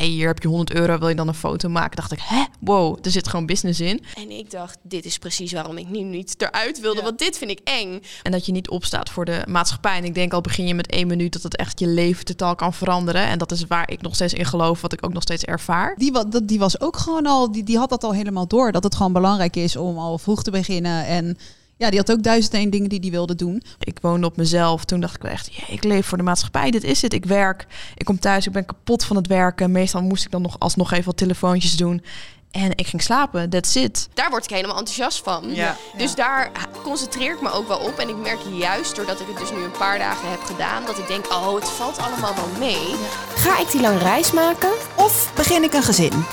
hey, 0.00 0.08
hier 0.08 0.26
heb 0.26 0.42
je 0.42 0.48
100 0.48 0.72
euro, 0.72 0.98
wil 0.98 1.08
je 1.08 1.14
dan 1.14 1.28
een 1.28 1.34
foto 1.34 1.68
maken? 1.68 1.96
Dacht 1.96 2.12
ik, 2.12 2.18
hè, 2.22 2.44
wow, 2.60 2.98
er 3.02 3.10
zit 3.10 3.28
gewoon 3.28 3.46
business 3.46 3.80
in. 3.80 4.04
En 4.14 4.30
ik 4.30 4.50
dacht, 4.50 4.78
dit 4.82 5.04
is 5.04 5.18
precies 5.18 5.52
waarom 5.52 5.78
ik 5.78 5.88
nu 5.88 6.00
niet 6.02 6.34
eruit 6.38 6.80
wilde, 6.80 7.02
want 7.02 7.18
dit 7.18 7.38
vind 7.38 7.50
ik 7.50 7.60
eng. 7.64 8.00
En 8.22 8.32
dat 8.32 8.46
je 8.46 8.52
niet 8.52 8.68
opstaat 8.70 9.10
voor 9.10 9.24
de 9.24 9.42
maatschappij. 9.48 9.96
En 9.96 10.04
ik 10.04 10.14
denk 10.14 10.32
al 10.32 10.40
begin 10.40 10.66
je 10.66 10.74
met 10.74 10.86
één 10.90 11.06
minuut 11.06 11.32
dat 11.32 11.42
het 11.42 11.56
echt 11.56 11.80
je 11.80 11.86
leven 11.86 12.24
totaal 12.24 12.54
kan 12.54 12.72
veranderen. 12.74 13.22
En 13.26 13.38
dat 13.38 13.50
is 13.52 13.64
waar 13.68 13.90
ik 13.90 14.02
nog 14.02 14.14
steeds 14.14 14.32
in 14.34 14.44
geloof, 14.44 14.80
wat 14.80 14.92
ik 14.92 15.04
ook 15.04 15.12
nog 15.12 15.22
steeds 15.22 15.44
ervaar. 15.44 15.94
Die, 15.96 16.12
wa- 16.12 16.24
dat- 16.24 16.48
die 16.48 16.58
was 16.58 16.80
ook 16.80 16.96
gewoon 16.96 17.26
al, 17.26 17.52
die, 17.52 17.62
die 17.64 17.78
had 17.78 17.88
dat 17.90 18.04
al 18.04 18.12
helemaal 18.14 18.46
door. 18.46 18.72
Dat 18.72 18.84
het 18.84 18.94
gewoon 18.94 19.12
belangrijk 19.12 19.56
is 19.56 19.76
om 19.76 19.98
al 19.98 20.18
vroeg 20.18 20.42
te 20.42 20.50
beginnen. 20.50 21.06
En 21.06 21.38
ja, 21.80 21.90
die 21.90 21.98
had 21.98 22.12
ook 22.12 22.22
duizend 22.22 22.54
en 22.54 22.60
één 22.60 22.70
dingen 22.70 22.88
die 22.88 23.00
die 23.00 23.10
wilde 23.10 23.34
doen. 23.34 23.62
Ik 23.78 23.98
woonde 24.00 24.26
op 24.26 24.36
mezelf. 24.36 24.84
Toen 24.84 25.00
dacht 25.00 25.14
ik 25.14 25.22
wel 25.22 25.30
echt, 25.30 25.54
ja, 25.54 25.62
ik 25.68 25.84
leef 25.84 26.06
voor 26.06 26.18
de 26.18 26.24
maatschappij. 26.24 26.70
Dit 26.70 26.84
is 26.84 27.02
het. 27.02 27.12
Ik 27.12 27.24
werk. 27.24 27.66
Ik 27.96 28.04
kom 28.04 28.18
thuis. 28.18 28.46
Ik 28.46 28.52
ben 28.52 28.66
kapot 28.66 29.04
van 29.04 29.16
het 29.16 29.26
werken. 29.26 29.72
Meestal 29.72 30.02
moest 30.02 30.24
ik 30.24 30.30
dan 30.30 30.42
nog 30.42 30.56
alsnog 30.58 30.92
even 30.92 31.04
wat 31.04 31.16
telefoontjes 31.16 31.76
doen. 31.76 32.02
En 32.50 32.70
ik 32.74 32.86
ging 32.86 33.02
slapen. 33.02 33.50
That's 33.50 33.74
it. 33.74 34.08
Daar 34.14 34.30
word 34.30 34.44
ik 34.44 34.50
helemaal 34.50 34.76
enthousiast 34.76 35.22
van. 35.22 35.54
Ja. 35.54 35.76
Dus 35.96 36.14
daar 36.14 36.50
concentreer 36.82 37.32
ik 37.32 37.42
me 37.42 37.50
ook 37.50 37.68
wel 37.68 37.78
op. 37.78 37.98
En 37.98 38.08
ik 38.08 38.16
merk 38.16 38.40
juist, 38.58 38.96
doordat 38.96 39.20
ik 39.20 39.26
het 39.26 39.38
dus 39.38 39.50
nu 39.50 39.62
een 39.62 39.78
paar 39.78 39.98
dagen 39.98 40.30
heb 40.30 40.42
gedaan, 40.42 40.84
dat 40.86 40.98
ik 40.98 41.06
denk, 41.06 41.26
oh, 41.32 41.54
het 41.54 41.68
valt 41.68 41.98
allemaal 41.98 42.34
wel 42.34 42.58
mee. 42.58 42.94
Ga 43.34 43.60
ik 43.60 43.70
die 43.70 43.80
lange 43.80 43.98
reis 43.98 44.32
maken? 44.32 44.70
Of 44.96 45.32
begin 45.34 45.62
ik 45.62 45.74
een 45.74 45.82
gezin? 45.82 46.24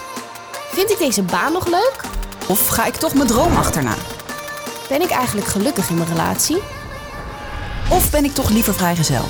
Vind 0.71 0.91
ik 0.91 0.97
deze 0.97 1.23
baan 1.23 1.53
nog 1.53 1.67
leuk? 1.67 2.01
Of 2.47 2.67
ga 2.67 2.85
ik 2.85 2.95
toch 2.95 3.13
mijn 3.13 3.27
droom 3.27 3.55
achterna? 3.55 3.95
Ben 4.89 5.01
ik 5.01 5.09
eigenlijk 5.09 5.47
gelukkig 5.47 5.89
in 5.89 5.95
mijn 5.95 6.09
relatie? 6.09 6.57
Of 7.89 8.11
ben 8.11 8.25
ik 8.25 8.33
toch 8.33 8.49
liever 8.49 8.73
vrijgezel? 8.73 9.25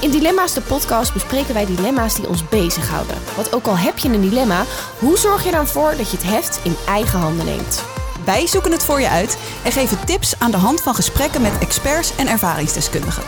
In 0.00 0.10
Dilemma's 0.10 0.52
de 0.52 0.60
podcast 0.60 1.12
bespreken 1.12 1.54
wij 1.54 1.66
dilemma's 1.66 2.14
die 2.14 2.28
ons 2.28 2.48
bezighouden. 2.48 3.16
Want 3.34 3.54
ook 3.54 3.66
al 3.66 3.76
heb 3.76 3.98
je 3.98 4.08
een 4.08 4.20
dilemma, 4.20 4.64
hoe 4.98 5.18
zorg 5.18 5.44
je 5.44 5.50
dan 5.50 5.66
voor 5.66 5.94
dat 5.96 6.10
je 6.10 6.16
het 6.16 6.26
heft 6.26 6.60
in 6.62 6.76
eigen 6.86 7.18
handen 7.18 7.44
neemt? 7.44 7.84
Wij 8.24 8.46
zoeken 8.46 8.72
het 8.72 8.84
voor 8.84 9.00
je 9.00 9.08
uit 9.08 9.38
en 9.64 9.72
geven 9.72 10.04
tips 10.04 10.38
aan 10.38 10.50
de 10.50 10.56
hand 10.56 10.80
van 10.80 10.94
gesprekken 10.94 11.42
met 11.42 11.58
experts 11.58 12.16
en 12.16 12.28
ervaringsdeskundigen. 12.28 13.22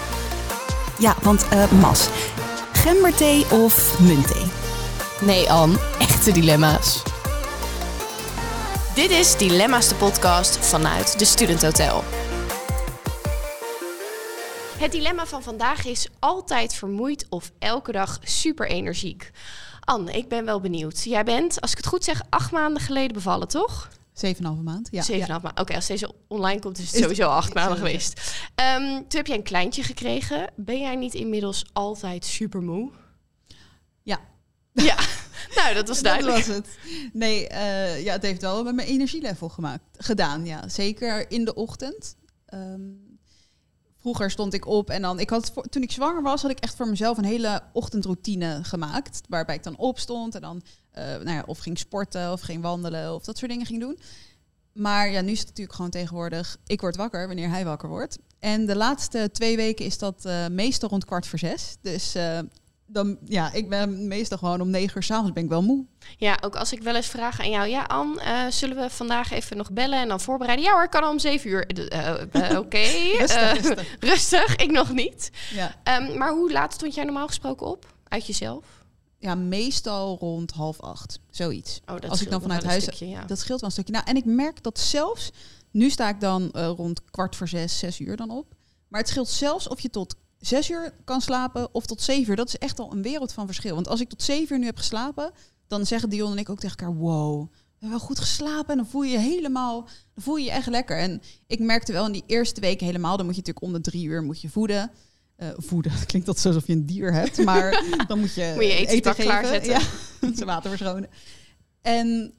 Ja, 0.98 1.14
want 1.22 1.48
eh 1.48 1.70
Mas, 1.80 2.08
gemberthee 2.72 3.46
of 3.50 3.98
muntthee? 4.00 4.46
Nee, 5.20 5.50
Anne, 5.50 5.76
echte 5.98 6.32
dilemma's. 6.32 7.02
Dit 8.98 9.10
is 9.10 9.36
Dilemma's 9.36 9.88
de 9.88 9.94
podcast 9.94 10.56
vanuit 10.56 11.18
de 11.18 11.24
Student 11.24 11.62
Hotel. 11.62 12.02
Het 14.78 14.92
dilemma 14.92 15.26
van 15.26 15.42
vandaag 15.42 15.84
is 15.84 16.08
altijd 16.18 16.74
vermoeid 16.74 17.26
of 17.28 17.52
elke 17.58 17.92
dag 17.92 18.18
super 18.22 18.68
energiek. 18.68 19.30
Anne, 19.80 20.12
ik 20.12 20.28
ben 20.28 20.44
wel 20.44 20.60
benieuwd. 20.60 21.04
Jij 21.04 21.24
bent, 21.24 21.60
als 21.60 21.70
ik 21.70 21.76
het 21.76 21.86
goed 21.86 22.04
zeg, 22.04 22.22
acht 22.28 22.52
maanden 22.52 22.82
geleden 22.82 23.12
bevallen, 23.12 23.48
toch? 23.48 23.88
Zeven 24.12 24.36
en 24.38 24.44
een 24.44 24.46
halve 24.46 24.62
maand. 24.62 24.88
Ja, 24.90 25.02
Zeven 25.02 25.14
en 25.14 25.18
ja. 25.18 25.24
een 25.24 25.30
half 25.30 25.42
maanden. 25.42 25.62
Oké, 25.62 25.74
als 25.74 25.86
deze 25.86 26.12
online 26.28 26.60
komt, 26.60 26.78
is 26.78 26.90
het 26.90 27.02
sowieso 27.02 27.28
acht 27.28 27.54
maanden 27.54 27.76
geweest. 27.76 28.20
Ehm, 28.54 28.86
toen 28.86 29.06
heb 29.08 29.26
jij 29.26 29.36
een 29.36 29.42
kleintje 29.42 29.82
gekregen. 29.82 30.50
Ben 30.56 30.80
jij 30.80 30.96
niet 30.96 31.14
inmiddels 31.14 31.64
altijd 31.72 32.24
super 32.24 32.62
moe? 32.62 32.90
Ja. 34.02 34.20
Ja, 34.72 34.96
nou, 35.54 35.74
dat 35.74 35.88
was 35.88 36.02
duidelijk. 36.02 36.36
Dat 36.36 36.46
was 36.46 36.56
het. 36.56 36.68
Nee, 37.12 37.48
eh, 37.48 38.04
ja, 38.04 38.12
het 38.12 38.22
heeft 38.22 38.40
wel 38.40 38.64
met 38.64 38.74
mijn 38.74 38.88
energielevel 38.88 39.48
gemaakt, 39.48 39.82
gedaan. 39.96 40.44
Ja. 40.46 40.68
Zeker 40.68 41.30
in 41.30 41.44
de 41.44 41.54
ochtend. 41.54 42.16
Ehm, 42.46 42.80
vroeger 44.00 44.30
stond 44.30 44.54
ik 44.54 44.66
op 44.66 44.90
en 44.90 45.02
dan... 45.02 45.20
Ik 45.20 45.30
had, 45.30 45.50
voor- 45.54 45.68
toen 45.68 45.82
ik 45.82 45.92
zwanger 45.92 46.22
was, 46.22 46.42
had 46.42 46.50
ik 46.50 46.58
echt 46.58 46.76
voor 46.76 46.88
mezelf 46.88 47.18
een 47.18 47.24
hele 47.24 47.62
ochtendroutine 47.72 48.58
gemaakt. 48.62 49.20
Waarbij 49.28 49.54
ik 49.54 49.62
dan 49.62 49.76
opstond 49.76 50.34
en 50.34 50.40
dan 50.40 50.62
eh, 50.90 51.04
nou 51.04 51.30
ja, 51.30 51.42
of 51.46 51.58
ging 51.58 51.78
sporten 51.78 52.32
of 52.32 52.40
ging 52.40 52.62
wandelen 52.62 53.14
of 53.14 53.24
dat 53.24 53.38
soort 53.38 53.50
dingen 53.50 53.66
ging 53.66 53.80
doen. 53.80 53.98
Maar 54.72 55.10
ja, 55.10 55.20
nu 55.20 55.30
is 55.30 55.38
het 55.38 55.48
natuurlijk 55.48 55.76
gewoon 55.76 55.90
tegenwoordig... 55.90 56.56
Ik 56.66 56.80
word 56.80 56.96
wakker 56.96 57.26
wanneer 57.26 57.48
hij 57.48 57.64
wakker 57.64 57.88
wordt. 57.88 58.18
En 58.38 58.66
de 58.66 58.76
laatste 58.76 59.28
twee 59.32 59.56
weken 59.56 59.84
is 59.84 59.98
dat 59.98 60.24
eh, 60.24 60.46
meestal 60.46 60.88
rond 60.88 61.04
kwart 61.04 61.26
voor 61.26 61.38
zes. 61.38 61.76
Dus... 61.80 62.14
dan, 62.90 63.18
ja, 63.24 63.52
ik 63.52 63.68
ben 63.68 64.08
meestal 64.08 64.38
gewoon 64.38 64.60
om 64.60 64.70
negen 64.70 64.96
uur 64.96 65.02
s'avonds 65.02 65.32
ben 65.32 65.42
ik 65.42 65.48
wel 65.48 65.62
moe. 65.62 65.84
Ja, 66.16 66.38
ook 66.44 66.56
als 66.56 66.72
ik 66.72 66.82
wel 66.82 66.94
eens 66.94 67.06
vraag 67.06 67.40
aan 67.40 67.50
jou, 67.50 67.68
ja, 67.68 67.82
Anne, 67.82 68.20
eh, 68.20 68.46
zullen 68.50 68.76
we 68.76 68.90
vandaag 68.90 69.30
even 69.30 69.56
nog 69.56 69.72
bellen 69.72 69.98
en 69.98 70.08
dan 70.08 70.20
voorbereiden? 70.20 70.64
Ja 70.66 70.72
hoor, 70.72 70.88
kan 70.88 71.02
al 71.02 71.10
om 71.10 71.18
zeven 71.18 71.50
uur. 71.50 71.66
Eh, 71.66 72.50
eh, 72.50 72.58
Oké, 72.62 72.78
Rustig, 73.18 73.52
rustig. 73.52 73.96
rustig, 74.10 74.56
ik 74.56 74.70
nog 74.70 74.92
niet. 74.92 75.30
Ja. 75.54 75.74
Ehm, 75.82 76.18
maar 76.18 76.32
hoe 76.32 76.52
laat 76.52 76.72
stond 76.74 76.94
jij 76.94 77.04
normaal 77.04 77.26
gesproken 77.26 77.66
op? 77.66 77.94
Uit 78.08 78.26
jezelf? 78.26 78.64
ja, 79.20 79.34
meestal 79.34 80.16
rond 80.20 80.50
half 80.50 80.80
acht. 80.80 81.18
Zoiets. 81.30 81.80
Oh, 81.86 82.00
dat 82.00 82.10
Als 82.10 82.22
ik 82.22 82.30
dan 82.30 82.40
vanuit 82.40 82.64
huis. 82.64 82.82
stukje, 82.82 83.08
ja. 83.08 83.24
Dat 83.24 83.38
scheelt 83.38 83.60
wel 83.60 83.68
een 83.68 83.74
stukje. 83.74 83.92
Nou, 83.92 84.04
en 84.08 84.16
ik 84.16 84.24
merk 84.24 84.62
dat 84.62 84.78
zelfs. 84.78 85.30
Nu 85.70 85.90
sta 85.90 86.08
ik 86.08 86.20
dan 86.20 86.48
rond 86.52 87.04
kwart 87.10 87.36
voor 87.36 87.48
zes, 87.48 87.78
zes 87.78 87.98
uur 88.00 88.16
dan 88.16 88.30
op. 88.30 88.54
Maar 88.88 89.00
het 89.00 89.08
scheelt 89.08 89.28
zelfs 89.28 89.68
of 89.68 89.80
je 89.80 89.90
tot 89.90 90.14
zes 90.40 90.70
uur 90.70 90.94
kan 91.04 91.20
slapen 91.20 91.74
of 91.74 91.86
tot 91.86 92.02
zeven 92.02 92.30
uur. 92.30 92.36
Dat 92.36 92.48
is 92.48 92.58
echt 92.58 92.78
al 92.78 92.92
een 92.92 93.02
wereld 93.02 93.32
van 93.32 93.46
verschil. 93.46 93.74
Want 93.74 93.88
als 93.88 94.00
ik 94.00 94.08
tot 94.08 94.22
zeven 94.22 94.54
uur 94.54 94.58
nu 94.60 94.66
heb 94.66 94.76
geslapen, 94.76 95.32
dan 95.66 95.86
zeggen 95.86 96.10
Dion 96.10 96.32
en 96.32 96.38
ik 96.38 96.50
ook 96.50 96.58
tegen 96.60 96.78
elkaar: 96.78 96.96
wow. 96.96 97.40
We 97.50 97.84
hebben 97.84 97.98
wel 97.98 98.08
goed 98.08 98.18
geslapen 98.18 98.70
en 98.70 98.76
dan 98.76 98.86
voel 98.86 99.02
je 99.02 99.10
je 99.12 99.18
helemaal, 99.18 99.82
dan 100.14 100.24
voel 100.24 100.36
je 100.36 100.44
je 100.44 100.50
echt 100.50 100.66
lekker. 100.66 100.98
En 100.98 101.22
ik 101.46 101.58
merkte 101.58 101.92
wel 101.92 102.06
in 102.06 102.12
die 102.12 102.24
eerste 102.26 102.60
weken 102.60 102.86
helemaal, 102.86 103.16
dan 103.16 103.26
moet 103.26 103.34
je 103.34 103.40
natuurlijk 103.40 103.66
om 103.66 103.82
de 103.82 103.90
drie 103.90 104.04
uur 104.06 104.22
moet 104.22 104.40
je 104.40 104.48
voeden. 104.48 104.90
Eh, 105.36 105.48
voeden, 105.56 105.92
dat 105.96 106.06
klinkt 106.06 106.26
dat 106.26 106.46
alsof 106.46 106.66
je 106.66 106.72
een 106.72 106.86
dier 106.86 107.12
hebt, 107.12 107.44
maar 107.44 107.84
dan 108.08 108.18
moet 108.20 108.34
je, 108.34 108.52
Moet 108.54 108.64
je 108.64 108.86
eten 108.86 109.14
geven. 109.14 109.24
klaarzetten. 109.24 109.70
Ja, 109.70 109.80
zijn 110.34 110.46
water 110.46 110.70
verschonen. 110.70 111.08
En 111.82 112.32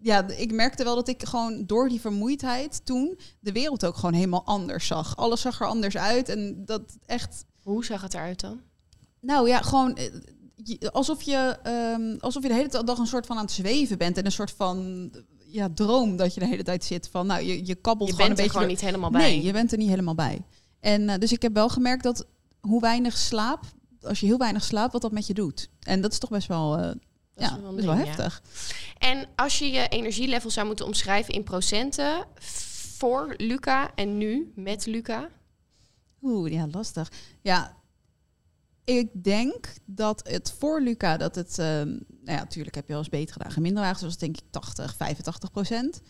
ja, 0.00 0.28
ik 0.28 0.52
merkte 0.52 0.84
wel 0.84 0.94
dat 0.94 1.08
ik 1.08 1.24
gewoon 1.24 1.66
door 1.66 1.88
die 1.88 2.00
vermoeidheid 2.00 2.80
toen 2.84 3.18
de 3.40 3.52
wereld 3.52 3.84
ook 3.84 3.96
gewoon 3.96 4.14
helemaal 4.14 4.44
anders 4.44 4.86
zag. 4.86 5.16
Alles 5.16 5.40
zag 5.40 5.60
er 5.60 5.66
anders 5.66 5.96
uit 5.96 6.28
en 6.28 6.64
dat 6.64 6.82
echt, 7.06 7.44
Hoe 7.62 7.84
zag 7.84 8.02
het 8.02 8.14
eruit 8.14 8.40
dan? 8.40 8.60
nou 9.20 9.48
ja, 9.48 9.60
gewoon 9.62 9.96
eh, 9.96 10.88
alsof 10.92 11.22
je, 11.22 11.58
ehm, 11.62 12.16
alsof 12.20 12.42
je 12.42 12.48
de 12.48 12.54
hele 12.54 12.84
dag 12.84 12.98
een 12.98 13.06
soort 13.06 13.26
van 13.26 13.36
aan 13.36 13.44
het 13.44 13.52
zweven 13.52 13.98
bent 13.98 14.16
en 14.16 14.24
een 14.24 14.32
soort 14.32 14.50
van 14.56 15.10
ja, 15.46 15.68
droom 15.74 16.16
dat 16.16 16.34
je 16.34 16.40
de 16.40 16.46
hele 16.46 16.62
tijd 16.62 16.84
zit 16.84 17.08
van, 17.08 17.26
nou, 17.26 17.42
je, 17.42 17.66
je 17.66 17.74
kabbelt 17.74 18.08
Je 18.08 18.14
gewoon 18.14 18.28
bent 18.28 18.38
een 18.38 18.44
er 18.44 18.50
beetje 18.50 18.50
gewoon 18.50 18.68
niet 18.68 18.80
helemaal 18.80 19.10
bij. 19.10 19.20
Nee, 19.20 19.42
je 19.42 19.52
bent 19.52 19.72
er 19.72 19.78
niet 19.78 19.88
helemaal 19.88 20.14
bij. 20.14 20.42
En 20.80 21.08
eh, 21.08 21.18
dus 21.18 21.32
ik 21.32 21.42
heb 21.42 21.54
wel 21.54 21.68
gemerkt 21.68 22.02
dat 22.02 22.26
hoe 22.60 22.80
weinig 22.80 23.16
slaap, 23.16 23.64
als 24.02 24.20
je 24.20 24.26
heel 24.26 24.38
weinig 24.38 24.64
slaapt, 24.64 24.92
wat 24.92 25.02
dat 25.02 25.12
met 25.12 25.26
je 25.26 25.34
doet. 25.34 25.70
En 25.80 26.00
dat 26.00 26.12
is 26.12 26.18
toch 26.18 26.30
best 26.30 26.48
wel, 26.48 26.78
eh, 26.78 26.90
Dat 27.38 27.50
is 27.50 27.56
ja, 27.56 27.60
wel 27.60 27.68
een 27.70 27.74
best 27.74 27.86
wel 27.86 27.96
ding, 27.96 28.06
ja. 28.06 28.14
heftig. 28.14 28.42
En 28.98 29.26
als 29.36 29.58
je 29.58 29.70
je 29.70 29.88
energielevel 29.88 30.50
zou 30.50 30.66
moeten 30.66 30.86
omschrijven 30.86 31.34
in 31.34 31.42
procenten 31.42 32.24
voor 32.96 33.34
Luca 33.36 33.94
en 33.94 34.18
nu 34.18 34.52
met 34.54 34.86
Luca? 34.86 35.28
Oeh, 36.22 36.52
ja, 36.52 36.66
lastig. 36.70 37.12
Ja, 37.40 37.76
ik 38.84 39.08
denk 39.24 39.74
dat 39.84 40.28
het 40.28 40.54
voor 40.58 40.80
Luca, 40.80 41.16
dat 41.16 41.34
het, 41.34 41.58
ehm, 41.58 41.88
nou 41.88 42.36
ja, 42.36 42.38
natuurlijk 42.38 42.74
heb 42.74 42.84
je 42.84 42.92
wel 42.92 42.98
eens 42.98 43.08
betere 43.08 43.38
dagen, 43.38 43.62
minder 43.62 43.82
dagen, 43.82 43.98
zoals 43.98 44.16
denk 44.16 44.36
ik 44.36 44.42
80, 44.50 44.96
85 44.96 45.50
procent. 45.50 46.02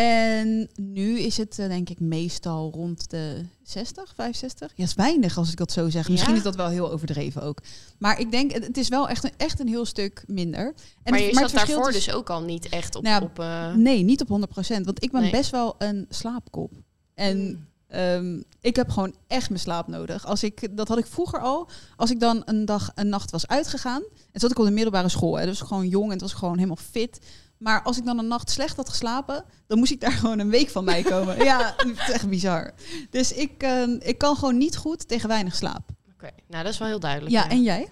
En 0.00 0.68
nu 0.74 1.18
is 1.18 1.36
het 1.36 1.58
eh, 1.58 1.68
denk 1.68 1.88
ik 1.90 2.00
meestal 2.00 2.70
rond 2.74 3.10
de 3.10 3.44
60, 3.62 4.12
65. 4.14 4.72
Ja, 4.74 4.84
is 4.84 4.94
weinig 4.94 5.38
als 5.38 5.50
ik 5.50 5.56
dat 5.56 5.72
zo 5.72 5.90
zeg. 5.90 6.08
Misschien 6.08 6.32
Ja? 6.32 6.38
is 6.38 6.44
dat 6.44 6.56
wel 6.56 6.68
heel 6.68 6.92
overdreven 6.92 7.42
ook. 7.42 7.62
Maar 7.98 8.20
ik 8.20 8.30
denk, 8.30 8.52
het 8.52 8.76
is 8.76 8.88
wel 8.88 9.08
echt 9.08 9.24
een, 9.24 9.30
echt 9.36 9.60
een 9.60 9.68
heel 9.68 9.84
stuk 9.84 10.24
minder. 10.26 10.74
En 11.02 11.12
maar 11.12 11.20
je 11.20 11.26
het 11.26 11.36
zat 11.36 11.50
daarvoor 11.50 11.88
is- 11.88 11.94
dus 11.94 12.10
ook 12.12 12.30
al 12.30 12.42
niet 12.42 12.68
echt 12.68 12.94
op... 12.94 13.02
Nou 13.02 13.22
op 13.22 13.38
eh, 13.38 13.74
Nee, 13.74 14.02
niet 14.02 14.20
op 14.20 14.28
100%. 14.28 14.84
Want 14.84 15.02
ik 15.04 15.10
ben 15.12 15.20
Nee. 15.20 15.30
best 15.30 15.50
wel 15.50 15.74
een 15.78 16.06
slaapkop. 16.08 16.72
En 17.14 17.38
Mm. 17.48 17.66
ehm, 17.88 18.40
ik 18.60 18.76
heb 18.76 18.88
gewoon 18.90 19.14
echt 19.26 19.48
mijn 19.48 19.60
slaap 19.60 19.86
nodig. 19.86 20.26
Als 20.26 20.42
ik, 20.42 20.76
dat 20.76 20.88
had 20.88 20.98
ik 20.98 21.06
vroeger 21.06 21.40
al. 21.40 21.68
Als 21.96 22.10
ik 22.10 22.20
dan 22.20 22.42
een 22.44 22.64
dag, 22.64 22.90
een 22.94 23.08
nacht 23.08 23.30
was 23.30 23.46
uitgegaan. 23.46 24.02
En 24.32 24.40
zat 24.40 24.50
ik 24.50 24.58
op 24.58 24.64
de 24.64 24.70
middelbare 24.70 25.08
school. 25.08 25.38
Hè, 25.38 25.46
dus 25.46 25.60
gewoon 25.60 25.88
jong 25.88 26.04
en 26.06 26.10
het 26.12 26.20
was 26.20 26.32
gewoon 26.32 26.54
helemaal 26.56 26.76
fit. 26.90 27.18
Maar 27.58 27.82
als 27.82 27.98
ik 27.98 28.04
dan 28.04 28.18
een 28.18 28.28
nacht 28.28 28.50
slecht 28.50 28.76
had 28.76 28.88
geslapen, 28.88 29.44
dan 29.66 29.78
moest 29.78 29.92
ik 29.92 30.00
daar 30.00 30.12
gewoon 30.22 30.38
een 30.38 30.50
week 30.50 30.68
van 30.68 30.84
bij 30.84 31.02
komen. 31.02 31.44
ja, 31.44 31.74
het 31.76 31.98
is 31.98 32.10
echt 32.12 32.28
bizar. 32.28 32.74
Dus 33.10 33.32
ik, 33.32 33.62
ehm, 33.62 33.96
ik 33.98 34.18
kan 34.18 34.36
gewoon 34.36 34.58
niet 34.58 34.76
goed 34.76 35.08
tegen 35.08 35.28
weinig 35.28 35.54
slaap. 35.54 35.88
Oké, 36.12 36.30
nou 36.48 36.64
dat 36.64 36.72
is 36.72 36.78
wel 36.78 36.88
heel 36.88 37.00
duidelijk. 37.00 37.32
Ja, 37.32 37.50
en 37.50 37.62
jij? 37.62 37.88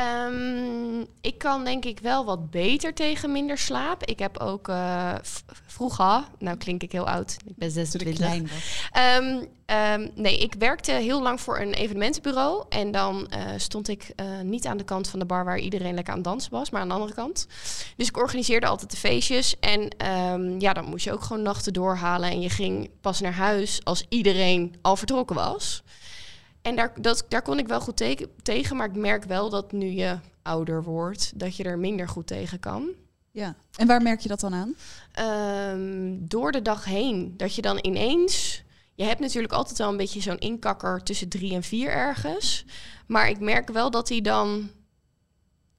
Ehm, 0.00 1.04
ik 1.20 1.38
kan 1.38 1.64
denk 1.64 1.84
ik 1.84 1.98
wel 1.98 2.24
wat 2.24 2.50
beter 2.50 2.94
tegen 2.94 3.32
minder 3.32 3.58
slaap. 3.58 4.04
Ik 4.04 4.18
heb 4.18 4.38
ook 4.38 4.68
eh, 4.68 5.14
vroeger, 5.66 6.24
nou 6.38 6.56
klink 6.56 6.82
ik 6.82 6.92
heel 6.92 7.08
oud, 7.08 7.36
ik 7.46 7.56
ben 7.56 7.70
26. 7.70 8.20
Ehm, 8.90 9.44
ehm, 9.66 10.08
nee, 10.14 10.38
ik 10.38 10.54
werkte 10.58 10.92
heel 10.92 11.22
lang 11.22 11.40
voor 11.40 11.58
een 11.58 11.74
evenementenbureau. 11.74 12.64
En 12.68 12.90
dan 12.90 13.28
eh, 13.28 13.40
stond 13.56 13.88
ik 13.88 14.12
eh, 14.16 14.40
niet 14.40 14.66
aan 14.66 14.76
de 14.76 14.84
kant 14.84 15.08
van 15.08 15.18
de 15.18 15.24
bar 15.24 15.44
waar 15.44 15.58
iedereen 15.58 15.94
lekker 15.94 16.12
aan 16.12 16.20
het 16.20 16.28
dansen 16.28 16.50
was, 16.50 16.70
maar 16.70 16.80
aan 16.80 16.88
de 16.88 16.94
andere 16.94 17.14
kant. 17.14 17.46
Dus 17.96 18.08
ik 18.08 18.16
organiseerde 18.16 18.66
altijd 18.66 18.90
de 18.90 18.96
feestjes. 18.96 19.56
En 19.60 19.88
ja, 20.58 20.72
dan 20.72 20.84
moest 20.84 21.04
je 21.04 21.12
ook 21.12 21.22
gewoon 21.22 21.42
nachten 21.42 21.72
doorhalen. 21.72 22.30
En 22.30 22.40
je 22.40 22.50
ging 22.50 22.90
pas 23.00 23.20
naar 23.20 23.32
huis 23.32 23.80
als 23.84 24.04
iedereen 24.08 24.74
al 24.82 24.96
vertrokken 24.96 25.36
was. 25.36 25.82
En 26.62 26.76
daar, 26.76 26.92
dat, 27.00 27.24
daar 27.28 27.42
kon 27.42 27.58
ik 27.58 27.68
wel 27.68 27.80
goed 27.80 28.02
tegen. 28.42 28.76
Maar 28.76 28.88
ik 28.88 28.96
merk 28.96 29.24
wel 29.24 29.50
dat 29.50 29.72
nu 29.72 29.86
je 29.86 30.18
ouder 30.42 30.82
wordt, 30.82 31.38
dat 31.38 31.56
je 31.56 31.64
er 31.64 31.78
minder 31.78 32.08
goed 32.08 32.26
tegen 32.26 32.60
kan. 32.60 32.88
Ja. 33.30 33.56
En 33.76 33.86
waar 33.86 34.02
merk 34.02 34.20
je 34.20 34.28
dat 34.28 34.40
dan 34.40 34.54
aan? 34.54 34.74
Ehm, 35.12 36.16
door 36.18 36.52
de 36.52 36.62
dag 36.62 36.84
heen. 36.84 37.34
Dat 37.36 37.54
je 37.54 37.62
dan 37.62 37.78
ineens. 37.82 38.62
Je 38.94 39.04
hebt 39.04 39.20
natuurlijk 39.20 39.52
altijd 39.52 39.78
wel 39.78 39.88
een 39.88 39.96
beetje 39.96 40.20
zo'n 40.20 40.38
inkakker 40.38 41.02
tussen 41.02 41.28
drie 41.28 41.54
en 41.54 41.62
vier 41.62 41.90
ergens. 41.90 42.64
Maar 43.06 43.28
ik 43.28 43.40
merk 43.40 43.68
wel 43.68 43.90
dat 43.90 44.08
hij 44.08 44.20
dan 44.20 44.70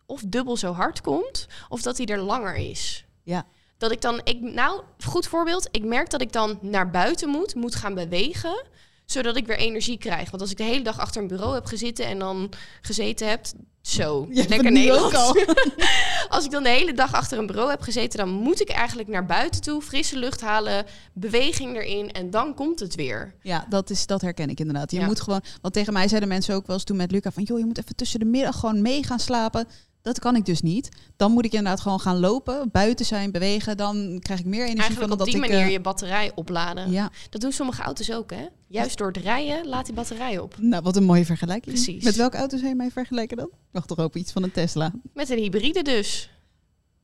of 0.06 0.24
dubbel 0.28 0.58
zo 0.58 0.74
hard 0.74 1.02
komt, 1.02 1.48
of 1.70 1.82
dat 1.82 1.98
hij 1.98 2.06
er 2.06 2.20
langer 2.20 2.56
is. 2.56 3.06
Ja. 3.24 3.46
Dat 3.78 3.92
ik 3.92 4.02
dan, 4.02 4.22
ik, 4.24 4.42
nou, 4.42 4.82
goed 5.06 5.28
voorbeeld, 5.28 5.68
ik 5.72 5.84
merk 5.84 6.10
dat 6.10 6.22
ik 6.22 6.32
dan 6.32 6.60
naar 6.62 6.90
buiten 6.90 7.30
moet, 7.30 7.56
moet 7.56 7.76
gaan 7.76 7.94
bewegen, 7.94 8.64
zodat 9.12 9.36
ik 9.38 9.46
weer 9.48 9.58
energie 9.58 9.98
krijg. 9.98 10.30
Want 10.30 10.42
als 10.42 10.52
ik 10.52 10.58
de 10.58 10.64
hele 10.64 10.84
dag 10.84 11.00
achter 11.00 11.22
een 11.22 11.28
bureau 11.28 11.54
heb 11.54 11.66
gezeten 11.66 12.06
en 12.06 12.20
dan 12.20 12.50
gezeten 12.82 13.30
heb, 13.30 13.46
zo, 13.82 14.28
Je 14.32 14.48
lekker 14.48 14.72
Nederlands. 14.72 15.46
als 16.30 16.46
ik 16.46 16.52
dan 16.52 16.64
de 16.64 16.70
hele 16.70 16.94
dag 16.94 17.14
achter 17.14 17.38
een 17.38 17.46
bureau 17.46 17.70
heb 17.70 17.82
gezeten, 17.82 18.18
dan 18.20 18.30
moet 18.30 18.62
ik 18.62 18.70
eigenlijk 18.70 19.10
naar 19.10 19.26
buiten 19.26 19.62
toe, 19.62 19.82
frisse 19.82 20.18
lucht 20.18 20.42
halen, 20.42 20.86
beweging 21.14 21.76
erin 21.76 22.12
en 22.12 22.30
dan 22.30 22.54
komt 22.54 22.80
het 22.80 22.96
weer. 22.96 23.36
Ja, 23.42 23.66
dat, 23.70 23.90
is, 23.90 24.06
dat 24.06 24.22
herken 24.22 24.50
ik 24.50 24.60
inderdaad. 24.60 24.92
Je 24.92 25.00
Ja. 25.00 25.06
moet 25.06 25.22
gewoon, 25.22 25.42
want 25.62 25.74
tegen 25.74 25.94
mij 25.94 26.08
zeiden 26.08 26.30
mensen 26.30 26.56
ook 26.56 26.68
wel 26.68 26.76
eens 26.76 26.86
toen 26.86 26.98
met 26.98 27.12
Luca 27.12 27.32
van, 27.32 27.44
joh, 27.44 27.60
je 27.60 27.66
moet 27.66 27.78
even 27.78 27.96
tussen 27.96 28.20
de 28.20 28.26
middag 28.26 28.60
gewoon 28.60 28.82
mee 28.82 29.04
gaan 29.06 29.20
slapen. 29.20 29.68
Dat 30.02 30.20
kan 30.20 30.36
ik 30.36 30.46
dus 30.46 30.62
niet. 30.62 30.90
Dan 31.18 31.32
moet 31.32 31.46
ik 31.46 31.52
inderdaad 31.54 31.80
gewoon 31.82 32.00
gaan 32.00 32.20
lopen, 32.20 32.70
buiten 32.72 33.06
zijn, 33.06 33.32
bewegen. 33.32 33.78
Dan 33.78 34.18
krijg 34.20 34.40
ik 34.40 34.46
meer 34.46 34.60
energie 34.66 34.78
Eigenlijk 34.80 35.02
van 35.02 35.12
op 35.12 35.18
dat 35.18 35.28
die 35.28 35.36
ik. 35.36 35.50
manier 35.50 35.66
eh, 35.66 35.72
je 35.72 35.80
batterij 35.80 36.32
opladen. 36.36 36.92
ja, 36.92 37.10
Dat 37.30 37.42
doen 37.42 37.52
sommige 37.52 37.82
auto's 37.82 38.12
ook, 38.12 38.32
hè? 38.32 38.46
Juist 38.72 38.98
door 38.98 39.08
het 39.08 39.18
rijden 39.18 39.68
laat 39.68 39.86
die 39.86 39.94
batterij 39.96 40.40
op. 40.40 40.56
nou 40.60 40.84
wat 40.84 40.96
een 40.96 41.04
mooie 41.04 41.26
vergelijking. 41.26 41.76
Precies. 41.76 42.04
Met 42.04 42.16
welke 42.16 42.38
auto's 42.38 42.60
zou 42.60 42.72
je 42.72 42.78
mij 42.78 42.92
vergelijken 42.92 43.38
dan? 43.38 43.46
Ik 43.46 43.54
wacht 43.72 43.88
toch 43.88 44.00
op 44.00 44.16
iets 44.16 44.32
van 44.32 44.44
een 44.44 44.52
Tesla. 44.52 44.92
Met 45.14 45.30
een 45.30 45.38
hybride 45.38 45.82
dus. 45.82 46.30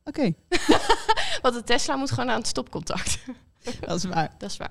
Oké, 0.04 0.32
Want 1.42 1.54
de 1.54 1.62
Tesla 1.64 1.96
moet 1.96 2.10
gewoon 2.10 2.30
aan 2.30 2.38
het 2.38 2.46
stopcontact. 2.46 3.18
dat 3.86 3.96
is 3.96 4.04
waar. 4.04 4.30
Dat 4.38 4.50
is 4.50 4.56
waar. 4.56 4.70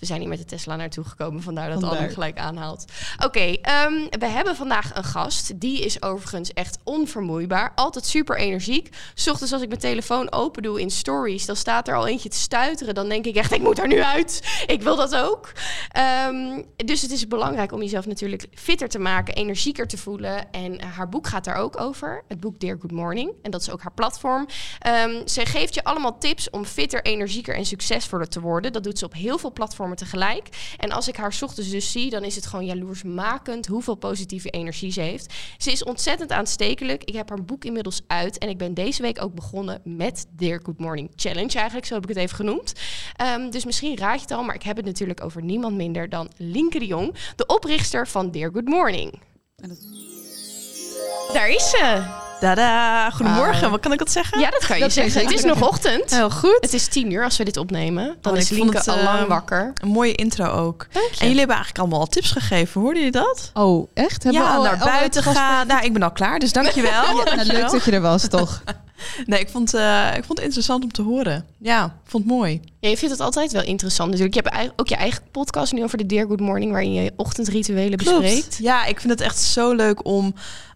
We 0.00 0.06
zijn 0.06 0.20
niet 0.20 0.28
met 0.28 0.38
de 0.38 0.44
Tesla 0.44 0.76
naartoe 0.76 1.04
gekomen, 1.04 1.42
vandaar 1.42 1.70
dat. 1.70 1.82
Anne 1.82 2.08
gelijk 2.08 2.38
aanhaalt. 2.38 2.84
Oké, 3.24 3.40
ehm, 3.40 3.92
we 4.18 4.26
hebben 4.26 4.56
vandaag 4.56 4.94
een 4.94 5.04
gast. 5.04 5.60
Die 5.60 5.84
is 5.84 6.02
overigens 6.02 6.52
echt 6.52 6.78
onvermoeibaar. 6.82 7.72
Altijd 7.74 8.06
super 8.06 8.38
energiek. 8.38 8.96
ochtends 9.26 9.52
als 9.52 9.62
ik 9.62 9.68
mijn 9.68 9.80
telefoon 9.80 10.32
open 10.32 10.62
doe 10.62 10.80
in 10.80 10.90
stories, 10.90 11.46
dan 11.46 11.56
staat 11.56 11.88
er 11.88 11.96
al 11.96 12.06
eentje 12.06 12.28
te 12.28 12.36
stuiteren. 12.36 12.94
Dan 12.94 13.08
denk 13.08 13.24
ik 13.24 13.36
echt, 13.36 13.52
ik 13.52 13.62
moet 13.62 13.78
er 13.78 13.86
nu 13.86 14.02
uit. 14.02 14.62
Ik 14.66 14.82
wil 14.82 14.96
dat 14.96 15.16
ook. 15.16 15.52
Ehm, 15.88 16.62
dus 16.76 17.02
het 17.02 17.10
is 17.10 17.28
belangrijk 17.28 17.72
om 17.72 17.80
jezelf 17.80 18.06
natuurlijk 18.06 18.46
fitter 18.54 18.88
te 18.88 18.98
maken, 18.98 19.34
energieker 19.34 19.86
te 19.86 19.98
voelen. 19.98 20.52
En 20.52 20.78
eh, 20.78 20.96
haar 20.96 21.08
boek 21.08 21.26
gaat 21.26 21.44
daar 21.44 21.56
ook 21.56 21.80
over. 21.80 22.22
Het 22.28 22.40
boek 22.40 22.60
Dear 22.60 22.76
Good 22.80 22.92
Morning. 22.92 23.32
En 23.42 23.50
dat 23.50 23.60
is 23.60 23.70
ook 23.70 23.82
haar 23.82 23.94
platform. 23.94 24.46
Ehm 24.78 25.22
zij 25.24 25.46
geeft 25.46 25.74
je 25.74 25.84
allemaal 25.84 26.18
tips 26.18 26.50
om 26.50 26.64
fitter, 26.64 27.02
energieker 27.02 27.54
en 27.54 27.64
succesvoller 27.64 28.28
te 28.28 28.33
worden. 28.40 28.72
Dat 28.72 28.84
doet 28.84 28.98
ze 28.98 29.04
op 29.04 29.12
heel 29.14 29.38
veel 29.38 29.52
platformen 29.52 29.96
tegelijk. 29.96 30.48
En 30.78 30.90
als 30.90 31.08
ik 31.08 31.16
haar 31.16 31.36
ochtends 31.40 31.70
dus 31.70 31.92
zie, 31.92 32.10
dan 32.10 32.24
is 32.24 32.34
het 32.36 32.46
gewoon 32.46 32.64
jaloersmakend 32.66 33.66
hoeveel 33.66 33.94
positieve 33.94 34.50
energie 34.50 34.92
ze 34.92 35.00
heeft. 35.00 35.34
Ze 35.58 35.70
is 35.72 35.84
ontzettend 35.84 36.32
aanstekelijk. 36.32 37.04
Ik 37.04 37.14
heb 37.14 37.28
haar 37.28 37.44
boek 37.44 37.64
inmiddels 37.64 38.00
uit. 38.06 38.38
En 38.38 38.48
ik 38.48 38.58
ben 38.58 38.74
deze 38.74 39.02
week 39.02 39.22
ook 39.22 39.34
begonnen 39.34 39.80
met 39.84 40.26
Dear 40.30 40.60
Good 40.62 40.78
Morning 40.78 41.10
Challenge 41.16 41.52
eigenlijk. 41.54 41.86
Zo 41.86 41.94
heb 41.94 42.02
ik 42.02 42.08
het 42.08 42.18
even 42.18 42.36
genoemd. 42.36 42.72
Ehm, 43.16 43.50
dus 43.50 43.64
misschien 43.64 43.96
raad 43.96 44.14
je 44.14 44.20
het 44.20 44.30
al, 44.30 44.42
maar 44.42 44.54
ik 44.54 44.62
heb 44.62 44.76
het 44.76 44.84
natuurlijk 44.84 45.24
over 45.24 45.42
niemand 45.42 45.76
minder 45.76 46.08
dan 46.08 46.30
Linke 46.36 46.78
de 46.78 46.86
Jong, 46.86 47.14
de 47.36 47.46
oprichter 47.46 48.08
van 48.08 48.30
Dear 48.30 48.50
Good 48.52 48.68
Morning. 48.68 49.20
En 49.56 49.68
dat- 49.68 49.86
Daar 51.32 51.48
is 51.50 51.70
ze. 51.70 52.22
Tada, 52.40 53.10
goedemorgen. 53.10 53.60
Wauw. 53.60 53.70
Wat 53.70 53.80
kan 53.80 53.92
ik 53.92 53.98
dat 53.98 54.10
zeggen? 54.10 54.40
Ja, 54.40 54.50
dat 54.50 54.66
kan 54.66 54.76
je 54.76 54.82
Dat 54.82 54.92
zeggen. 54.92 55.20
Het 55.22 55.32
is 55.32 55.44
nog 55.44 55.62
ochtend. 55.68 56.10
Heel 56.10 56.30
goed. 56.30 56.58
Het 56.60 56.72
is 56.74 56.86
tien 56.86 57.10
uur 57.12 57.24
als 57.24 57.36
we 57.36 57.44
dit 57.44 57.56
opnemen. 57.56 58.16
Dan 58.20 58.32
Oh, 58.32 58.38
is 58.38 58.50
ik 58.50 58.56
vond 58.58 58.70
Linke 58.72 58.90
het, 58.90 58.98
al 58.98 59.04
lang 59.04 59.20
eh, 59.20 59.26
wakker. 59.28 59.72
Een 59.74 59.88
mooie 59.88 60.12
intro 60.14 60.44
ook. 60.50 60.86
Dank 60.92 61.06
je. 61.06 61.10
En 61.20 61.24
jullie 61.26 61.38
hebben 61.38 61.56
eigenlijk 61.56 61.78
allemaal 61.78 62.00
al 62.00 62.06
tips 62.06 62.30
gegeven. 62.30 62.80
Hoorden 62.80 63.02
jullie 63.02 63.20
dat? 63.20 63.50
Oh, 63.54 63.88
echt? 63.94 64.22
Hebben 64.22 64.42
we 64.42 64.48
ja, 64.48 64.54
al- 64.54 64.62
naar 64.62 64.78
al 64.80 64.86
buiten 64.86 65.22
gaan. 65.22 65.66
Nou, 65.66 65.84
ik 65.84 65.92
ben 65.92 66.02
al 66.02 66.12
klaar, 66.12 66.38
dus 66.38 66.52
dankjewel. 66.52 66.90
Ja, 67.04 67.12
nou, 67.12 67.24
Dankjewel. 67.24 67.60
leuk 67.60 67.70
dat 67.70 67.84
je 67.84 67.90
er 67.90 68.00
was, 68.00 68.28
toch? 68.28 68.62
Nee, 69.26 69.40
ik 69.40 69.48
vond, 69.48 69.74
eh, 69.74 70.08
ik 70.16 70.24
vond 70.24 70.38
het 70.38 70.46
interessant 70.46 70.84
om 70.84 70.92
te 70.92 71.02
horen. 71.02 71.44
Ja, 71.58 71.84
ik 71.84 72.10
vond 72.10 72.24
het 72.24 72.32
mooi. 72.32 72.60
Ja, 72.80 72.88
je 72.88 72.96
vindt 72.96 73.14
het 73.14 73.24
altijd 73.24 73.52
wel 73.52 73.64
interessant 73.64 74.10
natuurlijk. 74.10 74.34
Je 74.34 74.50
hebt 74.50 74.72
ook 74.76 74.88
je 74.88 74.96
eigen 74.96 75.22
podcast 75.30 75.72
nu 75.72 75.82
over 75.82 75.98
de 75.98 76.06
Dear 76.06 76.26
Good 76.26 76.40
Morning... 76.40 76.70
waarin 76.70 76.92
je 76.92 77.12
ochtendrituelen 77.16 77.98
bespreekt. 77.98 78.58
Ja, 78.60 78.84
ik 78.84 79.00
vind 79.00 79.12
het 79.12 79.20
echt 79.20 79.38
zo 79.38 79.72
leuk 79.72 80.06
om 80.06 80.34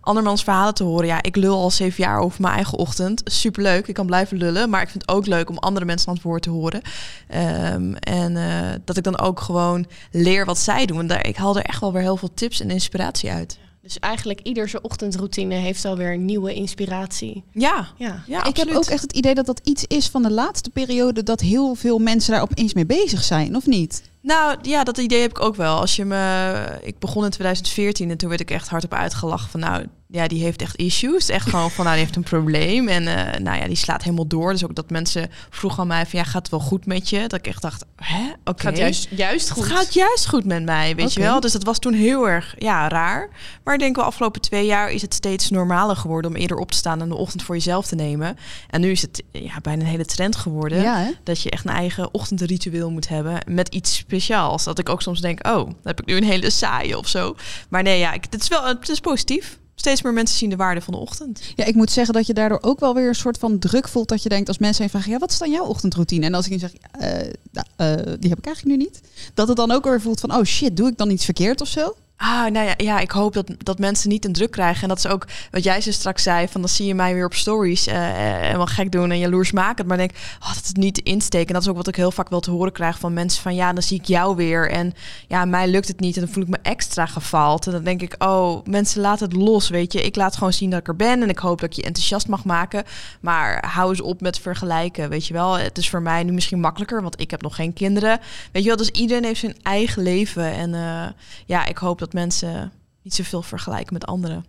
andermans 0.09 0.45
verhalen 0.45 0.75
te 0.75 0.85
horen. 0.85 1.07
Ja, 1.07 1.23
ik 1.23 1.37
lul 1.37 1.55
al 1.55 1.71
zeven 1.71 2.05
jaar 2.05 2.19
over 2.19 2.43
mijn 2.43 2.55
eigen 2.55 2.79
ochtend. 2.79 3.23
Superleuk, 3.25 3.87
ik 3.87 3.95
kan 3.95 4.07
blijven 4.07 4.37
lullen. 4.37 4.71
Maar 4.71 4.83
ik 4.83 4.89
vind 4.89 5.03
het 5.03 5.17
ook 5.17 5.27
leuk 5.27 5.49
om 5.49 5.59
andere 5.59 5.87
mensen 5.87 6.09
aan 6.09 6.15
het 6.15 6.23
woord 6.23 6.43
te 6.43 6.51
horen. 6.51 6.83
Ehm, 7.29 7.95
en 7.95 8.37
eh, 8.37 8.79
dat 8.85 8.97
ik 8.97 9.05
dan 9.05 9.19
ook 9.19 9.41
gewoon 9.41 9.87
leer 10.11 10.45
wat 10.45 10.59
zij 10.59 10.87
doen. 10.87 10.99
En 10.99 11.07
daar, 11.07 11.27
ik 11.27 11.37
haal 11.37 11.57
er 11.57 11.65
echt 11.65 11.81
wel 11.81 11.93
weer 11.93 12.03
heel 12.03 12.17
veel 12.17 12.35
tips 12.35 12.61
en 12.61 12.71
inspiratie 12.71 13.31
uit. 13.31 13.59
Dus 13.88 13.99
eigenlijk 13.99 14.40
ieder 14.43 14.69
zijn 14.69 14.85
ochtendroutine 14.85 15.55
heeft 15.55 15.85
alweer 15.85 16.19
nieuwe 16.19 16.55
inspiratie. 16.55 17.44
Ja, 17.52 17.88
Ja. 17.96 18.23
ja 18.26 18.44
ik 18.44 18.56
heb 18.56 18.70
ook 18.70 18.85
echt 18.85 19.02
het 19.02 19.12
idee 19.12 19.35
dat 19.35 19.46
dat 19.46 19.61
iets 19.64 19.85
is 19.85 20.08
van 20.08 20.23
de 20.23 20.31
laatste 20.31 20.70
periode 20.70 21.23
dat 21.23 21.40
heel 21.40 21.75
veel 21.75 21.99
mensen 21.99 22.32
daar 22.32 22.43
opeens 22.43 22.75
mee 22.75 22.87
bezig 22.87 23.23
zijn, 23.23 23.56
of 23.56 23.67
niet? 23.67 24.02
Nou 24.20 24.56
ja, 24.62 24.85
dat 24.85 24.99
idee 24.99 25.20
heb 25.20 25.31
ik 25.31 25.40
ook 25.40 25.56
wel. 25.56 25.79
Als 25.81 25.96
je 25.96 26.05
me, 26.05 26.79
ik 26.82 26.99
begon 26.99 27.25
in 27.25 27.31
2014 27.31 28.11
en 28.11 28.17
toen 28.17 28.29
werd 28.29 28.40
ik 28.40 28.50
echt 28.50 28.69
hardop 28.69 28.94
uitgelachen 28.94 29.50
van 29.50 29.61
nou, 29.61 29.87
ja, 30.10 30.28
die 30.28 30.43
heeft 30.43 30.62
echt 30.62 30.76
issues. 30.76 31.28
Echt 31.28 31.49
gewoon 31.49 31.70
van 31.70 31.84
nou, 31.84 31.96
die 31.96 32.05
heeft 32.05 32.16
een 32.16 32.22
probleem 32.22 32.88
en 32.88 33.06
eh, 33.06 33.40
nou 33.40 33.58
ja, 33.58 33.66
die 33.66 33.76
slaat 33.76 34.02
helemaal 34.02 34.26
door. 34.26 34.52
Dus 34.52 34.64
ook 34.64 34.75
dat 34.75 34.90
mensen 34.90 35.31
vroegen 35.50 35.81
aan 35.81 35.87
mij 35.87 36.06
van 36.06 36.19
ja, 36.19 36.25
gaat 36.25 36.43
het 36.43 36.50
wel 36.50 36.60
goed 36.60 36.87
met 36.87 37.10
je? 37.10 37.19
Dat 37.19 37.38
ik 37.38 37.46
echt 37.46 37.62
dacht, 37.62 37.84
hè, 37.96 38.22
oké. 38.25 38.37
Het 38.44 38.60
gaat 38.60 38.76
juist, 38.76 39.08
juist 39.10 39.50
goed. 39.50 39.64
Het 39.64 39.72
gaat 39.72 39.94
juist 39.94 40.28
goed 40.28 40.44
met 40.44 40.64
mij, 40.64 40.94
weet 40.94 41.12
je 41.12 41.20
wel. 41.20 41.40
Dus 41.40 41.52
dat 41.52 41.64
was 41.64 41.78
toen 41.78 41.93
heel 41.93 42.28
erg 42.28 42.55
ja, 42.58 42.88
raar. 42.88 43.28
Maar 43.64 43.75
ik 43.75 43.81
denk 43.81 43.96
wel 43.96 44.05
afgelopen 44.05 44.40
twee 44.40 44.66
jaar 44.66 44.90
is 44.90 45.02
het 45.02 45.14
steeds 45.14 45.50
normaler 45.50 45.96
geworden 45.96 46.31
om 46.31 46.37
eerder 46.37 46.56
op 46.56 46.70
te 46.70 46.76
staan 46.76 47.00
en 47.00 47.08
de 47.08 47.14
ochtend 47.14 47.43
voor 47.43 47.55
jezelf 47.55 47.87
te 47.87 47.94
nemen. 47.94 48.37
En 48.70 48.81
nu 48.81 48.90
is 48.90 49.02
het 49.02 49.22
ja, 49.32 49.60
bijna 49.62 49.82
een 49.82 49.88
hele 49.88 50.05
trend 50.05 50.37
geworden. 50.37 50.81
Ja? 50.82 51.12
Dat 51.22 51.43
je 51.43 51.50
echt 51.50 51.64
een 51.64 51.75
eigen 51.75 52.14
ochtendritueel 52.14 52.90
moet 52.90 53.08
hebben 53.08 53.40
met 53.46 53.69
iets 53.69 53.96
speciaals. 53.96 54.64
Dat 54.64 54.78
ik 54.78 54.88
ook 54.88 55.02
soms 55.02 55.20
denk, 55.20 55.46
oh, 55.46 55.52
dan 55.52 55.76
heb 55.82 56.00
ik 56.00 56.06
nu 56.06 56.16
een 56.16 56.25
hele 56.25 56.50
saaie 56.50 56.99
of 56.99 57.08
zo. 57.08 57.37
Maar 57.69 57.82
nee, 57.82 57.99
ja, 57.99 58.12
ik, 58.12 58.26
het 58.31 58.43
is 58.43 58.49
wel 58.49 58.66
het 58.66 58.88
is 58.88 59.00
positief. 59.00 59.58
Steeds 59.81 60.03
meer 60.03 60.13
mensen 60.13 60.39
zien 60.39 60.51
de 60.51 60.57
waarde 60.57 60.81
van 60.81 60.95
de 60.95 61.01
ochtend. 61.01 61.41
Ja, 61.55 61.65
ik 61.65 61.75
moet 61.75 61.91
zeggen 61.91 62.15
dat 62.15 62.27
je 62.27 62.35
daardoor 62.35 62.59
ook 62.61 62.81
wel 62.81 62.95
weer 62.95 63.09
een 63.09 63.15
soort 63.15 63.39
van 63.39 63.59
druk 63.59 63.89
voelt 63.89 64.09
dat 64.09 64.23
je 64.23 64.29
denkt 64.29 64.49
als 64.49 64.59
mensen 64.59 64.91
vragen, 64.91 65.11
ja, 65.11 65.19
wat 65.19 65.31
is 65.31 65.39
dan 65.39 65.51
jouw 65.51 65.65
ochtendroutine? 65.65 66.27
En 66.27 66.35
als 66.35 66.49
ik 66.49 66.61
zeg, 66.61 66.73
eh, 66.91 67.11
nou, 67.53 67.67
eh, 67.77 68.13
die 68.19 68.31
heb 68.31 68.39
ik 68.39 68.47
eigenlijk 68.47 68.65
nu 68.65 68.77
niet. 68.77 69.01
Dat 69.35 69.49
het 69.49 69.56
dan 69.56 69.70
ook 69.70 69.85
weer 69.85 70.01
voelt 70.01 70.20
van, 70.20 70.35
oh 70.35 70.44
shit, 70.44 70.77
doe 70.77 70.89
ik 70.89 70.97
dan 70.97 71.11
iets 71.11 71.25
verkeerd 71.25 71.61
of 71.61 71.69
zo? 71.69 71.94
Ah, 72.20 72.51
nou 72.51 72.67
ja, 72.67 72.75
ja 72.77 72.98
ik 72.98 73.10
hoop 73.10 73.32
dat, 73.32 73.51
dat 73.58 73.79
mensen 73.79 74.08
niet 74.08 74.25
een 74.25 74.32
druk 74.32 74.51
krijgen. 74.51 74.82
En 74.82 74.89
dat 74.89 75.01
ze 75.01 75.08
ook, 75.08 75.27
wat 75.51 75.65
jij 75.65 75.81
zo 75.81 75.91
straks 75.91 76.22
zei, 76.22 76.48
van 76.48 76.60
dan 76.60 76.70
zie 76.70 76.87
je 76.87 76.94
mij 76.94 77.15
weer 77.15 77.25
op 77.25 77.34
stories 77.34 77.87
eh, 77.87 78.34
eh, 78.34 78.41
helemaal 78.41 78.67
gek 78.67 78.93
doen 78.93 79.10
en 79.10 79.19
jaloers 79.19 79.53
maken. 79.53 79.87
Maar 79.87 79.96
denk, 79.96 80.10
oh, 80.41 80.55
dat 80.55 80.70
niet 80.72 80.98
insteken. 80.98 81.46
En 81.46 81.53
dat 81.53 81.63
is 81.63 81.69
ook 81.69 81.77
wat 81.77 81.89
ik 81.89 81.96
heel 81.96 82.10
vaak 82.10 82.29
wel 82.29 82.41
te 82.41 82.51
horen 82.51 82.72
krijg 82.72 82.98
van 82.98 83.13
mensen 83.13 83.43
van, 83.43 83.55
ja, 83.55 83.72
dan 83.72 83.82
zie 83.82 83.98
ik 83.98 84.05
jou 84.05 84.37
weer. 84.37 84.70
En 84.70 84.94
ja, 85.29 85.44
mij 85.44 85.69
lukt 85.69 85.89
het 85.89 86.01
niet 86.01 86.17
en 86.17 86.22
dan 86.22 86.31
voel 86.31 86.43
ik 86.43 86.48
me 86.48 86.58
extra 86.63 87.06
gefaald. 87.06 87.67
En 87.67 87.72
dan 87.72 87.84
denk 87.84 88.03
ik, 88.03 88.15
oh, 88.19 88.65
mensen 88.67 89.01
laten 89.01 89.29
het 89.29 89.37
los, 89.37 89.69
weet 89.69 89.93
je. 89.93 90.03
Ik 90.03 90.17
laat 90.17 90.37
gewoon 90.37 90.53
zien 90.53 90.70
dat 90.70 90.81
ik 90.81 90.89
er 90.89 90.96
ben 90.96 91.22
en 91.22 91.29
ik 91.29 91.39
hoop 91.39 91.60
dat 91.60 91.70
ik 91.70 91.77
je 91.77 91.82
enthousiast 91.82 92.29
mag 92.29 92.44
maken. 92.44 92.84
Maar 93.20 93.67
hou 93.67 93.91
eens 93.91 94.01
op 94.01 94.20
met 94.20 94.39
vergelijken, 94.39 95.08
weet 95.08 95.27
je 95.27 95.34
wel. 95.34 95.58
Het 95.58 95.79
is 95.79 95.91
voor 95.91 96.03
mij 96.03 96.22
nu 96.22 96.32
misschien 96.32 96.60
makkelijker, 96.60 97.03
want 97.03 97.20
ik 97.20 97.31
heb 97.31 97.43
nog 97.43 97.55
geen 97.55 97.72
kinderen. 97.72 98.20
Weet 98.53 98.63
je 98.63 98.69
wel, 98.69 98.79
dus 98.79 98.91
iedereen 98.91 99.25
heeft 99.25 99.41
zijn 99.41 99.56
eigen 99.63 100.03
leven. 100.03 100.53
En 100.53 100.75
eh, 100.75 101.06
ja, 101.46 101.67
ik 101.67 101.79
hoop 101.79 101.98
dat 101.98 102.07
mensen 102.12 102.72
niet 103.03 103.15
zoveel 103.15 103.43
vergelijken 103.43 103.93
met 103.93 104.06
anderen. 104.06 104.44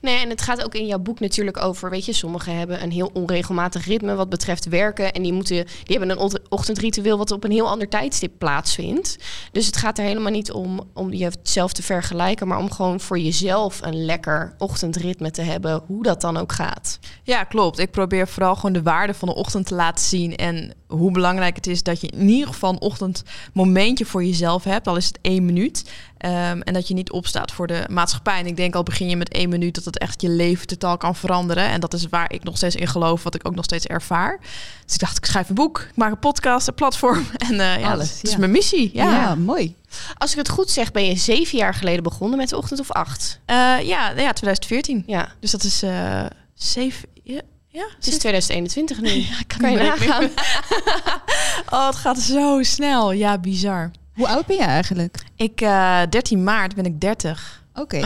Nee, 0.00 0.16
en 0.16 0.28
het 0.28 0.42
gaat 0.42 0.64
ook 0.64 0.74
in 0.74 0.86
jouw 0.86 0.98
boek 0.98 1.20
natuurlijk 1.20 1.62
over, 1.62 1.90
weet 1.90 2.04
je, 2.04 2.12
sommigen 2.12 2.56
hebben 2.56 2.82
een 2.82 2.90
heel 2.90 3.10
onregelmatig 3.12 3.86
ritme 3.86 4.14
wat 4.14 4.28
betreft 4.28 4.68
werken. 4.68 5.12
En 5.12 5.22
die, 5.22 5.32
moeten, 5.32 5.66
die 5.84 5.98
hebben 5.98 6.10
een 6.10 6.38
ochtendritueel 6.48 7.18
wat 7.18 7.30
op 7.30 7.44
een 7.44 7.50
heel 7.50 7.68
ander 7.68 7.88
tijdstip 7.88 8.32
plaatsvindt. 8.38 9.16
Dus 9.52 9.66
het 9.66 9.76
gaat 9.76 9.98
er 9.98 10.04
helemaal 10.04 10.32
niet 10.32 10.52
om 10.52 10.88
om 10.94 11.12
jezelf 11.12 11.72
te 11.72 11.82
vergelijken, 11.82 12.48
maar 12.48 12.58
om 12.58 12.70
gewoon 12.70 13.00
voor 13.00 13.18
jezelf 13.18 13.82
een 13.82 14.04
lekker 14.04 14.54
ochtendritme 14.58 15.30
te 15.30 15.42
hebben, 15.42 15.82
hoe 15.86 16.02
dat 16.02 16.20
dan 16.20 16.36
ook 16.36 16.52
gaat. 16.52 16.98
Ja, 17.22 17.44
klopt. 17.44 17.78
Ik 17.78 17.90
probeer 17.90 18.28
vooral 18.28 18.54
gewoon 18.54 18.72
de 18.72 18.82
waarde 18.82 19.14
van 19.14 19.28
de 19.28 19.34
ochtend 19.34 19.66
te 19.66 19.74
laten 19.74 20.04
zien. 20.04 20.36
En 20.36 20.74
hoe 20.86 21.10
belangrijk 21.10 21.56
het 21.56 21.66
is 21.66 21.82
dat 21.82 22.00
je 22.00 22.06
in 22.06 22.28
ieder 22.28 22.48
geval 22.48 22.72
een 22.72 22.80
ochtendmomentje 22.80 24.06
voor 24.06 24.24
jezelf 24.24 24.64
hebt. 24.64 24.86
Al 24.86 24.96
is 24.96 25.06
het 25.06 25.18
één 25.20 25.44
minuut. 25.44 25.84
Ehm, 26.20 26.60
en 26.60 26.72
dat 26.72 26.88
je 26.88 26.94
niet 26.94 27.10
opstaat 27.10 27.52
voor 27.52 27.66
de 27.66 27.84
maatschappij. 27.90 28.38
En 28.38 28.46
ik 28.46 28.56
denk 28.56 28.74
al 28.74 28.82
begin 28.82 29.08
je 29.08 29.16
met 29.16 29.28
één 29.28 29.48
minuut 29.48 29.74
dat 29.74 29.84
het 29.84 29.98
echt 29.98 30.22
je 30.22 30.28
leven 30.28 30.66
totaal 30.66 30.96
kan 30.96 31.16
veranderen. 31.16 31.64
En 31.64 31.80
dat 31.80 31.92
is 31.92 32.06
waar 32.08 32.32
ik 32.32 32.44
nog 32.44 32.56
steeds 32.56 32.76
in 32.76 32.86
geloof, 32.86 33.22
wat 33.22 33.34
ik 33.34 33.46
ook 33.46 33.54
nog 33.54 33.64
steeds 33.64 33.86
ervaar. 33.86 34.38
Dus 34.84 34.94
ik 34.94 35.00
dacht, 35.00 35.16
ik 35.16 35.24
schrijf 35.24 35.48
een 35.48 35.54
boek, 35.54 35.86
ik 35.90 35.96
maak 35.96 36.10
een 36.10 36.18
podcast, 36.18 36.68
een 36.68 36.74
platform. 36.74 37.26
En 37.48 37.60
eh, 37.60 37.80
ja, 37.80 37.90
Alles, 37.90 38.20
dat, 38.20 38.30
is 38.30 38.36
mijn 38.36 38.50
missie. 38.50 38.90
Ja, 38.92 39.10
Ja, 39.10 39.34
mooi. 39.34 39.76
Als 40.18 40.30
ik 40.30 40.36
het 40.36 40.48
goed 40.48 40.70
zeg, 40.70 40.92
ben 40.92 41.04
je 41.04 41.16
zeven 41.16 41.58
jaar 41.58 41.74
geleden 41.74 42.02
begonnen 42.02 42.38
met 42.38 42.48
de 42.48 42.56
ochtend 42.56 42.80
of 42.80 42.90
acht? 42.90 43.40
Eh, 43.44 43.56
ja, 43.82 44.08
ja 44.08 44.32
2014. 44.32 45.02
Ja. 45.06 45.32
Dus 45.40 45.50
dat 45.50 45.62
is 45.62 45.82
eh, 45.82 46.24
Zeven, 46.54 47.08
ja, 47.22 47.40
ja, 47.68 47.86
Het 47.96 48.06
is 48.06 48.18
2021 48.18 49.00
nu. 49.00 49.10
Ja, 49.30 49.36
kan, 49.46 49.58
Kan 49.58 49.72
je 49.72 49.78
nagaan. 49.78 50.24
oh, 51.80 51.86
het 51.86 51.96
gaat 51.96 52.18
zo 52.18 52.62
snel. 52.62 53.12
Ja, 53.12 53.38
bizar. 53.38 53.90
Hoe 54.20 54.28
oud 54.28 54.46
ben 54.46 54.56
je 54.56 54.62
eigenlijk? 54.62 55.16
Ik, 55.36 55.60
eh 55.60 56.00
13 56.10 56.44
maart 56.44 56.74
ben 56.74 56.84
ik 56.84 57.00
30. 57.00 57.62
Oké. 57.74 57.96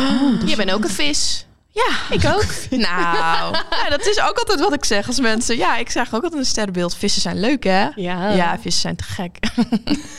Je 0.45 0.57
bent 0.57 0.73
ook 0.73 0.85
een 0.85 0.91
vis. 0.91 1.47
Ja, 1.71 1.89
Ik 2.11 2.25
ook. 2.25 2.45
nou, 2.89 3.57
ja, 3.71 3.89
dat 3.89 4.07
is 4.07 4.21
ook 4.21 4.39
altijd 4.39 4.61
wat 4.61 4.75
ik 4.75 4.85
zeg 4.85 5.07
als 5.07 5.21
mensen. 5.21 5.57
Ja, 5.57 5.77
ik 5.77 5.91
zeg 5.91 6.15
ook 6.15 6.23
altijd 6.23 6.41
een 6.41 6.47
sterrenbeeld. 6.47 6.97
Vissen 6.97 7.23
zijn 7.23 7.41
leuk, 7.41 7.65
hè? 7.65 7.89
Ja. 7.95 8.31
Ja, 8.33 8.59
vissen 8.61 8.81
zijn 8.81 8.97
te 8.97 9.05
gek. 9.05 9.39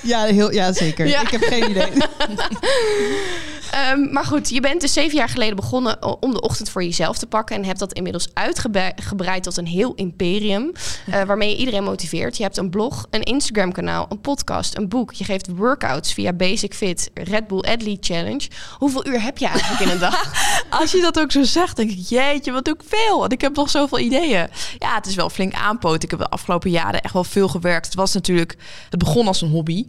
Ja, 0.01 0.23
heel, 0.23 0.51
ja 0.51 0.73
zeker. 0.73 1.07
Ja. 1.07 1.21
Ik 1.21 1.29
heb 1.29 1.41
geen 1.41 1.69
idee. 1.69 1.91
Ehm, 3.75 4.11
maar 4.11 4.25
goed, 4.25 4.49
je 4.49 4.59
bent 4.59 4.81
dus 4.81 4.93
zeven 4.93 5.17
jaar 5.17 5.29
geleden 5.29 5.55
begonnen 5.55 6.01
o- 6.01 6.17
om 6.19 6.31
de 6.33 6.41
ochtend 6.41 6.69
voor 6.69 6.83
jezelf 6.83 7.17
te 7.17 7.25
pakken. 7.27 7.55
En 7.55 7.65
hebt 7.65 7.79
dat 7.79 7.93
inmiddels 7.93 8.27
uitgebreid 8.33 9.43
tot 9.43 9.57
een 9.57 9.65
heel 9.67 9.93
imperium. 9.95 10.71
eh, 11.11 11.23
waarmee 11.23 11.49
je 11.49 11.55
iedereen 11.57 11.83
motiveert. 11.83 12.37
Je 12.37 12.43
hebt 12.43 12.57
een 12.57 12.69
blog, 12.69 13.07
een 13.09 13.23
Instagram 13.23 13.71
kanaal, 13.71 14.05
een 14.09 14.21
podcast, 14.21 14.77
een 14.77 14.87
boek. 14.87 15.13
Je 15.13 15.23
geeft 15.23 15.47
workouts 15.55 16.13
via 16.13 16.33
Basic 16.33 16.73
Fit, 16.73 17.09
Red 17.13 17.47
Bull 17.47 17.59
Athlete 17.59 18.13
Challenge. 18.13 18.47
Hoeveel 18.77 19.07
uur 19.07 19.21
heb 19.21 19.37
je 19.37 19.47
eigenlijk 19.47 19.81
in 19.81 19.89
een 19.89 19.99
dag? 19.99 20.33
Als 20.79 20.91
je 20.91 21.01
dat 21.01 21.19
ook 21.19 21.31
zo 21.31 21.43
zegt, 21.43 21.75
denk 21.75 21.91
ik, 21.91 22.07
jeetje, 22.07 22.51
wat 22.51 22.65
doe 22.65 22.73
ik 22.73 22.83
veel. 22.87 23.19
Want 23.19 23.31
ik 23.33 23.41
heb 23.41 23.55
nog 23.55 23.69
zoveel 23.69 23.99
ideeën. 23.99 24.47
Ja, 24.77 24.95
het 24.95 25.05
is 25.05 25.15
wel 25.15 25.29
flink 25.29 25.53
aanpoot. 25.53 26.03
Ik 26.03 26.09
heb 26.09 26.19
de 26.19 26.29
afgelopen 26.29 26.69
jaren 26.69 27.01
echt 27.01 27.13
wel 27.13 27.23
veel 27.23 27.47
gewerkt. 27.47 27.85
Het 27.85 27.95
was 27.95 28.13
natuurlijk, 28.13 28.55
het 28.89 28.99
begon 28.99 29.27
als 29.27 29.41
een 29.41 29.49
hobby. 29.49 29.85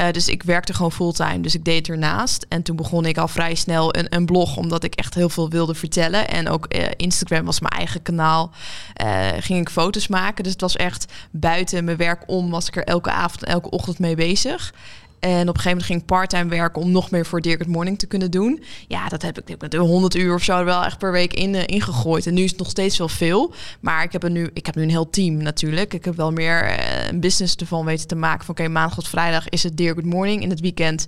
Eh, 0.00 0.10
dus 0.10 0.28
ik 0.28 0.42
werkte 0.42 0.74
gewoon 0.74 0.92
fulltime. 0.92 1.40
Dus 1.40 1.54
ik 1.54 1.64
deed 1.64 1.88
ernaast. 1.88 2.46
En 2.48 2.62
toen 2.62 2.76
begon 2.76 3.06
ik 3.06 3.18
al 3.18 3.28
vrij 3.28 3.54
snel 3.54 3.96
een, 3.96 4.06
een 4.16 4.26
blog, 4.26 4.56
omdat 4.56 4.84
ik 4.84 4.94
echt 4.94 5.14
heel 5.14 5.28
veel 5.28 5.50
wilde 5.50 5.74
vertellen. 5.74 6.28
En 6.28 6.48
ook 6.48 6.66
eh, 6.66 6.86
Instagram 6.96 7.44
was 7.44 7.60
mijn 7.60 7.72
eigen 7.72 8.02
kanaal. 8.02 8.50
Eh, 8.94 9.28
ging 9.40 9.60
ik 9.60 9.70
foto's 9.70 10.08
maken. 10.08 10.42
Dus 10.42 10.52
het 10.52 10.60
was 10.60 10.76
echt 10.76 11.12
buiten 11.30 11.84
mijn 11.84 11.96
werk 11.96 12.22
om, 12.26 12.50
was 12.50 12.66
ik 12.66 12.76
er 12.76 12.84
elke 12.84 13.10
avond 13.10 13.44
en 13.44 13.52
elke 13.52 13.70
ochtend 13.70 13.98
mee 13.98 14.14
bezig. 14.14 14.74
En 15.20 15.48
op 15.48 15.54
een 15.54 15.60
gegeven 15.60 15.70
moment 15.70 15.86
ging 15.86 16.00
ik 16.00 16.06
parttime 16.06 16.48
werken 16.48 16.82
om 16.82 16.90
nog 16.90 17.10
meer 17.10 17.26
voor 17.26 17.40
Dirk 17.40 17.58
het 17.58 17.68
Morning 17.68 17.98
te 17.98 18.06
kunnen 18.06 18.30
doen. 18.30 18.62
Ja, 18.88 19.08
dat 19.08 19.22
heb 19.22 19.38
ik, 19.40 19.50
ik 19.50 19.72
er 19.72 19.78
100 19.78 20.14
uur 20.14 20.34
of 20.34 20.42
zo 20.42 20.64
wel 20.64 20.84
echt 20.84 20.98
per 20.98 21.12
week 21.12 21.32
in, 21.34 21.54
eh, 21.54 21.62
ingegooid. 21.66 22.26
En 22.26 22.34
nu 22.34 22.42
is 22.42 22.50
het 22.50 22.58
nog 22.58 22.70
steeds 22.70 22.98
wel 22.98 23.08
veel. 23.08 23.52
Maar 23.80 24.02
ik 24.02 24.12
heb, 24.12 24.22
er 24.22 24.30
nu, 24.30 24.50
ik 24.52 24.66
heb 24.66 24.74
nu 24.74 24.82
een 24.82 24.90
heel 24.90 25.10
team 25.10 25.36
natuurlijk. 25.36 25.94
Ik 25.94 26.04
heb 26.04 26.16
wel 26.16 26.32
meer 26.32 26.62
eh, 26.62 27.08
een 27.08 27.20
business 27.20 27.56
ervan 27.56 27.84
weten 27.84 28.06
te 28.06 28.14
maken. 28.14 28.44
Van 28.44 28.58
oké, 28.58 28.68
maandag 28.68 28.94
tot 28.94 29.08
vrijdag 29.08 29.48
is 29.48 29.62
het 29.62 29.76
Dirk 29.76 29.96
het 29.96 30.04
Morning. 30.04 30.42
In 30.42 30.50
het 30.50 30.60
weekend 30.60 31.06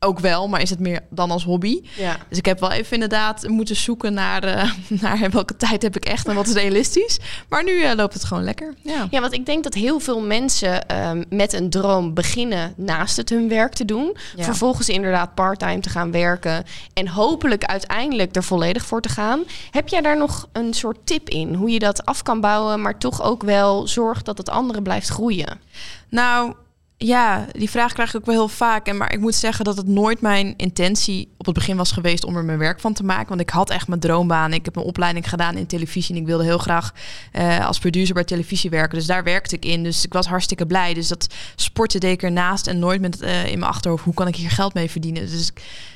ook 0.00 0.18
wel, 0.18 0.48
maar 0.48 0.60
is 0.60 0.70
het 0.70 0.78
meer 0.78 1.00
dan 1.10 1.30
als 1.30 1.44
hobby. 1.44 1.82
Ja. 1.96 2.16
Dus 2.28 2.38
ik 2.38 2.44
heb 2.44 2.60
wel 2.60 2.72
even 2.72 2.92
inderdaad 2.92 3.48
moeten 3.48 3.76
zoeken 3.76 4.14
naar, 4.14 4.44
eh, 4.44 4.70
naar 5.02 5.30
welke 5.30 5.56
tijd 5.56 5.82
heb 5.82 5.96
ik 5.96 6.04
echt 6.04 6.28
en 6.28 6.34
wat 6.34 6.46
is 6.46 6.54
realistisch. 6.54 7.18
Maar 7.48 7.64
nu 7.64 7.82
eh, 7.82 7.94
loopt 7.96 8.14
het 8.14 8.24
gewoon 8.24 8.44
lekker. 8.44 8.74
Ja. 8.82 9.06
Ja, 9.10 9.20
want 9.20 9.32
ik 9.32 9.46
denk 9.46 9.64
dat 9.64 9.74
heel 9.74 10.00
veel 10.00 10.20
mensen 10.20 10.88
ehm, 10.88 11.24
met 11.28 11.52
een 11.52 11.70
droom 11.70 12.14
beginnen 12.14 12.72
naast 12.76 13.16
het 13.16 13.28
hun 13.28 13.48
werk 13.48 13.72
te 13.72 13.84
doen. 13.84 14.16
Ja. 14.36 14.44
Vervolgens 14.44 14.88
inderdaad 14.88 15.34
parttime 15.34 15.80
te 15.80 15.90
gaan 15.90 16.10
werken. 16.10 16.64
En 16.94 17.08
hopelijk 17.08 17.64
uiteindelijk 17.64 18.36
er 18.36 18.44
volledig 18.44 18.84
voor 18.84 19.00
te 19.00 19.08
gaan. 19.08 19.42
Heb 19.70 19.88
jij 19.88 20.00
daar 20.00 20.18
nog 20.18 20.48
een 20.52 20.74
soort 20.74 20.98
tip 21.04 21.28
in? 21.28 21.54
Hoe 21.54 21.70
je 21.70 21.78
dat 21.78 22.04
af 22.04 22.22
kan 22.22 22.40
bouwen, 22.40 22.80
maar 22.80 22.98
toch 22.98 23.22
ook 23.22 23.42
wel 23.42 23.86
zorgt 23.86 24.24
dat 24.24 24.38
het 24.38 24.48
andere 24.48 24.82
blijft 24.82 25.08
groeien? 25.08 25.60
Nou, 26.08 26.54
ja, 27.00 27.46
die 27.52 27.70
vraag 27.70 27.92
krijg 27.92 28.08
ik 28.08 28.16
ook 28.16 28.26
wel 28.26 28.34
heel 28.34 28.48
vaak. 28.48 28.86
En 28.86 28.96
maar 28.96 29.12
ik 29.12 29.20
moet 29.20 29.34
zeggen 29.34 29.64
dat 29.64 29.76
het 29.76 29.86
nooit 29.86 30.20
mijn 30.20 30.54
intentie 30.56 31.28
op 31.36 31.46
het 31.46 31.54
begin 31.54 31.76
was 31.76 31.92
geweest 31.92 32.24
om 32.24 32.36
er 32.36 32.44
mijn 32.44 32.58
werk 32.58 32.80
van 32.80 32.92
te 32.92 33.04
maken. 33.04 33.28
Want 33.28 33.40
ik 33.40 33.50
had 33.50 33.70
echt 33.70 33.88
mijn 33.88 34.00
droombaan. 34.00 34.52
Ik 34.52 34.64
heb 34.64 34.76
een 34.76 34.82
opleiding 34.82 35.28
gedaan 35.28 35.56
in 35.56 35.66
televisie. 35.66 36.14
En 36.14 36.20
ik 36.20 36.26
wilde 36.26 36.44
heel 36.44 36.58
graag 36.58 36.94
eh, 37.32 37.66
als 37.66 37.78
producer 37.78 38.14
bij 38.14 38.24
televisie 38.24 38.70
werken. 38.70 38.98
Dus 38.98 39.06
daar 39.06 39.24
werkte 39.24 39.56
ik 39.56 39.64
in. 39.64 39.82
Dus 39.82 40.04
ik 40.04 40.12
was 40.12 40.26
hartstikke 40.26 40.66
blij. 40.66 40.94
Dus 40.94 41.08
dat 41.08 41.26
sporten 41.56 42.00
deed 42.00 42.12
ik 42.12 42.22
ernaast. 42.22 42.66
En 42.66 42.78
nooit 42.78 43.00
met 43.00 43.20
eh, 43.20 43.46
in 43.46 43.58
mijn 43.58 43.70
achterhoofd, 43.70 44.04
hoe 44.04 44.14
kan 44.14 44.28
ik 44.28 44.36
hier 44.36 44.50
geld 44.50 44.74
mee 44.74 44.90
verdienen? 44.90 45.30
Dus 45.30 45.52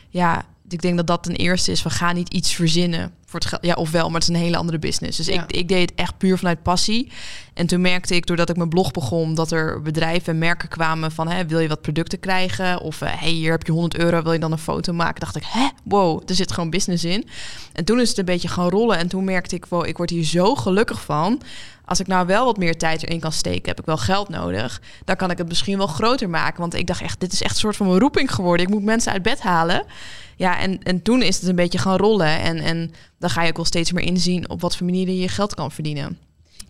ja, 0.08 0.44
ik 0.68 0.82
denk 0.82 0.96
dat 0.96 1.06
dat 1.06 1.22
ten 1.22 1.36
eerste 1.36 1.70
is. 1.70 1.82
We 1.82 1.90
gaan 1.90 2.14
niet 2.14 2.32
iets 2.32 2.54
verzinnen 2.54 3.12
voor 3.32 3.40
het 3.40 3.48
geld. 3.48 3.64
Ja, 3.64 3.74
ofwel, 3.74 4.06
maar 4.10 4.20
het 4.20 4.28
is 4.28 4.34
een 4.34 4.42
hele 4.42 4.56
andere 4.56 4.78
business. 4.78 5.16
Dus 5.16 5.26
Ja. 5.26 5.42
ik, 5.42 5.52
ik 5.52 5.68
deed 5.68 5.90
het 5.90 5.98
echt 5.98 6.18
puur 6.18 6.38
vanuit 6.38 6.62
passie. 6.62 7.12
En 7.54 7.66
toen 7.66 7.80
merkte 7.80 8.14
ik, 8.14 8.26
doordat 8.26 8.48
ik 8.50 8.56
mijn 8.56 8.68
blog 8.68 8.90
begon, 8.90 9.34
dat 9.34 9.50
er 9.50 9.82
bedrijven 9.82 10.32
en 10.32 10.38
merken 10.38 10.68
kwamen 10.68 11.12
van, 11.12 11.28
hè, 11.28 11.46
wil 11.46 11.58
je 11.58 11.68
wat 11.68 11.80
producten 11.82 12.20
krijgen? 12.20 12.80
Of, 12.80 13.00
eh, 13.00 13.08
hey, 13.20 13.30
hier 13.30 13.50
heb 13.50 13.66
je 13.66 13.72
100 13.72 13.96
euro, 13.96 14.22
wil 14.22 14.32
je 14.32 14.38
dan 14.38 14.52
een 14.52 14.58
foto 14.58 14.92
maken? 14.92 15.20
Dacht 15.20 15.36
ik, 15.36 15.44
hè, 15.46 15.68
wow, 15.84 16.22
er 16.26 16.34
zit 16.34 16.52
gewoon 16.52 16.70
business 16.70 17.04
in. 17.04 17.28
En 17.72 17.84
toen 17.84 18.00
is 18.00 18.08
het 18.08 18.18
een 18.18 18.24
beetje 18.24 18.48
gaan 18.48 18.68
rollen. 18.68 18.98
En 18.98 19.08
toen 19.08 19.24
merkte 19.24 19.56
ik, 19.56 19.66
wow, 19.66 19.86
ik 19.86 19.96
word 19.96 20.10
hier 20.10 20.24
zo 20.24 20.54
gelukkig 20.54 21.02
van. 21.02 21.40
Als 21.84 22.00
ik 22.00 22.06
nou 22.06 22.26
wel 22.26 22.44
wat 22.44 22.56
meer 22.56 22.76
tijd 22.78 23.02
erin 23.02 23.20
kan 23.20 23.32
steken, 23.32 23.68
heb 23.68 23.80
ik 23.80 23.86
wel 23.86 23.96
geld 23.96 24.28
nodig. 24.28 24.80
Dan 25.04 25.16
kan 25.16 25.30
ik 25.30 25.38
het 25.38 25.48
misschien 25.48 25.78
wel 25.78 25.86
groter 25.86 26.30
maken. 26.30 26.60
Want 26.60 26.74
ik 26.74 26.86
dacht 26.86 27.00
echt, 27.00 27.20
dit 27.20 27.32
is 27.32 27.42
echt 27.42 27.52
een 27.54 27.60
soort 27.60 27.76
van 27.76 27.86
mijn 27.86 27.98
roeping 27.98 28.34
geworden. 28.34 28.66
Ik 28.66 28.72
moet 28.72 28.82
mensen 28.84 29.12
uit 29.12 29.22
bed 29.22 29.40
halen. 29.40 29.84
Ja, 30.36 30.58
en, 30.58 30.82
en 30.82 31.02
toen 31.02 31.22
is 31.22 31.36
het 31.40 31.48
een 31.48 31.54
beetje 31.56 31.78
gaan 31.78 31.96
rollen. 31.96 32.40
En, 32.40 32.58
en 32.58 32.92
dan 33.22 33.30
ga 33.30 33.42
je 33.42 33.48
ook 33.48 33.56
wel 33.56 33.64
steeds 33.64 33.92
meer 33.92 34.04
inzien 34.04 34.48
op 34.48 34.60
wat 34.60 34.76
voor 34.76 34.86
manieren 34.86 35.16
je 35.16 35.28
geld 35.28 35.54
kan 35.54 35.72
verdienen. 35.72 36.18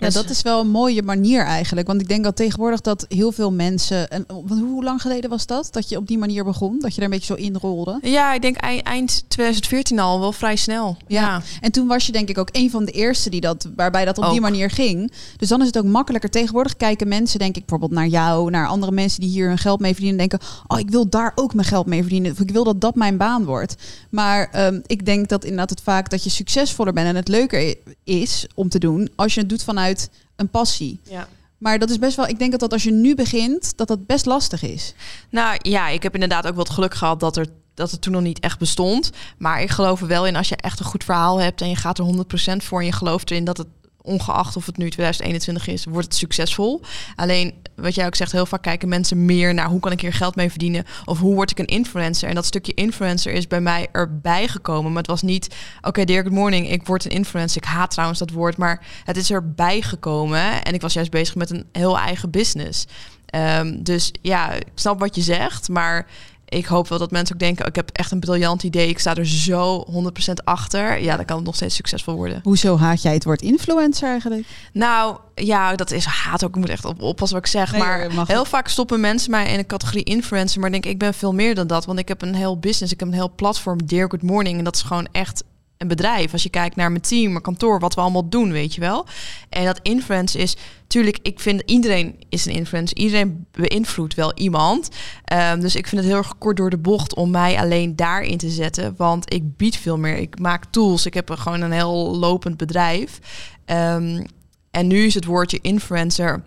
Ja, 0.03 0.11
dat 0.11 0.31
is 0.31 0.43
wel 0.43 0.61
een 0.61 0.71
mooie 0.71 1.03
manier 1.03 1.45
eigenlijk. 1.45 1.87
Want 1.87 2.01
ik 2.01 2.09
denk 2.09 2.25
dat 2.25 2.37
tegenwoordig 2.37 2.81
dat 2.81 3.05
heel 3.09 3.33
veel 3.33 3.53
mensen... 3.53 4.11
En, 4.11 4.25
want 4.27 4.61
hoe 4.61 4.85
lang 4.85 5.01
geleden 5.01 5.31
was 5.31 5.47
dat? 5.47 5.69
Dat 5.71 5.89
je 5.89 5.97
op 5.97 6.07
die 6.07 6.19
manier 6.19 6.45
begon? 6.45 6.79
Dat 6.79 6.95
je 6.95 6.99
er 6.99 7.05
een 7.05 7.13
beetje 7.13 7.35
zo 7.35 7.43
in 7.43 7.57
rolde? 7.57 7.99
Ja, 8.03 8.35
ik 8.35 8.43
denk 8.43 8.57
eind, 8.57 8.83
eind 8.83 9.25
2014 9.29 9.99
al, 9.99 10.21
wel 10.21 10.33
vrij 10.33 10.57
snel. 10.57 10.97
Ja. 11.07 11.43
En 11.61 11.73
toen 11.73 11.87
was 11.87 12.07
je 12.07 12.13
denk 12.13 12.29
ik 12.29 12.39
ook 12.39 12.49
een 12.53 12.71
van 12.71 12.85
de 12.85 12.93
eerste 12.93 13.31
die 13.31 13.41
dat, 13.41 13.69
waarbij 13.77 14.05
dat 14.05 14.19
op 14.19 14.31
die 14.31 14.41
manier 14.41 14.71
ging. 14.71 15.13
Dus 15.37 15.49
dan 15.49 15.61
is 15.61 15.67
het 15.67 15.79
ook 15.79 15.85
makkelijker. 15.85 16.31
Tegenwoordig 16.31 16.77
kijken 16.77 17.09
mensen, 17.09 17.39
denk 17.39 17.57
ik, 17.57 17.61
bijvoorbeeld 17.61 18.01
naar 18.01 18.09
jou, 18.09 18.51
naar 18.51 18.67
andere 18.67 18.93
mensen 18.93 19.21
die 19.21 19.31
hier 19.31 19.49
hun 19.49 19.59
geld 19.59 19.81
mee 19.81 19.93
verdienen, 19.93 20.19
denken: 20.19 20.39
Oh, 20.67 20.79
ik 20.79 20.91
wil 20.91 21.09
daar 21.09 21.33
ook 21.35 21.55
mijn 21.55 21.67
geld 21.67 21.87
mee 21.87 22.01
verdienen. 22.01 22.33
Of 22.33 22.41
ik 22.41 22.51
wil 22.51 22.65
dat 22.65 22.81
dat 22.81 22.95
mijn 22.95 23.17
baan 23.17 23.45
wordt. 23.45 23.75
Maar 24.11 24.49
ehm, 24.53 24.81
ik 24.87 25.07
denk 25.07 25.29
dat 25.29 25.43
inderdaad 25.43 25.71
het 25.71 25.81
vaak 25.81 26.11
dat 26.11 26.25
je 26.25 26.31
succesvoller 26.31 26.93
bent 26.93 27.09
en 27.09 27.17
het 27.17 27.29
leuker 27.29 27.77
is 28.05 28.47
om 28.55 28.69
te 28.69 28.79
doen 28.79 29.11
als 29.17 29.35
je 29.35 29.41
het 29.41 29.49
doet 29.49 29.63
vanuit 29.63 29.92
een 30.37 30.49
passie. 30.49 31.01
Ja. 31.03 31.29
Maar 31.59 31.79
dat 31.79 31.91
is 31.91 31.99
best 31.99 32.17
wel, 32.17 32.27
ik 32.27 32.39
denk 32.39 32.51
dat 32.51 32.61
dat 32.61 32.73
als 32.73 32.83
je 32.83 32.93
nu 32.93 33.15
begint, 33.15 33.77
dat 33.77 33.89
dat 33.89 34.07
best 34.07 34.27
lastig 34.27 34.63
is. 34.63 34.95
Nou 35.31 35.59
ja, 35.63 35.89
ik 35.89 36.03
heb 36.03 36.15
inderdaad 36.15 36.47
ook 36.47 36.55
wat 36.55 36.71
geluk 36.71 36.95
gehad 36.95 37.21
dat 37.21 37.37
er 37.37 37.47
dat 37.75 37.91
het 37.91 38.01
toen 38.01 38.13
nog 38.13 38.23
niet 38.23 38.41
echt 38.41 38.59
bestond. 38.59 39.11
Maar 39.39 39.63
ik 39.63 39.71
geloof 39.71 40.01
er 40.01 40.07
wel 40.07 40.27
in 40.27 40.37
als 40.37 40.49
je 40.49 40.57
echt 40.57 40.79
een 40.79 40.85
goed 40.85 41.05
verhaal 41.05 41.41
hebt 41.41 41.61
en 41.61 41.69
je 41.69 41.77
gaat 41.77 41.99
er 41.99 42.05
100% 42.05 42.57
voor 42.57 42.81
en 42.81 42.87
je 42.87 42.93
gelooft 42.93 43.31
erin 43.31 43.45
dat 43.45 43.57
het 43.57 43.67
ongeacht 44.03 44.57
of 44.57 44.67
het 44.67 44.77
nu 44.77 44.91
2021 44.91 45.67
is, 45.67 45.85
wordt 45.85 46.07
het 46.07 46.17
succesvol. 46.17 46.81
Alleen 47.17 47.55
wat 47.77 47.95
jij 47.95 48.07
ook 48.07 48.15
zegt, 48.15 48.33
heel 48.33 48.47
vaak 48.47 48.63
kijken 48.63 48.89
mensen 48.89 49.25
meer 49.25 49.55
naar 49.55 49.69
hoe 49.69 49.81
kan 49.81 49.93
ik 49.93 50.01
hier 50.01 50.13
geld 50.13 50.37
mee 50.37 50.51
verdienen 50.51 50.85
of 51.05 51.19
hoe 51.19 51.35
word 51.35 51.51
ik 51.51 51.59
een 51.59 51.67
influencer. 51.67 52.29
En 52.29 52.35
dat 52.35 52.45
stukje 52.45 52.75
influencer 52.75 53.33
is 53.33 53.47
bij 53.47 53.61
mij 53.61 53.89
erbij 53.93 54.49
gekomen. 54.49 54.93
Maar 54.93 55.03
het 55.03 55.11
was 55.11 55.23
niet, 55.23 55.55
oké, 55.83 56.05
Dirk, 56.05 56.27
good 56.27 56.37
morning, 56.37 56.71
ik 56.71 56.87
word 56.87 57.05
een 57.05 57.11
influencer. 57.11 57.63
Ik 57.63 57.69
haat 57.69 57.91
trouwens 57.91 58.19
dat 58.19 58.31
woord, 58.31 58.57
maar 58.57 58.87
het 59.05 59.17
is 59.17 59.31
erbij 59.31 59.83
gekomen. 59.83 60.65
En 60.65 60.75
ik 60.75 60.81
was 60.81 60.93
juist 60.93 61.11
bezig 61.11 61.35
met 61.35 61.51
een 61.51 61.67
heel 61.73 61.99
eigen 61.99 62.31
business. 62.31 62.87
Ehm, 63.27 63.83
dus 63.83 64.13
ja, 64.23 64.53
ik 64.53 64.67
snap 64.75 64.99
wat 64.99 65.15
je 65.15 65.23
zegt, 65.23 65.69
maar 65.69 66.07
ik 66.53 66.67
hoop 66.67 66.89
wel 66.89 66.99
dat 66.99 67.11
mensen 67.11 67.35
ook 67.35 67.41
denken, 67.41 67.67
ik 67.67 67.77
heb 67.77 67.91
echt 67.93 68.11
een 68.11 68.21
briljant 68.21 68.63
idee, 68.63 68.89
ik 68.89 68.99
sta 68.99 69.15
er 69.15 69.27
zo 69.27 69.87
100% 70.31 70.33
achter. 70.45 71.03
Ja, 71.03 71.17
dan 71.17 71.25
kan 71.25 71.37
het 71.37 71.45
nog 71.45 71.55
steeds 71.55 71.75
succesvol 71.75 72.15
worden. 72.15 72.41
Hoezo 72.43 72.79
haat 72.79 73.03
jij 73.03 73.15
het 73.15 73.25
woord 73.25 73.43
influencer 73.43 74.09
eigenlijk? 74.09 74.47
Nou, 74.73 75.17
ja, 75.35 75.77
dat 75.77 75.91
is 75.91 76.05
haat 76.05 76.45
ook. 76.45 76.51
Ik 76.51 76.57
moet 76.57 76.69
echt 76.69 76.85
op, 76.85 77.03
oppassen 77.03 77.37
wat 77.37 77.47
ik 77.47 77.53
zeg. 77.53 77.73
Nee, 77.73 77.81
maar 77.81 78.15
mag 78.15 78.29
heel 78.29 78.45
vaak 78.45 78.69
stoppen 78.69 79.01
mensen 79.01 79.31
mij 79.31 79.51
in 79.51 79.57
de 79.57 79.67
categorie 79.67 80.05
influencer. 80.05 80.61
Maar 80.61 80.73
ik 80.73 80.83
denk, 80.83 80.95
ik 80.95 80.99
ben 80.99 81.15
veel 81.15 81.33
meer 81.35 81.55
dan 81.55 81.67
dat. 81.67 81.85
Want 81.85 81.99
ik 81.99 82.09
heb 82.09 82.23
een 82.23 82.35
heel 82.35 82.59
business. 82.59 82.93
Ik 82.93 83.01
heb 83.01 83.09
een 83.09 83.15
heel 83.15 83.33
platform, 83.37 83.87
Dear 83.87 84.11
Good 84.11 84.23
Morning. 84.23 84.59
En 84.59 84.65
dat 84.65 84.75
is 84.75 84.83
gewoon 84.83 85.09
echt 85.13 85.45
een 85.83 85.89
bedrijf. 85.89 86.33
Als 86.33 86.43
je 86.43 86.51
kijkt 86.51 86.77
naar 86.77 86.91
mijn 86.91 87.03
team, 87.03 87.31
mijn 87.31 87.43
kantoor, 87.43 87.81
wat 87.81 87.95
we 87.95 88.01
allemaal 88.01 88.29
doen, 88.29 88.53
weet 88.53 88.75
je 88.75 88.81
wel. 88.81 89.07
En 89.49 89.65
dat 89.65 89.81
influence 89.83 90.39
is, 90.39 90.57
tuurlijk, 90.87 91.19
ik 91.23 91.41
vind 91.41 91.63
iedereen 91.67 92.17
is 92.29 92.47
een 92.47 92.53
influencer. 92.53 92.97
Iedereen 92.97 93.47
beïnvloedt 93.51 94.15
wel 94.15 94.33
iemand. 94.35 94.89
Ehm, 95.25 95.61
dus 95.61 95.77
ik 95.77 95.87
vind 95.87 96.01
het 96.01 96.11
heel 96.11 96.21
erg 96.21 96.39
kort 96.39 96.57
door 96.57 96.71
de 96.71 96.79
bocht 96.79 97.15
om 97.15 97.31
mij 97.31 97.59
alleen 97.59 97.97
daarin 97.97 98.39
te 98.39 98.51
zetten. 98.51 98.95
Want 98.97 99.33
ik 99.33 99.57
bied 99.57 99.77
veel 99.77 99.99
meer. 99.99 100.17
Ik 100.17 100.39
maak 100.39 100.65
tools. 100.71 101.07
Ik 101.07 101.15
heb 101.15 101.31
gewoon 101.31 101.61
een 101.61 101.73
heel 101.73 102.17
lopend 102.17 102.57
bedrijf. 102.57 103.19
Ehm, 103.65 104.25
en 104.71 104.87
nu 104.87 105.05
is 105.05 105.15
het 105.15 105.25
woordje 105.25 105.59
influencer 105.63 106.43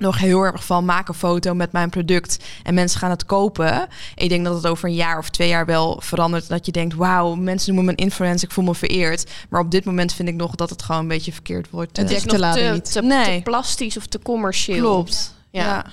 nog 0.00 0.18
heel 0.18 0.42
erg 0.42 0.64
van 0.64 0.84
maak 0.84 1.08
een 1.08 1.14
foto 1.14 1.54
met 1.54 1.72
mijn 1.72 1.90
product 1.90 2.38
en 2.62 2.74
mensen 2.74 3.00
gaan 3.00 3.10
het 3.10 3.24
kopen. 3.24 3.88
Ik 4.14 4.28
denk 4.28 4.44
dat 4.44 4.54
het 4.54 4.66
over 4.66 4.88
een 4.88 4.94
jaar 4.94 5.18
of 5.18 5.30
twee 5.30 5.48
jaar 5.48 5.66
wel 5.66 6.00
verandert. 6.02 6.48
Dat 6.48 6.66
je 6.66 6.72
denkt, 6.72 6.94
wauw, 6.94 7.34
mensen 7.34 7.74
noemen 7.74 7.94
me 7.94 8.00
een 8.00 8.06
influencer, 8.06 8.48
ik 8.48 8.54
voel 8.54 8.64
me 8.64 8.74
vereerd. 8.74 9.30
Maar 9.48 9.60
op 9.60 9.70
dit 9.70 9.84
moment 9.84 10.12
vind 10.12 10.28
ik 10.28 10.34
nog 10.34 10.54
dat 10.54 10.70
het 10.70 10.82
gewoon 10.82 11.00
een 11.00 11.08
beetje 11.08 11.32
verkeerd 11.32 11.70
wordt. 11.70 11.96
Het 11.96 12.10
eh, 12.10 12.16
is 12.16 12.22
te 12.22 12.28
te, 12.52 12.70
niet. 12.72 12.92
te, 12.92 13.02
Nee. 13.02 13.36
te 13.36 13.42
plastisch 13.42 13.96
of 13.96 14.06
te 14.06 14.18
commercieel. 14.22 14.78
Klopt. 14.78 15.34
Ja. 15.50 15.62
Ja. 15.64 15.84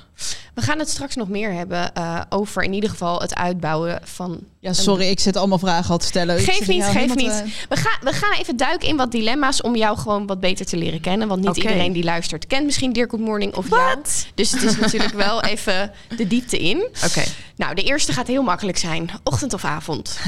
We 0.54 0.62
gaan 0.62 0.80
het 0.80 0.90
straks 0.90 1.16
nog 1.16 1.28
meer 1.28 1.54
hebben 1.54 1.92
uh, 1.98 2.22
over 2.30 2.64
in 2.64 2.74
ieder 2.74 2.90
geval 2.90 3.22
het 3.22 3.36
uitbouwen 3.36 4.00
van. 4.04 4.40
Ja, 4.60 4.74
sorry, 4.74 5.08
ik 5.08 5.20
zit 5.20 5.36
allemaal 5.36 5.60
vragen 5.60 5.92
al 5.92 5.98
te 5.98 6.06
stellen. 6.06 6.40
Geef 6.40 6.68
niet, 6.68 6.84
geef 6.84 7.16
niet. 7.16 7.44
We, 7.70 7.76
gaan, 7.76 8.00
we 8.02 8.12
gaan 8.12 8.34
even 8.34 8.58
duiken 8.58 8.88
in 8.88 8.96
wat 8.96 9.12
dilemma's 9.12 9.62
om 9.62 9.76
jou 9.76 9.98
gewoon 9.98 10.28
wat 10.28 10.40
beter 10.40 10.66
te 10.66 10.78
leren 10.78 11.02
kennen. 11.02 11.28
Want 11.28 11.46
niet 11.46 11.58
iedereen 11.58 11.94
die 11.94 12.04
luistert 12.04 12.48
kent 12.48 12.66
misschien 12.66 12.94
Dear 12.94 13.10
Good 13.10 13.20
Morning 13.20 13.56
of 13.56 13.70
wat? 13.70 13.80
jou. 13.80 14.32
Dus 14.36 14.52
het 14.52 14.64
is 14.64 14.78
natuurlijk 14.86 15.14
wel 15.14 15.44
even 15.44 15.92
de 16.16 16.28
diepte 16.28 16.60
in. 16.60 16.88
Oké. 17.06 17.24
Nou, 17.58 17.76
de 17.76 17.84
eerste 17.84 18.14
gaat 18.14 18.28
heel 18.28 18.44
makkelijk 18.44 18.78
zijn. 18.78 19.10
Ochtend 19.24 19.54
of 19.54 19.64
avond? 19.66 20.20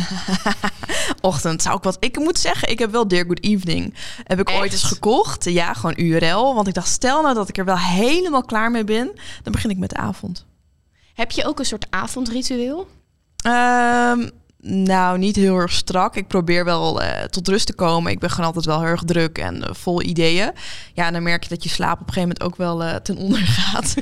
Ochtend 1.21 1.61
zou 1.61 1.77
ik 1.77 1.83
wat. 1.83 1.97
Ik 1.99 2.17
moet 2.17 2.39
zeggen, 2.39 2.69
ik 2.69 2.79
heb 2.79 2.91
wel 2.91 3.07
Dear 3.07 3.25
Good 3.25 3.43
Evening. 3.43 3.93
Heb 4.23 4.39
ik 4.39 4.49
ooit 4.49 4.71
eens 4.71 4.83
gekocht. 4.83 5.43
Ja, 5.43 5.73
gewoon 5.73 5.93
URL. 5.97 6.55
Want 6.55 6.67
ik 6.67 6.73
dacht, 6.73 6.87
stel 6.87 7.21
nou 7.21 7.35
dat 7.35 7.49
ik 7.49 7.57
er 7.57 7.65
wel 7.65 7.77
helemaal 7.77 8.43
klaar 8.43 8.71
mee 8.71 8.83
ben, 8.83 9.11
dan 9.43 9.51
begin 9.51 9.69
ik 9.69 9.77
met 9.79 9.89
de 9.89 9.97
avond. 9.97 10.45
Heb 11.13 11.31
je 11.31 11.45
ook 11.45 11.59
een 11.59 11.65
soort 11.65 11.87
avondritueel? 11.89 12.87
Um, 13.47 14.29
nou, 14.61 15.17
niet 15.17 15.35
heel 15.35 15.57
erg 15.57 15.71
strak. 15.71 16.15
Ik 16.15 16.27
probeer 16.27 16.65
wel 16.65 17.01
uh, 17.01 17.21
tot 17.21 17.47
rust 17.47 17.65
te 17.65 17.73
komen. 17.73 18.11
Ik 18.11 18.19
ben 18.19 18.29
gewoon 18.29 18.45
altijd 18.45 18.65
wel 18.65 18.79
heel 18.79 18.89
erg 18.89 19.03
druk 19.03 19.37
en 19.37 19.55
uh, 19.55 19.63
vol 19.71 20.01
ideeën. 20.01 20.51
Ja, 20.93 21.05
en 21.05 21.13
dan 21.13 21.23
merk 21.23 21.43
je 21.43 21.49
dat 21.49 21.63
je 21.63 21.69
slaap 21.69 22.01
op 22.01 22.07
een 22.07 22.13
gegeven 22.13 22.35
moment 22.37 22.43
ook 22.43 22.55
wel 22.55 22.83
uh, 22.83 22.95
ten 22.95 23.17
onder 23.17 23.39
gaat. 23.59 23.95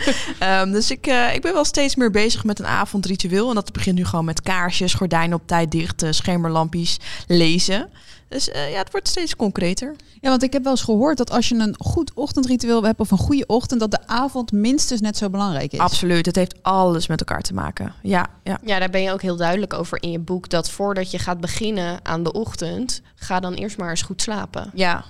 um, 0.64 0.72
dus 0.72 0.92
ik, 0.92 1.08
ik 1.34 1.42
ben 1.42 1.54
wel 1.54 1.66
steeds 1.66 1.96
meer 1.96 2.12
bezig 2.12 2.44
met 2.44 2.60
een 2.60 2.66
avondritueel. 2.66 3.50
En 3.50 3.56
dat 3.56 3.74
begint 3.74 3.98
nu 3.98 4.06
gewoon 4.06 4.26
met 4.26 4.42
kaarsjes, 4.42 4.94
gordijnen 4.94 5.38
op 5.38 5.48
tijd 5.48 5.72
dicht, 5.72 6.06
schemerlampjes, 6.10 6.98
lezen. 7.28 7.90
Dus 8.28 8.50
uh, 8.50 8.72
ja, 8.72 8.78
het 8.78 8.92
wordt 8.92 9.08
steeds 9.08 9.36
concreter. 9.36 9.96
Ja, 10.22 10.30
want 10.30 10.44
ik 10.44 10.54
heb 10.54 10.64
wel 10.64 10.72
eens 10.72 10.82
gehoord 10.82 11.18
dat 11.18 11.32
als 11.32 11.50
je 11.50 11.56
een 11.56 11.76
goed 11.78 12.12
ochtendritueel 12.14 12.84
hebt 12.84 13.00
of 13.00 13.12
een 13.12 13.18
goede 13.18 13.46
ochtend, 13.46 13.80
dat 13.80 13.92
de 13.92 14.08
avond 14.08 14.52
minstens 14.52 15.02
net 15.02 15.18
zo 15.18 15.30
belangrijk 15.30 15.74
is. 15.74 15.80
Absoluut. 15.80 16.26
Het 16.26 16.36
heeft 16.36 16.56
alles 16.62 17.08
met 17.08 17.20
elkaar 17.20 17.42
te 17.42 17.54
maken. 17.54 17.94
Ja, 18.02 18.28
ja. 18.44 18.60
ja, 18.64 18.80
daar 18.80 18.90
ben 18.90 19.02
je 19.02 19.12
ook 19.12 19.22
heel 19.22 19.36
duidelijk 19.36 19.74
over 19.74 20.04
in 20.04 20.12
je 20.12 20.20
boek. 20.20 20.50
Dat 20.50 20.70
voordat 20.70 21.12
je 21.12 21.20
gaat 21.20 21.40
beginnen 21.40 22.00
aan 22.04 22.24
de 22.24 22.32
ochtend, 22.32 23.02
ga 23.16 23.40
dan 23.40 23.54
eerst 23.54 23.78
maar 23.78 23.90
eens 23.90 24.02
goed 24.02 24.22
slapen. 24.22 24.72
Ja, 24.74 25.06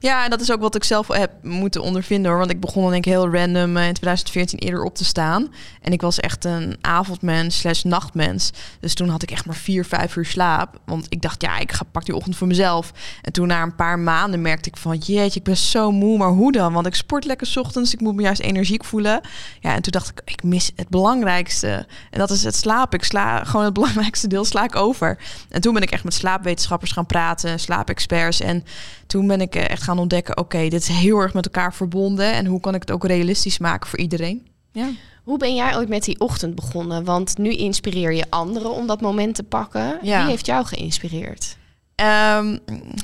ja, 0.00 0.24
en 0.24 0.30
dat 0.30 0.40
is 0.40 0.52
ook 0.52 0.60
wat 0.60 0.74
ik 0.74 0.84
zelf 0.84 1.08
heb 1.08 1.30
moeten 1.42 1.82
ondervinden 1.82 2.30
hoor. 2.30 2.38
Want 2.38 2.50
ik 2.50 2.60
begon 2.60 2.82
dan 2.82 2.90
denk 2.90 3.06
ik 3.06 3.12
heel 3.12 3.30
random 3.30 3.76
eh, 3.76 3.86
in 3.86 3.94
2014 3.94 4.58
eerder 4.58 4.82
op 4.82 4.94
te 4.94 5.04
staan. 5.04 5.52
En 5.82 5.92
ik 5.92 6.00
was 6.00 6.20
echt 6.20 6.44
een 6.44 6.76
avondmens 6.80 7.58
slash 7.58 7.82
nachtmens. 7.82 8.50
Dus 8.80 8.94
toen 8.94 9.08
had 9.08 9.22
ik 9.22 9.30
echt 9.30 9.46
maar 9.46 9.56
vier, 9.56 9.84
vijf 9.84 10.16
uur 10.16 10.24
slaap. 10.24 10.80
Want 10.84 11.06
ik 11.08 11.22
dacht, 11.22 11.42
ja, 11.42 11.58
ik 11.58 11.72
ga 11.72 11.84
pak 11.92 12.04
die 12.04 12.16
ochtend 12.16 12.36
voor 12.36 12.46
mezelf. 12.46 12.92
En 13.22 13.32
toen 13.32 13.46
na 13.46 13.62
een 13.62 13.74
paar 13.74 13.98
maanden 13.98 14.40
merkte 14.40 14.68
ik 14.68 14.76
van, 14.76 14.96
jeetje, 14.96 15.38
ik 15.38 15.44
ben 15.44 15.56
zo 15.56 15.92
moe. 15.92 16.18
Maar 16.18 16.28
hoe 16.28 16.52
dan? 16.52 16.72
Want 16.72 16.86
ik 16.86 16.94
sport 16.94 17.24
lekker 17.24 17.46
s 17.46 17.56
ochtends. 17.56 17.92
Ik 17.92 18.00
moet 18.00 18.14
me 18.14 18.22
juist 18.22 18.40
energiek 18.40 18.84
voelen. 18.84 19.20
Ja, 19.60 19.74
en 19.74 19.82
toen 19.82 19.92
dacht 19.92 20.08
ik, 20.08 20.20
ik 20.24 20.42
mis 20.42 20.72
het 20.76 20.88
belangrijkste. 20.88 21.86
En 22.10 22.18
dat 22.18 22.30
is 22.30 22.44
het 22.44 22.56
slapen. 22.56 22.98
Ik 22.98 23.04
sla 23.04 23.44
gewoon 23.44 23.64
het 23.64 23.74
belangrijkste 23.80 24.26
deel 24.26 24.44
sla 24.44 24.64
ik 24.64 24.76
over. 24.76 25.18
En 25.48 25.60
toen 25.60 25.74
ben 25.74 25.82
ik 25.82 25.90
echt 25.90 26.04
met 26.04 26.14
slaapwetenschappers 26.14 26.92
gaan 26.92 27.06
praten, 27.06 27.60
slaapexperts. 27.60 28.40
En 28.40 28.64
toen 29.06 29.26
ben 29.26 29.40
ik 29.40 29.54
eh, 29.54 29.70
echt 29.70 29.82
gaan 29.82 29.89
ontdekken, 29.98 30.36
oké, 30.36 30.68
dit 30.68 30.82
is 30.82 30.88
heel 30.88 31.18
erg 31.18 31.34
met 31.34 31.44
elkaar 31.44 31.74
verbonden. 31.74 32.32
En 32.32 32.46
hoe 32.46 32.60
kan 32.60 32.74
ik 32.74 32.80
het 32.80 32.90
ook 32.90 33.04
realistisch 33.04 33.58
maken 33.58 33.88
voor 33.88 33.98
iedereen? 33.98 34.46
Ja. 34.72 34.88
Hoe 35.24 35.38
ben 35.38 35.54
jij 35.54 35.76
ooit 35.76 35.88
met 35.88 36.04
die 36.04 36.20
ochtend 36.20 36.54
begonnen? 36.54 37.04
Want 37.04 37.38
nu 37.38 37.50
inspireer 37.50 38.12
je 38.12 38.24
anderen 38.28 38.70
om 38.70 38.86
dat 38.86 39.00
moment 39.00 39.34
te 39.34 39.42
pakken. 39.42 39.98
Ja. 40.02 40.20
Wie 40.20 40.30
heeft 40.30 40.46
jou 40.46 40.66
geïnspireerd? 40.66 41.56
Um, 42.02 42.58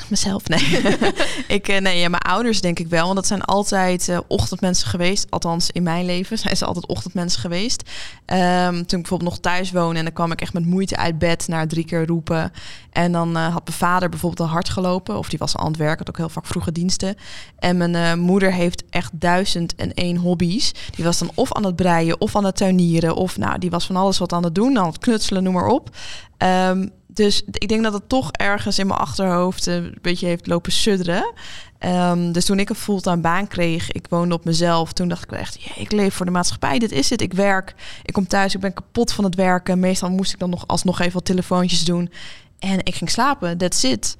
mezelf, 0.09 0.49
nee. 0.49 0.81
ik, 1.57 1.69
eh, 1.69 1.81
nee, 1.81 1.99
ja, 1.99 2.09
mijn 2.09 2.23
ouders 2.23 2.61
denk 2.61 2.79
ik 2.79 2.88
wel. 2.88 3.05
Want 3.05 3.15
dat 3.15 3.26
zijn 3.26 3.43
altijd 3.43 4.09
uh, 4.09 4.19
ochtendmensen 4.29 4.88
geweest. 4.88 5.26
Althans, 5.31 5.71
in 5.71 5.83
mijn 5.83 6.05
leven 6.05 6.38
zijn 6.45 6.57
ze 6.57 6.65
altijd 6.65 6.87
ochtendmensen 6.87 7.41
geweest. 7.41 7.91
Um, 8.26 8.73
toen 8.73 8.81
ik 8.81 8.88
bijvoorbeeld 8.88 9.31
nog 9.31 9.38
thuis 9.38 9.71
woonde... 9.71 9.99
en 9.99 10.05
dan 10.05 10.12
kwam 10.12 10.33
ik 10.33 10.41
echt 10.41 10.53
met 10.53 10.65
moeite 10.65 10.97
uit 10.97 11.19
bed 11.19 11.49
naar 11.49 11.69
drie 11.69 11.85
keer 11.85 12.07
roepen. 12.07 12.53
En 12.93 13.12
dan 13.12 13.37
uh, 13.37 13.53
had 13.53 13.65
mijn 13.65 13.76
vader 13.76 14.09
bijvoorbeeld 14.09 14.49
al 14.49 14.55
hard 14.55 14.69
gelopen. 14.69 15.19
Of 15.19 15.29
die 15.29 15.38
was 15.38 15.57
al 15.57 15.65
aan 15.65 15.71
het 15.71 15.81
werk, 15.81 15.99
had 15.99 16.09
ook 16.09 16.17
heel 16.17 16.29
vaak 16.29 16.47
vroege 16.47 16.73
diensten. 16.73 17.17
En 17.59 17.76
mijn 17.76 18.19
moeder 18.19 18.53
heeft 18.53 18.85
echt 18.91 19.11
duizend 19.15 19.75
en 19.75 19.95
één 19.95 20.17
hobby's. 20.17 20.73
Die 20.91 21.05
was 21.05 21.19
dan 21.19 21.31
of 21.35 21.53
aan 21.53 21.65
het 21.65 21.76
breien, 21.76 22.21
of 22.21 22.37
aan 22.37 22.45
het 22.45 22.57
tuinieren... 22.57 23.17
of 23.17 23.37
nou, 23.37 23.59
die 23.59 23.71
was 23.71 23.87
van 23.87 23.97
alles 23.97 24.19
wat 24.19 24.32
aan 24.32 24.45
het 24.45 24.54
doen. 24.54 24.78
Aan 24.78 24.87
het 24.87 24.99
knutselen, 24.99 25.43
noem 25.43 25.54
maar 25.54 25.67
op. 25.67 25.91
Um, 26.39 26.91
dus 27.17 27.43
ik 27.50 27.69
denk 27.69 27.83
dat 27.83 27.93
het 27.93 28.09
toch 28.09 28.33
ergens 28.33 28.79
in 28.79 28.87
mijn 28.87 28.99
achterhoofd 28.99 29.67
een 29.67 29.99
beetje 30.02 30.26
heeft 30.26 30.47
lopen 30.47 30.73
sudderen. 30.73 31.33
Um, 31.81 32.33
dus 32.33 32.45
toen 32.45 32.59
ik 32.59 32.69
een 32.69 32.75
fulltime 32.75 33.17
baan 33.17 33.49
kreeg, 33.49 33.93
ik 33.93 34.07
woonde 34.09 34.35
op 34.35 34.45
mezelf. 34.45 34.93
Toen 34.93 35.09
dacht 35.09 35.23
ik 35.23 35.33
echt, 35.33 35.59
ik 35.76 35.93
leef 35.93 36.15
voor 36.15 36.26
de 36.26 36.33
maatschappij. 36.33 36.79
Dit 36.79 36.93
is 36.93 37.11
het. 37.11 37.21
Ik 37.21 37.33
werk. 37.33 37.75
Ik 38.02 38.13
kom 38.13 38.26
thuis. 38.26 38.55
Ik 38.55 38.61
ben 38.61 38.75
kapot 38.75 39.13
van 39.13 39.25
het 39.25 39.35
werken. 39.35 39.81
Meestal 39.81 40.11
moest 40.11 40.33
ik 40.33 40.39
dan 40.39 40.50
nog 40.50 40.67
alsnog 40.67 41.00
even 41.00 41.13
wat 41.13 41.25
telefoontjes 41.25 41.85
doen. 41.85 42.11
En 42.59 42.79
ik 42.85 42.95
ging 42.95 43.11
slapen. 43.11 43.59
That's 43.59 43.83
it. 43.83 44.17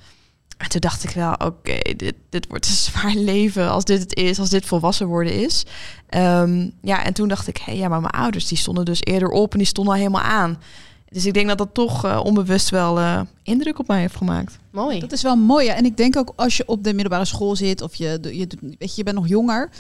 En 0.57 0.69
toen 0.69 0.81
dacht 0.81 1.05
ik 1.05 1.11
wel, 1.11 1.33
oké, 1.33 1.79
dit, 1.97 2.15
dit 2.31 2.47
wordt 2.49 2.67
een 2.67 2.75
zwaar 2.91 3.15
leven 3.15 3.71
als 3.71 3.85
dit 3.85 4.01
het 4.01 4.15
is, 4.15 4.39
als 4.39 4.51
dit 4.51 4.67
volwassen 4.67 5.07
worden 5.07 5.33
is. 5.33 5.65
Um, 6.11 6.73
ja, 6.83 7.05
en 7.05 7.13
toen 7.13 7.29
dacht 7.29 7.49
ik, 7.49 7.57
hé, 7.57 7.65
hey, 7.65 7.77
ja, 7.77 7.89
maar 7.89 8.01
mijn 8.01 8.13
ouders 8.13 8.47
die 8.47 8.59
stonden 8.59 8.85
dus 8.85 9.01
eerder 9.03 9.29
op 9.29 9.53
en 9.53 9.59
die 9.59 9.67
stonden 9.67 9.93
al 9.93 9.99
helemaal 9.99 10.23
aan. 10.23 10.59
Dus 11.17 11.27
ik 11.27 11.35
denk 11.35 11.49
dat 11.49 11.59
dat 11.59 11.69
toch 11.73 12.05
uh, 12.05 12.21
onbewust 12.25 12.71
wel 12.71 12.99
uh, 12.99 13.21
indruk 13.43 13.79
op 13.79 13.87
mij 13.87 14.01
heeft 14.01 14.17
gemaakt. 14.17 14.59
Mooi. 14.71 15.01
Dat 15.01 15.13
is 15.13 15.23
wel 15.23 15.37
mooi. 15.37 15.69
En 15.69 15.85
ik 15.85 15.97
denk 15.97 16.17
ook 16.17 16.33
als 16.37 16.57
je 16.57 16.67
op 16.67 16.85
de 16.85 16.93
middelbare 16.93 17.25
school 17.25 17.57
zit 17.57 17.83
of 17.83 17.95
je, 17.95 18.19
je, 18.23 18.47
weet 18.79 18.79
je, 18.79 18.93
je 18.95 19.03
bent 19.03 19.17
nog 19.17 19.29
jonger. 19.29 19.71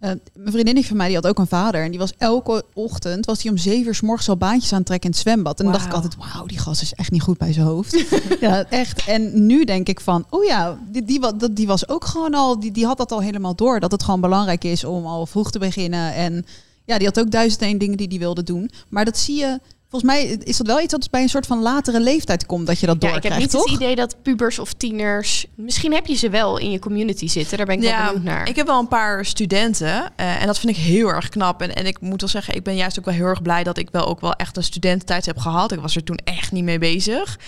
Uh, 0.00 0.10
mijn 0.34 0.52
vriendin 0.52 0.84
van 0.84 0.96
mij 0.96 1.06
die 1.06 1.16
had 1.16 1.26
ook 1.26 1.38
een 1.38 1.46
vader. 1.46 1.82
En 1.84 1.90
die 1.90 1.98
was 1.98 2.12
elke 2.18 2.64
ochtend 2.74 3.26
was 3.26 3.42
hij 3.42 3.50
om 3.50 3.58
zeven 3.58 3.86
uur 3.86 3.94
s 3.94 4.00
morgens 4.00 4.28
al 4.28 4.36
baantjes 4.36 4.72
aan 4.72 4.78
het 4.78 4.86
trekken 4.86 5.08
in 5.08 5.14
het 5.14 5.24
zwembad. 5.24 5.58
En 5.58 5.64
dan 5.64 5.74
dacht 5.74 5.86
ik 5.86 5.92
altijd, 5.92 6.16
wauw, 6.16 6.46
die 6.46 6.58
gast 6.58 6.82
is 6.82 6.94
echt 6.94 7.10
niet 7.10 7.22
goed 7.22 7.38
bij 7.38 7.52
zijn 7.52 7.66
hoofd. 7.66 8.04
ja, 8.40 8.64
echt. 8.64 9.04
En 9.04 9.46
nu 9.46 9.64
denk 9.64 9.88
ik 9.88 10.00
van, 10.00 10.26
oh 10.30 10.44
ja, 10.44 10.78
die, 10.90 11.04
die, 11.04 11.20
die, 11.36 11.52
die 11.52 11.66
was 11.66 11.88
ook 11.88 12.04
gewoon 12.04 12.34
al, 12.34 12.60
die, 12.60 12.72
die 12.72 12.86
had 12.86 12.96
dat 12.96 13.12
al 13.12 13.22
helemaal 13.22 13.54
door. 13.54 13.80
Dat 13.80 13.92
het 13.92 14.02
gewoon 14.02 14.20
belangrijk 14.20 14.64
is 14.64 14.84
om 14.84 15.06
al 15.06 15.26
vroeg 15.26 15.50
te 15.50 15.58
beginnen. 15.58 16.14
En 16.14 16.46
ja, 16.84 16.98
die 16.98 17.06
had 17.06 17.20
ook 17.20 17.30
duizend 17.30 17.62
één 17.62 17.78
dingen 17.78 17.96
die 17.96 18.08
die 18.08 18.18
wilde 18.18 18.42
doen. 18.42 18.70
Maar 18.88 19.04
dat 19.04 19.18
zie 19.18 19.36
je 19.36 19.60
Volgens 19.94 20.12
mij 20.12 20.24
is 20.44 20.56
dat 20.56 20.66
wel 20.66 20.80
iets 20.80 20.92
wat 20.92 21.10
bij 21.10 21.22
een 21.22 21.28
soort 21.28 21.46
van 21.46 21.62
latere 21.62 22.00
leeftijd 22.00 22.46
komt, 22.46 22.66
dat 22.66 22.80
je 22.80 22.86
dat 22.86 23.00
doorkrijgt, 23.00 23.26
Ja, 23.26 23.34
ik 23.34 23.40
heb 23.40 23.52
niet 23.52 23.62
het 23.62 23.70
idee 23.70 23.96
dat 23.96 24.22
pubers 24.22 24.58
of 24.58 24.72
tieners... 24.72 25.46
Misschien 25.54 25.92
heb 25.92 26.06
je 26.06 26.14
ze 26.14 26.30
wel 26.30 26.58
in 26.58 26.70
je 26.70 26.78
community 26.78 27.28
zitten, 27.28 27.56
daar 27.56 27.66
ben 27.66 27.76
ik 27.76 27.82
ja, 27.82 27.96
wel 27.96 28.06
benieuwd 28.06 28.24
naar. 28.24 28.48
Ik 28.48 28.56
heb 28.56 28.66
wel 28.66 28.78
een 28.78 28.88
paar 28.88 29.24
studenten 29.24 30.12
uh, 30.16 30.40
en 30.40 30.46
dat 30.46 30.58
vind 30.58 30.76
ik 30.76 30.82
heel 30.82 31.08
erg 31.08 31.28
knap. 31.28 31.62
En, 31.62 31.74
en 31.74 31.86
ik 31.86 32.00
moet 32.00 32.20
wel 32.20 32.30
zeggen, 32.30 32.54
ik 32.54 32.62
ben 32.62 32.76
juist 32.76 32.98
ook 32.98 33.04
wel 33.04 33.14
heel 33.14 33.26
erg 33.26 33.42
blij 33.42 33.62
dat 33.62 33.78
ik 33.78 33.88
wel 33.90 34.06
ook 34.06 34.20
wel 34.20 34.32
echt 34.32 34.56
een 34.56 34.62
studententijd 34.62 35.26
heb 35.26 35.38
gehad. 35.38 35.72
Ik 35.72 35.80
was 35.80 35.96
er 35.96 36.04
toen 36.04 36.18
echt 36.24 36.52
niet 36.52 36.64
mee 36.64 36.78
bezig. 36.78 37.38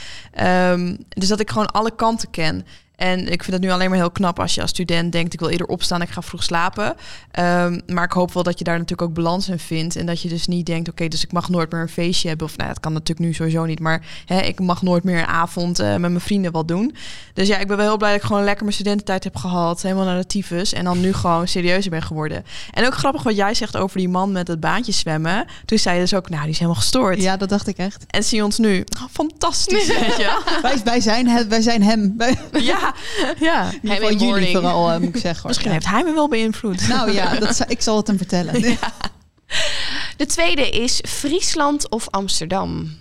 Um, 0.41 0.99
dus 1.09 1.29
dat 1.29 1.41
ik 1.41 1.51
gewoon 1.51 1.71
alle 1.71 1.95
kanten 1.95 2.31
ken. 2.31 2.67
En 2.97 3.33
ik 3.33 3.43
vind 3.43 3.57
het 3.57 3.61
nu 3.61 3.71
alleen 3.71 3.89
maar 3.89 3.99
heel 3.99 4.11
knap 4.11 4.41
als 4.41 4.55
je 4.55 4.61
als 4.61 4.71
student 4.71 5.13
denkt: 5.13 5.33
ik 5.33 5.41
wil 5.41 5.49
eerder 5.49 5.67
opstaan, 5.67 6.03
ik 6.03 6.09
ga 6.09 6.23
vroeg 6.23 6.43
slapen. 6.43 6.87
Um, 6.87 7.81
maar 7.87 8.05
ik 8.05 8.13
hoop 8.13 8.33
wel 8.33 8.43
dat 8.43 8.59
je 8.59 8.65
daar 8.65 8.79
natuurlijk 8.79 9.09
ook 9.09 9.15
balans 9.15 9.49
in 9.49 9.59
vindt. 9.59 9.97
En 9.97 10.07
dat 10.07 10.23
je 10.23 10.29
dus 10.29 10.47
niet 10.47 10.67
denkt: 10.67 10.89
oké, 10.89 11.09
dus 11.09 11.25
ik 11.25 11.33
mag 11.33 11.49
nooit 11.49 11.73
meer 11.73 11.81
een 11.81 11.89
feestje 11.89 12.29
hebben. 12.29 12.47
Of 12.47 12.57
nou, 12.57 12.69
dat 12.69 12.81
kan 12.81 12.93
natuurlijk 12.93 13.27
nu 13.27 13.35
sowieso 13.35 13.65
niet. 13.65 13.81
Maar 13.81 14.03
hè, 14.25 14.41
ik 14.41 14.61
mag 14.61 14.83
nooit 14.83 15.05
meer 15.05 15.19
een 15.19 15.27
avond 15.27 15.81
uh, 15.81 15.87
met 15.89 16.01
mijn 16.01 16.21
vrienden 16.21 16.53
wat 16.53 16.69
doen. 16.69 16.95
Dus 17.35 17.49
ja, 17.49 17.59
ik 17.59 17.67
ben 17.67 17.77
wel 17.77 17.87
heel 17.87 17.97
blij 17.97 18.11
dat 18.11 18.21
ik 18.21 18.27
gewoon 18.27 18.45
lekker 18.45 18.63
mijn 18.63 18.77
studententijd 18.77 19.25
heb 19.25 19.37
gehad. 19.37 19.83
Helemaal 19.83 20.05
naar 20.05 20.21
de 20.21 20.27
tyfus. 20.27 20.73
En 20.73 20.85
dan 20.85 21.01
nu 21.01 21.13
gewoon 21.13 21.49
serieuzer 21.49 21.91
ben 21.91 22.03
geworden. 22.03 22.45
En 22.71 22.87
ook 22.87 22.95
grappig 22.95 23.23
wat 23.23 23.37
jij 23.37 23.55
zegt 23.55 23.77
over 23.77 23.99
die 23.99 24.09
man 24.09 24.33
met 24.33 24.49
het 24.49 24.61
baantje 24.61 24.93
zwemmen. 24.93 25.47
Toen 25.65 25.79
zei 25.79 25.95
je 25.95 26.01
dus 26.01 26.15
ook: 26.15 26.29
nou, 26.29 26.43
die 26.43 26.51
is 26.51 26.59
helemaal 26.59 26.81
gestoord. 26.81 27.23
Ja, 27.23 27.37
dat 27.37 27.49
dacht 27.49 27.67
ik 27.67 27.77
echt. 27.77 28.05
En 28.07 28.25
zie 28.25 28.45
ons 28.45 28.59
nu. 28.59 28.85
Oh, 29.01 29.09
fantastisch. 29.13 29.87
Weet 30.01 30.17
je? 30.17 30.59
wij, 30.63 30.81
wij, 30.85 31.01
zijn 31.01 31.49
wij 31.49 31.61
zijn 31.61 31.83
hem. 31.83 32.17
ja 32.53 32.86
ja. 33.39 33.71
Hij 33.83 34.01
van 34.01 34.17
jullie 34.17 34.53
vooral, 34.53 34.93
uh, 34.93 34.99
moet 34.99 35.15
ik 35.15 35.21
zeggen. 35.21 35.47
Misschien 35.49 35.71
heeft 35.71 35.87
hij 35.87 36.05
me 36.05 36.13
wel 36.13 36.29
beïnvloed. 36.29 36.89
Nou 36.97 37.13
ja, 37.13 37.35
dat, 37.35 37.65
ik 37.69 37.83
zal 37.83 37.97
het 37.97 38.07
hem 38.07 38.17
vertellen. 38.17 38.61
Ja. 38.81 38.93
De 40.17 40.27
tweede 40.27 40.71
is 40.71 41.01
Friesland 41.09 41.91
of 41.91 42.11
Amsterdam? 42.11 42.97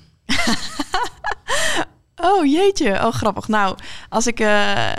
oh 2.16 2.46
jeetje, 2.46 3.06
oh 3.06 3.14
grappig. 3.14 3.48
Nou, 3.48 3.78
als 4.10 4.28
ik... 4.28 4.40
Uh, 4.40 4.92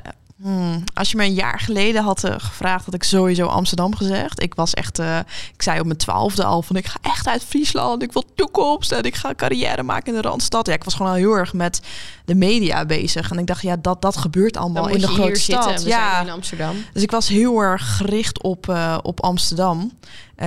Hmm. 0.42 0.84
Als 0.94 1.10
je 1.10 1.16
me 1.16 1.24
een 1.24 1.34
jaar 1.34 1.60
geleden 1.60 2.02
had 2.02 2.24
uh, 2.24 2.34
gevraagd, 2.38 2.84
had 2.84 2.94
ik 2.94 3.02
sowieso 3.02 3.46
Amsterdam 3.46 3.96
gezegd. 3.96 4.42
Ik 4.42 4.54
was 4.54 4.74
echt, 4.74 4.98
uh, 4.98 5.18
ik 5.54 5.62
zei 5.62 5.80
op 5.80 5.86
mijn 5.86 5.98
twaalfde 5.98 6.44
al 6.44 6.62
van 6.62 6.76
ik 6.76 6.86
ga 6.86 6.98
echt 7.02 7.28
uit 7.28 7.44
Friesland. 7.44 8.02
Ik 8.02 8.12
wil 8.12 8.24
toekomst 8.34 8.92
en 8.92 9.02
ik 9.02 9.14
ga 9.14 9.34
carrière 9.34 9.82
maken 9.82 10.14
in 10.14 10.22
de 10.22 10.28
Randstad. 10.28 10.66
Ja, 10.66 10.72
ik 10.72 10.84
was 10.84 10.94
gewoon 10.94 11.12
al 11.12 11.18
heel 11.18 11.32
erg 11.32 11.52
met 11.52 11.80
de 12.24 12.34
media 12.34 12.86
bezig. 12.86 13.30
En 13.30 13.38
ik 13.38 13.46
dacht, 13.46 13.62
ja, 13.62 13.76
dat, 13.76 14.02
dat 14.02 14.16
gebeurt 14.16 14.56
allemaal 14.56 14.88
in 14.88 15.00
de 15.00 15.08
grote 15.08 15.40
stad. 15.40 15.82
ja, 15.82 16.20
in 16.20 16.30
Amsterdam. 16.30 16.76
Dus 16.92 17.02
ik 17.02 17.10
was 17.10 17.28
heel 17.28 17.60
erg 17.60 17.96
gericht 17.96 18.42
op, 18.42 18.66
uh, 18.68 18.98
op 19.02 19.22
Amsterdam. 19.22 19.78
Um, 19.78 20.46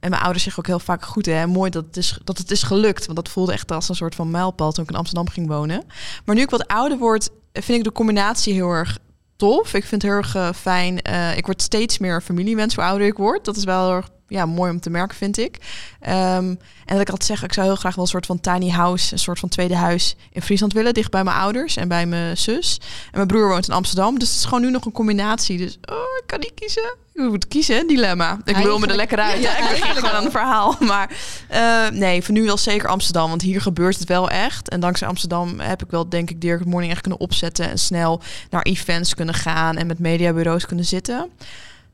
en 0.00 0.10
mijn 0.10 0.22
ouders 0.22 0.42
zeggen 0.42 0.62
ook 0.62 0.68
heel 0.68 0.78
vaak 0.78 1.04
goed, 1.04 1.26
hè, 1.26 1.46
mooi 1.46 1.70
dat 1.70 1.84
het, 1.84 1.96
is, 1.96 2.18
dat 2.24 2.38
het 2.38 2.50
is 2.50 2.62
gelukt. 2.62 3.04
Want 3.04 3.16
dat 3.16 3.28
voelde 3.28 3.52
echt 3.52 3.72
als 3.72 3.88
een 3.88 3.94
soort 3.94 4.14
van 4.14 4.30
mijlpaal 4.30 4.72
toen 4.72 4.84
ik 4.84 4.90
in 4.90 4.96
Amsterdam 4.96 5.28
ging 5.28 5.48
wonen. 5.48 5.84
Maar 6.24 6.34
nu 6.34 6.42
ik 6.42 6.50
wat 6.50 6.66
ouder 6.66 6.98
word, 6.98 7.30
vind 7.52 7.78
ik 7.78 7.84
de 7.84 7.92
combinatie 7.92 8.52
heel 8.52 8.70
erg 8.70 8.98
tof. 9.36 9.74
Ik 9.74 9.84
vind 9.84 10.02
het 10.02 10.10
heel 10.10 10.20
erg 10.20 10.36
uh, 10.36 10.52
fijn. 10.52 10.98
Uh, 11.10 11.36
ik 11.36 11.46
word 11.46 11.62
steeds 11.62 11.98
meer 11.98 12.20
familiemens 12.20 12.74
hoe 12.74 12.84
ouder 12.84 13.06
ik 13.06 13.16
word. 13.16 13.44
Dat 13.44 13.56
is 13.56 13.64
wel 13.64 13.86
heel 13.86 13.96
erg 13.96 14.08
ja, 14.30 14.46
mooi 14.46 14.70
om 14.70 14.80
te 14.80 14.90
merken, 14.90 15.16
vind 15.16 15.38
ik. 15.38 15.58
Ehm, 16.00 16.54
en 16.84 16.96
dat 16.96 17.00
ik 17.00 17.10
altijd 17.10 17.24
zeg, 17.24 17.42
ik 17.42 17.52
zou 17.52 17.66
heel 17.66 17.76
graag 17.76 17.94
wel 17.94 18.04
een 18.04 18.10
soort 18.10 18.26
van 18.26 18.40
tiny 18.40 18.70
house, 18.70 19.12
een 19.12 19.18
soort 19.18 19.38
van 19.38 19.48
tweede 19.48 19.76
huis 19.76 20.16
in 20.32 20.42
Friesland 20.42 20.72
willen, 20.72 20.94
dicht 20.94 21.10
bij 21.10 21.24
mijn 21.24 21.36
ouders 21.36 21.76
en 21.76 21.88
bij 21.88 22.06
mijn 22.06 22.36
zus. 22.36 22.80
En 23.04 23.10
mijn 23.12 23.26
broer 23.26 23.48
woont 23.48 23.68
in 23.68 23.74
Amsterdam, 23.74 24.18
dus 24.18 24.28
het 24.28 24.38
is 24.38 24.44
gewoon 24.44 24.60
nu 24.60 24.70
nog 24.70 24.84
een 24.84 24.92
combinatie. 24.92 25.58
Dus 25.58 25.78
oh, 25.90 25.96
ik 26.20 26.26
kan 26.26 26.40
niet 26.40 26.54
kiezen. 26.54 26.96
Ik 27.14 27.30
moet 27.30 27.48
kiezen, 27.48 27.86
dilemma. 27.86 28.40
Ik 28.44 28.56
wil 28.56 28.78
me 28.78 28.86
er 28.86 28.96
lekker 28.96 29.18
uit. 29.18 29.42
Ja, 29.42 29.58
ik 29.62 29.68
begin 29.68 29.94
gewoon 29.94 30.10
aan 30.10 30.24
een 30.24 30.30
verhaal. 30.30 30.76
Maar 30.80 31.10
uh, 31.52 31.88
nee, 31.88 32.22
voor 32.22 32.34
nu 32.34 32.44
wel 32.44 32.56
zeker 32.56 32.88
Amsterdam, 32.88 33.28
want 33.28 33.42
hier 33.42 33.60
gebeurt 33.60 33.98
het 33.98 34.08
wel 34.08 34.30
echt. 34.30 34.68
En 34.68 34.80
dankzij 34.80 35.08
Amsterdam 35.08 35.60
heb 35.60 35.82
ik 35.82 35.90
wel, 35.90 36.08
denk 36.08 36.30
ik, 36.30 36.40
Dirk 36.40 36.64
Morning 36.64 36.92
echt 36.92 37.00
kunnen 37.00 37.20
opzetten 37.20 37.70
en 37.70 37.78
snel 37.78 38.20
naar 38.50 38.62
events 38.62 39.14
kunnen 39.14 39.34
gaan 39.34 39.76
en 39.76 39.86
met 39.86 39.98
mediabureaus 39.98 40.66
kunnen 40.66 40.84
zitten. 40.84 41.30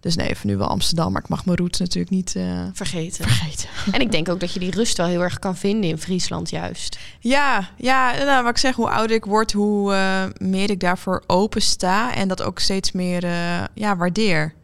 Dus 0.01 0.17
nee, 0.17 0.29
even 0.29 0.47
nu 0.47 0.57
wel 0.57 0.67
Amsterdam, 0.67 1.13
maar 1.13 1.23
ik 1.23 1.29
mag 1.29 1.45
mijn 1.45 1.59
roots 1.59 1.79
natuurlijk 1.79 2.11
niet 2.11 2.35
uh, 2.35 2.63
vergeten. 2.73 3.29
vergeten. 3.29 3.69
En 3.95 4.01
ik 4.01 4.11
denk 4.11 4.29
ook 4.29 4.41
dat 4.41 4.53
je 4.53 4.61
die 4.61 4.71
rust 4.71 4.97
wel 4.97 5.07
heel 5.07 5.23
erg 5.23 5.39
kan 5.39 5.57
vinden 5.57 5.91
in 5.91 5.99
Friesland 5.99 6.51
juist. 6.51 6.99
Ja, 7.21 7.69
ja 7.77 8.25
nou, 8.25 8.43
wat 8.43 8.53
ik 8.53 8.59
zeg, 8.59 8.75
hoe 8.75 8.91
ouder 8.91 9.17
ik 9.17 9.25
word, 9.25 9.53
hoe 9.53 9.93
uh, 9.93 10.49
meer 10.49 10.71
ik 10.71 10.81
daarvoor 10.81 11.23
open 11.27 11.63
sta 11.63 12.15
en 12.15 12.29
dat 12.29 12.43
ook 12.43 12.59
steeds 12.59 12.93
meer 12.93 13.25
uh, 13.25 13.65
ja, 13.75 13.97
waardeer. 13.97 14.55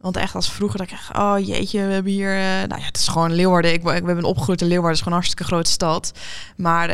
Want 0.00 0.16
echt 0.16 0.34
als 0.34 0.52
vroeger 0.52 0.78
dat 0.78 0.86
ik 0.86 0.92
echt, 0.92 1.16
oh 1.16 1.36
jeetje, 1.38 1.86
we 1.86 1.92
hebben 1.92 2.12
hier, 2.12 2.34
nou 2.68 2.80
ja, 2.80 2.86
het 2.86 2.96
is 2.96 3.08
gewoon 3.08 3.34
Leeuwarden. 3.34 3.72
Ik, 3.72 3.82
we 3.82 3.90
hebben 3.90 4.24
opgegroeid 4.24 4.60
in 4.60 4.66
Leeuwarden, 4.66 4.94
is 4.94 5.02
gewoon 5.02 5.18
een 5.18 5.24
hartstikke 5.24 5.52
grote 5.52 5.70
stad. 5.70 6.12
Maar 6.56 6.88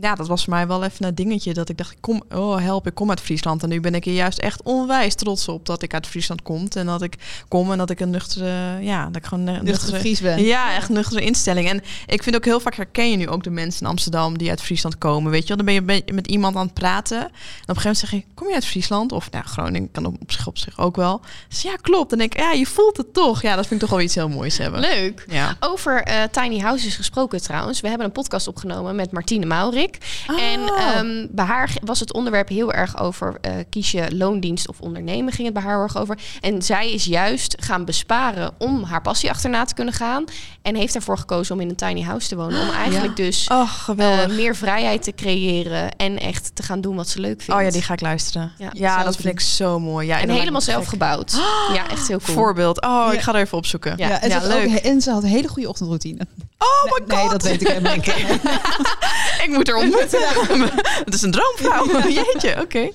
ja, 0.00 0.14
dat 0.14 0.28
was 0.28 0.44
voor 0.44 0.52
mij 0.52 0.66
wel 0.66 0.84
even 0.84 1.04
een 1.04 1.14
dingetje 1.14 1.54
dat 1.54 1.68
ik 1.68 1.76
dacht, 1.76 1.96
kom, 2.00 2.22
oh 2.34 2.58
help, 2.58 2.86
ik 2.86 2.94
kom 2.94 3.10
uit 3.10 3.20
Friesland. 3.20 3.62
En 3.62 3.68
nu 3.68 3.80
ben 3.80 3.94
ik 3.94 4.06
er 4.06 4.12
juist 4.12 4.38
echt 4.38 4.62
onwijs 4.62 5.14
trots 5.14 5.48
op 5.48 5.66
dat 5.66 5.82
ik 5.82 5.94
uit 5.94 6.06
Friesland 6.06 6.42
kom. 6.42 6.66
En 6.72 6.86
dat 6.86 7.02
ik 7.02 7.14
kom 7.48 7.72
en 7.72 7.78
dat 7.78 7.90
ik 7.90 8.00
een 8.00 8.10
nuchtere, 8.10 8.78
ja, 8.80 9.06
dat 9.06 9.16
ik 9.16 9.26
gewoon 9.26 9.46
een 9.46 9.64
nuchtere 9.64 9.98
Fries 9.98 10.20
ben. 10.20 10.44
Ja, 10.44 10.74
echt 10.74 10.88
een 10.88 10.94
nuchtere 10.94 11.20
instelling. 11.20 11.68
En 11.68 11.82
ik 12.06 12.22
vind 12.22 12.36
ook 12.36 12.44
heel 12.44 12.60
vaak 12.60 12.74
herken 12.74 13.10
je 13.10 13.16
nu 13.16 13.28
ook 13.28 13.42
de 13.42 13.50
mensen 13.50 13.80
in 13.80 13.86
Amsterdam 13.86 14.38
die 14.38 14.50
uit 14.50 14.62
Friesland 14.62 14.98
komen. 14.98 15.30
Weet 15.30 15.42
je 15.42 15.48
wel, 15.48 15.56
dan 15.56 15.84
ben 15.86 15.94
je 15.94 16.12
met 16.12 16.26
iemand 16.26 16.56
aan 16.56 16.64
het 16.64 16.74
praten. 16.74 17.20
En 17.20 17.24
op 17.24 17.30
een 17.30 17.80
gegeven 17.80 17.82
moment 17.82 17.98
zeg 17.98 18.10
je, 18.10 18.24
kom 18.34 18.48
je 18.48 18.54
uit 18.54 18.66
Friesland? 18.66 19.12
Of 19.12 19.30
nou, 19.30 19.44
Groningen 19.44 19.90
kan 19.90 20.06
op 20.06 20.32
zich 20.32 20.46
op 20.46 20.58
zich 20.58 20.78
ook 20.78 20.96
wel. 20.96 21.20
Dus 21.48 21.62
ja, 21.62 21.76
klopt. 21.76 22.12
En 22.12 22.20
ik, 22.20 22.36
ja, 22.36 22.52
je 22.52 22.66
voelt 22.66 22.96
het 22.96 23.14
toch. 23.14 23.42
Ja, 23.42 23.56
dat 23.56 23.66
vind 23.66 23.82
ik 23.82 23.88
toch 23.88 23.96
wel 23.96 24.04
iets 24.04 24.14
heel 24.14 24.28
moois 24.28 24.58
hebben. 24.58 24.80
Leuk. 24.80 25.24
Ja. 25.28 25.56
Over 25.60 26.08
uh, 26.08 26.22
tiny 26.30 26.58
houses 26.58 26.96
gesproken 26.96 27.42
trouwens. 27.42 27.80
We 27.80 27.88
hebben 27.88 28.06
een 28.06 28.12
podcast 28.12 28.48
opgenomen 28.48 28.96
met 28.96 29.12
Martine 29.12 29.46
Maurik. 29.46 29.87
En 30.26 30.60
um, 30.98 31.28
bij 31.30 31.44
haar 31.44 31.76
was 31.84 32.00
het 32.00 32.12
onderwerp 32.12 32.48
heel 32.48 32.72
erg 32.72 32.98
over 32.98 33.36
uh, 33.46 33.52
kies 33.70 33.90
je 33.90 34.16
loondienst 34.16 34.68
of 34.68 34.80
ondernemen 34.80 35.32
ging 35.32 35.44
het 35.44 35.54
bij 35.54 35.62
haar 35.62 35.72
heel 35.72 35.82
erg 35.82 35.96
over. 35.96 36.18
En 36.40 36.62
zij 36.62 36.92
is 36.92 37.04
juist 37.04 37.56
gaan 37.60 37.84
besparen 37.84 38.54
om 38.58 38.82
haar 38.82 39.02
passie 39.02 39.30
achterna 39.30 39.64
te 39.64 39.74
kunnen 39.74 39.94
gaan. 39.94 40.24
En 40.68 40.74
heeft 40.74 40.94
ervoor 40.94 41.18
gekozen 41.18 41.54
om 41.54 41.60
in 41.60 41.68
een 41.68 41.76
tiny 41.76 42.02
house 42.02 42.28
te 42.28 42.36
wonen. 42.36 42.60
Om 42.60 42.70
eigenlijk 42.70 43.16
dus 43.16 43.46
oh, 43.52 43.88
uh, 43.96 44.26
meer 44.26 44.56
vrijheid 44.56 45.02
te 45.02 45.12
creëren 45.12 45.96
en 45.96 46.18
echt 46.18 46.50
te 46.54 46.62
gaan 46.62 46.80
doen 46.80 46.96
wat 46.96 47.08
ze 47.08 47.20
leuk 47.20 47.42
vindt. 47.42 47.60
Oh 47.60 47.66
ja, 47.66 47.70
die 47.70 47.82
ga 47.82 47.92
ik 47.92 48.00
luisteren. 48.00 48.52
Ja, 48.58 48.70
ja 48.72 49.04
dat 49.04 49.16
vind 49.16 49.28
ik 49.28 49.40
zo 49.40 49.80
mooi. 49.80 50.06
Ja, 50.06 50.20
en, 50.20 50.30
helemaal 50.30 50.60
zelf 50.60 50.86
gebouwd. 50.86 51.34
Oh, 51.34 51.74
ja, 51.76 51.90
echt 51.90 52.08
heel 52.08 52.20
cool. 52.20 52.36
Voorbeeld. 52.36 52.82
Oh, 52.82 53.08
ik 53.12 53.20
ga 53.20 53.34
er 53.34 53.40
even 53.40 53.58
opzoeken. 53.58 53.94
Ja, 53.96 54.08
ja, 54.08 54.20
ja 54.26 54.46
leuk. 54.46 54.68
Ook, 54.68 54.74
en 54.74 55.00
ze 55.00 55.10
had 55.10 55.22
een 55.22 55.28
hele 55.28 55.48
goede 55.48 55.68
ochtendroutine. 55.68 56.26
Oh 56.58 56.84
my 56.84 56.90
god. 56.90 57.06
Nee, 57.06 57.28
dat 57.28 57.42
weet 57.42 57.60
ik 57.60 57.68
helemaal 57.68 57.94
niet. 57.94 58.06
ik 59.44 59.48
moet 59.48 59.68
er 59.68 59.76
ontmoeten. 59.76 60.20
Het 61.04 61.14
is 61.14 61.22
een 61.22 61.30
droomvrouw. 61.30 62.00
Jeetje, 62.10 62.50
oké. 62.50 62.60
Okay. 62.60 62.92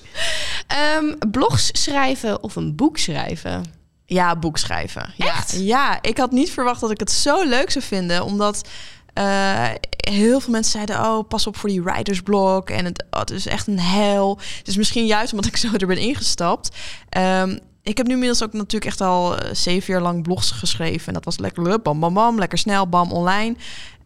Um, 0.97 1.17
blogs 1.31 1.69
schrijven 1.71 2.43
of 2.43 2.55
een 2.55 2.75
boek 2.75 2.97
schrijven? 2.97 3.81
Ja, 4.13 4.35
boek 4.35 4.57
schrijven. 4.57 5.13
Echt? 5.17 5.51
Ja, 5.51 5.59
ja, 5.59 5.97
ik 6.01 6.17
had 6.17 6.31
niet 6.31 6.51
verwacht 6.51 6.81
dat 6.81 6.91
ik 6.91 6.99
het 6.99 7.11
zo 7.11 7.43
leuk 7.43 7.71
zou 7.71 7.85
vinden, 7.85 8.23
omdat 8.23 8.69
uh, 9.17 9.69
heel 9.87 10.39
veel 10.39 10.51
mensen 10.51 10.71
zeiden: 10.71 10.99
Oh, 10.99 11.27
pas 11.27 11.47
op 11.47 11.57
voor 11.57 11.69
die 11.69 11.83
writersblok. 11.83 12.69
En 12.69 12.85
het, 12.85 13.03
oh, 13.09 13.19
het 13.19 13.31
is 13.31 13.45
echt 13.45 13.67
een 13.67 13.79
hel. 13.79 14.39
Dus 14.63 14.77
misschien 14.77 15.05
juist 15.05 15.33
omdat 15.33 15.47
ik 15.47 15.57
zo 15.57 15.67
er 15.77 15.87
ben 15.87 15.97
ingestapt. 15.97 16.75
Um, 17.17 17.59
ik 17.83 17.97
heb 17.97 18.07
nu 18.07 18.13
inmiddels 18.13 18.43
ook 18.43 18.53
natuurlijk 18.53 18.85
echt 18.85 19.01
al 19.01 19.35
zeven 19.51 19.93
jaar 19.93 20.01
lang 20.01 20.23
blogs 20.23 20.51
geschreven. 20.51 21.07
En 21.07 21.13
dat 21.13 21.25
was 21.25 21.37
lekker 21.37 21.81
bam, 21.81 21.99
bam, 21.99 22.13
bam, 22.13 22.39
lekker 22.39 22.57
snel, 22.57 22.87
bam, 22.87 23.11
online. 23.11 23.55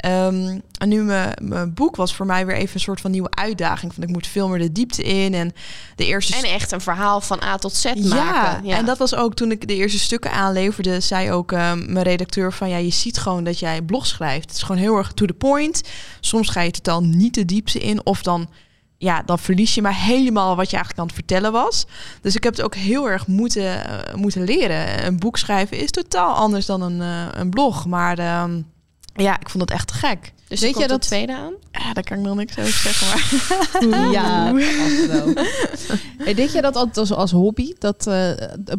Um, 0.06 0.62
en 0.78 0.90
nu 0.90 1.04
mijn 1.42 1.74
boek 1.74 1.96
was 1.96 2.16
voor 2.16 2.26
mij 2.26 2.46
weer 2.46 2.56
even 2.56 2.76
een 2.76 2.82
soort 2.82 3.02
van 3.02 3.12
nieuwe 3.12 3.30
uitdaging. 3.30 3.94
Van 3.94 4.04
ik 4.04 4.10
moet 4.10 4.28
veel 4.28 4.48
meer 4.48 4.60
de 4.60 4.72
diepte 4.72 5.04
in. 5.04 5.34
En 5.34 5.54
de 5.96 6.06
eerste. 6.06 6.36
En 6.36 6.44
echt 6.44 6.72
een 6.72 6.82
verhaal 6.82 7.22
van 7.22 7.44
A 7.44 7.58
tot 7.58 7.76
Z 7.76 7.84
ja, 7.84 7.94
maken. 8.24 8.66
Ja, 8.66 8.78
en 8.78 8.86
dat 8.86 8.98
was 8.98 9.16
ook 9.16 9.34
toen 9.34 9.52
ik 9.52 9.68
de 9.68 9.76
eerste 9.76 10.00
stukken 10.00 10.32
aanleverde, 10.32 11.00
zei 11.00 11.32
ook 11.32 11.52
um, 11.52 11.92
mijn 11.94 12.02
redacteur 12.02 12.54
van 12.54 12.70
ja, 12.70 12.78
je 12.78 12.90
ziet 12.90 13.18
gewoon 13.18 13.44
dat 13.44 13.60
jij 13.60 13.82
blog 13.82 14.06
schrijft. 14.06 14.48
Het 14.48 14.58
is 14.58 14.64
gewoon 14.64 14.82
heel 14.82 14.98
erg 14.98 15.12
to 15.12 15.26
the 15.26 15.34
point. 15.34 15.82
Soms 16.20 16.50
ga 16.50 16.62
je 16.62 16.72
totaal 16.72 17.04
niet 17.04 17.34
de 17.34 17.46
diepte 17.46 17.80
in. 17.80 18.06
Of 18.06 18.22
dan 18.22 18.50
ja, 18.98 19.22
dan 19.26 19.40
verlies 19.40 19.76
je 19.76 19.82
maar 19.82 19.96
helemaal 19.96 20.56
wat 20.56 20.70
je 20.70 20.76
eigenlijk 20.76 21.00
aan 21.00 21.06
het 21.06 21.16
vertellen 21.16 21.52
was. 21.52 21.86
Dus 22.22 22.36
ik 22.36 22.44
heb 22.44 22.56
het 22.56 22.66
ook 22.66 22.76
heel 22.76 23.10
erg 23.10 23.28
moeten, 23.28 23.64
uh, 23.64 24.16
moeten 24.16 24.44
leren. 24.44 25.06
Een 25.06 25.20
boek 25.20 25.38
schrijven 25.38 25.78
is 25.78 25.92
totaal 25.92 26.36
anders 26.36 26.66
dan 26.66 26.82
een, 26.82 27.00
uh, 27.00 27.28
een 27.32 27.50
blog. 27.50 27.86
Maar 27.86 28.20
uh, 28.20 28.44
ja, 29.14 29.40
ik 29.40 29.50
vond 29.50 29.64
het 29.64 29.72
echt 29.72 29.92
gek. 29.92 30.34
Dus 30.48 30.60
weet 30.60 30.78
je 30.78 30.88
dat 30.88 31.02
tweede 31.02 31.36
aan? 31.36 31.54
Ja, 31.72 31.94
daar 31.94 32.04
kan 32.04 32.18
ik 32.18 32.24
nog 32.24 32.36
niks 32.36 32.58
over 32.58 32.72
zeggen. 32.72 33.08
Maar. 33.90 34.12
ja, 34.12 34.54
hey, 36.24 36.34
deed 36.34 36.52
je 36.52 36.62
dat 36.62 36.76
altijd 36.76 36.98
als, 36.98 37.14
als 37.14 37.32
hobby? 37.32 37.74
Dat 37.80 38.08
uh, 38.08 38.30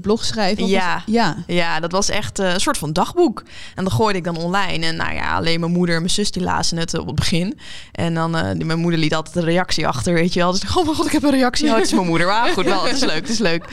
blog 0.01 0.25
schrijven? 0.25 0.67
Ja. 0.67 1.03
ja, 1.07 1.37
ja, 1.47 1.81
dat 1.81 1.93
was 1.93 2.09
echt 2.09 2.41
uh, 2.41 2.53
een 2.53 2.61
soort 2.61 2.79
van 2.79 2.93
dagboek. 2.93 3.43
En 3.75 3.85
dan 3.85 3.93
gooide 3.93 4.19
ik 4.19 4.25
dan 4.25 4.37
online. 4.37 4.87
En 4.87 4.97
nou 4.97 5.15
ja, 5.15 5.37
alleen 5.37 5.61
mijn 5.61 5.73
moeder 5.73 5.95
en 5.95 6.01
mijn 6.01 6.13
zus 6.13 6.31
die 6.31 6.43
lazen 6.43 6.79
het 6.79 6.99
op 6.99 7.07
het 7.07 7.15
begin. 7.15 7.59
En 7.93 8.15
dan, 8.15 8.37
uh, 8.37 8.51
die, 8.55 8.65
mijn 8.65 8.79
moeder 8.79 9.01
liet 9.01 9.15
altijd 9.15 9.37
een 9.37 9.45
reactie 9.45 9.87
achter, 9.87 10.15
weet 10.15 10.33
je 10.33 10.41
wel. 10.41 10.53
Dus 10.53 10.77
oh 10.77 10.85
mijn 10.85 10.97
god, 10.97 11.07
ik 11.07 11.13
heb 11.13 11.23
een 11.23 11.31
reactie. 11.31 11.69
Oh, 11.69 11.75
het 11.75 11.85
is 11.85 11.93
mijn 11.93 12.07
moeder. 12.07 12.27
Maar 12.27 12.49
goed, 12.49 12.65
wel, 12.65 12.85
het 12.85 12.95
is 12.95 13.05
leuk, 13.05 13.21
het 13.21 13.29
is 13.29 13.39
leuk. 13.39 13.65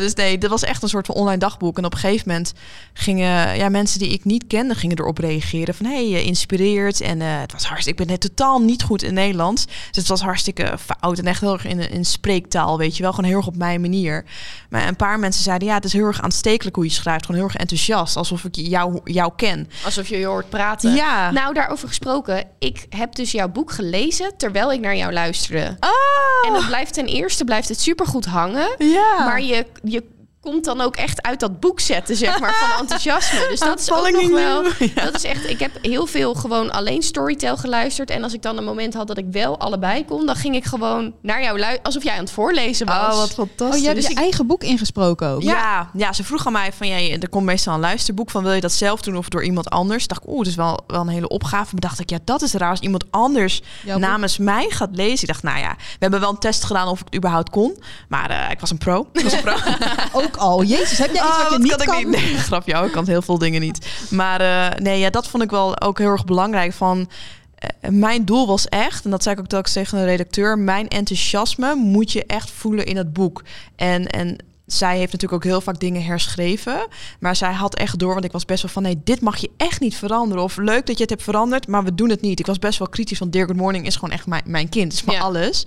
dus 0.00 0.14
nee, 0.14 0.38
dat 0.38 0.50
was 0.50 0.62
echt 0.62 0.82
een 0.82 0.88
soort 0.88 1.06
van 1.06 1.14
online 1.14 1.38
dagboek. 1.38 1.78
En 1.78 1.84
op 1.84 1.92
een 1.92 1.98
gegeven 1.98 2.28
moment 2.28 2.52
gingen 2.92 3.56
ja, 3.56 3.68
mensen 3.68 3.98
die 3.98 4.08
ik 4.08 4.24
niet 4.24 4.46
kende, 4.46 4.74
gingen 4.74 4.98
erop 4.98 5.18
reageren. 5.18 5.74
Van, 5.74 5.86
hey, 5.86 6.08
je 6.08 6.22
inspireert 6.22 7.00
en 7.00 7.13
en 7.20 7.20
uh, 7.20 7.40
het 7.40 7.52
was 7.52 7.64
hartstikke. 7.64 8.02
Ik 8.02 8.06
ben 8.06 8.18
net 8.18 8.20
totaal 8.20 8.60
niet 8.60 8.82
goed 8.82 9.02
in 9.02 9.14
Nederlands. 9.14 9.64
Dus 9.66 9.96
het 9.96 10.08
was 10.08 10.20
hartstikke 10.20 10.78
fout 10.78 11.18
en 11.18 11.26
echt 11.26 11.40
heel 11.40 11.52
erg 11.52 11.64
in, 11.64 11.90
in 11.90 12.04
spreektaal, 12.04 12.78
weet 12.78 12.96
je 12.96 13.02
wel. 13.02 13.12
Gewoon 13.12 13.30
heel 13.30 13.38
erg 13.38 13.46
op 13.46 13.56
mijn 13.56 13.80
manier. 13.80 14.24
Maar 14.70 14.88
een 14.88 14.96
paar 14.96 15.18
mensen 15.18 15.42
zeiden, 15.42 15.68
ja, 15.68 15.74
het 15.74 15.84
is 15.84 15.92
heel 15.92 16.06
erg 16.06 16.22
aanstekelijk 16.22 16.76
hoe 16.76 16.84
je 16.84 16.90
schrijft. 16.90 17.26
Gewoon 17.26 17.40
heel 17.40 17.50
erg 17.50 17.60
enthousiast, 17.60 18.16
alsof 18.16 18.44
ik 18.44 18.54
jou, 18.56 19.00
jou 19.04 19.32
ken. 19.36 19.70
Alsof 19.84 20.08
je 20.08 20.18
je 20.18 20.26
hoort 20.26 20.48
praten. 20.48 20.94
Ja. 20.94 21.30
Nou, 21.30 21.54
daarover 21.54 21.88
gesproken. 21.88 22.44
Ik 22.58 22.86
heb 22.88 23.14
dus 23.14 23.32
jouw 23.32 23.48
boek 23.48 23.72
gelezen 23.72 24.36
terwijl 24.36 24.72
ik 24.72 24.80
naar 24.80 24.96
jou 24.96 25.12
luisterde. 25.12 25.76
Oh. 25.80 26.48
En 26.48 26.52
dat 26.52 26.66
blijft 26.66 26.94
ten 26.94 27.06
eerste 27.06 27.44
blijft 27.44 27.68
het 27.68 27.80
supergoed 27.80 28.24
hangen. 28.24 28.74
Ja. 28.78 29.24
Maar 29.24 29.42
je, 29.42 29.66
je 29.82 30.04
komt 30.44 30.64
dan 30.64 30.80
ook 30.80 30.96
echt 30.96 31.22
uit 31.22 31.40
dat 31.40 31.60
boek 31.60 31.80
zetten, 31.80 32.16
zeg 32.16 32.40
maar, 32.40 32.54
van 32.54 32.70
enthousiasme. 32.80 33.46
Dus 33.48 33.60
dat 33.60 33.80
is 33.80 33.92
ook 33.92 34.10
nog 34.10 34.30
wel... 34.30 34.62
Dat 34.94 35.14
is 35.14 35.24
echt... 35.24 35.48
Ik 35.48 35.58
heb 35.58 35.70
heel 35.82 36.06
veel 36.06 36.34
gewoon 36.34 36.72
alleen 36.72 37.02
Storytel 37.02 37.56
geluisterd. 37.56 38.10
En 38.10 38.22
als 38.22 38.32
ik 38.32 38.42
dan 38.42 38.56
een 38.56 38.64
moment 38.64 38.94
had 38.94 39.06
dat 39.06 39.18
ik 39.18 39.26
wel 39.30 39.58
allebei 39.58 40.04
kon... 40.04 40.26
dan 40.26 40.36
ging 40.36 40.54
ik 40.54 40.64
gewoon 40.64 41.12
naar 41.22 41.42
jou 41.42 41.58
luisteren, 41.58 41.84
alsof 41.84 42.02
jij 42.04 42.12
aan 42.12 42.20
het 42.20 42.30
voorlezen 42.30 42.86
was. 42.86 42.96
Oh, 42.96 43.16
wat 43.16 43.34
fantastisch. 43.34 43.76
Oh, 43.76 43.80
je 43.80 43.86
hebt 43.86 44.00
dus 44.00 44.10
je 44.10 44.14
eigen 44.14 44.46
boek 44.46 44.62
ingesproken 44.62 45.28
ook? 45.28 45.42
Ja, 45.42 45.90
ja, 45.94 46.12
ze 46.12 46.24
vroeg 46.24 46.46
aan 46.46 46.52
mij 46.52 46.72
van... 46.72 46.88
Ja, 46.88 47.18
er 47.20 47.28
komt 47.28 47.44
meestal 47.44 47.74
een 47.74 47.80
luisterboek 47.80 48.30
van... 48.30 48.42
wil 48.42 48.52
je 48.52 48.60
dat 48.60 48.72
zelf 48.72 49.02
doen 49.02 49.16
of 49.16 49.28
door 49.28 49.44
iemand 49.44 49.70
anders? 49.70 50.06
Dacht 50.06 50.22
ik, 50.22 50.28
oeh, 50.28 50.38
dat 50.38 50.46
is 50.46 50.54
wel, 50.54 50.80
wel 50.86 51.00
een 51.00 51.08
hele 51.08 51.28
opgave. 51.28 51.72
Maar 51.72 51.80
dacht 51.80 52.00
ik, 52.00 52.10
ja, 52.10 52.18
dat 52.24 52.42
is 52.42 52.52
raar 52.52 52.70
als 52.70 52.80
iemand 52.80 53.04
anders 53.10 53.62
namens 53.96 54.38
mij 54.38 54.66
gaat 54.68 54.90
lezen. 54.92 55.20
Ik 55.20 55.26
dacht, 55.26 55.42
nou 55.42 55.58
ja, 55.58 55.74
we 55.76 55.98
hebben 55.98 56.20
wel 56.20 56.30
een 56.30 56.38
test 56.38 56.64
gedaan 56.64 56.88
of 56.88 56.98
ik 57.00 57.04
het 57.04 57.14
überhaupt 57.14 57.50
kon. 57.50 57.82
Maar 58.08 58.30
uh, 58.30 58.50
ik 58.50 58.60
was 58.60 58.70
een 58.70 58.78
pro. 58.78 59.06
Ik 59.12 59.22
was 59.22 59.32
een 59.32 59.42
pro. 59.42 59.56
ook 60.34 60.42
al. 60.42 60.62
Jezus, 60.62 60.98
heb 60.98 61.14
jij 61.14 61.24
iets 61.26 61.36
oh, 61.36 61.42
wat 61.42 61.52
je 61.52 61.58
niet 61.58 61.76
kan? 61.76 61.86
kan? 61.86 61.98
Ik 61.98 62.06
niet. 62.06 62.16
Nee, 62.16 62.36
grapje, 62.50 62.84
ik 62.84 62.92
kan 62.92 63.06
heel 63.06 63.22
veel 63.22 63.38
dingen 63.38 63.60
niet. 63.60 63.86
Maar 64.10 64.40
uh, 64.40 64.78
nee, 64.78 64.98
ja, 64.98 65.10
dat 65.10 65.26
vond 65.26 65.42
ik 65.42 65.50
wel 65.50 65.80
ook 65.80 65.98
heel 65.98 66.10
erg 66.10 66.24
belangrijk 66.24 66.72
van 66.72 66.98
uh, 66.98 67.90
mijn 67.90 68.24
doel 68.24 68.46
was 68.46 68.68
echt, 68.68 69.04
en 69.04 69.10
dat 69.10 69.22
zei 69.22 69.34
ik 69.34 69.40
ook 69.40 69.46
telkens 69.46 69.72
tegen 69.72 69.98
de 69.98 70.04
redacteur, 70.04 70.58
mijn 70.58 70.88
enthousiasme 70.88 71.74
moet 71.74 72.12
je 72.12 72.26
echt 72.26 72.50
voelen 72.50 72.86
in 72.86 72.96
het 72.96 73.12
boek. 73.12 73.42
En, 73.76 74.06
en 74.06 74.38
zij 74.66 74.98
heeft 74.98 75.12
natuurlijk 75.12 75.44
ook 75.44 75.50
heel 75.50 75.60
vaak 75.60 75.80
dingen 75.80 76.04
herschreven. 76.04 76.86
Maar 77.20 77.36
zij 77.36 77.52
had 77.52 77.74
echt 77.74 77.98
door, 77.98 78.12
want 78.12 78.24
ik 78.24 78.32
was 78.32 78.44
best 78.44 78.62
wel 78.62 78.70
van... 78.70 78.82
nee, 78.82 79.00
dit 79.04 79.20
mag 79.20 79.36
je 79.36 79.50
echt 79.56 79.80
niet 79.80 79.96
veranderen. 79.96 80.44
Of 80.44 80.56
leuk 80.56 80.86
dat 80.86 80.96
je 80.96 81.02
het 81.02 81.10
hebt 81.10 81.22
veranderd, 81.22 81.66
maar 81.66 81.84
we 81.84 81.94
doen 81.94 82.10
het 82.10 82.20
niet. 82.20 82.38
Ik 82.38 82.46
was 82.46 82.58
best 82.58 82.78
wel 82.78 82.88
kritisch, 82.88 83.18
want 83.18 83.32
Dear 83.32 83.46
Good 83.46 83.56
Morning 83.56 83.86
is 83.86 83.94
gewoon 83.94 84.10
echt 84.10 84.26
mijn, 84.26 84.42
mijn 84.46 84.68
kind. 84.68 84.92
Het 84.92 85.00
is 85.00 85.04
maar 85.04 85.14
ja. 85.14 85.20
alles. 85.20 85.66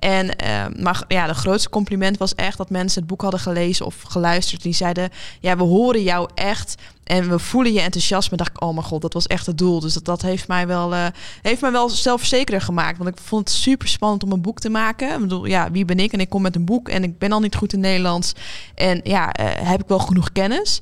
En 0.00 0.26
uh, 0.44 0.82
maar 0.82 1.04
ja, 1.08 1.26
de 1.26 1.34
grootste 1.34 1.68
compliment 1.68 2.18
was 2.18 2.34
echt 2.34 2.56
dat 2.56 2.70
mensen 2.70 3.00
het 3.00 3.10
boek 3.10 3.22
hadden 3.22 3.40
gelezen 3.40 3.86
of 3.86 4.02
geluisterd. 4.08 4.62
Die 4.62 4.72
zeiden: 4.72 5.10
Ja, 5.40 5.56
we 5.56 5.62
horen 5.62 6.02
jou 6.02 6.28
echt. 6.34 6.74
En 7.04 7.28
we 7.28 7.38
voelen 7.38 7.72
je 7.72 7.80
enthousiasme. 7.80 8.36
Dacht 8.36 8.50
ik, 8.50 8.62
oh 8.62 8.74
mijn 8.74 8.86
god, 8.86 9.02
dat 9.02 9.12
was 9.12 9.26
echt 9.26 9.46
het 9.46 9.58
doel. 9.58 9.80
Dus 9.80 9.94
dat, 9.94 10.04
dat 10.04 10.22
heeft 10.22 10.48
mij 10.48 10.66
wel, 10.66 10.92
uh, 10.92 11.06
heeft 11.42 11.60
mij 11.60 11.72
wel 11.72 11.88
zelfverzekerder 11.88 12.60
gemaakt. 12.60 12.98
Want 12.98 13.10
ik 13.10 13.18
vond 13.24 13.48
het 13.48 13.58
super 13.58 13.88
spannend 13.88 14.22
om 14.22 14.32
een 14.32 14.40
boek 14.40 14.60
te 14.60 14.68
maken. 14.68 15.14
Ik 15.14 15.20
bedoel, 15.20 15.44
ja, 15.44 15.70
wie 15.70 15.84
ben 15.84 15.98
ik? 15.98 16.12
En 16.12 16.20
ik 16.20 16.28
kom 16.28 16.42
met 16.42 16.56
een 16.56 16.64
boek 16.64 16.88
en 16.88 17.02
ik 17.02 17.18
ben 17.18 17.32
al 17.32 17.40
niet 17.40 17.54
goed 17.54 17.72
in 17.72 17.80
Nederlands. 17.80 18.32
En 18.74 19.00
ja, 19.04 19.40
uh, 19.40 19.46
heb 19.46 19.80
ik 19.80 19.88
wel 19.88 19.98
genoeg 19.98 20.32
kennis. 20.32 20.80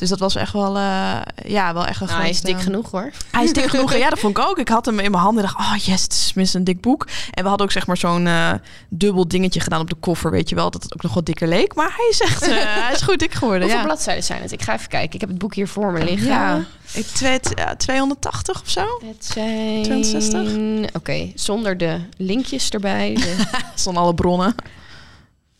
Dus 0.00 0.08
dat 0.08 0.18
was 0.18 0.34
echt 0.34 0.52
wel, 0.52 0.76
uh, 0.76 1.20
ja, 1.44 1.74
wel 1.74 1.86
echt 1.86 2.00
een 2.00 2.06
nou, 2.06 2.20
Hij 2.20 2.30
is 2.30 2.40
dik 2.40 2.60
genoeg 2.60 2.90
hoor. 2.90 3.10
Hij 3.30 3.44
is 3.44 3.52
dik 3.52 3.68
genoeg. 3.74 3.96
Ja, 3.96 4.10
dat 4.10 4.18
vond 4.18 4.38
ik 4.38 4.44
ook. 4.44 4.58
Ik 4.58 4.68
had 4.68 4.86
hem 4.86 4.98
in 4.98 5.10
mijn 5.10 5.22
handen 5.22 5.44
en 5.44 5.50
dacht, 5.50 5.68
oh 5.68 5.76
yes, 5.76 6.02
het 6.02 6.12
is 6.12 6.26
tenminste 6.26 6.58
een 6.58 6.64
dik 6.64 6.80
boek. 6.80 7.06
En 7.30 7.42
we 7.42 7.48
hadden 7.48 7.66
ook 7.66 7.72
zeg 7.72 7.86
maar 7.86 7.96
zo'n 7.96 8.26
uh, 8.26 8.52
dubbel 8.88 9.28
dingetje 9.28 9.60
gedaan 9.60 9.80
op 9.80 9.90
de 9.90 9.96
koffer, 10.00 10.30
weet 10.30 10.48
je 10.48 10.54
wel, 10.54 10.70
dat 10.70 10.82
het 10.82 10.94
ook 10.94 11.02
nog 11.02 11.14
wat 11.14 11.26
dikker 11.26 11.48
leek. 11.48 11.74
Maar 11.74 11.94
hij 11.96 12.06
is 12.10 12.20
echt, 12.20 12.48
uh, 12.48 12.54
hij 12.84 12.92
is 12.92 13.02
goed 13.02 13.18
dik 13.18 13.34
geworden. 13.34 13.62
Hoeveel 13.62 13.80
ja. 13.80 13.86
bladzijden 13.86 14.24
zijn 14.24 14.42
het? 14.42 14.52
Ik 14.52 14.62
ga 14.62 14.74
even 14.74 14.88
kijken. 14.88 15.14
Ik 15.14 15.20
heb 15.20 15.28
het 15.28 15.38
boek 15.38 15.54
hier 15.54 15.68
voor 15.68 15.92
me 15.92 16.04
liggen. 16.04 16.28
Ja, 16.28 16.64
ik, 16.92 17.06
twee, 17.06 17.40
280 17.76 18.60
of 18.60 18.70
zo. 18.70 19.00
Het 19.04 19.24
zijn... 19.32 19.82
260. 19.82 20.40
Oké, 20.40 20.96
okay, 20.96 21.32
zonder 21.34 21.76
de 21.76 22.00
linkjes 22.16 22.70
erbij. 22.70 23.14
De... 23.14 23.36
zonder 23.74 24.02
alle 24.02 24.14
bronnen. 24.14 24.54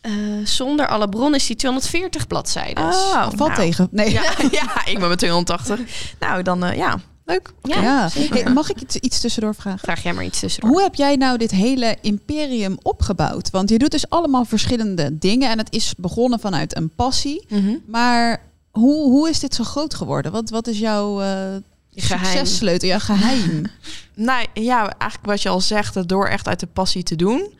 Uh, 0.01 0.45
zonder 0.45 0.87
alle 0.87 1.09
bronnen 1.09 1.39
is 1.39 1.47
die 1.47 1.55
240 1.55 2.27
bladzijden. 2.27 2.83
Oh, 2.83 3.21
valt 3.21 3.37
nou. 3.37 3.55
tegen. 3.55 3.87
Nee. 3.91 4.11
Ja, 4.11 4.23
ja, 4.51 4.85
ik 4.85 4.99
ben 4.99 5.09
met 5.09 5.17
280. 5.17 5.79
nou, 6.19 6.43
dan 6.43 6.65
uh, 6.65 6.75
ja, 6.75 6.99
leuk. 7.25 7.53
Okay. 7.61 7.83
Ja, 7.83 8.09
hey, 8.13 8.53
mag 8.53 8.69
ik 8.69 8.81
iets, 8.81 8.95
iets 8.95 9.19
tussendoor 9.19 9.55
vragen? 9.55 9.79
Vraag 9.79 10.03
jij 10.03 10.13
maar 10.13 10.23
iets 10.23 10.39
tussendoor. 10.39 10.71
Hoe 10.71 10.81
heb 10.81 10.95
jij 10.95 11.15
nou 11.15 11.37
dit 11.37 11.51
hele 11.51 11.97
imperium 12.01 12.77
opgebouwd? 12.81 13.49
Want 13.49 13.69
je 13.69 13.77
doet 13.77 13.91
dus 13.91 14.09
allemaal 14.09 14.45
verschillende 14.45 15.17
dingen 15.17 15.49
en 15.49 15.57
het 15.57 15.73
is 15.73 15.93
begonnen 15.97 16.39
vanuit 16.39 16.75
een 16.77 16.89
passie. 16.95 17.45
Mm 17.49 17.59
-hmm. 17.59 17.81
Maar 17.87 18.41
hoe, 18.71 19.09
hoe 19.09 19.29
is 19.29 19.39
dit 19.39 19.55
zo 19.55 19.63
groot 19.63 19.93
geworden? 19.93 20.31
Wat, 20.31 20.49
wat 20.49 20.67
is 20.67 20.79
jouw 20.79 21.21
uh, 21.21 21.55
successleutel, 21.95 22.87
jouw 22.87 22.99
geheim? 22.99 23.65
nou 24.15 24.45
ja, 24.53 24.79
eigenlijk 24.79 25.31
wat 25.31 25.41
je 25.41 25.49
al 25.49 25.61
zegt, 25.61 26.07
door 26.07 26.27
echt 26.27 26.47
uit 26.47 26.59
de 26.59 26.67
passie 26.67 27.03
te 27.03 27.15
doen. 27.15 27.53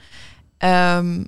Um, 0.60 1.28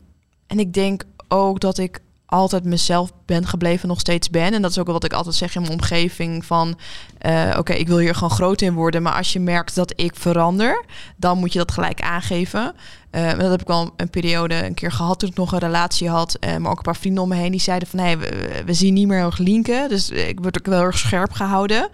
en 0.54 0.60
ik 0.60 0.74
denk 0.74 1.04
ook 1.28 1.60
dat 1.60 1.78
ik 1.78 2.00
altijd 2.26 2.64
mezelf 2.64 3.12
ben 3.26 3.48
gebleven, 3.48 3.88
nog 3.88 4.00
steeds 4.00 4.30
ben. 4.30 4.54
En 4.54 4.62
dat 4.62 4.72
is 4.72 4.80
ook 4.80 4.88
wat 4.88 5.04
ik 5.04 5.14
altijd 5.14 5.36
zeg 5.36 5.56
in 5.56 5.62
mijn 5.62 5.74
omgeving 5.74 6.46
van... 6.46 6.78
Uh, 7.26 7.56
oké, 7.58 7.74
ik 7.74 7.88
wil 7.88 7.98
hier 7.98 8.14
gewoon 8.14 8.30
groot 8.30 8.62
in 8.62 8.74
worden. 8.74 9.02
Maar 9.02 9.14
als 9.14 9.34
je 9.34 9.40
merkt 9.40 9.76
dat 9.76 9.94
ik 9.96 10.16
verander, 10.16 10.86
dan 11.18 11.38
moet 11.38 11.54
je 11.54 11.60
dat 11.60 11.72
gelijk 11.72 12.02
aangeven. 12.02 12.74
Uh, 13.12 13.30
dat 13.30 13.52
heb 13.52 13.62
ik 13.62 13.70
al 13.70 13.94
een 13.98 14.10
periode 14.10 14.66
een 14.66 14.74
keer 14.74 14.92
gehad 14.92 15.20
toen 15.20 15.30
ik 15.30 15.36
nog 15.36 15.52
een 15.52 15.60
relatie 15.60 16.10
had. 16.10 16.38
Uh, 16.40 16.58
maar 16.58 16.72
ook 16.72 16.78
een 16.78 16.84
paar 16.84 16.96
vrienden 16.96 17.24
om 17.24 17.30
me 17.30 17.36
heen 17.36 17.52
die 17.52 17.60
zeiden 17.60 17.88
van... 17.88 18.00
Hey, 18.00 18.18
we, 18.66 18.74
zien 18.74 18.94
niet 18.94 19.08
meer 19.08 19.20
heel 19.20 19.46
linken. 19.46 19.90
Dus 19.90 20.10
ik 20.10 20.40
word 20.40 20.58
ook 20.58 20.66
wel 20.66 20.82
erg 20.82 20.98
scherp 20.98 21.32
gehouden. 21.32 21.90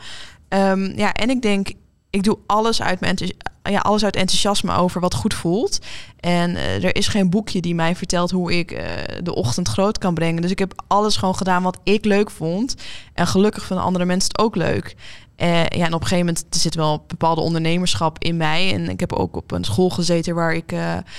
Um, 0.50 0.98
ja, 0.98 1.14
en 1.14 1.30
ik 1.30 1.42
denk, 1.42 1.72
ik 2.10 2.24
doe 2.24 2.38
alles 2.46 2.82
uit, 2.82 3.00
mijn 3.00 3.18
ja, 3.64 3.80
alles 3.80 4.04
uit 4.04 4.16
enthousiasme 4.16 4.74
over 4.74 5.02
wat 5.02 5.14
goed 5.14 5.34
voelt. 5.34 5.80
En 6.20 6.50
uh, 6.50 6.84
er 6.84 6.96
is 6.96 7.08
geen 7.08 7.30
boekje 7.30 7.62
die 7.62 7.76
mij 7.76 7.96
vertelt 7.96 8.32
hoe 8.32 8.58
ik 8.58 8.72
uh, 8.72 8.82
de 9.24 9.36
ochtend 9.36 9.68
groot 9.68 9.98
kan 9.98 10.14
brengen. 10.14 10.42
Dus 10.42 10.52
ik 10.52 10.60
heb 10.60 10.84
alles 10.88 11.16
gewoon 11.18 11.36
gedaan 11.36 11.64
wat 11.64 11.80
ik 11.84 12.06
leuk 12.06 12.32
vond. 12.32 12.76
En 13.14 13.28
gelukkig 13.28 13.66
vinden 13.66 13.86
andere 13.86 14.06
mensen 14.06 14.30
het 14.32 14.40
ook 14.40 14.56
leuk. 14.56 14.96
Uh, 15.38 15.66
ja, 15.66 15.86
en 15.86 15.94
op 15.94 16.02
een 16.02 16.08
gegeven 16.08 16.26
moment 16.26 16.46
er 16.50 16.60
zit 16.60 16.76
wel 16.76 17.04
bepaalde 17.08 17.42
ondernemerschap 17.42 18.24
in 18.24 18.38
mij. 18.38 18.74
En 18.74 18.90
ik 18.90 19.00
heb 19.00 19.14
ook 19.14 19.36
op 19.36 19.52
een 19.52 19.64
school 19.64 19.90
gezeten 19.90 20.36
waar 20.36 20.54
ik 20.54 20.68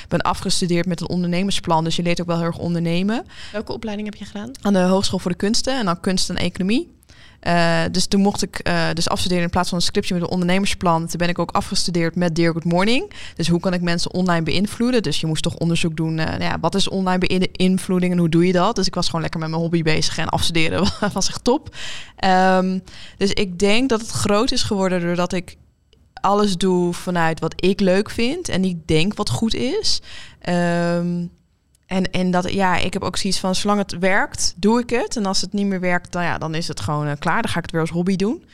ben 0.09 0.20
afgestudeerd 0.20 0.87
met 0.87 1.00
een 1.00 1.09
ondernemersplan. 1.09 1.85
Dus 1.85 1.96
je 1.96 2.03
leert 2.03 2.20
ook 2.20 2.26
wel 2.26 2.37
heel 2.37 2.46
erg 2.46 2.59
ondernemen. 2.59 3.26
Welke 3.53 3.72
opleiding 3.72 4.09
heb 4.11 4.18
je 4.18 4.24
gedaan? 4.24 4.50
Aan 4.61 4.72
de 4.72 4.79
Hogeschool 4.79 5.18
voor 5.18 5.31
de 5.31 5.37
Kunsten 5.37 5.79
en 5.79 5.85
dan 5.85 6.00
kunst 6.00 6.31
en 6.31 6.37
economie. 6.37 6.98
Uh, 7.46 7.83
dus 7.90 8.07
toen 8.07 8.20
mocht 8.20 8.42
ik 8.42 8.68
uh, 8.68 8.88
dus 8.94 9.09
afstuderen 9.09 9.44
in 9.44 9.50
plaats 9.50 9.68
van 9.68 9.79
een 9.79 9.85
scriptie 9.85 10.14
met 10.14 10.22
een 10.22 10.31
ondernemersplan. 10.31 11.07
Toen 11.07 11.18
ben 11.18 11.29
ik 11.29 11.38
ook 11.38 11.50
afgestudeerd 11.50 12.16
met 12.16 12.35
Dear 12.35 12.53
Good 12.53 12.64
Morning. 12.64 13.12
Dus 13.37 13.48
hoe 13.48 13.61
kan 13.61 13.72
ik 13.72 13.81
mensen 13.81 14.12
online 14.12 14.42
beïnvloeden? 14.42 15.03
Dus 15.03 15.20
je 15.20 15.26
moest 15.26 15.42
toch 15.42 15.57
onderzoek 15.57 15.96
doen. 15.96 16.18
Uh, 16.18 16.38
ja, 16.38 16.57
wat 16.61 16.74
is 16.74 16.88
online 16.88 17.18
beïnvloeding 17.18 18.12
en 18.12 18.18
hoe 18.18 18.29
doe 18.29 18.46
je 18.46 18.53
dat? 18.53 18.76
Dus 18.76 18.87
ik 18.87 18.94
was 18.94 19.07
gewoon 19.07 19.20
lekker 19.20 19.40
met 19.40 19.48
mijn 19.48 19.62
hobby 19.62 19.83
bezig 19.83 20.18
en 20.18 20.29
afstuderen 20.29 20.88
was 21.12 21.29
echt 21.29 21.44
top. 21.44 21.76
Um, 22.24 22.83
dus 23.16 23.33
ik 23.33 23.59
denk 23.59 23.88
dat 23.88 24.00
het 24.00 24.11
groot 24.11 24.53
is 24.53 24.62
geworden 24.62 25.00
doordat 25.00 25.33
ik 25.33 25.57
alles 26.20 26.57
doe 26.57 26.92
vanuit 26.94 27.40
wat 27.40 27.64
ik 27.64 27.81
leuk 27.81 28.11
vind 28.11 28.48
en 28.48 28.61
niet 28.61 28.88
denk 28.88 29.14
wat 29.14 29.31
goed 29.31 29.55
is. 29.55 30.00
Um, 30.48 31.31
en, 31.90 32.11
en 32.11 32.31
dat, 32.31 32.53
ja, 32.53 32.76
ik 32.76 32.92
heb 32.92 33.03
ook 33.03 33.16
zoiets 33.16 33.38
van, 33.38 33.55
zolang 33.55 33.79
het 33.79 33.98
werkt, 33.98 34.55
doe 34.57 34.81
ik 34.81 34.90
het. 34.90 35.16
En 35.16 35.26
als 35.26 35.40
het 35.40 35.53
niet 35.53 35.66
meer 35.66 35.81
werkt, 35.81 36.12
dan, 36.12 36.22
ja, 36.22 36.38
dan 36.38 36.55
is 36.55 36.68
het 36.68 36.81
gewoon 36.81 37.07
uh, 37.07 37.12
klaar. 37.18 37.42
Dan 37.42 37.50
ga 37.50 37.57
ik 37.57 37.62
het 37.62 37.70
weer 37.70 37.81
als 37.81 37.90
hobby 37.90 38.16
doen. 38.16 38.44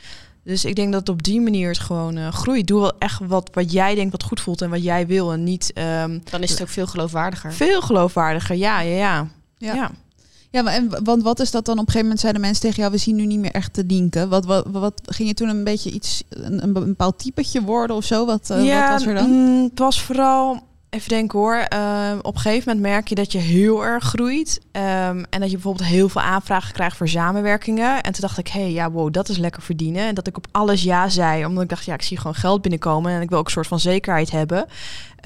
Dus 0.42 0.64
ik 0.64 0.74
denk 0.74 0.92
dat 0.92 1.00
het 1.00 1.08
op 1.08 1.22
die 1.22 1.40
manier 1.40 1.68
het 1.68 1.78
gewoon 1.78 2.16
uh, 2.16 2.32
groeit. 2.32 2.66
Doe 2.66 2.80
wel 2.80 2.98
echt 2.98 3.20
wat, 3.26 3.50
wat 3.52 3.72
jij 3.72 3.94
denkt 3.94 4.12
wat 4.12 4.22
goed 4.22 4.40
voelt 4.40 4.62
en 4.62 4.70
wat 4.70 4.82
jij 4.82 5.06
wil. 5.06 5.32
En 5.32 5.44
niet... 5.44 5.72
Um, 6.02 6.22
dan 6.30 6.42
is 6.42 6.50
het 6.50 6.62
ook 6.62 6.68
veel 6.68 6.86
geloofwaardiger. 6.86 7.52
Veel 7.52 7.80
geloofwaardiger, 7.80 8.56
ja, 8.56 8.80
ja, 8.80 8.96
ja. 8.96 9.28
Ja. 9.58 9.74
ja. 9.74 9.90
ja. 10.50 10.62
maar 10.62 10.72
en, 10.72 11.04
want 11.04 11.22
wat 11.22 11.40
is 11.40 11.50
dat 11.50 11.64
dan? 11.64 11.74
Op 11.74 11.80
een 11.80 11.86
gegeven 11.86 12.04
moment 12.04 12.20
zeiden 12.20 12.42
mensen 12.42 12.62
tegen 12.62 12.80
jou, 12.80 12.92
we 12.92 12.98
zien 12.98 13.16
nu 13.16 13.26
niet 13.26 13.40
meer 13.40 13.52
echt 13.52 13.72
te 13.72 13.84
linken. 13.86 14.28
Wat, 14.28 14.44
wat, 14.44 14.66
wat 14.70 15.00
ging 15.04 15.28
je 15.28 15.34
toen 15.34 15.48
een 15.48 15.64
beetje 15.64 15.90
iets, 15.90 16.22
een, 16.28 16.62
een 16.62 16.72
bepaald 16.72 17.18
typetje 17.18 17.62
worden 17.62 17.96
of 17.96 18.04
zo? 18.04 18.26
Wat, 18.26 18.50
uh, 18.50 18.64
ja, 18.64 18.80
wat 18.80 18.90
was 18.90 19.06
er 19.06 19.14
dan? 19.14 19.30
Mm, 19.30 19.64
het 19.64 19.78
was 19.78 20.02
vooral 20.02 20.62
Even 20.96 21.08
denken 21.08 21.38
hoor. 21.38 21.66
Uh, 21.74 22.12
op 22.22 22.34
een 22.34 22.40
gegeven 22.40 22.68
moment 22.68 22.92
merk 22.92 23.08
je 23.08 23.14
dat 23.14 23.32
je 23.32 23.38
heel 23.38 23.84
erg 23.84 24.04
groeit. 24.04 24.60
Um, 24.72 24.82
en 25.30 25.40
dat 25.40 25.50
je 25.50 25.54
bijvoorbeeld 25.54 25.88
heel 25.88 26.08
veel 26.08 26.20
aanvragen 26.20 26.72
krijgt 26.72 26.96
voor 26.96 27.08
samenwerkingen. 27.08 28.02
En 28.02 28.12
toen 28.12 28.20
dacht 28.20 28.38
ik, 28.38 28.48
hé, 28.48 28.60
hey, 28.60 28.72
ja, 28.72 28.90
wow, 28.90 29.12
dat 29.12 29.28
is 29.28 29.36
lekker 29.36 29.62
verdienen. 29.62 30.06
En 30.06 30.14
dat 30.14 30.26
ik 30.26 30.36
op 30.36 30.46
alles 30.50 30.82
ja 30.82 31.08
zei. 31.08 31.46
Omdat 31.46 31.62
ik 31.62 31.68
dacht, 31.68 31.84
ja, 31.84 31.94
ik 31.94 32.02
zie 32.02 32.16
gewoon 32.16 32.34
geld 32.34 32.62
binnenkomen. 32.62 33.12
En 33.12 33.20
ik 33.20 33.28
wil 33.28 33.38
ook 33.38 33.44
een 33.44 33.50
soort 33.50 33.66
van 33.66 33.80
zekerheid 33.80 34.30
hebben. 34.30 34.66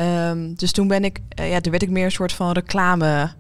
Um, 0.01 0.55
dus 0.55 0.73
toen 0.73 0.89
ben 0.89 1.05
ik, 1.05 1.21
uh, 1.41 1.51
ja, 1.51 1.61
toen 1.61 1.71
werd 1.71 1.83
ik 1.83 1.91
meer 1.91 2.05
een 2.05 2.11
soort 2.11 2.33
van 2.33 2.53
reclame. 2.53 3.31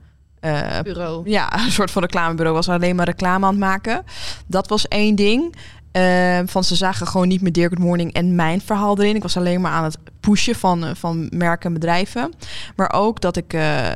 Uh, 0.40 0.80
bureau. 0.82 1.30
Ja, 1.30 1.54
een 1.64 1.72
soort 1.72 1.90
van 1.90 2.02
reclamebureau. 2.02 2.56
Was 2.56 2.68
alleen 2.68 2.96
maar 2.96 3.06
reclame 3.06 3.46
aan 3.46 3.52
het 3.52 3.60
maken. 3.60 4.04
Dat 4.46 4.68
was 4.68 4.88
één 4.88 5.14
ding. 5.14 5.54
Uh, 5.92 6.38
van 6.44 6.64
ze 6.64 6.74
zagen 6.74 7.06
gewoon 7.06 7.28
niet 7.28 7.40
meer 7.40 7.52
Dear 7.52 7.68
Good 7.68 7.78
Morning 7.78 8.12
en 8.12 8.34
mijn 8.34 8.60
verhaal 8.60 8.98
erin. 8.98 9.16
Ik 9.16 9.22
was 9.22 9.36
alleen 9.36 9.60
maar 9.60 9.72
aan 9.72 9.84
het 9.84 9.98
pushen 10.20 10.54
van, 10.54 10.84
uh, 10.84 10.90
van 10.94 11.28
merken 11.32 11.66
en 11.66 11.72
bedrijven. 11.72 12.32
Maar 12.76 12.92
ook 12.92 13.20
dat 13.20 13.36
ik 13.36 13.52
uh, 13.52 13.88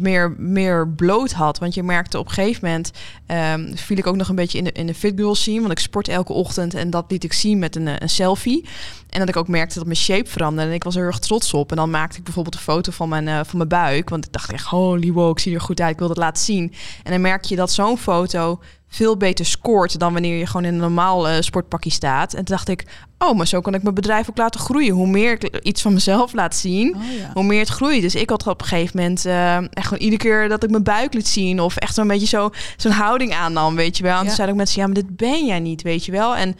meer, 0.00 0.34
meer 0.38 0.88
bloot 0.88 1.32
had. 1.32 1.58
Want 1.58 1.74
je 1.74 1.82
merkte 1.82 2.18
op 2.18 2.26
een 2.26 2.32
gegeven 2.32 2.68
moment... 2.68 2.90
Um, 3.26 3.76
viel 3.76 3.96
ik 3.96 4.06
ook 4.06 4.16
nog 4.16 4.28
een 4.28 4.34
beetje 4.34 4.58
in 4.58 4.64
de, 4.64 4.72
in 4.72 4.86
de 4.86 4.94
fit 4.94 5.20
scene. 5.32 5.60
Want 5.60 5.72
ik 5.72 5.78
sport 5.78 6.08
elke 6.08 6.32
ochtend 6.32 6.74
en 6.74 6.90
dat 6.90 7.04
liet 7.08 7.24
ik 7.24 7.32
zien 7.32 7.58
met 7.58 7.76
een, 7.76 8.02
een 8.02 8.08
selfie. 8.08 8.68
En 9.08 9.18
dat 9.18 9.28
ik 9.28 9.36
ook 9.36 9.48
merkte 9.48 9.74
dat 9.74 9.86
mijn 9.86 9.96
shape 9.96 10.30
veranderde. 10.30 10.70
En 10.70 10.76
ik 10.76 10.84
was 10.84 10.94
er 10.94 11.00
heel 11.00 11.10
erg 11.10 11.18
trots 11.18 11.54
op. 11.54 11.70
En 11.70 11.76
dan 11.76 11.90
maakte 11.90 12.18
ik 12.18 12.24
bijvoorbeeld 12.24 12.54
een 12.54 12.60
foto 12.60 12.92
van 12.92 13.08
mijn, 13.08 13.46
van 13.46 13.56
mijn 13.56 13.68
buik. 13.68 14.08
Want 14.08 14.24
ik 14.24 14.32
dacht 14.32 14.52
echt, 14.52 14.66
holy 14.66 15.12
wow, 15.12 15.30
ik 15.30 15.38
zie 15.38 15.54
er 15.54 15.60
goed 15.60 15.80
uit. 15.80 15.92
Ik 15.92 15.98
wil 15.98 16.08
dat 16.08 16.16
laten 16.16 16.44
zien. 16.44 16.72
En 17.02 17.12
dan 17.12 17.20
merk 17.20 17.44
je 17.44 17.56
dat 17.56 17.72
zo'n 17.72 17.98
foto 17.98 18.60
veel 18.94 19.16
beter 19.16 19.46
scoort 19.46 19.98
dan 19.98 20.12
wanneer 20.12 20.38
je 20.38 20.46
gewoon 20.46 20.64
in 20.64 20.72
een 20.72 20.80
normaal 20.80 21.28
uh, 21.28 21.36
sportpakje 21.40 21.90
staat. 21.90 22.34
En 22.34 22.44
toen 22.44 22.56
dacht 22.56 22.68
ik, 22.68 22.84
oh, 23.18 23.36
maar 23.36 23.46
zo 23.46 23.60
kan 23.60 23.74
ik 23.74 23.82
mijn 23.82 23.94
bedrijf 23.94 24.30
ook 24.30 24.36
laten 24.36 24.60
groeien. 24.60 24.94
Hoe 24.94 25.06
meer 25.06 25.32
ik 25.32 25.60
iets 25.62 25.82
van 25.82 25.92
mezelf 25.92 26.32
laat 26.32 26.56
zien, 26.56 26.94
oh, 26.94 27.02
ja. 27.18 27.30
hoe 27.34 27.44
meer 27.44 27.58
het 27.60 27.68
groeit. 27.68 28.02
Dus 28.02 28.14
ik 28.14 28.30
had 28.30 28.46
op 28.46 28.60
een 28.60 28.66
gegeven 28.66 28.96
moment 28.96 29.26
uh, 29.26 29.56
echt 29.56 29.86
gewoon 29.86 30.02
iedere 30.02 30.22
keer 30.22 30.48
dat 30.48 30.62
ik 30.62 30.70
mijn 30.70 30.82
buik 30.82 31.14
liet 31.14 31.28
zien 31.28 31.60
of 31.60 31.76
echt 31.76 31.94
zo'n 31.94 32.08
beetje 32.08 32.26
zo 32.26 32.50
zo'n 32.76 32.92
houding 32.92 33.34
aannam, 33.34 33.74
weet 33.74 33.96
je 33.96 34.02
wel. 34.02 34.12
En 34.12 34.18
ja. 34.18 34.24
toen 34.24 34.34
zeiden 34.34 34.50
ook 34.50 34.62
mensen, 34.62 34.80
ja, 34.80 34.86
maar 34.86 34.96
dit 34.96 35.16
ben 35.16 35.46
jij 35.46 35.60
niet, 35.60 35.82
weet 35.82 36.04
je 36.04 36.12
wel. 36.12 36.36
En 36.36 36.52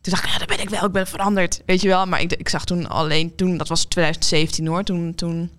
toen 0.00 0.12
dacht 0.12 0.24
ik, 0.24 0.30
ja, 0.30 0.38
dat 0.38 0.48
ben 0.48 0.60
ik 0.60 0.70
wel, 0.70 0.84
ik 0.84 0.92
ben 0.92 1.06
veranderd, 1.06 1.62
weet 1.66 1.80
je 1.80 1.88
wel. 1.88 2.06
Maar 2.06 2.20
ik, 2.20 2.32
ik 2.32 2.48
zag 2.48 2.64
toen 2.64 2.88
alleen, 2.88 3.34
toen, 3.34 3.56
dat 3.56 3.68
was 3.68 3.84
2017 3.84 4.66
hoor, 4.66 4.82
toen, 4.82 5.14
toen 5.14 5.50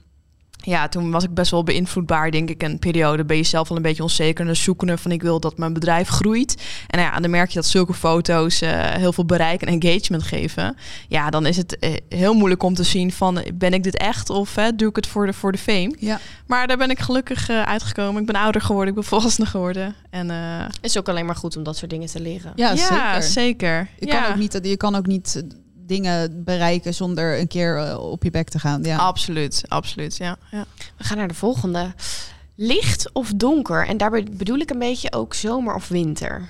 ja, 0.66 0.88
toen 0.88 1.12
was 1.12 1.24
ik 1.24 1.34
best 1.34 1.52
wel 1.52 1.64
beïnvloedbaar, 1.64 2.32
denk 2.32 2.50
ik. 2.50 2.64
Een 2.64 2.80
periode 2.80 3.26
ben 3.26 3.38
je 3.38 3.44
zelf 3.44 3.70
al 3.70 3.76
een 3.76 3.82
beetje 3.82 4.04
onzeker 4.04 4.48
en 4.48 4.56
zoekende 4.56 4.98
van 4.98 5.12
ik 5.12 5.22
wil 5.22 5.40
dat 5.40 5.58
mijn 5.58 5.74
bedrijf 5.74 6.08
groeit. 6.08 6.64
En 6.88 7.00
nou 7.00 7.12
ja, 7.14 7.20
dan 7.20 7.30
merk 7.30 7.50
je 7.50 7.56
dat 7.56 7.66
zulke 7.66 7.94
foto's 7.94 8.62
uh, 8.62 8.70
heel 8.72 9.14
veel 9.14 9.26
bereik 9.26 9.62
en 9.62 9.82
engagement 9.82 10.24
geven. 10.24 10.76
Ja, 11.08 11.30
dan 11.30 11.46
is 11.46 11.58
het 11.58 11.78
uh, 11.80 11.94
heel 12.10 12.34
moeilijk 12.34 12.64
om 12.64 12.74
te 12.74 12.84
zien 12.84 13.12
van 13.12 13.44
ben 13.54 13.74
ik 13.74 13.84
dit 13.84 13.98
echt 13.98 14.30
of 14.30 14.58
uh, 14.58 14.66
doe 14.76 14.90
ik 14.90 14.96
het 14.96 15.08
voor 15.08 15.26
de, 15.26 15.34
voor 15.34 15.52
de 15.52 15.58
fame. 15.58 15.96
Ja. 16.00 16.20
Maar 16.48 16.68
daar 16.68 16.78
ben 16.78 16.90
ik 16.90 17.00
gelukkig 17.00 17.50
uitgekomen. 17.50 18.22
Ik 18.22 18.28
ben 18.28 18.42
ouder 18.42 18.62
geworden, 18.62 18.90
ik 18.90 18.96
ben 19.00 19.10
volwassen 19.14 19.48
geworden. 19.48 19.96
En, 20.10 20.32
is 20.82 20.98
ook 20.98 21.10
alleen 21.10 21.26
maar 21.26 21.36
goed 21.36 21.58
om 21.58 21.64
dat 21.64 21.78
soort 21.78 21.92
dingen 21.92 22.08
te 22.08 22.20
leren. 22.20 22.52
Ja, 22.56 22.72
ja 22.72 22.76
zeker. 22.76 23.24
zeker. 23.24 23.90
Je, 24.00 24.06
ja. 24.06 24.22
Kan 24.22 24.32
ook 24.32 24.38
niet, 24.38 24.60
je 24.64 24.78
kan 24.78 24.96
ook 24.96 25.08
niet 25.08 25.44
dingen 25.86 26.44
bereiken 26.44 26.94
zonder 26.94 27.40
een 27.40 27.48
keer 27.48 27.88
uh, 27.88 28.12
op 28.12 28.24
je 28.24 28.32
bek 28.32 28.50
te 28.50 28.60
gaan. 28.60 28.84
Ja. 28.84 28.98
Absoluut, 28.98 29.64
absoluut. 29.68 30.18
Ja, 30.18 30.38
ja. 30.52 30.66
We 30.98 31.04
gaan 31.04 31.18
naar 31.18 31.28
de 31.28 31.34
volgende. 31.34 31.94
Licht 32.56 33.10
of 33.14 33.32
donker? 33.36 33.88
En 33.88 33.98
daarbij 33.98 34.28
bedoel 34.32 34.60
ik 34.60 34.70
een 34.70 34.80
beetje 34.80 35.12
ook 35.12 35.34
zomer 35.34 35.76
of 35.76 35.88
winter. 35.88 36.50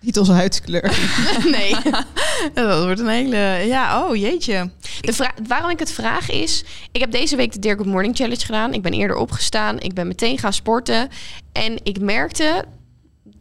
Niet 0.00 0.18
onze 0.18 0.32
huidskleur. 0.32 0.98
nee, 1.56 1.76
dat 2.54 2.84
wordt 2.84 3.00
een 3.00 3.08
hele... 3.08 3.36
Ja, 3.66 4.04
oh 4.04 4.16
jeetje. 4.16 4.70
De 5.00 5.12
vraag, 5.12 5.32
waarom 5.46 5.70
ik 5.70 5.78
het 5.78 5.92
vraag 5.92 6.30
is... 6.30 6.64
Ik 6.92 7.00
heb 7.00 7.10
deze 7.10 7.36
week 7.36 7.52
de 7.52 7.58
Dear 7.58 7.76
Good 7.76 7.86
Morning 7.86 8.16
Challenge 8.16 8.44
gedaan. 8.44 8.74
Ik 8.74 8.82
ben 8.82 8.92
eerder 8.92 9.16
opgestaan. 9.16 9.80
Ik 9.80 9.94
ben 9.94 10.06
meteen 10.06 10.38
gaan 10.38 10.52
sporten. 10.52 11.08
En 11.52 11.78
ik 11.82 12.00
merkte 12.00 12.64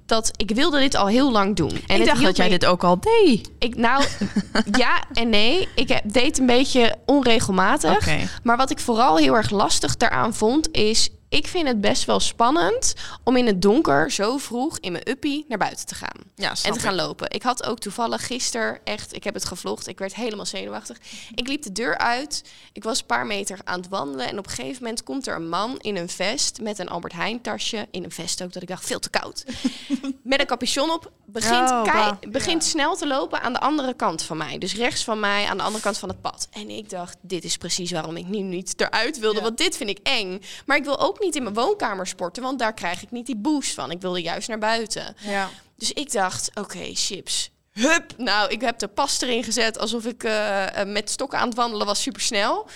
dat 0.06 0.32
ik 0.36 0.52
wilde 0.52 0.80
dit 0.80 0.96
al 0.96 1.08
heel 1.08 1.32
lang 1.32 1.56
doen. 1.56 1.72
En 1.88 2.00
ik 2.00 2.06
dacht 2.06 2.24
dat 2.24 2.38
jij 2.38 2.50
dit 2.50 2.66
ook 2.66 2.84
al 2.84 3.00
deed. 3.00 3.52
Ik, 3.60 3.76
nou, 3.76 4.04
ja 4.82 5.04
en 5.14 5.30
nee. 5.30 5.68
Ik 5.76 6.02
deed 6.04 6.40
een 6.40 6.46
beetje 6.46 6.96
onregelmatig. 7.06 7.96
Okay. 7.96 8.28
Maar 8.44 8.58
wat 8.58 8.72
ik 8.72 8.80
vooral 8.80 9.18
heel 9.18 9.36
erg 9.36 9.50
lastig 9.50 9.98
daaraan 9.98 10.34
vond, 10.34 10.72
is... 10.72 11.10
ik 11.36 11.48
vind 11.48 11.68
het 11.68 11.82
best 11.82 12.06
wel 12.06 12.20
spannend 12.20 12.94
om 13.24 13.38
in 13.38 13.46
het 13.46 13.62
donker 13.62 14.12
zo 14.12 14.38
vroeg 14.38 14.80
in 14.80 14.92
mijn 14.92 15.10
uppie 15.10 15.46
naar 15.48 15.58
buiten 15.58 15.86
te 15.86 15.96
gaan. 15.96 16.18
Ja, 16.36 16.54
en 16.64 16.74
te 16.74 16.80
gaan 16.80 16.94
ik. 16.94 17.00
lopen. 17.00 17.32
Ik 17.32 17.44
had 17.44 17.66
ook 17.66 17.80
toevallig 17.80 18.26
gisteren 18.26 18.80
echt, 18.84 19.16
ik 19.16 19.24
heb 19.24 19.34
het 19.34 19.46
gevlogd, 19.46 19.88
ik 19.88 20.00
werd 20.00 20.16
helemaal 20.16 20.46
zenuwachtig. 20.46 20.98
Ik 21.36 21.48
liep 21.48 21.64
de 21.64 21.72
deur 21.72 21.98
uit, 21.98 22.44
ik 22.74 22.84
was 22.84 23.00
een 23.00 23.06
paar 23.06 23.26
meter 23.26 23.60
aan 23.64 23.80
het 23.80 23.90
wandelen 23.90 24.28
en 24.28 24.38
op 24.38 24.46
een 24.46 24.52
gegeven 24.52 24.84
moment 24.84 25.04
komt 25.04 25.28
er 25.28 25.36
een 25.36 25.50
man 25.50 25.78
in 25.80 25.96
een 25.96 26.10
vest 26.10 26.62
met 26.62 26.80
een 26.80 26.90
Albert 26.90 27.14
Heijn 27.14 27.42
tasje, 27.42 27.88
in 27.92 28.04
een 28.04 28.12
vest 28.12 28.44
ook 28.44 28.54
dat 28.54 28.62
ik 28.62 28.68
dacht 28.68 28.86
veel 28.86 29.00
te 29.00 29.10
koud, 29.10 29.46
met 30.24 30.40
een 30.40 30.46
capuchon 30.46 30.92
op, 30.92 31.12
begint, 31.26 31.70
Oh, 31.72 32.12
begint 32.30 32.64
snel 32.64 32.96
te 32.96 33.08
lopen 33.08 33.42
aan 33.42 33.54
de 33.54 33.60
andere 33.60 33.94
kant 33.94 34.22
van 34.22 34.38
mij. 34.38 34.58
Dus 34.58 34.76
rechts 34.76 35.04
van 35.04 35.20
mij, 35.20 35.46
aan 35.46 35.58
de 35.58 35.64
andere 35.64 35.84
kant 35.84 35.98
van 35.98 36.10
het 36.10 36.22
pad. 36.22 36.48
En 36.52 36.70
ik 36.70 36.90
dacht, 36.90 37.18
dit 37.22 37.44
is 37.44 37.58
precies 37.58 37.92
waarom 37.92 38.18
ik 38.18 38.28
nu 38.28 38.38
niet 38.40 38.74
eruit 38.82 39.20
wilde, 39.20 39.38
Ja. 39.38 39.44
want 39.44 39.58
dit 39.58 39.78
vind 39.78 39.90
ik 39.90 40.00
eng. 40.04 40.42
Maar 40.66 40.78
ik 40.78 40.84
wil 40.84 41.00
ook 41.00 41.20
niet 41.20 41.36
in 41.36 41.44
mijn 41.44 41.56
woonkamer 41.56 42.08
sporten, 42.08 42.44
want 42.44 42.60
daar 42.60 42.74
krijg 42.74 43.02
ik 43.04 43.12
niet 43.12 43.26
die 43.26 43.38
boost 43.38 43.74
van. 43.74 43.92
Ik 43.92 44.02
wilde 44.02 44.22
juist 44.22 44.48
naar 44.48 44.60
buiten. 44.60 45.16
Ja. 45.20 45.50
Dus 45.78 45.92
ik 45.92 46.12
dacht, 46.12 46.52
oké, 46.54 46.90
chips. 46.94 47.50
Hup! 47.72 48.14
Nou, 48.18 48.50
ik 48.52 48.62
heb 48.62 48.80
de 48.80 48.88
pas 48.88 49.22
erin 49.22 49.44
gezet 49.44 49.78
alsof 49.80 50.06
ik 50.06 50.24
eh, 50.24 50.80
eh, 50.82 50.88
met 50.88 51.10
stokken 51.10 51.40
aan 51.40 51.48
het 51.48 51.58
wandelen 51.58 51.86
was, 51.86 52.02
supersnel. 52.02 52.68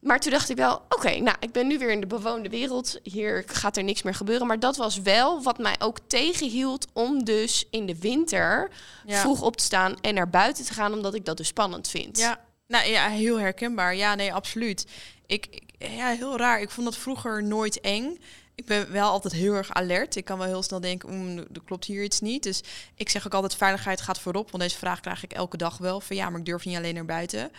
Maar 0.00 0.20
toen 0.20 0.32
dacht 0.32 0.48
ik 0.48 0.56
wel, 0.56 0.82
oké, 0.88 1.18
nou, 1.18 1.36
ik 1.40 1.52
ben 1.52 1.66
nu 1.66 1.78
weer 1.78 1.90
in 1.90 2.00
de 2.00 2.06
bewoonde 2.06 2.48
wereld. 2.48 2.98
Hier 3.02 3.42
gaat 3.46 3.76
er 3.76 3.84
niks 3.84 4.02
meer 4.02 4.14
gebeuren. 4.14 4.46
Maar 4.46 4.60
dat 4.60 4.76
was 4.76 5.00
wel 5.00 5.42
wat 5.42 5.58
mij 5.58 5.74
ook 5.78 5.98
tegenhield 6.06 6.86
om 6.92 7.24
dus 7.24 7.66
in 7.70 7.86
de 7.86 7.98
winter 7.98 8.70
Ja. 9.06 9.20
vroeg 9.20 9.42
op 9.42 9.56
te 9.56 9.64
staan 9.64 9.96
en 10.00 10.14
naar 10.14 10.30
buiten 10.30 10.64
te 10.64 10.72
gaan, 10.72 10.92
omdat 10.92 11.14
ik 11.14 11.24
dat 11.24 11.36
dus 11.36 11.46
spannend 11.46 11.88
vind. 11.88 12.18
Ja, 12.18 12.40
nou 12.66 12.88
ja, 12.88 13.08
heel 13.08 13.38
herkenbaar. 13.38 13.94
Ja, 13.96 14.14
nee, 14.14 14.32
absoluut. 14.34 14.86
Ik, 15.26 15.46
ik- 15.50 15.62
ja, 15.90 16.08
heel 16.08 16.36
raar. 16.36 16.60
Ik 16.60 16.70
vond 16.70 16.86
dat 16.86 16.96
vroeger 16.96 17.42
nooit 17.44 17.80
eng. 17.80 18.20
Ik 18.54 18.66
ben 18.66 18.92
wel 18.92 19.10
altijd 19.10 19.34
heel 19.34 19.54
erg 19.54 19.70
alert. 19.72 20.16
Ik 20.16 20.24
kan 20.24 20.38
wel 20.38 20.46
heel 20.46 20.62
snel 20.62 20.80
denken, 20.80 21.18
mm, 21.18 21.38
er 21.38 21.62
klopt 21.64 21.84
hier 21.84 22.02
iets 22.04 22.20
niet. 22.20 22.42
Dus 22.42 22.60
ik 22.94 23.08
zeg 23.08 23.26
ook 23.26 23.34
altijd, 23.34 23.54
veiligheid 23.56 24.00
gaat 24.00 24.18
voorop. 24.20 24.50
Want 24.50 24.62
deze 24.62 24.78
vraag 24.78 25.00
krijg 25.00 25.24
ik 25.24 25.32
elke 25.32 25.56
dag 25.56 25.78
wel. 25.78 26.00
Van 26.00 26.16
ja, 26.16 26.30
maar 26.30 26.38
ik 26.40 26.46
durf 26.46 26.64
niet 26.64 26.76
alleen 26.76 26.94
naar 26.94 27.04
buiten. 27.04 27.50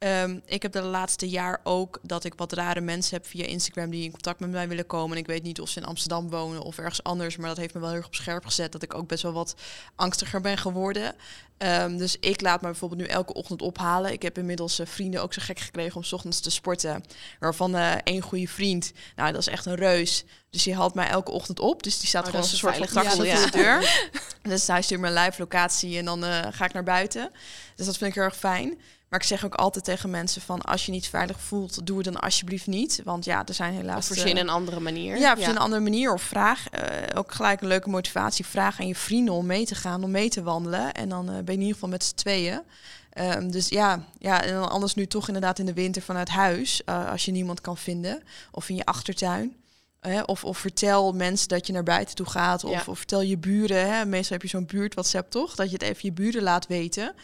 Ehm, 0.00 0.38
ik 0.44 0.62
heb 0.62 0.72
de 0.72 0.82
laatste 0.82 1.28
jaar 1.28 1.60
ook 1.62 1.98
dat 2.02 2.24
ik 2.24 2.34
wat 2.36 2.52
rare 2.52 2.80
mensen 2.80 3.16
heb 3.16 3.26
via 3.26 3.44
Instagram 3.44 3.90
die 3.90 4.04
in 4.04 4.10
contact 4.10 4.40
met 4.40 4.50
mij 4.50 4.68
willen 4.68 4.86
komen. 4.86 5.16
En 5.16 5.22
ik 5.22 5.26
weet 5.26 5.42
niet 5.42 5.60
of 5.60 5.68
ze 5.68 5.80
in 5.80 5.86
Amsterdam 5.86 6.30
wonen 6.30 6.62
of 6.62 6.78
ergens 6.78 7.02
anders. 7.02 7.36
Maar 7.36 7.48
dat 7.48 7.56
heeft 7.56 7.74
me 7.74 7.80
wel 7.80 7.88
heel 7.88 7.98
erg 7.98 8.06
op 8.06 8.14
scherp 8.14 8.44
gezet. 8.44 8.72
Dat 8.72 8.82
ik 8.82 8.94
ook 8.94 9.08
best 9.08 9.22
wel 9.22 9.32
wat 9.32 9.54
angstiger 9.96 10.40
ben 10.40 10.58
geworden. 10.58 11.14
Ehm, 11.58 11.96
dus 11.96 12.16
ik 12.20 12.40
laat 12.40 12.60
me 12.60 12.66
bijvoorbeeld 12.66 13.00
nu 13.00 13.06
elke 13.06 13.34
ochtend 13.34 13.62
ophalen. 13.62 14.12
Ik 14.12 14.22
heb 14.22 14.38
inmiddels 14.38 14.78
eh, 14.78 14.86
vrienden 14.86 15.22
ook 15.22 15.32
zo 15.32 15.42
gek 15.44 15.58
gekregen 15.58 15.96
om 15.96 16.02
's 16.02 16.12
ochtends 16.12 16.40
te 16.40 16.50
sporten. 16.50 17.04
Waarvan 17.38 17.76
eh 17.76 17.92
één 18.04 18.22
goede 18.22 18.48
vriend, 18.48 18.92
nou 19.16 19.32
dat 19.32 19.40
is 19.40 19.48
echt 19.48 19.66
een 19.66 19.74
reus. 19.74 20.24
Dus 20.50 20.62
die 20.62 20.74
haalt 20.74 20.94
mij 20.94 21.08
elke 21.08 21.30
ochtend 21.30 21.60
op. 21.60 21.82
Dus 21.82 21.98
die 21.98 22.08
staat 22.08 22.22
Oh, 22.22 22.26
gewoon 22.26 22.42
als 22.42 22.52
een 22.52 22.58
soort 22.58 22.76
van 22.76 23.04
voor 23.04 23.24
de 23.24 23.50
deur. 23.50 24.08
dus 24.52 24.66
hij 24.66 24.82
stuurt 24.82 25.00
me 25.00 25.06
een 25.06 25.24
live 25.24 25.40
locatie 25.40 25.98
en 25.98 26.04
dan 26.04 26.24
eh, 26.24 26.46
ga 26.50 26.64
ik 26.64 26.72
naar 26.72 26.82
buiten. 26.82 27.30
Dus 27.76 27.86
dat 27.86 27.96
vind 27.96 28.10
ik 28.10 28.16
heel 28.16 28.24
erg 28.24 28.36
fijn. 28.36 28.78
Maar 29.10 29.20
ik 29.20 29.26
zeg 29.26 29.44
ook 29.44 29.54
altijd 29.54 29.84
tegen 29.84 30.10
mensen 30.10 30.42
van 30.42 30.62
als 30.62 30.86
je 30.86 30.92
niet 30.92 31.08
veilig 31.08 31.40
voelt, 31.40 31.86
doe 31.86 31.96
het 31.96 32.04
dan 32.04 32.20
alsjeblieft 32.20 32.66
niet. 32.66 33.00
Want 33.04 33.24
ja, 33.24 33.46
er 33.46 33.54
zijn 33.54 33.74
helaas... 33.74 33.98
Of 33.98 34.06
verzin 34.06 34.36
eh, 34.36 34.42
een 34.42 34.48
andere 34.48 34.80
manier. 34.80 35.18
ja, 35.18 35.32
op 35.32 35.38
een 35.38 35.58
andere 35.58 35.82
manier. 35.82 36.12
Of 36.12 36.22
vraag, 36.22 36.68
eh, 36.68 37.18
ook 37.18 37.32
gelijk 37.32 37.60
een 37.60 37.68
leuke 37.68 37.88
motivatie. 37.88 38.46
Vraag 38.46 38.80
aan 38.80 38.86
je 38.86 38.94
vrienden 38.94 39.34
om 39.34 39.46
mee 39.46 39.66
te 39.66 39.74
gaan, 39.74 40.04
om 40.04 40.10
mee 40.10 40.28
te 40.28 40.42
wandelen. 40.42 40.92
En 40.94 41.08
dan 41.08 41.28
eh, 41.28 41.34
ben 41.34 41.44
je 41.44 41.52
in 41.52 41.58
ieder 41.58 41.72
geval 41.74 41.88
met 41.88 42.04
z'n 42.04 42.14
tweeën. 42.14 42.62
Ehm, 43.10 43.50
dus 43.50 43.68
ja, 43.68 44.04
ja, 44.18 44.42
en 44.42 44.52
dan 44.52 44.70
anders 44.70 44.94
nu 44.94 45.06
toch 45.06 45.26
inderdaad 45.26 45.58
in 45.58 45.66
de 45.66 45.72
winter 45.72 46.02
vanuit 46.02 46.28
huis. 46.28 46.82
als 46.86 47.24
je 47.24 47.32
niemand 47.32 47.60
kan 47.60 47.76
vinden. 47.76 48.22
Of 48.50 48.68
in 48.68 48.76
je 48.76 48.84
achtertuin. 48.84 49.56
Hè, 50.00 50.22
of, 50.22 50.44
of 50.44 50.58
vertel 50.58 51.12
mensen 51.12 51.48
dat 51.48 51.66
je 51.66 51.72
naar 51.72 51.82
buiten 51.82 52.14
toe 52.14 52.26
gaat. 52.26 52.64
Of, 52.64 52.70
Ja. 52.70 52.82
of 52.86 52.98
vertel 52.98 53.22
je 53.22 53.38
buren. 53.38 53.94
Hè. 53.94 54.04
Meestal 54.04 54.32
heb 54.32 54.42
je 54.42 54.48
zo'n 54.48 54.66
buurt 54.66 54.94
WhatsApp 54.94 55.30
toch? 55.30 55.54
Dat 55.54 55.66
je 55.66 55.72
het 55.72 55.82
even 55.82 56.00
je 56.02 56.12
buren 56.12 56.42
laat 56.42 56.66
weten. 56.66 57.14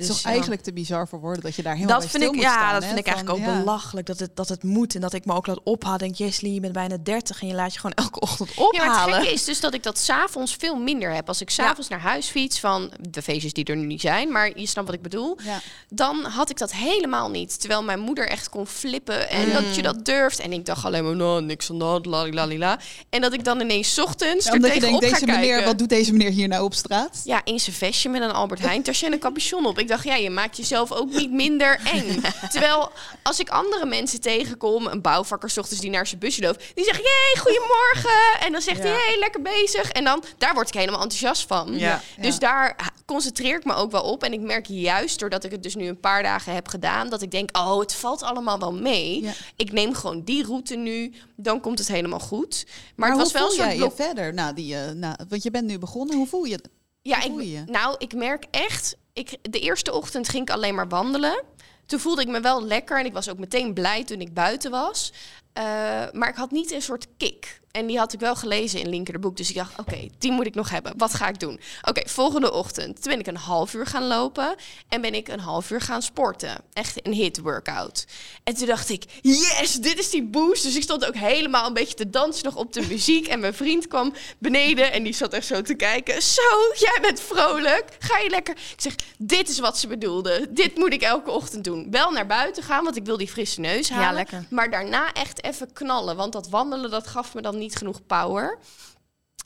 Het 0.00 0.08
is 0.08 0.14
toch 0.14 0.24
ja. 0.24 0.30
eigenlijk 0.30 0.62
te 0.62 0.72
bizar 0.72 1.08
voor 1.08 1.20
woorden 1.20 1.42
dat 1.42 1.54
je 1.54 1.62
daar 1.62 1.74
helemaal 1.74 2.00
Dat 2.00 2.10
vind 2.10 2.22
stil 2.22 2.28
ik, 2.34 2.40
moet 2.40 2.44
ja, 2.44 2.52
staan, 2.52 2.72
dat 2.72 2.82
hè? 2.82 2.86
vind 2.88 2.98
ik 2.98 3.04
Van, 3.06 3.14
eigenlijk 3.14 3.48
ook 3.48 3.54
ja. 3.54 3.58
belachelijk 3.60 4.06
dat 4.06 4.18
het, 4.18 4.36
dat 4.36 4.48
het 4.48 4.62
moet. 4.62 4.94
En 4.94 5.00
dat 5.00 5.12
ik 5.12 5.24
me 5.24 5.34
ook 5.34 5.46
laat 5.46 5.60
ophalen. 5.62 5.98
Denk, 5.98 6.14
Jeslie, 6.14 6.54
je 6.54 6.60
bent 6.60 6.72
bijna 6.72 6.96
30 7.02 7.40
en 7.42 7.46
je 7.48 7.54
laat 7.54 7.72
je 7.72 7.80
gewoon 7.80 7.96
elke 7.96 8.20
ochtend 8.20 8.50
Ja, 8.54 8.62
maar 8.62 8.70
het 8.86 8.90
ophalen. 8.96 9.14
gekke 9.14 9.32
is 9.32 9.44
dus 9.44 9.60
dat 9.60 9.74
ik 9.74 9.82
dat 9.82 9.98
s'avonds 9.98 10.54
veel 10.58 10.76
minder 10.76 11.12
heb. 11.14 11.28
Als 11.28 11.40
ik 11.40 11.50
s'avonds 11.50 11.88
naar 11.88 12.00
huis 12.00 12.26
fiets 12.26 12.60
van 12.60 12.90
de 13.10 13.22
feestjes 13.22 13.52
die 13.52 13.64
er 13.64 13.76
nu 13.76 13.86
niet 13.86 14.00
zijn, 14.00 14.32
maar 14.32 14.58
je 14.58 14.66
snapt 14.66 14.86
wat 14.86 14.96
ik 14.96 15.02
bedoel. 15.02 15.38
Ja. 15.44 15.60
Dan 15.88 16.24
had 16.24 16.50
ik 16.50 16.58
dat 16.58 16.72
helemaal 16.72 17.30
niet. 17.30 17.60
Terwijl 17.60 17.82
mijn 17.82 18.00
moeder 18.00 18.28
echt 18.28 18.48
kon 18.48 18.66
flippen 18.66 19.30
en 19.30 19.46
Mm. 19.46 19.52
dat 19.52 19.74
je 19.76 19.82
dat 19.82 20.04
durft. 20.04 20.38
En 20.40 20.52
ik 20.52 20.66
dacht 20.66 20.84
alleen 20.84 21.04
maar, 21.04 21.16
nou, 21.16 21.42
niks 21.42 21.70
aan 21.70 21.78
de 21.78 21.84
hand, 21.84 22.06
lalila. 22.06 22.78
En 23.10 23.20
dat 23.20 23.32
ik 23.32 23.44
dan 23.44 23.60
ineens 23.60 23.94
's 23.94 23.98
ochtends 23.98 24.46
Ja, 24.46 24.52
omdat 24.52 24.74
je 24.74 24.80
denkt, 24.80 25.00
deze 25.00 25.26
meneer, 25.26 25.40
kijken. 25.48 25.64
wat 25.64 25.78
doet 25.78 25.88
deze 25.88 26.12
meneer 26.12 26.30
hier 26.30 26.48
nou 26.48 26.64
op 26.64 26.74
straat? 26.74 27.20
Ja, 27.24 27.40
in 27.44 27.60
zijn 27.60 27.76
vestje 27.76 28.08
met 28.08 28.22
een 28.22 28.30
Albert 28.32 28.60
Heijn 28.66 28.82
tasje 28.82 29.06
en 29.06 29.12
een 29.12 29.18
capuchon 29.18 29.66
op. 29.66 29.78
Ik 29.78 29.88
dacht, 29.90 30.04
ja, 30.04 30.14
je 30.14 30.30
maakt 30.30 30.56
jezelf 30.56 30.92
ook 30.92 31.10
niet 31.10 31.30
minder 31.32 31.80
eng. 31.84 32.22
Terwijl 32.52 32.92
als 33.22 33.40
ik 33.40 33.48
andere 33.48 33.86
mensen 33.86 34.20
tegenkom, 34.20 34.86
een 34.86 35.00
bouwvakker 35.00 35.50
's 35.50 35.56
ochtends 35.58 35.80
die 35.80 35.90
naar 35.90 36.06
zijn 36.06 36.20
busje 36.20 36.40
loopt, 36.42 36.64
die 36.74 36.84
zegt, 36.84 37.00
hey, 37.02 37.40
goedemorgen. 37.42 38.46
En 38.46 38.52
dan 38.52 38.60
zegt 38.62 38.78
hij, 38.82 38.90
Ja. 38.90 38.96
hey, 38.96 39.18
lekker 39.18 39.42
bezig. 39.42 39.90
En 39.90 40.04
dan, 40.04 40.22
daar 40.38 40.54
word 40.54 40.68
ik 40.68 40.74
helemaal 40.74 41.00
enthousiast 41.02 41.46
van. 41.46 41.78
Ja. 41.78 42.00
Dus 42.20 42.38
daar 42.38 42.92
concentreer 43.06 43.56
ik 43.56 43.64
me 43.64 43.74
ook 43.74 43.90
wel 43.90 44.02
op. 44.02 44.22
En 44.22 44.32
ik 44.32 44.40
merk 44.40 44.66
juist, 44.66 45.18
doordat 45.18 45.44
ik 45.44 45.50
het 45.50 45.62
dus 45.62 45.74
nu 45.74 45.86
een 45.88 46.00
paar 46.00 46.22
dagen 46.22 46.54
heb 46.54 46.68
gedaan, 46.68 47.08
dat 47.08 47.22
ik 47.22 47.30
denk, 47.30 47.56
oh, 47.56 47.78
het 47.78 47.94
valt 47.94 48.22
allemaal 48.22 48.58
wel 48.58 48.72
mee. 48.72 49.22
Ja. 49.22 49.32
Ik 49.56 49.72
neem 49.72 49.94
gewoon 49.94 50.22
die 50.24 50.44
route 50.44 50.76
nu, 50.76 51.12
dan 51.36 51.60
komt 51.60 51.78
het 51.78 51.88
helemaal 51.88 52.20
goed. 52.20 52.64
Maar, 52.66 52.74
Maar, 52.96 53.08
het 53.08 53.16
hoe 53.16 53.22
was 53.22 53.32
wel 53.32 53.50
een 53.50 53.56
soort 53.72 53.76
blok. 53.76 53.96
je 53.98 54.02
verder? 54.04 54.34
Nou, 54.34 54.54
die, 54.54 54.76
eh, 54.76 54.90
nou, 54.90 55.14
want 55.28 55.42
je 55.42 55.50
bent 55.50 55.66
nu 55.66 55.78
begonnen. 55.78 56.16
Hoe 56.16 56.26
voel 56.26 56.44
je 56.44 56.52
het? 56.54 56.68
Ja, 57.02 57.22
ik, 57.22 57.66
nou, 57.66 57.94
ik 57.98 58.14
merk 58.14 58.44
echt. 58.50 58.96
Ik, 59.12 59.36
de 59.50 59.60
eerste 59.60 59.92
ochtend 59.92 60.28
ging 60.28 60.48
ik 60.48 60.54
alleen 60.54 60.74
maar 60.74 60.88
wandelen. 60.88 61.42
Toen 61.86 62.00
voelde 62.00 62.22
ik 62.22 62.28
me 62.28 62.40
wel 62.40 62.64
lekker 62.64 62.98
en 62.98 63.04
ik 63.04 63.12
was 63.12 63.28
ook 63.28 63.38
meteen 63.38 63.74
blij 63.74 64.04
toen 64.04 64.20
ik 64.20 64.34
buiten 64.34 64.70
was. 64.70 65.12
Eh, 65.52 65.64
maar 66.12 66.28
ik 66.28 66.34
had 66.34 66.50
niet 66.50 66.72
een 66.72 66.82
soort 66.82 67.06
kick. 67.16 67.59
En 67.70 67.86
die 67.86 67.98
had 67.98 68.12
ik 68.12 68.20
wel 68.20 68.36
gelezen 68.36 68.80
in 68.80 68.88
Linker 68.88 69.12
de 69.12 69.18
Boek. 69.18 69.36
Dus 69.36 69.48
ik 69.48 69.54
dacht, 69.54 69.78
oké, 69.78 70.08
die 70.18 70.32
moet 70.32 70.46
ik 70.46 70.54
nog 70.54 70.70
hebben. 70.70 70.92
Wat 70.96 71.14
ga 71.14 71.28
ik 71.28 71.40
doen? 71.40 71.60
Oké, 71.88 72.08
volgende 72.08 72.52
ochtend. 72.52 73.02
Toen 73.02 73.10
ben 73.12 73.20
ik 73.20 73.26
een 73.26 73.36
half 73.36 73.74
uur 73.74 73.86
gaan 73.86 74.06
lopen. 74.06 74.54
En 74.88 75.00
ben 75.00 75.14
ik 75.14 75.28
een 75.28 75.40
half 75.40 75.70
uur 75.70 75.80
gaan 75.80 76.02
sporten. 76.02 76.56
Echt 76.72 77.06
een 77.06 77.12
hit 77.12 77.38
workout. 77.40 78.06
En 78.44 78.54
toen 78.54 78.66
dacht 78.66 78.88
ik, 78.88 79.04
yes, 79.22 79.74
dit 79.74 79.98
is 79.98 80.10
die 80.10 80.22
boost. 80.22 80.62
Dus 80.62 80.76
ik 80.76 80.82
stond 80.82 81.06
ook 81.06 81.14
helemaal 81.14 81.66
een 81.66 81.72
beetje 81.72 81.94
te 81.94 82.10
dansen 82.10 82.44
nog 82.44 82.56
op 82.56 82.72
de 82.72 82.86
muziek. 82.90 83.26
En 83.26 83.40
mijn 83.40 83.54
vriend 83.54 83.86
kwam 83.86 84.12
beneden 84.38 84.92
en 84.92 85.02
die 85.02 85.12
zat 85.12 85.32
echt 85.32 85.46
zo 85.46 85.62
te 85.62 85.74
kijken. 85.74 86.22
Zo, 86.22 86.42
jij 86.78 86.98
bent 87.00 87.20
vrolijk. 87.20 87.84
Ga 87.98 88.18
je 88.18 88.30
lekker? 88.30 88.54
Ik 88.54 88.80
zeg, 88.80 88.94
dit 89.18 89.48
is 89.48 89.58
wat 89.58 89.78
ze 89.78 89.86
bedoelde. 89.86 90.46
Dit 90.50 90.76
moet 90.76 90.92
ik 90.92 91.02
elke 91.02 91.30
ochtend 91.30 91.64
doen. 91.64 91.90
Wel 91.90 92.10
naar 92.10 92.26
buiten 92.26 92.62
gaan, 92.62 92.84
want 92.84 92.96
ik 92.96 93.04
wil 93.04 93.16
die 93.16 93.28
frisse 93.28 93.60
neus 93.60 93.88
Ja, 93.88 93.94
halen. 93.94 94.14
lekker. 94.14 94.44
Maar 94.50 94.70
daarna 94.70 95.12
echt 95.12 95.44
even 95.44 95.72
knallen. 95.72 96.16
Want 96.16 96.32
dat 96.32 96.48
wandelen, 96.48 96.90
dat 96.90 97.06
gaf 97.06 97.34
me 97.34 97.40
dan 97.42 97.58
niet 97.60 97.76
genoeg 97.76 98.06
power. 98.06 98.58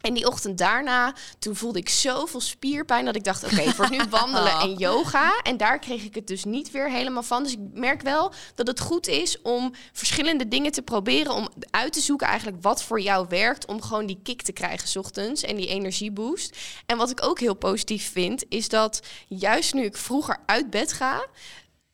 En 0.05 0.15
die 0.15 0.27
ochtend 0.27 0.59
daarna, 0.59 1.15
toen 1.39 1.57
voelde 1.57 1.79
ik 1.79 1.89
zoveel 1.89 2.41
spierpijn 2.41 3.05
dat 3.05 3.17
ik 3.17 3.25
dacht, 3.25 3.45
oké, 3.45 3.75
wordt 3.77 3.91
nu 3.93 4.01
wandelen 4.11 4.59
en 4.61 4.75
yoga. 4.75 5.41
En 5.43 5.57
daar 5.57 5.79
kreeg 5.79 6.05
ik 6.05 6.15
het 6.15 6.27
dus 6.27 6.45
niet 6.45 6.71
weer 6.71 6.91
helemaal 6.91 7.23
van. 7.23 7.43
Dus 7.43 7.53
ik 7.53 7.59
merk 7.73 8.03
wel 8.03 8.33
dat 8.55 8.67
het 8.67 8.81
goed 8.81 9.07
is 9.07 9.43
om 9.43 9.75
verschillende 9.93 10.49
dingen 10.49 10.73
te 10.73 10.83
proberen. 10.83 11.33
Om 11.33 11.49
uit 11.71 11.93
te 11.93 12.01
zoeken 12.01 12.27
eigenlijk 12.27 12.63
wat 12.63 12.83
voor 12.83 13.01
jou 13.01 13.27
werkt. 13.29 13.67
Om 13.67 13.83
gewoon 13.83 14.07
die 14.07 14.21
kick 14.23 14.43
te 14.43 14.53
krijgen 14.53 14.89
's 14.89 14.97
ochtends 14.97 15.43
en 15.43 15.57
die 15.57 15.67
energieboost. 15.67 16.57
En 16.87 16.97
wat 16.97 17.11
ik 17.11 17.25
ook 17.25 17.41
heel 17.41 17.55
positief 17.55 18.13
vind, 18.13 18.45
is 18.49 18.69
dat 18.69 19.03
juist 19.29 19.75
nu 19.75 19.85
ik 19.85 19.97
vroeger 19.97 20.37
uit 20.47 20.71
bed 20.71 20.93
ga, 20.93 21.27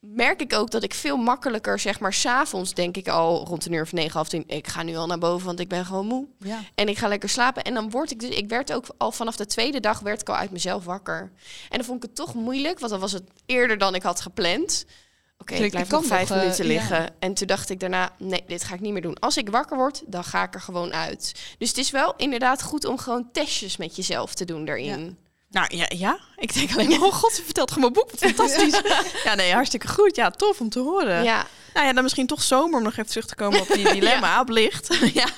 merk 0.00 0.40
ik 0.40 0.52
ook 0.54 0.70
dat 0.70 0.82
ik 0.82 0.94
veel 0.94 1.16
makkelijker, 1.16 1.78
zeg 1.78 2.00
maar, 2.00 2.12
s'avonds 2.12 2.74
denk 2.74 2.96
ik 2.96 3.08
al 3.08 3.44
rond 3.46 3.66
een 3.66 3.72
uur 3.72 3.82
of 3.82 3.92
negen, 3.92 4.12
half 4.12 4.28
tien, 4.28 4.44
ik 4.46 4.66
ga 4.68 4.82
nu 4.82 4.96
al 4.96 5.06
naar 5.06 5.18
boven, 5.18 5.46
want 5.46 5.60
ik 5.60 5.68
ben 5.68 5.84
gewoon 5.86 6.06
moe. 6.06 6.26
Ja. 6.38 6.58
En 6.74 6.88
ik 6.88 6.98
ga 6.98 7.08
lekker 7.08 7.28
slapen. 7.28 7.62
En 7.62 7.74
dan 7.74 7.90
word 7.90 8.10
ik 8.10 8.20
dus, 8.20 8.30
ik 8.30 8.48
werd 8.48 8.72
ook 8.72 8.84
al 8.98 9.12
vanaf 9.12 9.36
de 9.36 9.46
tweede 9.46 9.80
dag 9.80 10.00
werd 10.00 10.20
ik 10.20 10.28
al 10.28 10.34
uit 10.36 10.50
mezelf 10.50 10.84
wakker. 10.84 11.20
En 11.68 11.76
dan 11.76 11.84
vond 11.84 11.96
ik 11.96 12.08
het 12.08 12.16
toch 12.16 12.34
moeilijk, 12.34 12.78
want 12.78 12.90
dan 12.92 13.00
was 13.00 13.12
het 13.12 13.22
eerder 13.46 13.78
dan 13.78 13.94
ik 13.94 14.02
had 14.02 14.20
gepland. 14.20 14.84
Oké, 15.38 15.54
Ik- 15.54 15.60
ik 15.64 15.70
blijf 15.70 15.86
ik 15.86 15.92
nog 15.92 16.04
vijf 16.04 16.28
nog, 16.28 16.38
eh, 16.38 16.42
minuten 16.44 16.64
ja. 16.66 16.70
liggen. 16.72 17.10
En 17.18 17.34
toen 17.34 17.46
dacht 17.46 17.70
ik 17.70 17.80
daarna, 17.80 18.12
nee, 18.18 18.44
dit 18.46 18.64
ga 18.64 18.74
ik 18.74 18.80
niet 18.80 18.92
meer 18.92 19.02
doen. 19.02 19.18
Als 19.18 19.36
ik 19.36 19.48
wakker 19.48 19.76
word, 19.76 20.02
dan 20.06 20.24
ga 20.24 20.42
ik 20.42 20.54
er 20.54 20.60
gewoon 20.60 20.92
uit. 20.92 21.54
Dus 21.58 21.68
het 21.68 21.78
is 21.78 21.90
wel 21.90 22.14
inderdaad 22.16 22.62
goed 22.62 22.84
om 22.84 22.98
gewoon 22.98 23.28
testjes 23.32 23.76
met 23.76 23.96
jezelf 23.96 24.34
te 24.34 24.44
doen 24.44 24.64
daarin. 24.64 25.18
Nou 25.50 25.76
ja, 25.76 25.86
ja, 25.88 26.18
ik 26.36 26.54
denk 26.54 26.72
alleen 26.72 26.88
maar, 26.88 27.00
oh 27.00 27.12
god, 27.12 27.32
ze 27.32 27.42
vertelt 27.44 27.72
gewoon 27.72 27.92
mijn 27.92 28.04
boek, 28.04 28.10
wat 28.10 28.32
fantastisch. 28.32 28.80
ja, 29.24 29.34
nee, 29.34 29.52
hartstikke 29.52 29.88
goed. 29.88 30.16
Ja, 30.16 30.30
tof 30.30 30.60
om 30.60 30.68
te 30.68 30.78
horen. 30.78 31.24
Ja, 31.24 31.46
Nou 31.74 31.86
ja, 31.86 31.92
dan 31.92 32.02
misschien 32.02 32.26
toch 32.26 32.42
zomer 32.42 32.78
om 32.78 32.82
nog 32.82 32.92
even 32.92 33.06
terug 33.06 33.26
te 33.26 33.34
komen 33.34 33.60
op 33.60 33.68
die 33.68 33.92
dilemma, 34.00 34.26
ja. 34.26 34.40
op 34.40 34.48
licht. 34.48 34.98
ja, 35.20 35.28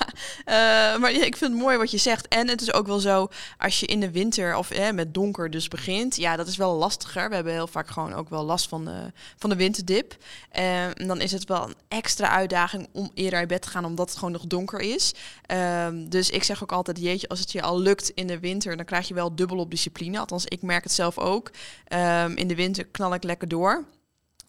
uh, 0.47 1.01
maar 1.01 1.11
ik 1.11 1.37
vind 1.37 1.53
het 1.53 1.61
mooi 1.61 1.76
wat 1.76 1.91
je 1.91 1.99
zegt. 1.99 2.28
En 2.28 2.49
het 2.49 2.61
is 2.61 2.72
ook 2.72 2.87
wel 2.87 2.99
zo, 2.99 3.28
als 3.59 3.80
je 3.80 3.87
in 3.87 4.01
de 4.01 4.11
winter 4.11 4.57
of 4.57 4.70
eh, 4.70 4.91
met 4.91 5.14
donker 5.14 5.51
dus 5.51 5.68
begint, 5.68 6.16
ja, 6.16 6.37
dat 6.37 6.47
is 6.47 6.57
wel 6.57 6.74
lastiger. 6.74 7.28
We 7.28 7.35
hebben 7.35 7.53
heel 7.53 7.66
vaak 7.66 7.89
gewoon 7.89 8.14
ook 8.14 8.28
wel 8.28 8.45
last 8.45 8.68
van 8.68 8.85
de, 8.85 9.12
van 9.37 9.51
de 9.51 9.57
winterdip. 9.57 10.16
Uh, 10.59 10.85
en 10.85 11.07
dan 11.07 11.20
is 11.20 11.33
het 11.33 11.49
wel 11.49 11.68
een 11.68 11.76
extra 11.89 12.28
uitdaging 12.28 12.89
om 12.93 13.11
eerder 13.14 13.39
uit 13.39 13.49
bed 13.49 13.62
te 13.62 13.68
gaan, 13.68 13.85
omdat 13.85 14.09
het 14.09 14.18
gewoon 14.18 14.33
nog 14.33 14.47
donker 14.47 14.80
is. 14.80 15.14
Uh, 15.53 15.87
dus 15.93 16.30
ik 16.30 16.43
zeg 16.45 16.62
ook 16.62 16.72
altijd, 16.72 17.01
jeetje, 17.01 17.28
als 17.28 17.41
het 17.41 17.53
je 17.53 17.62
al 17.62 17.80
lukt 17.80 18.11
in 18.14 18.26
de 18.26 18.39
winter, 18.39 18.76
dan 18.76 18.85
krijg 18.85 19.09
je 19.09 19.14
wel 19.14 19.35
dubbel 19.35 19.59
op 19.59 19.70
discipline. 19.70 20.18
Althans, 20.18 20.45
ik 20.45 20.62
merk 20.62 20.83
het 20.83 20.93
zelf 20.93 21.18
ook. 21.18 21.51
Ehm, 21.85 22.33
in 22.35 22.49
de 22.49 22.55
winter 22.55 22.85
knal 22.87 23.14
ik 23.14 23.22
lekker 23.22 23.49
door. 23.49 23.85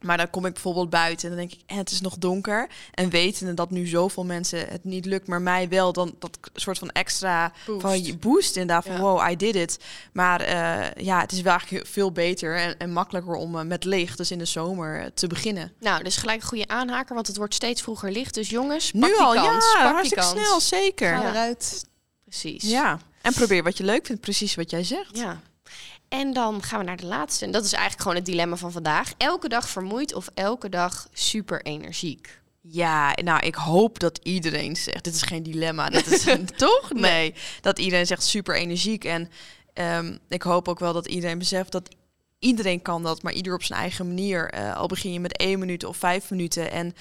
Maar 0.04 0.18
dan 0.18 0.30
kom 0.30 0.46
ik 0.46 0.54
bijvoorbeeld 0.54 0.90
buiten 0.90 1.30
en 1.30 1.36
dan 1.36 1.48
denk 1.48 1.62
ik, 1.62 1.70
eh, 1.70 1.78
het 1.78 1.92
is 1.92 2.02
nog 2.02 2.18
donker. 2.18 2.68
En 2.94 3.10
wetende 3.10 3.54
dat 3.54 3.72
nu 3.72 3.88
zoveel 3.88 4.24
mensen 4.24 4.68
het 4.68 4.84
niet 4.84 5.06
lukt, 5.06 5.28
maar 5.28 5.42
mij 5.42 5.70
wel, 5.70 5.94
dan 5.94 6.16
dat 6.20 6.38
soort 6.54 6.78
van 6.78 6.90
extra 6.90 7.52
boost, 7.66 7.82
van 7.82 8.04
je 8.04 8.18
boost 8.18 8.56
inderdaad 8.56 8.86
van 8.86 8.98
wow, 8.98 9.30
I 9.30 9.36
did 9.36 9.56
it. 9.56 9.80
Maar 10.14 10.42
uh, 10.42 11.06
ja, 11.06 11.20
het 11.20 11.32
is 11.32 11.42
wel 11.42 11.52
eigenlijk 11.54 11.88
veel 11.88 12.12
beter 12.12 12.58
en, 12.58 12.78
en 12.78 12.92
makkelijker 12.92 13.34
om 13.34 13.56
uh, 13.56 13.62
met 13.62 13.84
licht, 13.84 14.18
dus 14.18 14.32
in 14.32 14.38
de 14.38 14.46
zomer, 14.46 15.00
uh, 15.00 15.06
te 15.14 15.28
beginnen. 15.28 15.72
Nou, 15.80 16.04
dus 16.04 16.18
gelijk 16.18 16.42
een 16.42 16.48
goede 16.48 16.68
aanhaker, 16.68 17.16
want 17.16 17.28
het 17.28 17.38
wordt 17.38 17.54
steeds 17.54 17.82
vroeger 17.82 18.12
licht. 18.12 18.34
Dus 18.34 18.50
jongens, 18.50 18.92
pak 18.92 19.10
nu 19.10 19.18
al, 19.18 19.34
kans, 19.34 19.74
ja, 19.74 19.84
pak 19.84 19.94
hartstikke 19.94 20.24
kans. 20.24 20.40
snel, 20.40 20.60
zeker. 20.60 21.18
Ga 21.18 21.30
eruit. 21.30 21.86
Precies. 22.24 22.64
Ja, 22.64 23.00
en 23.22 23.34
probeer 23.34 23.64
wat 23.64 23.78
je 23.78 23.84
leuk 23.84 24.06
vindt, 24.06 24.22
precies 24.22 24.56
wat 24.56 24.70
jij 24.70 24.84
zegt. 24.84 25.18
Ja. 25.18 25.42
En 26.14 26.34
dan 26.34 26.64
gaan 26.64 26.80
we 26.80 26.86
naar 26.86 26.98
de 26.98 27.06
laatste. 27.06 27.46
En 27.46 27.52
dat 27.52 27.64
is 27.64 27.72
eigenlijk 27.72 28.02
gewoon 28.02 28.18
het 28.18 28.26
dilemma 28.26 28.56
van 28.56 28.72
vandaag. 28.72 29.14
Elke 29.18 29.50
dag 29.50 29.70
vermoeid 29.70 30.14
of 30.14 30.30
elke 30.34 30.70
dag 30.70 31.08
super 31.14 31.62
energiek? 31.62 32.42
Ja, 32.62 33.14
nou, 33.24 33.46
ik 33.46 33.56
hoop 33.56 34.00
dat 34.00 34.20
iedereen 34.24 34.76
zegt. 34.76 35.04
Dit 35.04 35.14
is 35.16 35.22
geen 35.22 35.44
dilemma. 35.44 35.90
Dat 35.90 36.08
is 36.08 36.24
toch? 36.56 36.94
Nee. 36.94 37.34
Dat 37.62 37.80
iedereen 37.80 38.06
zegt 38.06 38.24
super 38.24 38.56
energiek. 38.56 39.04
En 39.04 39.30
um, 39.74 40.20
ik 40.30 40.42
hoop 40.42 40.68
ook 40.68 40.80
wel 40.80 40.94
dat 40.94 41.08
iedereen 41.08 41.38
beseft 41.38 41.72
dat 41.72 41.90
iedereen 42.40 42.82
kan 42.82 43.04
dat, 43.04 43.22
maar 43.22 43.34
ieder 43.34 43.54
op 43.54 43.64
zijn 43.64 43.80
eigen 43.80 44.08
manier. 44.08 44.54
Uh, 44.54 44.76
al 44.76 44.88
begin 44.88 45.14
je 45.14 45.20
met 45.20 45.38
één 45.38 45.60
minuut 45.60 45.84
of 45.84 45.98
vijf 45.98 46.30
minuten. 46.30 46.72
En 46.72 46.96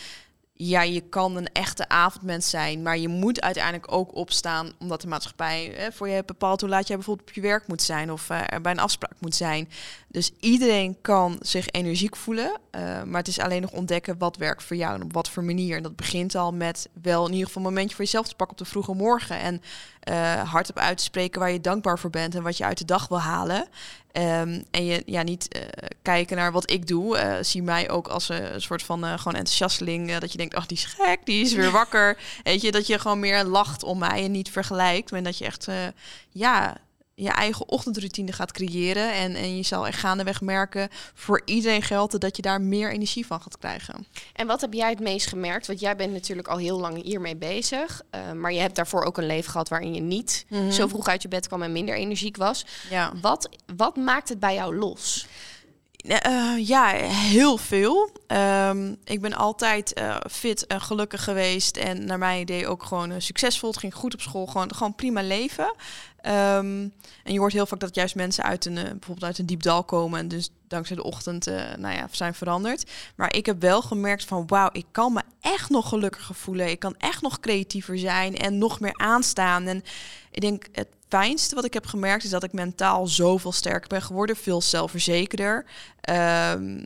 ja, 0.68 0.82
je 0.82 1.00
kan 1.00 1.36
een 1.36 1.52
echte 1.52 1.88
avondmens 1.88 2.50
zijn, 2.50 2.82
maar 2.82 2.98
je 2.98 3.08
moet 3.08 3.40
uiteindelijk 3.40 3.92
ook 3.92 4.14
opstaan 4.14 4.72
omdat 4.78 5.00
de 5.00 5.08
maatschappij 5.08 5.90
voor 5.92 6.08
je 6.08 6.14
hebt 6.14 6.26
bepaald 6.26 6.60
hoe 6.60 6.70
laat 6.70 6.86
jij 6.86 6.96
bijvoorbeeld 6.96 7.28
op 7.28 7.34
je 7.34 7.40
werk 7.40 7.66
moet 7.66 7.82
zijn 7.82 8.12
of 8.12 8.28
er 8.28 8.60
bij 8.60 8.72
een 8.72 8.78
afspraak 8.78 9.14
moet 9.18 9.34
zijn. 9.34 9.68
Dus 10.08 10.32
iedereen 10.40 10.96
kan 11.00 11.36
zich 11.40 11.68
energiek 11.70 12.16
voelen, 12.16 12.58
uh, 12.76 13.02
maar 13.02 13.18
het 13.18 13.28
is 13.28 13.38
alleen 13.38 13.60
nog 13.60 13.70
ontdekken 13.70 14.18
wat 14.18 14.36
werkt 14.36 14.62
voor 14.62 14.76
jou 14.76 14.94
en 14.94 15.02
op 15.02 15.12
wat 15.12 15.30
voor 15.30 15.44
manier. 15.44 15.76
En 15.76 15.82
dat 15.82 15.96
begint 15.96 16.34
al 16.34 16.52
met 16.52 16.88
wel 17.02 17.26
in 17.26 17.32
ieder 17.32 17.46
geval 17.46 17.62
een 17.62 17.68
momentje 17.68 17.96
voor 17.96 18.04
jezelf 18.04 18.28
te 18.28 18.34
pakken 18.34 18.58
op 18.58 18.64
de 18.64 18.70
vroege 18.70 18.94
morgen 18.94 19.38
en 19.38 19.62
uh, 20.10 20.50
hardop 20.50 20.78
uit 20.78 20.98
te 20.98 21.04
spreken 21.04 21.40
waar 21.40 21.52
je 21.52 21.60
dankbaar 21.60 21.98
voor 21.98 22.10
bent 22.10 22.34
en 22.34 22.42
wat 22.42 22.56
je 22.56 22.64
uit 22.64 22.78
de 22.78 22.84
dag 22.84 23.08
wil 23.08 23.20
halen. 23.20 23.68
Um, 24.14 24.64
en 24.70 24.84
je 24.84 25.02
ja, 25.06 25.22
niet 25.22 25.56
uh, 25.56 25.62
kijken 26.02 26.36
naar 26.36 26.52
wat 26.52 26.70
ik 26.70 26.86
doe. 26.86 27.16
Uh, 27.16 27.34
zie 27.40 27.62
mij 27.62 27.90
ook 27.90 28.08
als 28.08 28.28
een 28.28 28.62
soort 28.62 28.82
van 28.82 28.98
gewoon 28.98 29.34
enthousiasteling. 29.34 30.18
dat 30.18 30.32
je 30.32 30.38
denkt, 30.38 30.54
ach, 30.54 30.66
die 30.66 30.76
is 30.76 30.84
gek, 30.84 31.18
die 31.24 31.44
is 31.44 31.52
weer 31.52 31.70
wakker. 31.80 32.18
Weet 32.42 32.60
je, 32.60 32.72
dat 32.72 32.86
je 32.86 32.98
gewoon 32.98 33.20
meer 33.20 33.44
lacht 33.44 33.82
om 33.82 33.98
mij 33.98 34.24
en 34.24 34.30
niet 34.30 34.50
vergelijkt. 34.50 35.10
Maar 35.10 35.22
dat 35.22 35.38
je 35.38 35.44
echt, 35.44 35.68
ja, 36.30 36.76
je 37.14 37.30
eigen 37.30 37.68
ochtendroutine 37.68 38.32
gaat 38.32 38.52
creëren. 38.52 39.14
En, 39.14 39.34
en 39.34 39.56
je 39.56 39.62
zal 39.62 39.86
echt 39.86 39.98
gaandeweg 39.98 40.40
merken, 40.40 40.88
voor 41.14 41.42
iedereen 41.44 41.82
geldt 41.82 42.20
dat 42.20 42.36
je 42.36 42.42
daar 42.42 42.60
meer 42.60 42.92
energie 42.92 43.26
van 43.26 43.40
gaat 43.42 43.58
krijgen. 43.58 44.06
En 44.32 44.46
wat 44.46 44.60
heb 44.60 44.72
jij 44.72 44.90
het 44.90 45.00
meest 45.00 45.26
gemerkt? 45.26 45.66
Want 45.66 45.80
jij 45.80 45.96
bent 45.96 46.12
natuurlijk 46.12 46.48
al 46.48 46.56
heel 46.56 46.80
lang 46.80 47.02
hiermee 47.02 47.36
bezig. 47.36 48.02
Uh, 48.14 48.32
maar 48.32 48.52
je 48.52 48.60
hebt 48.60 48.76
daarvoor 48.76 49.04
ook 49.04 49.18
een 49.18 49.26
leven 49.26 49.50
gehad 49.50 49.68
waarin 49.68 49.94
je 49.94 50.00
niet 50.00 50.44
mm 50.48 50.58
-hmm. 50.58 50.72
zo 50.72 50.86
vroeg 50.86 51.06
uit 51.06 51.22
je 51.22 51.28
bed 51.28 51.46
kwam 51.46 51.62
en 51.62 51.72
minder 51.72 51.94
energiek 51.94 52.36
was. 52.36 52.64
Ja. 52.90 53.12
Wat, 53.20 53.48
wat 53.76 53.96
maakt 53.96 54.28
het 54.28 54.40
bij 54.40 54.54
jou 54.54 54.76
los? 54.76 55.26
Uh, 56.02 56.66
ja, 56.68 56.86
heel 57.06 57.56
veel. 57.56 58.10
Um, 58.26 58.96
ik 59.04 59.20
ben 59.20 59.34
altijd 59.34 59.98
uh, 60.00 60.16
fit 60.30 60.66
en 60.66 60.80
gelukkig 60.80 61.24
geweest. 61.24 61.76
En 61.76 62.04
naar 62.04 62.18
mijn 62.18 62.40
idee 62.40 62.66
ook 62.66 62.82
gewoon 62.82 63.10
uh, 63.10 63.16
succesvol. 63.18 63.70
Het 63.70 63.78
ging 63.78 63.94
goed 63.94 64.14
op 64.14 64.20
school. 64.20 64.46
Gewoon, 64.46 64.74
gewoon 64.74 64.94
prima 64.94 65.22
leven. 65.22 65.74
Um, 66.26 66.92
en 67.24 67.32
je 67.32 67.38
hoort 67.38 67.52
heel 67.52 67.66
vaak 67.66 67.80
dat 67.80 67.94
juist 67.94 68.14
mensen 68.14 68.44
uit 68.44 68.64
een, 68.64 68.74
bijvoorbeeld 68.74 69.24
uit 69.24 69.38
een 69.38 69.46
diep 69.46 69.62
dal 69.62 69.84
komen. 69.84 70.18
En 70.18 70.28
dus 70.28 70.50
dankzij 70.68 70.96
de 70.96 71.02
ochtend 71.02 71.46
nou 71.78 71.94
ja, 71.94 72.08
zijn 72.10 72.34
veranderd. 72.34 72.90
Maar 73.16 73.34
ik 73.34 73.46
heb 73.46 73.60
wel 73.60 73.82
gemerkt 73.82 74.24
van 74.24 74.46
wauw, 74.46 74.68
ik 74.72 74.86
kan 74.90 75.12
me 75.12 75.22
echt 75.40 75.70
nog 75.70 75.88
gelukkiger 75.88 76.34
voelen. 76.34 76.70
Ik 76.70 76.78
kan 76.78 76.94
echt 76.98 77.22
nog 77.22 77.40
creatiever 77.40 77.98
zijn 77.98 78.36
en 78.36 78.58
nog 78.58 78.80
meer 78.80 78.96
aanstaan. 78.96 79.66
En 79.66 79.82
ik 80.30 80.40
denk 80.40 80.66
het 80.72 80.88
fijnste 81.08 81.54
wat 81.54 81.64
ik 81.64 81.74
heb 81.74 81.86
gemerkt 81.86 82.24
is 82.24 82.30
dat 82.30 82.42
ik 82.42 82.52
mentaal 82.52 83.06
zoveel 83.06 83.52
sterker 83.52 83.88
ben 83.88 84.02
geworden, 84.02 84.36
veel 84.36 84.60
zelfverzekerder. 84.60 85.64
Um, 86.10 86.84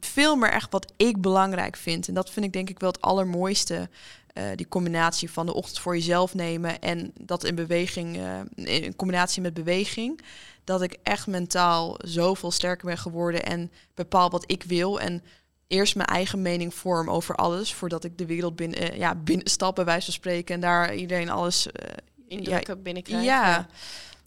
veel 0.00 0.36
meer 0.36 0.50
echt 0.50 0.72
wat 0.72 0.92
ik 0.96 1.20
belangrijk 1.20 1.76
vind. 1.76 2.08
En 2.08 2.14
dat 2.14 2.30
vind 2.30 2.46
ik 2.46 2.52
denk 2.52 2.70
ik 2.70 2.78
wel 2.78 2.90
het 2.90 3.00
allermooiste. 3.00 3.88
Uh, 4.38 4.44
die 4.54 4.68
combinatie 4.68 5.30
van 5.30 5.46
de 5.46 5.54
ochtend 5.54 5.78
voor 5.78 5.94
jezelf 5.94 6.34
nemen 6.34 6.80
en 6.80 7.12
dat 7.20 7.44
in 7.44 7.54
beweging, 7.54 8.16
uh, 8.16 8.40
in 8.82 8.96
combinatie 8.96 9.42
met 9.42 9.54
beweging. 9.54 10.20
Dat 10.64 10.82
ik 10.82 10.96
echt 11.02 11.26
mentaal 11.26 11.94
zoveel 11.98 12.50
sterker 12.50 12.86
ben 12.86 12.98
geworden 12.98 13.44
en 13.44 13.72
bepaal 13.94 14.30
wat 14.30 14.44
ik 14.46 14.62
wil. 14.62 15.00
En 15.00 15.22
eerst 15.66 15.96
mijn 15.96 16.08
eigen 16.08 16.42
mening 16.42 16.74
vorm 16.74 17.10
over 17.10 17.34
alles. 17.34 17.74
Voordat 17.74 18.04
ik 18.04 18.18
de 18.18 18.26
wereld 18.26 18.56
binnen, 18.56 18.82
uh, 18.82 18.98
ja, 18.98 19.14
binnenstap, 19.14 19.74
bij 19.74 19.84
wijze 19.84 20.04
van 20.04 20.14
spreken. 20.14 20.54
En 20.54 20.60
daar 20.60 20.94
iedereen 20.94 21.30
alles 21.30 21.68
indrukken 22.28 22.76
ja, 22.76 22.82
binnenkrijgen. 22.82 23.26
Ja. 23.26 23.66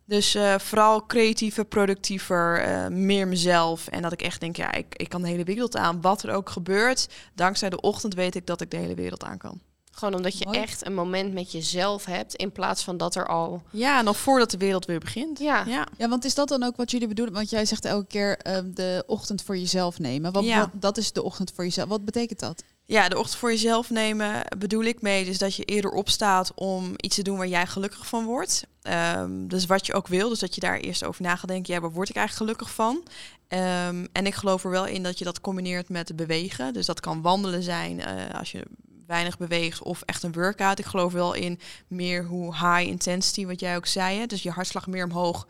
Dus 0.05 0.35
uh, 0.35 0.59
vooral 0.59 1.05
creatiever, 1.05 1.65
productiever, 1.65 2.65
meer 2.91 3.27
mezelf. 3.27 3.87
En 3.87 4.01
dat 4.01 4.11
ik 4.11 4.21
echt 4.21 4.39
denk, 4.39 4.55
ja, 4.55 4.71
ik, 4.71 4.95
ik 4.95 5.09
kan 5.09 5.21
de 5.21 5.27
hele 5.27 5.43
wereld 5.43 5.77
aan. 5.77 6.01
Wat 6.01 6.23
er 6.23 6.33
ook 6.33 6.49
gebeurt, 6.49 7.09
dankzij 7.33 7.69
de 7.69 7.81
ochtend 7.81 8.13
weet 8.13 8.35
ik 8.35 8.45
dat 8.45 8.61
ik 8.61 8.71
de 8.71 8.77
hele 8.77 8.95
wereld 8.95 9.23
aan 9.23 9.37
kan. 9.37 9.61
Gewoon 9.99 10.15
omdat 10.15 10.37
je 10.37 10.45
Mooi. 10.45 10.57
echt 10.59 10.85
een 10.85 10.93
moment 10.93 11.33
met 11.33 11.51
jezelf 11.51 12.05
hebt, 12.05 12.35
in 12.35 12.51
plaats 12.51 12.83
van 12.83 12.97
dat 12.97 13.15
er 13.15 13.27
al... 13.27 13.61
Ja, 13.71 14.01
nog 14.01 14.17
voordat 14.17 14.51
de 14.51 14.57
wereld 14.57 14.85
weer 14.85 14.99
begint. 14.99 15.39
Ja. 15.39 15.63
ja. 15.67 15.87
Ja, 15.97 16.09
want 16.09 16.25
is 16.25 16.35
dat 16.35 16.47
dan 16.47 16.63
ook 16.63 16.75
wat 16.75 16.91
jullie 16.91 17.07
bedoelen? 17.07 17.33
Want 17.33 17.49
jij 17.49 17.65
zegt 17.65 17.85
elke 17.85 18.07
keer 18.07 18.39
uh, 18.47 18.57
de 18.73 19.03
ochtend 19.07 19.41
voor 19.41 19.57
jezelf 19.57 19.99
nemen. 19.99 20.31
Wat, 20.31 20.43
Ja. 20.43 20.59
wat, 20.59 20.69
dat 20.73 20.97
is 20.97 21.11
de 21.11 21.23
ochtend 21.23 21.51
voor 21.55 21.63
jezelf. 21.63 21.89
Wat 21.89 22.05
betekent 22.05 22.39
dat? 22.39 22.63
Ja, 22.85 23.09
de 23.09 23.17
ochtend 23.17 23.37
voor 23.39 23.51
jezelf 23.51 23.89
nemen 23.89 24.41
bedoel 24.57 24.83
ik 24.83 25.01
mee. 25.01 25.25
Dus 25.25 25.37
dat 25.37 25.55
je 25.55 25.63
eerder 25.63 25.91
opstaat 25.91 26.51
om 26.55 26.93
iets 26.95 27.15
te 27.15 27.21
doen 27.23 27.37
waar 27.37 27.47
jij 27.47 27.67
gelukkig 27.67 28.07
van 28.07 28.25
wordt. 28.25 28.63
Ehm, 28.81 29.47
dus 29.47 29.65
wat 29.65 29.85
je 29.85 29.93
ook 29.93 30.07
wil. 30.07 30.29
Dus 30.29 30.39
dat 30.39 30.55
je 30.55 30.61
daar 30.61 30.77
eerst 30.77 31.03
over 31.03 31.21
na 31.21 31.35
gaat 31.35 31.49
denken. 31.49 31.73
Ja, 31.73 31.79
waar 31.79 31.91
word 31.91 32.09
ik 32.09 32.15
eigenlijk 32.15 32.51
gelukkig 32.51 32.75
van? 32.75 33.03
Ehm, 33.47 34.05
en 34.11 34.25
ik 34.25 34.35
geloof 34.35 34.63
er 34.63 34.69
wel 34.69 34.85
in 34.85 35.03
dat 35.03 35.17
je 35.19 35.25
dat 35.25 35.41
combineert 35.41 35.89
met 35.89 36.15
bewegen. 36.15 36.73
Dus 36.73 36.85
dat 36.85 36.99
kan 36.99 37.21
wandelen 37.21 37.63
zijn 37.63 38.01
eh, 38.01 38.39
als 38.39 38.51
je 38.51 38.65
weinig 39.09 39.37
beweegt 39.37 39.81
of 39.81 40.01
echt 40.01 40.23
een 40.23 40.31
workout. 40.31 40.79
Ik 40.79 40.85
geloof 40.85 41.13
wel 41.13 41.33
in 41.33 41.59
meer 41.87 42.25
hoe 42.25 42.53
high 42.53 42.87
intensity, 42.87 43.45
wat 43.45 43.59
jij 43.59 43.75
ook 43.75 43.85
zei. 43.85 44.19
Hè? 44.19 44.25
Dus 44.25 44.43
je 44.43 44.51
hartslag 44.51 44.87
meer 44.87 45.03
omhoog, 45.03 45.47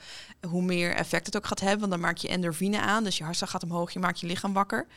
hoe 0.47 0.62
meer 0.62 0.95
effect 0.95 1.26
het 1.26 1.38
ook 1.38 1.45
gaat 1.45 1.60
hebben. 1.60 1.80
Want 1.80 1.91
dan 1.91 1.99
maak 1.99 2.18
je 2.18 2.28
endorfine 2.28 2.80
aan. 2.80 3.03
Dus 3.03 3.18
je 3.18 3.24
hartslag 3.24 3.49
gaat 3.49 3.64
omhoog, 3.64 3.91
je 3.91 3.99
maakt 3.99 4.20
je 4.20 4.28
lichaam 4.28 4.53
wakker. 4.53 4.88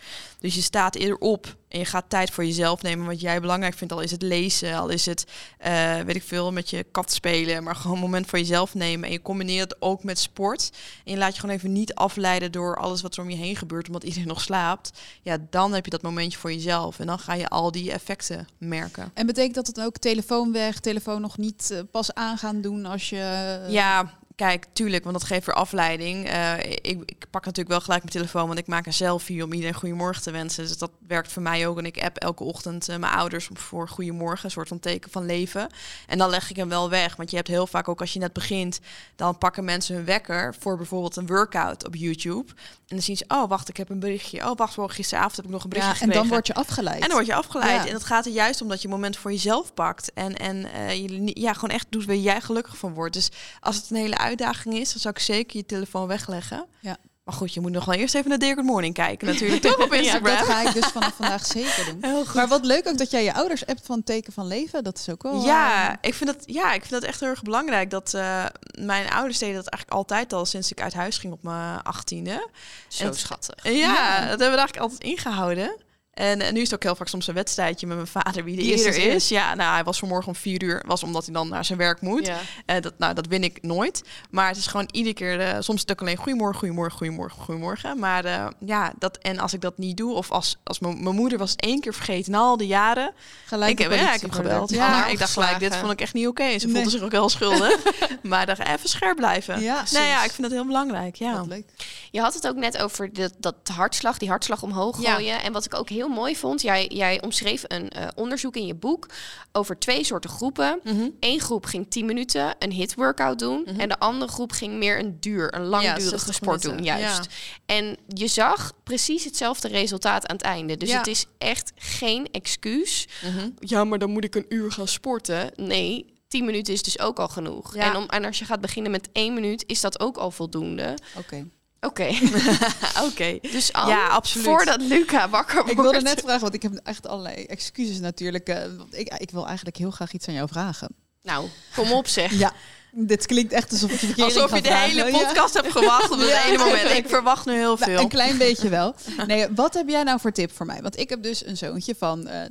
Dus 0.40 0.54
je 0.54 0.62
staat 0.62 0.94
eerder 0.94 1.18
op 1.18 1.56
en 1.72 1.78
je 1.78 1.84
gaat 1.84 2.04
tijd 2.08 2.30
voor 2.30 2.44
jezelf 2.44 2.82
nemen. 2.82 3.06
Wat 3.06 3.20
jij 3.20 3.40
belangrijk 3.40 3.74
vindt, 3.74 3.92
al 3.92 4.00
is 4.00 4.10
het 4.10 4.22
lezen, 4.22 4.74
al 4.74 4.88
is 4.88 5.06
het, 5.06 5.24
uh, 5.66 6.00
weet 6.00 6.16
ik 6.16 6.22
veel, 6.22 6.52
met 6.52 6.70
je 6.70 6.86
kat 6.90 7.12
spelen. 7.12 7.62
Maar 7.62 7.76
gewoon 7.76 7.96
een 7.96 8.02
moment 8.02 8.26
voor 8.26 8.38
jezelf 8.38 8.74
nemen. 8.74 9.06
En 9.06 9.12
je 9.12 9.22
combineert 9.22 9.70
het 9.70 9.82
ook 9.82 10.04
met 10.04 10.18
sport. 10.18 10.70
En 11.04 11.12
je 11.12 11.18
laat 11.18 11.34
je 11.34 11.40
gewoon 11.40 11.56
even 11.56 11.72
niet 11.72 11.94
afleiden 11.94 12.52
door 12.52 12.76
alles 12.76 13.02
wat 13.02 13.16
er 13.16 13.22
om 13.22 13.30
je 13.30 13.36
heen 13.36 13.56
gebeurt, 13.56 13.86
omdat 13.86 14.04
iedereen 14.04 14.28
nog 14.28 14.40
slaapt. 14.40 15.00
Ja, 15.22 15.36
dan 15.50 15.72
heb 15.72 15.84
je 15.84 15.90
dat 15.90 16.02
momentje 16.02 16.38
voor 16.38 16.52
jezelf. 16.52 16.98
En 16.98 17.06
dan 17.06 17.18
ga 17.18 17.34
je 17.34 17.48
al 17.48 17.70
die 17.70 17.92
effecten 17.92 18.48
merken. 18.58 19.10
En 19.14 19.26
betekent 19.26 19.54
dat 19.54 19.66
het 19.66 19.80
ook 19.80 19.98
telefoon 19.98 20.52
weg, 20.52 20.80
telefoon 20.80 21.20
nog 21.20 21.38
niet 21.38 21.68
uh, 21.72 21.80
pas 21.90 22.14
aan 22.14 22.38
gaan 22.38 22.60
doen 22.60 22.86
als 22.86 23.10
je... 23.10 23.60
Uh... 23.66 23.72
Ja, 23.72 24.18
kijk, 24.42 24.66
tuurlijk, 24.72 25.04
want 25.04 25.18
dat 25.18 25.28
geeft 25.28 25.46
weer 25.46 25.54
afleiding. 25.54 26.32
Uh, 26.32 26.58
ik, 26.58 27.02
ik, 27.04 27.24
pak 27.30 27.44
natuurlijk 27.44 27.68
wel 27.68 27.80
gelijk 27.80 28.02
mijn 28.02 28.14
telefoon, 28.14 28.46
want 28.46 28.58
ik 28.58 28.66
maak 28.66 28.86
een 28.86 28.92
selfie 28.92 29.44
om 29.44 29.52
iedereen 29.52 29.74
goedemorgen 29.74 30.22
te 30.22 30.30
wensen. 30.30 30.66
Dus 30.66 30.78
dat 30.78 30.90
werkt 31.06 31.32
voor 31.32 31.42
mij 31.42 31.66
ook. 31.66 31.78
En 31.78 31.86
ik 31.86 32.02
app 32.02 32.16
elke 32.16 32.44
ochtend 32.44 32.88
uh, 32.88 32.96
mijn 32.96 33.12
ouders 33.12 33.48
voor 33.52 33.88
goedemorgen, 33.88 34.44
een 34.44 34.50
soort 34.50 34.68
van 34.68 34.78
teken 34.78 35.10
van 35.10 35.26
leven. 35.26 35.68
En 36.06 36.18
dan 36.18 36.30
leg 36.30 36.50
ik 36.50 36.56
hem 36.56 36.68
wel 36.68 36.90
weg, 36.90 37.16
want 37.16 37.30
je 37.30 37.36
hebt 37.36 37.48
heel 37.48 37.66
vaak 37.66 37.88
ook 37.88 38.00
als 38.00 38.12
je 38.12 38.18
net 38.18 38.32
begint, 38.32 38.80
dan 39.16 39.38
pakken 39.38 39.64
mensen 39.64 39.94
hun 39.94 40.04
wekker 40.04 40.54
voor 40.58 40.76
bijvoorbeeld 40.76 41.16
een 41.16 41.26
workout 41.26 41.86
op 41.86 41.94
YouTube. 41.94 42.52
En 42.92 42.98
dan 42.98 43.06
zien 43.06 43.16
ze, 43.16 43.24
oh 43.28 43.48
wacht, 43.48 43.68
ik 43.68 43.76
heb 43.76 43.90
een 43.90 44.00
berichtje. 44.00 44.50
Oh 44.50 44.56
wacht, 44.56 44.74
wel 44.74 44.88
gisteravond 44.88 45.36
heb 45.36 45.44
ik 45.44 45.50
nog 45.50 45.62
een 45.62 45.68
berichtje 45.68 45.94
ja, 45.94 46.12
En 46.12 46.18
dan 46.18 46.28
word 46.28 46.46
je 46.46 46.54
afgeleid. 46.54 47.02
En 47.02 47.08
dan 47.08 47.16
word 47.16 47.26
je 47.26 47.34
afgeleid. 47.34 47.82
Ja. 47.82 47.86
En 47.86 47.92
dat 47.92 48.04
gaat 48.04 48.26
er 48.26 48.32
juist 48.32 48.62
om 48.62 48.68
dat 48.68 48.82
je 48.82 48.88
moment 48.88 49.16
voor 49.16 49.30
jezelf 49.30 49.74
pakt. 49.74 50.12
En, 50.12 50.36
en 50.36 50.56
uh, 50.56 50.94
je 50.94 51.30
ja, 51.40 51.52
gewoon 51.52 51.70
echt 51.70 51.86
doet 51.90 52.04
waar 52.04 52.16
jij 52.16 52.40
gelukkig 52.40 52.76
van 52.76 52.94
wordt. 52.94 53.14
Dus 53.14 53.30
als 53.60 53.76
het 53.76 53.90
een 53.90 53.96
hele 53.96 54.16
uitdaging 54.38 54.74
is, 54.74 54.92
dan 54.92 55.00
zou 55.00 55.14
ik 55.14 55.20
zeker 55.20 55.56
je 55.56 55.66
telefoon 55.66 56.06
wegleggen. 56.06 56.66
Ja. 56.80 56.96
Maar 57.24 57.34
goed, 57.34 57.54
je 57.54 57.60
moet 57.60 57.72
nog 57.72 57.84
wel 57.84 57.94
eerst 57.94 58.14
even 58.14 58.28
naar 58.28 58.38
Dear 58.38 58.54
Good 58.54 58.64
Morning 58.64 58.94
kijken 58.94 59.26
natuurlijk. 59.26 59.62
Toch 59.66 59.78
op 59.84 59.92
Instagram. 59.92 60.32
ja, 60.32 60.38
dat 60.38 60.46
ga 60.46 60.68
ik 60.68 60.74
dus 60.74 60.86
vanaf 60.86 61.14
vandaag 61.14 61.46
zeker 61.46 61.84
doen. 61.84 61.98
Heel 62.00 62.24
goed. 62.24 62.34
Maar 62.34 62.48
wat 62.48 62.64
leuk 62.64 62.88
ook 62.88 62.98
dat 62.98 63.10
jij 63.10 63.24
je 63.24 63.34
ouders 63.34 63.62
hebt 63.66 63.86
van 63.86 64.02
teken 64.02 64.32
van 64.32 64.46
leven. 64.46 64.84
Dat 64.84 64.98
is 64.98 65.08
ook 65.08 65.22
wel... 65.22 65.44
Ja, 65.44 65.90
uh... 65.90 65.96
ik, 66.00 66.14
vind 66.14 66.30
dat, 66.30 66.42
ja 66.46 66.72
ik 66.72 66.80
vind 66.80 66.90
dat 67.00 67.02
echt 67.02 67.20
heel 67.20 67.28
erg 67.28 67.42
belangrijk. 67.42 67.90
Dat 67.90 68.12
uh, 68.14 68.46
mijn 68.78 69.10
ouders 69.10 69.38
deden 69.38 69.54
dat 69.54 69.66
eigenlijk 69.66 69.98
altijd 69.98 70.32
al 70.32 70.46
sinds 70.46 70.70
ik 70.70 70.80
uit 70.80 70.94
huis 70.94 71.18
ging 71.18 71.32
op 71.32 71.42
mijn 71.42 71.82
achttiende. 71.82 72.48
Zo 72.88 73.12
schattig. 73.12 73.64
Ja, 73.64 73.70
ja, 73.70 74.20
dat 74.20 74.28
hebben 74.28 74.50
we 74.50 74.56
eigenlijk 74.56 74.78
altijd 74.78 75.02
ingehouden. 75.02 75.76
En, 76.12 76.40
en, 76.40 76.54
nu 76.54 76.60
is 76.60 76.66
het 76.70 76.74
ook 76.74 76.82
heel 76.82 76.94
vaak 76.94 77.08
soms 77.08 77.26
een 77.26 77.34
wedstrijdje 77.34 77.86
met 77.86 77.96
mijn 77.96 78.08
vader 78.08 78.44
wie 78.44 78.56
de 78.56 78.62
eerste 78.62 79.02
is. 79.02 79.28
Ja, 79.28 79.54
nou, 79.54 79.74
hij 79.74 79.84
was 79.84 79.98
vanmorgen 79.98 80.28
om 80.28 80.34
vier 80.34 80.62
uur, 80.62 80.82
was 80.86 81.02
omdat 81.02 81.24
hij 81.24 81.34
dan 81.34 81.48
naar 81.48 81.64
zijn 81.64 81.78
werk 81.78 82.00
moet. 82.00 82.26
Ja. 82.26 82.38
Uh, 82.66 82.82
dat, 82.82 82.92
nou, 82.98 83.14
dat 83.14 83.26
win 83.26 83.44
ik 83.44 83.62
nooit. 83.62 84.02
Maar 84.30 84.48
het 84.48 84.56
is 84.56 84.66
gewoon 84.66 84.88
iedere 84.90 85.14
keer, 85.14 85.40
uh, 85.40 85.52
soms 85.52 85.74
is 85.74 85.80
het 85.80 85.90
ook 85.90 86.00
alleen 86.00 86.16
goedemorgen, 86.16 86.58
goedemorgen, 86.58 86.98
goedemorgen, 86.98 87.42
goedemorgen. 87.42 87.98
Maar 87.98 88.24
uh, 88.24 88.46
ja, 88.58 88.92
dat, 88.98 89.18
en 89.18 89.38
als 89.38 89.52
ik 89.52 89.60
dat 89.60 89.78
niet 89.78 89.96
doe, 89.96 90.14
of 90.14 90.30
als, 90.30 90.56
als 90.64 90.78
mijn 90.78 91.14
moeder 91.14 91.38
was 91.38 91.56
één 91.56 91.80
keer 91.80 91.94
vergeten 91.94 92.32
na 92.32 92.38
al 92.38 92.56
die 92.56 92.66
jaren. 92.66 93.12
Gelijk 93.46 93.70
ik, 93.70 93.78
heb, 93.78 93.92
ja, 93.92 94.14
ik 94.14 94.20
heb 94.20 94.32
gebeld. 94.32 94.70
Ja, 94.70 95.06
ik 95.06 95.18
dacht 95.18 95.32
gelijk, 95.32 95.58
dit 95.58 95.76
vond 95.76 95.92
ik 95.92 96.00
echt 96.00 96.14
niet 96.14 96.26
oké. 96.26 96.42
Okay. 96.42 96.58
Ze 96.58 96.66
nee. 96.66 96.74
voelde 96.74 96.90
zich 96.90 97.02
ook 97.02 97.12
heel 97.12 97.28
schuldig. 97.28 97.82
maar 98.22 98.46
dacht 98.46 98.60
even 98.60 98.88
scherp 98.88 99.16
blijven. 99.16 99.60
Ja, 99.60 99.84
nou 99.90 100.06
ja, 100.06 100.24
ik 100.24 100.30
vind 100.30 100.42
dat 100.42 100.50
heel 100.50 100.66
belangrijk. 100.66 101.16
Ja. 101.16 101.42
leuk. 101.42 101.64
Je 102.10 102.20
had 102.20 102.34
het 102.34 102.48
ook 102.48 102.56
net 102.56 102.78
over 102.78 103.12
de, 103.12 103.30
dat 103.38 103.54
hartslag, 103.74 104.18
die 104.18 104.28
hartslag 104.28 104.62
omhoog 104.62 104.96
gooien. 104.96 105.42
En 105.42 105.52
wat 105.52 105.64
ik 105.64 105.74
ook 105.74 105.88
heel 105.88 106.01
mooi 106.08 106.36
vond, 106.36 106.62
jij, 106.62 106.86
jij 106.86 107.22
omschreef 107.22 107.64
een 107.66 107.92
uh, 107.96 108.08
onderzoek 108.14 108.56
in 108.56 108.66
je 108.66 108.74
boek 108.74 109.06
over 109.52 109.78
twee 109.78 110.04
soorten 110.04 110.30
groepen. 110.30 110.80
Eén 110.84 110.96
mm 110.96 111.12
-hmm. 111.20 111.40
groep 111.40 111.64
ging 111.64 111.86
10 111.90 112.06
minuten 112.06 112.54
een 112.58 112.72
hit 112.72 112.94
workout 112.94 113.38
doen. 113.38 113.58
Mm 113.58 113.66
-hmm. 113.66 113.80
En 113.80 113.88
de 113.88 113.98
andere 113.98 114.30
groep 114.30 114.52
ging 114.52 114.74
meer 114.74 114.98
een 114.98 115.16
duur, 115.20 115.54
een 115.54 115.64
langdurige 115.64 116.26
ja, 116.26 116.32
sport 116.32 116.62
doen. 116.62 116.82
Juist. 116.82 117.28
Ja. 117.66 117.74
En 117.74 117.96
je 118.08 118.26
zag 118.26 118.72
precies 118.82 119.24
hetzelfde 119.24 119.68
resultaat 119.68 120.26
aan 120.26 120.36
het 120.36 120.44
einde. 120.44 120.76
Dus 120.76 120.92
het 120.92 121.06
is 121.06 121.26
echt 121.38 121.72
geen 121.76 122.28
excuus. 122.30 123.08
Mm 123.24 123.38
-hmm. 123.38 123.54
Ja, 123.58 123.84
maar 123.84 123.98
dan 123.98 124.10
moet 124.10 124.24
ik 124.24 124.34
een 124.34 124.46
uur 124.48 124.72
gaan 124.72 124.88
sporten. 124.88 125.50
Nee, 125.56 126.12
10 126.28 126.44
minuten 126.44 126.72
is 126.72 126.82
dus 126.82 126.98
ook 126.98 127.18
al 127.18 127.28
genoeg. 127.28 127.76
En, 127.76 127.96
om, 127.96 128.06
en 128.06 128.24
als 128.24 128.38
je 128.38 128.44
gaat 128.44 128.60
beginnen 128.60 128.90
met 128.90 129.08
één 129.12 129.34
minuut, 129.34 129.64
is 129.66 129.80
dat 129.80 130.00
ook 130.00 130.16
al 130.16 130.30
voldoende. 130.30 130.98
Oké. 131.16 131.18
Okay. 131.18 131.46
Oké. 131.86 132.08
Oké. 132.08 133.04
Okay. 133.04 133.38
Dus 133.40 133.68
ja, 133.68 134.06
absoluut. 134.06 134.46
voordat 134.46 134.80
Luca 134.80 135.28
wakker 135.28 135.54
wordt. 135.54 135.70
Ik 135.70 135.76
wilde 135.76 136.00
net 136.00 136.20
vragen, 136.20 136.40
want 136.40 136.54
ik 136.54 136.62
heb 136.62 136.80
echt 136.82 137.06
allerlei 137.06 137.44
excuses 137.44 138.00
natuurlijk. 138.00 138.48
Uh, 138.48 138.56
want 138.76 138.98
ik, 138.98 139.14
ik 139.18 139.30
wil 139.30 139.46
eigenlijk 139.46 139.76
heel 139.76 139.90
graag 139.90 140.12
iets 140.12 140.28
aan 140.28 140.34
jou 140.34 140.48
vragen. 140.48 140.88
Nou, 141.22 141.48
kom 141.74 141.92
op 141.92 142.06
zeg. 142.06 142.32
ja. 142.32 142.52
Dit 142.94 143.26
klinkt 143.26 143.52
echt 143.52 143.72
alsof 143.72 143.90
je 143.90 143.96
verkeerd 143.96 144.34
Alsof 144.34 144.54
je 144.54 144.62
de 144.62 144.68
vragen. 144.68 144.90
hele 144.90 145.10
podcast 145.10 145.54
ja. 145.54 145.60
hebt 145.60 145.72
gewacht 145.72 146.10
op 146.10 146.18
het 146.18 146.28
ja. 146.38 146.44
ene 146.44 146.58
moment. 146.58 146.90
Ik 146.90 147.08
verwacht 147.08 147.46
nu 147.46 147.52
heel 147.52 147.76
veel. 147.76 147.86
Nou, 147.86 148.02
een 148.02 148.08
klein 148.08 148.38
beetje 148.38 148.68
wel. 148.68 148.94
Nee, 149.26 149.48
wat 149.54 149.74
heb 149.74 149.88
jij 149.88 150.02
nou 150.02 150.20
voor 150.20 150.32
tip 150.32 150.52
voor 150.52 150.66
mij? 150.66 150.82
Want 150.82 150.98
ik 150.98 151.08
heb 151.08 151.22
dus 151.22 151.46
een 151.46 151.56
zoontje 151.56 151.94
van 151.94 152.28
uh, 152.28 152.42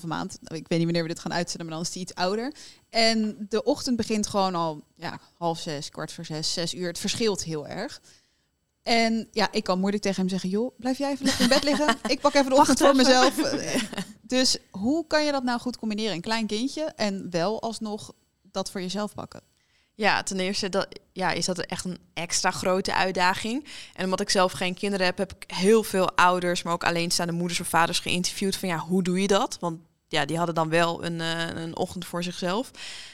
7,5 0.00 0.06
maand. 0.06 0.38
Ik 0.42 0.48
weet 0.48 0.68
niet 0.68 0.84
wanneer 0.84 1.02
we 1.02 1.08
dit 1.08 1.18
gaan 1.18 1.32
uitzenden, 1.32 1.66
maar 1.66 1.76
dan 1.76 1.84
is 1.84 1.92
hij 1.92 2.02
iets 2.02 2.14
ouder. 2.14 2.52
En 2.90 3.46
de 3.48 3.62
ochtend 3.62 3.96
begint 3.96 4.26
gewoon 4.26 4.54
al 4.54 4.82
ja, 4.96 5.20
half 5.38 5.58
zes, 5.58 5.90
kwart 5.90 6.12
voor 6.12 6.24
zes, 6.24 6.52
zes 6.52 6.74
uur. 6.74 6.88
Het 6.88 6.98
verschilt 6.98 7.44
heel 7.44 7.66
erg. 7.66 8.00
En 8.86 9.28
ja, 9.32 9.48
ik 9.52 9.64
kan 9.64 9.78
moeilijk 9.78 10.02
tegen 10.02 10.20
hem 10.20 10.28
zeggen, 10.28 10.48
joh, 10.48 10.78
blijf 10.78 10.98
jij 10.98 11.10
even 11.10 11.24
lekker 11.24 11.42
in 11.42 11.48
bed 11.48 11.64
liggen. 11.64 11.96
Ik 12.06 12.20
pak 12.20 12.34
even 12.34 12.50
de 12.50 12.56
ochtend 12.56 12.78
voor 12.78 12.96
mezelf. 12.96 13.34
Dus 14.22 14.58
hoe 14.70 15.06
kan 15.06 15.24
je 15.24 15.32
dat 15.32 15.42
nou 15.42 15.60
goed 15.60 15.76
combineren? 15.76 16.12
Een 16.12 16.20
klein 16.20 16.46
kindje 16.46 16.82
en 16.82 17.30
wel 17.30 17.62
alsnog 17.62 18.12
dat 18.42 18.70
voor 18.70 18.80
jezelf 18.80 19.14
pakken. 19.14 19.40
Ja, 19.94 20.22
ten 20.22 20.40
eerste 20.40 20.68
dat, 20.68 20.86
ja, 21.12 21.30
is 21.30 21.44
dat 21.44 21.58
echt 21.58 21.84
een 21.84 21.98
extra 22.14 22.50
grote 22.50 22.94
uitdaging. 22.94 23.64
En 23.94 24.04
omdat 24.04 24.20
ik 24.20 24.30
zelf 24.30 24.52
geen 24.52 24.74
kinderen 24.74 25.06
heb, 25.06 25.18
heb 25.18 25.32
ik 25.32 25.54
heel 25.56 25.82
veel 25.82 26.12
ouders, 26.12 26.62
maar 26.62 26.72
ook 26.72 26.84
alleenstaande 26.84 27.32
moeders 27.32 27.60
of 27.60 27.68
vaders 27.68 27.98
geïnterviewd 27.98 28.56
van 28.56 28.68
ja, 28.68 28.78
hoe 28.78 29.02
doe 29.02 29.20
je 29.20 29.26
dat? 29.26 29.56
Want 29.60 29.80
ja, 30.08 30.24
die 30.24 30.36
hadden 30.36 30.54
dan 30.54 30.68
wel 30.68 31.04
een, 31.04 31.20
uh, 31.20 31.48
een 31.48 31.76
ochtend 31.76 32.06
voor 32.06 32.22
zichzelf. 32.22 32.70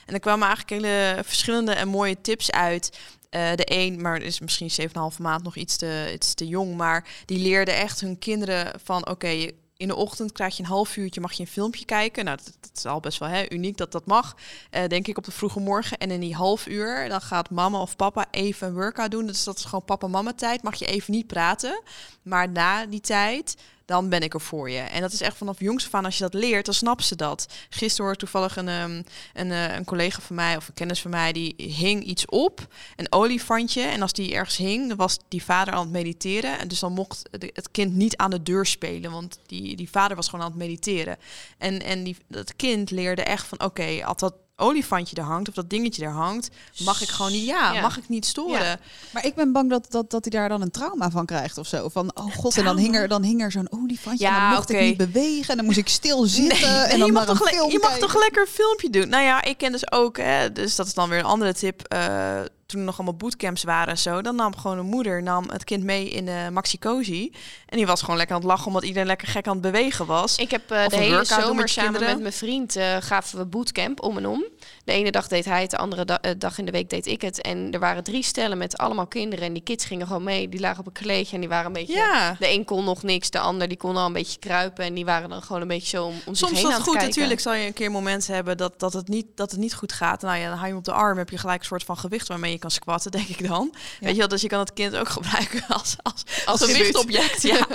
En 0.07 0.15
er 0.15 0.21
kwamen 0.21 0.47
eigenlijk 0.47 0.83
hele 0.83 1.23
verschillende 1.25 1.73
en 1.73 1.89
mooie 1.89 2.21
tips 2.21 2.51
uit. 2.51 2.99
Uh, 3.31 3.55
de 3.55 3.65
een, 3.65 4.01
maar 4.01 4.23
is 4.23 4.41
misschien 4.41 4.71
7,5 5.15 5.19
maand 5.19 5.43
nog 5.43 5.57
iets 5.57 5.77
te, 5.77 6.11
iets 6.15 6.35
te 6.35 6.47
jong, 6.47 6.77
maar 6.77 7.09
die 7.25 7.39
leerde 7.39 7.71
echt 7.71 8.01
hun 8.01 8.19
kinderen 8.19 8.81
van 8.85 9.09
oké, 9.09 9.51
in 9.83 9.89
de 9.89 9.97
ochtend 9.97 10.33
krijg 10.33 10.57
je 10.57 10.63
een 10.63 10.69
half 10.69 10.97
uurtje, 10.97 11.21
mag 11.21 11.33
je 11.33 11.41
een 11.43 11.49
filmpje 11.49 11.85
kijken. 11.85 12.25
Nou, 12.25 12.39
dat, 12.45 12.71
is 12.75 12.87
al 12.87 13.01
best 13.01 13.19
wel 13.19 13.29
hè, 13.29 13.53
uniek 13.53 13.77
dat 13.77 13.93
dat 13.93 14.07
mag, 14.07 14.37
uh, 14.71 14.87
denk 14.87 15.07
ik, 15.07 15.19
op 15.19 15.25
de 15.25 15.31
vroege 15.31 15.61
morgen. 15.61 15.99
En 15.99 16.11
in 16.11 16.21
die 16.21 16.35
half 16.35 16.67
uur, 16.67 17.09
dan 17.09 17.21
gaat 17.21 17.51
mama 17.51 17.81
of 17.81 17.97
papa 17.97 18.27
even 18.31 18.69
een 18.69 18.75
workout 18.75 19.11
doen. 19.11 19.27
Dus 19.27 19.45
dat 19.45 19.59
is 19.59 19.65
gewoon 19.65 19.85
papa-mama 19.85 20.33
tijd. 20.33 20.63
Mag 20.63 20.75
je 20.75 20.87
even 20.87 21.13
niet 21.13 21.27
praten. 21.27 21.83
Maar 22.23 22.49
na 22.49 22.87
die 22.87 23.01
tijd 23.01 23.57
dan 23.93 24.09
ben 24.09 24.21
ik 24.21 24.35
er 24.35 24.41
voor 24.41 24.71
je. 24.71 24.79
En 24.79 25.01
dat 25.01 25.13
is 25.13 25.21
echt 25.21 25.37
vanaf 25.37 25.61
jongs 25.61 25.85
af 25.85 25.95
aan, 25.95 26.05
als 26.05 26.19
je 26.19 26.23
dat 26.23 26.35
leert, 26.35 26.65
dan 26.65 26.75
snappen 26.75 27.05
ze 27.05 27.17
dat. 27.17 27.47
Gisteren 27.69 28.05
hoorde 28.05 28.19
toevallig 28.19 28.57
een, 28.57 28.69
um, 28.69 29.05
een, 29.35 29.47
uh, 29.47 29.75
een 29.75 29.85
collega 29.85 30.21
van 30.21 30.37
mij 30.37 30.57
of 30.57 30.69
een 30.69 30.75
kennis 30.75 31.01
van 31.01 31.11
mij, 31.11 31.33
die 31.33 31.55
hing 31.57 32.05
iets 32.05 32.27
op, 32.27 32.67
een 32.97 33.13
olifantje. 33.13 33.83
En 33.83 34.03
als 34.03 34.13
die 34.13 34.35
ergens 34.35 34.57
hing, 34.57 34.89
dan 34.89 34.97
was 34.97 35.19
die 35.29 35.45
vader 35.45 35.75
aan 35.75 35.81
het 35.81 35.91
mediteren. 35.91 36.59
En 36.59 36.69
dus 36.69 36.79
dan 36.79 36.93
mocht 36.93 37.23
het 37.31 37.71
kind 37.71 37.95
niet 37.95 38.17
aan 38.17 38.31
de 38.31 38.43
deur 38.43 38.67
spelen, 38.67 39.11
want 39.11 39.39
die, 39.47 39.77
die 39.77 39.91
vader 39.91 40.17
was 40.17 40.29
gewoon 40.29 40.45
aan 40.45 40.51
het 40.51 40.61
mediteren. 40.61 41.17
En, 41.59 41.83
en 41.83 42.05
die, 42.05 42.17
dat 42.29 42.57
kind 42.57 42.91
leerde 42.91 43.23
echt 43.23 43.47
van, 43.47 43.61
oké, 43.61 43.83
okay, 43.83 44.15
dat 44.17 44.35
olifantje 44.63 45.17
er 45.17 45.23
hangt 45.23 45.49
of 45.49 45.55
dat 45.55 45.71
dingetje 45.71 46.05
er 46.05 46.11
hangt, 46.11 46.51
mag 46.85 47.03
ik 47.03 47.09
gewoon 47.09 47.33
niet, 47.33 47.45
ja, 47.45 47.73
ja. 47.73 47.81
mag 47.81 47.99
ik 47.99 48.09
niet 48.09 48.27
storen. 48.27 48.67
Ja. 48.67 48.79
Maar 49.11 49.27
ik 49.27 49.35
ben 49.35 49.53
bang 49.53 49.71
dat, 49.71 49.87
dat, 49.91 50.11
dat 50.11 50.25
hij 50.25 50.41
daar 50.41 50.49
dan 50.49 50.63
een 50.63 50.71
trauma 50.71 51.11
van 51.11 51.27
krijgt 51.27 51.59
of 51.59 51.67
zo. 51.67 51.89
Van, 51.89 52.11
oh 52.15 52.35
god, 52.35 52.57
en 52.57 52.65
dan 52.65 52.77
hing 52.77 52.97
er, 52.97 53.09
dan 53.09 53.23
hing 53.23 53.43
er 53.43 53.53
zo'n 53.53 53.73
olifantje 53.73 54.25
ja, 54.25 54.35
en 54.35 54.41
dan 54.41 54.51
mocht 54.51 54.71
okay. 54.71 54.83
ik 54.83 54.99
niet 54.99 55.13
bewegen 55.13 55.49
en 55.49 55.57
dan 55.57 55.65
moest 55.65 55.79
ik 55.79 55.89
stil 55.89 56.25
zitten. 56.25 56.73
Nee, 56.73 56.81
en 56.81 56.99
dan 56.99 57.07
je 57.07 57.13
mag, 57.13 57.25
toch, 57.25 57.51
je 57.51 57.79
mag 57.81 57.99
toch 57.99 58.19
lekker 58.19 58.43
een 58.43 58.49
filmpje 58.49 58.91
doen? 58.91 59.09
Nou 59.09 59.25
ja, 59.25 59.43
ik 59.43 59.59
ken 59.59 59.73
dus 59.73 59.93
ook, 59.93 60.17
hè, 60.17 60.53
dus 60.53 60.77
dat 60.77 60.87
is 60.87 60.95
dan 60.95 61.09
weer 61.09 61.19
een 61.19 61.25
andere 61.25 61.55
tip. 61.55 61.95
Uh, 61.95 62.41
toen 62.73 62.81
er 62.81 62.87
nog 62.87 62.97
allemaal 62.97 63.17
bootcamps 63.17 63.65
waren 63.65 63.89
en 63.89 63.99
zo, 63.99 64.23
dan 64.23 64.37
nam 64.37 64.57
gewoon 64.57 64.79
een 64.79 64.87
moeder 64.87 65.23
nam 65.23 65.51
het 65.51 65.65
kind 65.65 65.85
mee 65.85 66.09
in 66.09 66.25
de 66.25 66.49
Maxi 66.53 66.79
Cozy. 66.79 67.31
En 67.67 67.77
die 67.77 67.87
was 67.87 68.01
gewoon 68.01 68.17
lekker 68.17 68.35
aan 68.35 68.41
het 68.41 68.51
lachen 68.51 68.67
omdat 68.67 68.83
iedereen 68.83 69.07
lekker 69.07 69.29
gek 69.29 69.47
aan 69.47 69.53
het 69.53 69.63
bewegen 69.63 70.07
was. 70.07 70.37
Ik 70.37 70.51
heb 70.51 70.73
uh, 70.73 70.87
de 70.87 70.97
hele 70.97 71.25
zomer 71.25 71.69
samen 71.69 72.01
met 72.01 72.21
mijn 72.21 72.33
vriend 72.33 72.77
uh, 72.77 72.97
gaven 73.01 73.39
we 73.39 73.45
bootcamp 73.45 74.03
om 74.03 74.17
en 74.17 74.27
om. 74.27 74.45
De 74.85 74.93
ene 74.93 75.11
dag 75.11 75.29
deed 75.29 75.45
hij 75.45 75.61
het, 75.61 75.71
de 75.71 75.77
andere 75.77 76.05
da 76.05 76.21
dag 76.39 76.59
in 76.59 76.65
de 76.65 76.71
week 76.71 76.91
deed 76.91 77.07
ik 77.07 77.21
het. 77.21 77.41
En 77.41 77.73
er 77.73 77.81
waren 77.81 78.05
drie 78.05 78.23
stellen 78.23 78.59
met 78.59 78.77
allemaal 78.77 79.07
kinderen. 79.07 79.47
En 79.47 79.53
die 79.53 79.63
kids 79.63 79.85
gingen 79.85 80.07
gewoon 80.07 80.23
mee. 80.23 80.49
Die 80.49 80.61
lagen 80.61 80.81
op 80.81 80.87
een 80.87 80.93
kleedje 80.93 81.35
en 81.35 81.41
die 81.41 81.49
waren 81.49 81.67
een 81.67 81.73
beetje... 81.73 81.93
Ja. 81.93 82.37
De 82.39 82.51
een 82.51 82.65
kon 82.65 82.85
nog 82.85 83.03
niks, 83.03 83.31
de 83.31 83.39
ander 83.39 83.69
die 83.69 83.77
kon 83.77 83.97
al 83.97 84.07
een 84.07 84.13
beetje 84.13 84.39
kruipen. 84.39 84.85
En 84.85 84.95
die 84.95 85.05
waren 85.05 85.29
dan 85.29 85.43
gewoon 85.43 85.63
een 85.63 85.69
beetje 85.69 85.97
zo 85.97 86.05
om, 86.05 86.15
om 86.27 86.35
Soms 86.35 86.53
zich 86.53 86.61
heen 86.61 86.71
dat 86.71 86.81
goed, 86.81 86.93
kijken. 86.93 87.09
natuurlijk 87.09 87.41
zal 87.41 87.55
je 87.55 87.67
een 87.67 87.73
keer 87.73 87.91
momenten 87.91 88.35
hebben 88.35 88.57
dat, 88.57 88.81
dat, 88.81 88.93
het 88.93 89.09
niet, 89.09 89.27
dat 89.35 89.51
het 89.51 89.61
niet 89.61 89.75
goed 89.75 89.93
gaat. 89.93 90.23
Nou 90.23 90.39
ja, 90.39 90.49
dan 90.49 90.57
haal 90.57 90.63
je 90.63 90.69
hem 90.69 90.79
op 90.79 90.85
de 90.85 90.93
arm, 90.93 91.19
heb 91.19 91.31
je 91.31 91.39
gelijk 91.39 91.61
een 91.61 91.67
soort 91.67 91.85
van 91.85 91.99
gewicht 91.99 92.29
waarmee 92.29 92.53
je 92.53 92.59
kan 92.63 92.71
squatten, 92.71 93.11
denk 93.11 93.29
ik 93.29 93.49
dan. 93.49 93.71
Ja. 93.73 93.79
Weet 94.01 94.13
je 94.13 94.19
wel, 94.19 94.29
dus 94.29 94.41
je 94.41 94.49
kan 94.49 94.59
het 94.59 94.73
kind 94.73 94.97
ook 94.97 95.09
gebruiken 95.09 95.67
als, 95.79 95.97
als, 96.03 96.25
als, 96.45 96.61
als 96.61 96.71
gewichtobject. 96.71 97.43
Ja. 97.43 97.67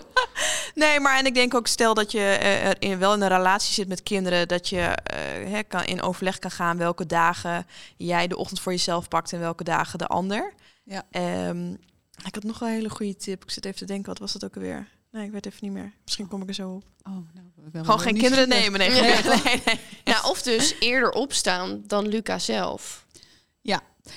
nee, 0.76 1.00
maar 1.00 1.18
en 1.18 1.26
ik 1.26 1.34
denk 1.34 1.54
ook, 1.54 1.68
stel 1.68 1.94
dat 1.94 2.12
je 2.12 2.40
uh, 2.82 2.90
in, 2.90 3.00
wel 3.00 3.14
in 3.14 3.22
een 3.22 3.28
relatie 3.28 3.74
zit 3.74 3.88
met 3.88 4.04
kinderen, 4.04 4.48
dat 4.48 4.70
je 4.70 4.78
uh, 4.78 5.52
hè, 5.52 5.64
kan, 5.64 5.84
in 5.84 6.02
overleg 6.02 6.40
kan 6.40 6.52
gaan 6.52 6.78
welke 6.78 7.06
dagen 7.06 7.66
jij 7.98 8.28
de 8.28 8.38
ochtend 8.38 8.60
voor 8.60 8.72
jezelf 8.72 9.08
pakt 9.08 9.34
en 9.34 9.40
welke 9.40 9.64
dagen 9.64 10.00
de 10.00 10.08
ander. 10.08 10.54
Ja. 10.84 11.04
Um, 11.48 11.78
ik 12.26 12.36
had 12.36 12.44
nog 12.44 12.60
wel 12.60 12.70
een 12.70 12.76
hele 12.76 12.90
goede 12.90 13.16
tip. 13.16 13.44
Ik 13.44 13.52
zit 13.52 13.66
even 13.66 13.78
te 13.78 13.86
denken, 13.86 14.10
wat 14.10 14.20
was 14.20 14.32
dat 14.32 14.44
ook 14.44 14.56
alweer? 14.56 14.88
Nee, 15.12 15.26
ik 15.26 15.32
weet 15.32 15.46
even 15.46 15.60
niet 15.62 15.72
meer. 15.72 15.94
Misschien 16.04 16.28
kom 16.28 16.42
ik 16.42 16.48
er 16.48 16.54
zo 16.54 16.70
op. 16.70 16.84
Oh, 17.04 17.14
nou, 17.34 17.86
Gewoon 17.86 18.00
geen 18.00 18.18
kinderen 18.18 18.50
nemen. 18.60 18.80
Nee, 18.80 18.90
nee, 18.90 19.24
nee, 19.24 19.62
nee. 19.66 19.80
Nou, 20.04 20.26
of 20.26 20.42
dus 20.42 20.76
eerder 20.80 21.12
opstaan 21.12 21.84
dan 21.86 22.08
Luca 22.08 22.40
zelf. 22.40 23.06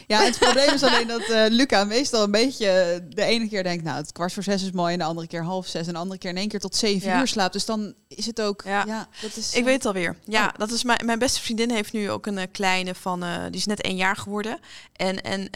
Ja, 0.06 0.22
het 0.22 0.38
probleem 0.38 0.74
is 0.74 0.82
alleen 0.82 1.06
dat 1.06 1.20
uh, 1.20 1.44
Luca 1.48 1.84
meestal 1.84 2.22
een 2.22 2.30
beetje 2.30 3.02
de 3.08 3.22
ene 3.22 3.48
keer 3.48 3.62
denkt, 3.62 3.84
nou, 3.84 3.96
het 3.96 4.12
kwart 4.12 4.32
voor 4.32 4.42
zes 4.42 4.62
is 4.62 4.70
mooi, 4.70 4.92
en 4.92 4.98
de 4.98 5.04
andere 5.04 5.26
keer 5.26 5.44
half 5.44 5.66
zes, 5.66 5.86
en 5.86 5.92
de 5.92 5.98
andere 5.98 6.18
keer 6.18 6.30
in 6.30 6.36
één 6.36 6.48
keer 6.48 6.60
tot 6.60 6.76
zeven 6.76 7.08
ja. 7.08 7.20
uur 7.20 7.26
slaapt. 7.26 7.52
Dus 7.52 7.64
dan 7.64 7.94
is 8.08 8.26
het 8.26 8.40
ook, 8.40 8.62
ja, 8.64 8.84
ja 8.86 9.08
dat 9.20 9.36
is. 9.36 9.52
Ik 9.52 9.58
uh, 9.58 9.64
weet 9.64 9.74
het 9.74 9.86
alweer. 9.86 10.16
Ja, 10.24 10.46
oh. 10.46 10.52
dat 10.56 10.70
is 10.70 10.84
mijn, 10.84 11.06
mijn 11.06 11.18
beste 11.18 11.40
vriendin 11.40 11.70
heeft 11.70 11.92
nu 11.92 12.10
ook 12.10 12.26
een 12.26 12.38
uh, 12.38 12.42
kleine 12.52 12.94
van, 12.94 13.24
uh, 13.24 13.42
die 13.44 13.60
is 13.60 13.66
net 13.66 13.80
één 13.80 13.96
jaar 13.96 14.16
geworden, 14.16 14.58
en 14.96 15.20
en 15.22 15.50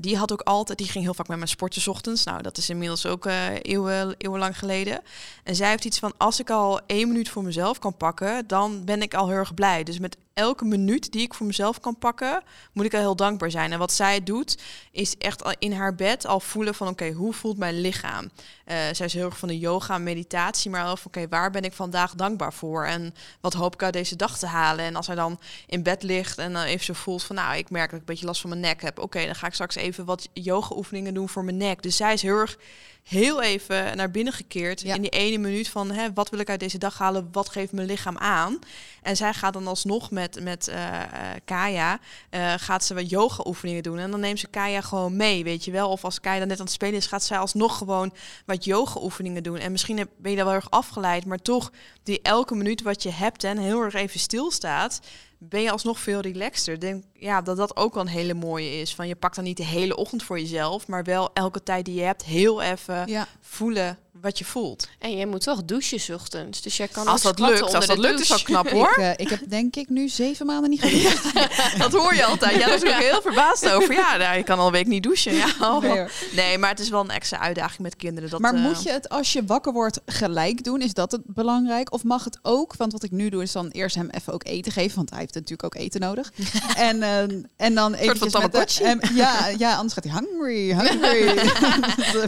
die 0.00 0.16
had 0.16 0.32
ook 0.32 0.40
altijd, 0.40 0.78
die 0.78 0.88
ging 0.88 1.04
heel 1.04 1.14
vaak 1.14 1.28
met 1.28 1.36
mijn 1.36 1.48
sporten 1.48 1.80
's 1.80 1.86
ochtends. 1.86 2.24
Nou, 2.24 2.42
dat 2.42 2.56
is 2.56 2.70
inmiddels 2.70 3.06
ook 3.06 3.26
eeuwen, 3.62 4.14
eeuwenlang 4.18 4.58
geleden. 4.58 5.00
En 5.44 5.56
zij 5.56 5.68
heeft 5.68 5.84
iets 5.84 5.98
van, 5.98 6.12
als 6.16 6.40
ik 6.40 6.50
al 6.50 6.80
één 6.86 7.08
minuut 7.08 7.28
voor 7.28 7.42
mezelf 7.42 7.78
kan 7.78 7.96
pakken, 7.96 8.46
dan 8.46 8.84
ben 8.84 9.02
ik 9.02 9.14
al 9.14 9.28
heel 9.28 9.36
erg 9.36 9.54
blij. 9.54 9.82
Dus 9.82 9.98
met 9.98 10.16
elke 10.38 10.64
minuut 10.64 11.12
die 11.12 11.22
ik 11.22 11.34
voor 11.34 11.46
mezelf 11.46 11.80
kan 11.80 11.98
pakken, 11.98 12.42
moet 12.72 12.84
ik 12.84 12.92
heel 12.92 13.16
dankbaar 13.16 13.50
zijn. 13.50 13.72
En 13.72 13.78
wat 13.78 13.92
zij 13.92 14.22
doet, 14.22 14.58
is 14.90 15.16
echt 15.16 15.56
in 15.58 15.72
haar 15.72 15.94
bed 15.94 16.26
al 16.26 16.40
voelen 16.40 16.74
van 16.74 16.88
oké, 16.88 17.10
hoe 17.10 17.32
voelt 17.32 17.58
mijn 17.58 17.80
lichaam? 17.80 18.24
Uh, 18.24 18.74
zij 18.92 19.06
is 19.06 19.12
heel 19.12 19.24
erg 19.24 19.38
van 19.38 19.48
de 19.48 19.58
yoga 19.58 19.94
en 19.94 20.02
meditatie, 20.02 20.70
maar 20.70 20.92
of 20.92 21.06
oké, 21.06 21.28
waar 21.28 21.50
ben 21.50 21.62
ik 21.62 21.72
vandaag 21.72 22.14
dankbaar 22.14 22.52
voor? 22.52 22.84
En 22.84 23.14
wat 23.40 23.52
hoop 23.52 23.74
ik 23.74 23.82
uit 23.82 23.92
deze 23.92 24.16
dag 24.16 24.38
te 24.38 24.46
halen? 24.46 24.84
En 24.84 24.96
als 24.96 25.06
hij 25.06 25.16
dan 25.16 25.40
in 25.66 25.82
bed 25.82 26.02
ligt 26.02 26.38
en 26.38 26.52
dan 26.52 26.62
even 26.62 26.84
zo 26.84 26.92
voelt 26.92 27.22
van 27.22 27.36
nou, 27.36 27.56
ik 27.56 27.70
merk 27.70 27.90
dat 27.90 27.94
ik 27.94 28.00
een 28.00 28.12
beetje 28.12 28.26
last 28.26 28.40
van 28.40 28.50
mijn 28.50 28.62
nek 28.62 28.82
heb. 28.82 28.98
Oké, 28.98 29.24
dan 29.24 29.34
ga 29.34 29.46
ik 29.46 29.54
straks 29.54 29.74
even 29.74 30.04
wat 30.04 30.28
yoga 30.32 30.76
oefeningen 30.76 31.14
doen 31.14 31.28
voor 31.28 31.44
mijn 31.44 31.56
nek. 31.56 31.82
Dus 31.82 31.96
zij 31.96 32.12
is 32.12 32.22
heel 32.22 32.36
erg 32.36 32.58
heel 33.02 33.42
even 33.42 33.96
naar 33.96 34.10
binnen 34.10 34.32
gekeerd 34.32 34.82
in 34.82 35.02
die 35.02 35.10
ene 35.10 35.38
minuut 35.38 35.68
van 35.68 35.90
hè, 35.90 36.12
wat 36.12 36.30
wil 36.30 36.38
ik 36.38 36.50
uit 36.50 36.60
deze 36.60 36.78
dag 36.78 36.98
halen, 36.98 37.28
wat 37.32 37.48
geeft 37.48 37.72
mijn 37.72 37.86
lichaam 37.86 38.18
aan. 38.18 38.58
En 39.02 39.16
zij 39.16 39.34
gaat 39.34 39.52
dan 39.52 39.66
alsnog 39.66 40.10
met, 40.10 40.42
met 40.42 40.68
uh, 40.68 41.00
Kaya, 41.44 42.00
uh, 42.30 42.54
gaat 42.56 42.84
ze 42.84 42.94
wat 42.94 43.10
yoga 43.10 43.42
oefeningen 43.46 43.82
doen. 43.82 43.98
En 43.98 44.10
dan 44.10 44.20
neemt 44.20 44.38
ze 44.38 44.48
Kaya 44.48 44.80
gewoon 44.80 45.16
mee, 45.16 45.44
weet 45.44 45.64
je 45.64 45.70
wel. 45.70 45.90
Of 45.90 46.04
als 46.04 46.20
Kaya 46.20 46.38
dan 46.38 46.48
net 46.48 46.58
aan 46.58 46.64
het 46.64 46.74
spelen 46.74 46.94
is, 46.94 47.06
gaat 47.06 47.24
zij 47.24 47.38
alsnog 47.38 47.78
gewoon 47.78 48.12
wat 48.46 48.64
yoga 48.64 49.00
oefeningen 49.00 49.42
doen. 49.42 49.58
En 49.58 49.72
misschien 49.72 50.08
ben 50.18 50.30
je 50.30 50.36
daar 50.36 50.46
wel 50.46 50.54
erg 50.54 50.70
afgeleid, 50.70 51.26
maar 51.26 51.38
toch 51.38 51.72
die 52.02 52.22
elke 52.22 52.54
minuut 52.54 52.82
wat 52.82 53.02
je 53.02 53.10
hebt 53.10 53.44
en 53.44 53.58
heel 53.58 53.82
erg 53.82 53.94
even 53.94 54.20
stilstaat, 54.20 55.00
ben 55.38 55.62
je 55.62 55.70
alsnog 55.70 55.98
veel 55.98 56.20
relaxter. 56.20 56.80
Denk 56.80 57.04
ja, 57.12 57.42
dat 57.42 57.56
dat 57.56 57.76
ook 57.76 57.94
wel 57.94 58.02
een 58.02 58.08
hele 58.08 58.34
mooie 58.34 58.80
is. 58.80 58.94
Van 58.94 59.08
je 59.08 59.16
pakt 59.16 59.34
dan 59.34 59.44
niet 59.44 59.56
de 59.56 59.64
hele 59.64 59.96
ochtend 59.96 60.22
voor 60.22 60.38
jezelf, 60.38 60.86
maar 60.86 61.04
wel 61.04 61.30
elke 61.32 61.62
tijd 61.62 61.84
die 61.84 61.94
je 61.94 62.02
hebt 62.02 62.24
heel 62.24 62.62
even 62.62 63.26
voelen 63.40 63.98
wat 64.20 64.38
je 64.38 64.44
voelt. 64.44 64.88
En 64.98 65.16
je 65.16 65.26
moet 65.26 65.42
toch 65.42 65.64
douchen 65.64 66.14
ochtends. 66.14 66.62
Dus 66.62 66.76
jij 66.76 66.88
kan 66.88 67.06
als 67.06 67.22
dat 67.22 67.38
lukt, 67.38 67.74
als 67.74 67.86
dat 67.86 67.98
lukt, 67.98 68.20
is 68.20 68.28
wel 68.28 68.42
knap 68.42 68.70
hoor. 68.78 68.90
Ik, 68.90 68.96
uh, 68.96 69.10
ik, 69.16 69.28
heb 69.28 69.40
denk 69.48 69.76
ik 69.76 69.88
nu 69.88 70.08
zeven 70.08 70.46
maanden 70.46 70.70
niet 70.70 70.80
gedoucht. 70.84 71.78
dat 71.78 71.92
hoor 71.92 72.14
je 72.14 72.24
altijd. 72.24 72.60
Ja, 72.60 72.66
daar 72.66 72.78
ben 72.78 72.96
ik 72.96 73.02
heel 73.10 73.22
verbaasd 73.22 73.70
over. 73.70 73.94
Ja, 73.94 74.16
nou, 74.16 74.36
je 74.36 74.42
kan 74.42 74.58
al 74.58 74.66
een 74.66 74.72
week 74.72 74.86
niet 74.86 75.02
douchen. 75.02 75.34
Ja, 75.34 75.78
nee, 75.80 76.06
nee, 76.32 76.58
maar 76.58 76.70
het 76.70 76.80
is 76.80 76.88
wel 76.88 77.00
een 77.00 77.10
extra 77.10 77.38
uitdaging 77.38 77.82
met 77.82 77.96
kinderen. 77.96 78.30
Dat, 78.30 78.40
maar 78.40 78.54
uh, 78.54 78.62
moet 78.62 78.82
je 78.82 78.90
het 78.90 79.08
als 79.08 79.32
je 79.32 79.44
wakker 79.44 79.72
wordt 79.72 80.00
gelijk 80.06 80.64
doen? 80.64 80.82
Is 80.82 80.94
dat 80.94 81.12
het 81.12 81.22
belangrijk? 81.24 81.92
Of 81.92 82.04
mag 82.04 82.24
het 82.24 82.38
ook? 82.42 82.76
Want 82.76 82.92
wat 82.92 83.02
ik 83.02 83.10
nu 83.10 83.28
doe 83.28 83.42
is 83.42 83.52
dan 83.52 83.68
eerst 83.68 83.96
hem 83.96 84.08
even 84.10 84.32
ook 84.32 84.44
eten 84.44 84.72
geven, 84.72 84.96
want 84.96 85.10
hij 85.10 85.18
heeft 85.18 85.34
natuurlijk 85.34 85.64
ook 85.64 85.74
eten 85.74 86.00
nodig. 86.00 86.32
en, 86.76 86.96
uh, 86.96 87.18
en 87.56 87.74
dan 87.74 87.94
even 87.94 88.40
met 88.40 88.52
de, 88.52 88.98
ja, 89.14 89.46
ja, 89.58 89.74
anders 89.74 89.94
gaat 89.94 90.04
hij 90.04 90.12
hungry, 90.12 90.74
hungry. 90.74 91.38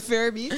Furby. 0.01 0.49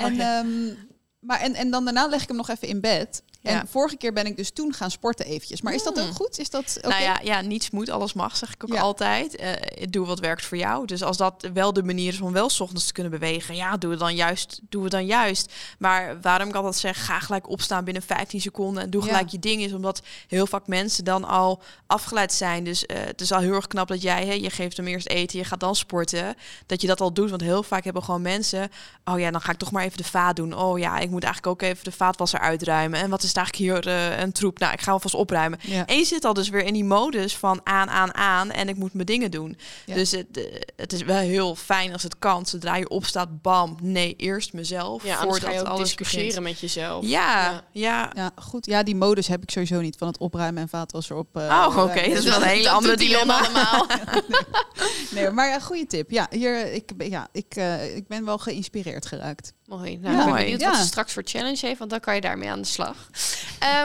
En, 0.00 0.20
um, 0.20 0.76
maar 1.18 1.40
en, 1.40 1.54
en 1.54 1.70
dan 1.70 1.84
daarna 1.84 2.06
leg 2.06 2.22
ik 2.22 2.28
hem 2.28 2.36
nog 2.36 2.48
even 2.48 2.68
in 2.68 2.80
bed. 2.80 3.22
En 3.42 3.68
vorige 3.68 3.96
keer 3.96 4.12
ben 4.12 4.26
ik 4.26 4.36
dus 4.36 4.50
toen 4.50 4.74
gaan 4.74 4.90
sporten 4.90 5.26
eventjes. 5.26 5.62
Maar 5.62 5.74
is 5.74 5.82
dat 5.82 6.00
ook 6.00 6.06
mm. 6.06 6.14
goed? 6.14 6.38
Is 6.38 6.50
dat 6.50 6.78
okay? 6.84 6.90
Nou 6.90 7.02
ja, 7.02 7.20
ja, 7.34 7.40
niets 7.40 7.70
moet, 7.70 7.88
alles 7.88 8.12
mag, 8.12 8.36
zeg 8.36 8.54
ik 8.54 8.64
ook 8.64 8.78
altijd. 8.78 9.40
Uh, 9.40 9.52
doe 9.90 10.06
wat 10.06 10.20
werkt 10.20 10.44
voor 10.44 10.56
jou. 10.56 10.86
Dus 10.86 11.02
als 11.02 11.16
dat 11.16 11.48
wel 11.52 11.72
de 11.72 11.82
manier 11.82 12.12
is 12.12 12.20
om 12.20 12.32
wel 12.32 12.50
s 12.50 12.60
ochtends 12.60 12.86
te 12.86 12.92
kunnen 12.92 13.12
bewegen, 13.12 13.56
ja, 13.56 13.76
doe 13.76 13.90
het 13.90 14.00
dan 14.00 14.14
juist. 14.14 14.60
Doe 14.68 14.82
het 14.82 14.92
dan 14.92 15.06
juist. 15.06 15.52
Maar 15.78 16.20
waarom 16.20 16.48
ik 16.48 16.54
altijd 16.54 16.76
zeg, 16.76 17.04
ga 17.04 17.20
gelijk 17.20 17.48
opstaan 17.48 17.84
binnen 17.84 18.02
15 18.02 18.40
seconden 18.40 18.82
en 18.82 18.90
doe 18.90 19.02
gelijk 19.02 19.28
je 19.28 19.38
ding, 19.38 19.62
is 19.62 19.72
omdat 19.72 20.02
heel 20.26 20.46
vaak 20.46 20.66
mensen 20.66 21.04
dan 21.04 21.24
al 21.24 21.62
afgeleid 21.86 22.32
zijn. 22.32 22.64
Dus 22.64 22.84
uh, 22.86 22.96
het 22.98 23.20
is 23.20 23.32
al 23.32 23.40
heel 23.40 23.54
erg 23.54 23.66
knap 23.66 23.88
dat 23.88 24.02
jij, 24.02 24.26
hè, 24.26 24.32
je 24.32 24.50
geeft 24.50 24.76
hem 24.76 24.86
eerst 24.86 25.08
eten, 25.08 25.38
je 25.38 25.44
gaat 25.44 25.60
dan 25.60 25.76
sporten, 25.76 26.34
dat 26.66 26.80
je 26.80 26.86
dat 26.86 27.00
al 27.00 27.12
doet. 27.12 27.30
Want 27.30 27.42
heel 27.42 27.62
vaak 27.62 27.84
hebben 27.84 28.02
gewoon 28.02 28.22
mensen, 28.22 28.70
oh 29.04 29.18
ja, 29.18 29.30
dan 29.30 29.40
ga 29.40 29.52
ik 29.52 29.58
toch 29.58 29.70
maar 29.70 29.84
even 29.84 29.96
de 29.96 30.04
vaat 30.04 30.36
doen. 30.36 30.56
Oh 30.56 30.78
ja, 30.78 30.98
ik 30.98 31.10
moet 31.10 31.24
eigenlijk 31.24 31.62
ook 31.62 31.70
even 31.70 31.84
de 31.84 31.92
vaatwasser 31.92 32.40
uitruimen. 32.40 33.00
En 33.00 33.10
wat 33.10 33.22
is 33.22 33.29
is 33.30 33.36
eigenlijk 33.36 33.84
hier 33.84 33.94
uh, 33.94 34.18
een 34.18 34.32
troep. 34.32 34.58
Nou, 34.58 34.72
ik 34.72 34.80
ga 34.80 34.92
alvast 34.92 35.14
opruimen. 35.14 35.58
Ja. 35.62 35.86
En 35.86 35.96
je 35.96 36.04
zit 36.04 36.24
al 36.24 36.34
dus 36.34 36.48
weer 36.48 36.64
in 36.64 36.72
die 36.72 36.84
modus 36.84 37.36
van 37.36 37.60
aan, 37.64 37.88
aan, 37.88 38.14
aan 38.14 38.50
en 38.50 38.68
ik 38.68 38.76
moet 38.76 38.94
mijn 38.94 39.06
dingen 39.06 39.30
doen. 39.30 39.58
Dus 39.86 40.10
het, 40.10 40.36
uh, 40.38 40.44
het 40.76 40.92
is 40.92 41.02
wel 41.02 41.16
heel 41.16 41.54
fijn 41.54 41.92
als 41.92 42.02
het 42.02 42.18
kan. 42.18 42.46
Zodra 42.46 42.76
je 42.76 42.88
opstaat, 42.88 43.42
bam, 43.42 43.76
nee, 43.82 44.14
eerst 44.16 44.52
mezelf. 44.52 45.04
Ja, 45.04 45.20
voordat 45.20 45.52
je 45.52 45.64
alles 45.64 45.88
discussiëren 45.88 46.42
met 46.42 46.60
jezelf. 46.60 47.06
Ja, 47.06 47.64
ja, 47.72 48.10
ja. 48.14 48.30
goed. 48.36 48.66
Ja, 48.66 48.82
die 48.82 48.96
modus 48.96 49.28
heb 49.28 49.42
ik 49.42 49.50
sowieso 49.50 49.80
niet 49.80 49.96
van 49.96 50.08
het 50.08 50.18
opruimen 50.18 50.62
en 50.62 50.68
vaatwasser 50.68 51.16
op. 51.16 51.36
Uh, 51.36 51.42
oh, 51.42 51.66
oké. 51.68 51.80
Okay. 51.80 52.08
Dat 52.08 52.18
is 52.18 52.24
wel 52.24 52.42
een 52.42 52.48
hele 52.48 52.70
andere 52.70 52.96
dilemma 52.96 53.38
allemaal. 53.38 53.86
nee, 55.14 55.30
maar 55.30 55.54
een 55.54 55.62
goede 55.62 55.86
tip. 55.86 56.10
Ja, 56.10 56.26
hier, 56.30 56.72
ik, 56.72 56.90
ja, 56.98 57.28
ik, 57.32 57.54
ik 57.94 58.08
ben 58.08 58.24
wel 58.24 58.38
geïnspireerd 58.38 59.06
geraakt. 59.06 59.52
Mooi. 59.70 59.96
Nou, 59.96 60.14
ja. 60.14 60.20
ik 60.20 60.26
ben 60.26 60.34
benieuwd 60.34 60.62
wat 60.62 60.76
ze 60.76 60.86
straks 60.86 61.12
voor 61.12 61.22
challenge 61.24 61.66
heeft, 61.66 61.78
want 61.78 61.90
dan 61.90 62.00
kan 62.00 62.14
je 62.14 62.20
daarmee 62.20 62.50
aan 62.50 62.60
de 62.60 62.66
slag. 62.66 63.10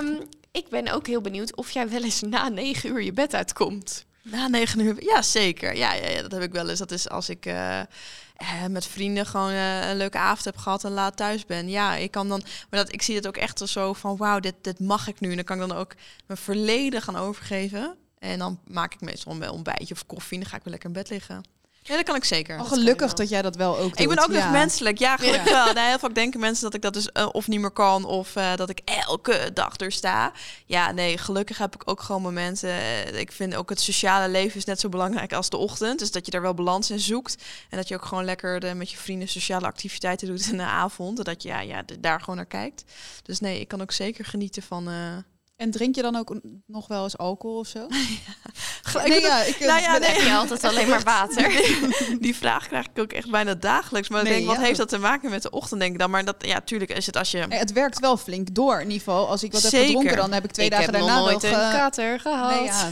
Um, 0.02 0.20
ik 0.52 0.70
ben 0.70 0.92
ook 0.92 1.08
heel 1.08 1.22
benieuwd 1.22 1.56
of 1.56 1.72
jij 1.72 1.90
wel 1.90 2.04
eens 2.04 2.22
na 2.22 2.50
negen 2.50 2.90
uur 2.90 3.02
je 3.02 3.14
bed 3.14 3.34
uitkomt. 3.34 4.06
Na 4.22 4.48
negen 4.48 4.80
uur, 4.80 5.04
ja 5.04 5.22
zeker. 5.22 5.76
Ja, 5.76 5.94
ja, 5.94 6.08
ja 6.08 6.22
dat 6.22 6.32
heb 6.32 6.42
ik 6.42 6.52
wel 6.52 6.70
eens. 6.70 6.80
Dat 6.80 6.92
is 6.92 7.10
als 7.10 7.30
ik 7.30 7.46
uh, 7.46 7.82
met 8.70 8.86
vrienden 8.86 9.26
gewoon 9.26 9.52
uh, 9.52 9.90
een 9.90 9.98
leuke 9.98 10.18
avond 10.18 10.46
heb 10.46 10.58
gehad 10.58 10.84
en 10.84 10.92
laat 10.92 11.18
thuis 11.18 11.46
ben. 11.46 11.70
Ja, 11.70 11.96
ik 11.96 12.12
kan 12.12 12.30
dan, 12.30 12.44
maar 12.70 12.80
dat, 12.80 12.94
ik 12.94 13.02
zie 13.02 13.16
het 13.16 13.28
ook 13.28 13.38
echt 13.38 13.62
zo 13.70 13.94
van, 13.94 14.18
wauw, 14.18 14.40
dit, 14.40 14.56
dit 14.62 14.80
mag 14.80 15.08
ik 15.08 15.20
nu. 15.20 15.30
En 15.30 15.36
dan 15.36 15.46
kan 15.46 15.62
ik 15.62 15.68
dan 15.68 15.78
ook 15.78 15.94
me 16.28 16.36
verleden 16.36 17.02
gaan 17.02 17.16
overgeven. 17.16 17.96
En 18.20 18.40
dan 18.40 18.60
maak 18.68 18.94
ik 18.94 19.02
meestal 19.02 19.32
een 19.32 19.50
ontbijtje 19.50 19.94
of 19.94 20.06
koffie 20.06 20.38
en 20.38 20.44
dan 20.44 20.50
ga 20.50 20.58
ik 20.58 20.64
weer 20.64 20.74
lekker 20.74 20.90
in 20.90 20.96
bed 20.96 21.10
liggen. 21.10 21.44
Ja, 21.88 21.96
dat 21.96 22.06
kan 22.06 22.16
ik 22.16 22.24
zeker. 22.24 22.60
Oh, 22.60 22.68
gelukkig 22.68 23.14
dat, 23.14 23.30
jij 23.30 23.42
dat 23.42 23.56
wel 23.56 23.78
ook 23.78 23.90
doet. 23.90 24.00
Ik 24.00 24.08
ben 24.08 24.24
ook 24.24 24.32
nog 24.32 24.52
menselijk. 24.52 24.98
Ja, 24.98 25.18
gelukkig 25.18 25.52
wel. 25.52 25.74
Nee, 25.74 25.88
heel 25.88 26.00
vaak 26.00 26.16
denken 26.16 26.40
mensen 26.40 26.64
dat 26.64 26.74
ik 26.74 26.82
dat 26.82 26.94
dus 26.94 27.10
uh, 27.14 27.28
of 27.32 27.48
niet 27.48 27.60
meer 27.60 27.72
kan 27.72 28.06
of 28.06 28.36
uh, 28.36 28.56
dat 28.56 28.70
ik 28.70 28.82
elke 28.86 29.52
dag 29.54 29.80
er 29.80 29.92
sta. 29.92 30.32
Ja, 30.66 30.92
nee, 30.92 31.18
gelukkig 31.18 31.58
heb 31.58 31.76
ik 31.76 31.82
ook 31.86 32.02
gewoon 32.02 32.22
momenten. 32.22 32.70
Uh, 32.70 33.20
ik 33.20 33.32
vind 33.32 33.56
ook 33.56 33.70
het 33.70 33.82
sociale 33.82 34.30
leven 34.30 34.58
is 34.58 34.66
net 34.66 34.80
zo 34.80 34.90
belangrijk 34.90 35.34
als 35.34 35.50
de 35.50 35.58
ochtend. 35.58 36.00
Dus 36.00 36.12
dat 36.12 36.26
je 36.26 36.32
daar 36.32 36.42
wel 36.42 36.54
balans 36.54 36.92
in 36.92 37.00
zoekt. 37.00 37.44
En 37.70 37.78
dat 37.78 37.88
je 37.88 37.96
ook 37.96 38.06
gewoon 38.06 38.26
lekker 38.26 38.60
de, 38.60 38.74
met 38.74 38.92
je 38.92 38.98
vrienden 38.98 39.28
sociale 39.28 39.66
activiteiten 39.66 40.28
doet 40.28 40.48
in 40.52 40.58
de 40.58 40.64
avond. 40.64 41.18
En 41.18 41.24
dat 41.24 41.44
je 41.44 41.50
ja, 41.50 41.60
ja, 41.60 41.84
daar 42.00 42.20
gewoon 42.20 42.36
naar 42.36 42.46
kijkt. 42.46 42.84
Dus 43.24 43.40
nee, 43.40 43.60
ik 43.60 43.68
kan 43.68 43.82
ook 43.82 43.92
zeker 43.92 44.26
genieten 44.26 44.64
van 44.64 44.88
en 45.56 45.72
drink 45.72 45.96
je 45.96 46.02
dan 46.02 46.16
ook 46.16 46.40
nog 46.66 46.88
wel 46.88 47.04
eens 47.04 47.18
alcohol 47.18 47.58
of 47.58 47.68
zo? 47.68 47.88
Ja. 48.94 49.08
Nee, 49.08 49.22
ja, 49.22 49.44
ik 49.44 49.60
nou 49.60 49.82
ja, 49.82 49.98
nee. 49.98 50.24
je 50.24 50.34
altijd 50.34 50.64
alleen 50.64 50.90
maar 50.90 51.04
water. 51.04 51.50
Die 52.20 52.36
vraag 52.36 52.68
krijg 52.68 52.86
ik 52.86 53.00
ook 53.00 53.12
echt 53.12 53.30
bijna 53.30 53.54
dagelijks. 53.54 54.10
Maar 54.10 54.24
denk, 54.24 54.48
wat 54.48 54.58
heeft 54.58 54.78
dat 54.78 54.90
te 54.90 54.98
maken 54.98 55.30
met 55.30 55.42
de 55.42 55.50
ochtend? 55.50 55.80
Denk 55.80 55.94
ik 55.94 56.00
dan. 56.00 56.10
Maar 56.10 56.26
dat, 56.26 56.36
ja, 56.40 56.62
tuurlijk 56.62 56.92
is 56.92 57.06
het 57.06 57.18
als 57.18 57.32
je. 57.32 57.46
het 57.50 57.72
werkt 57.72 58.00
wel 58.00 58.18
flink 58.18 58.54
door. 58.54 58.76
In 58.76 58.82
ieder 58.82 58.98
geval, 58.98 59.28
als 59.28 59.44
ik 59.44 59.52
wat 59.52 59.62
Zeker. 59.62 59.78
heb 59.78 59.88
gedronken, 59.88 60.16
dan 60.16 60.32
heb 60.32 60.44
ik 60.44 60.52
twee 60.52 60.66
ik 60.66 60.72
dagen 60.72 60.86
heb 60.86 60.96
daarna 60.96 61.16
nog 61.16 61.26
nooit 61.26 61.42
nog, 61.42 61.52
een 61.52 61.60
uh, 61.60 61.74
kater 61.74 62.20
gehad. 62.20 62.56
Nee, 62.56 62.64
ja. 62.64 62.92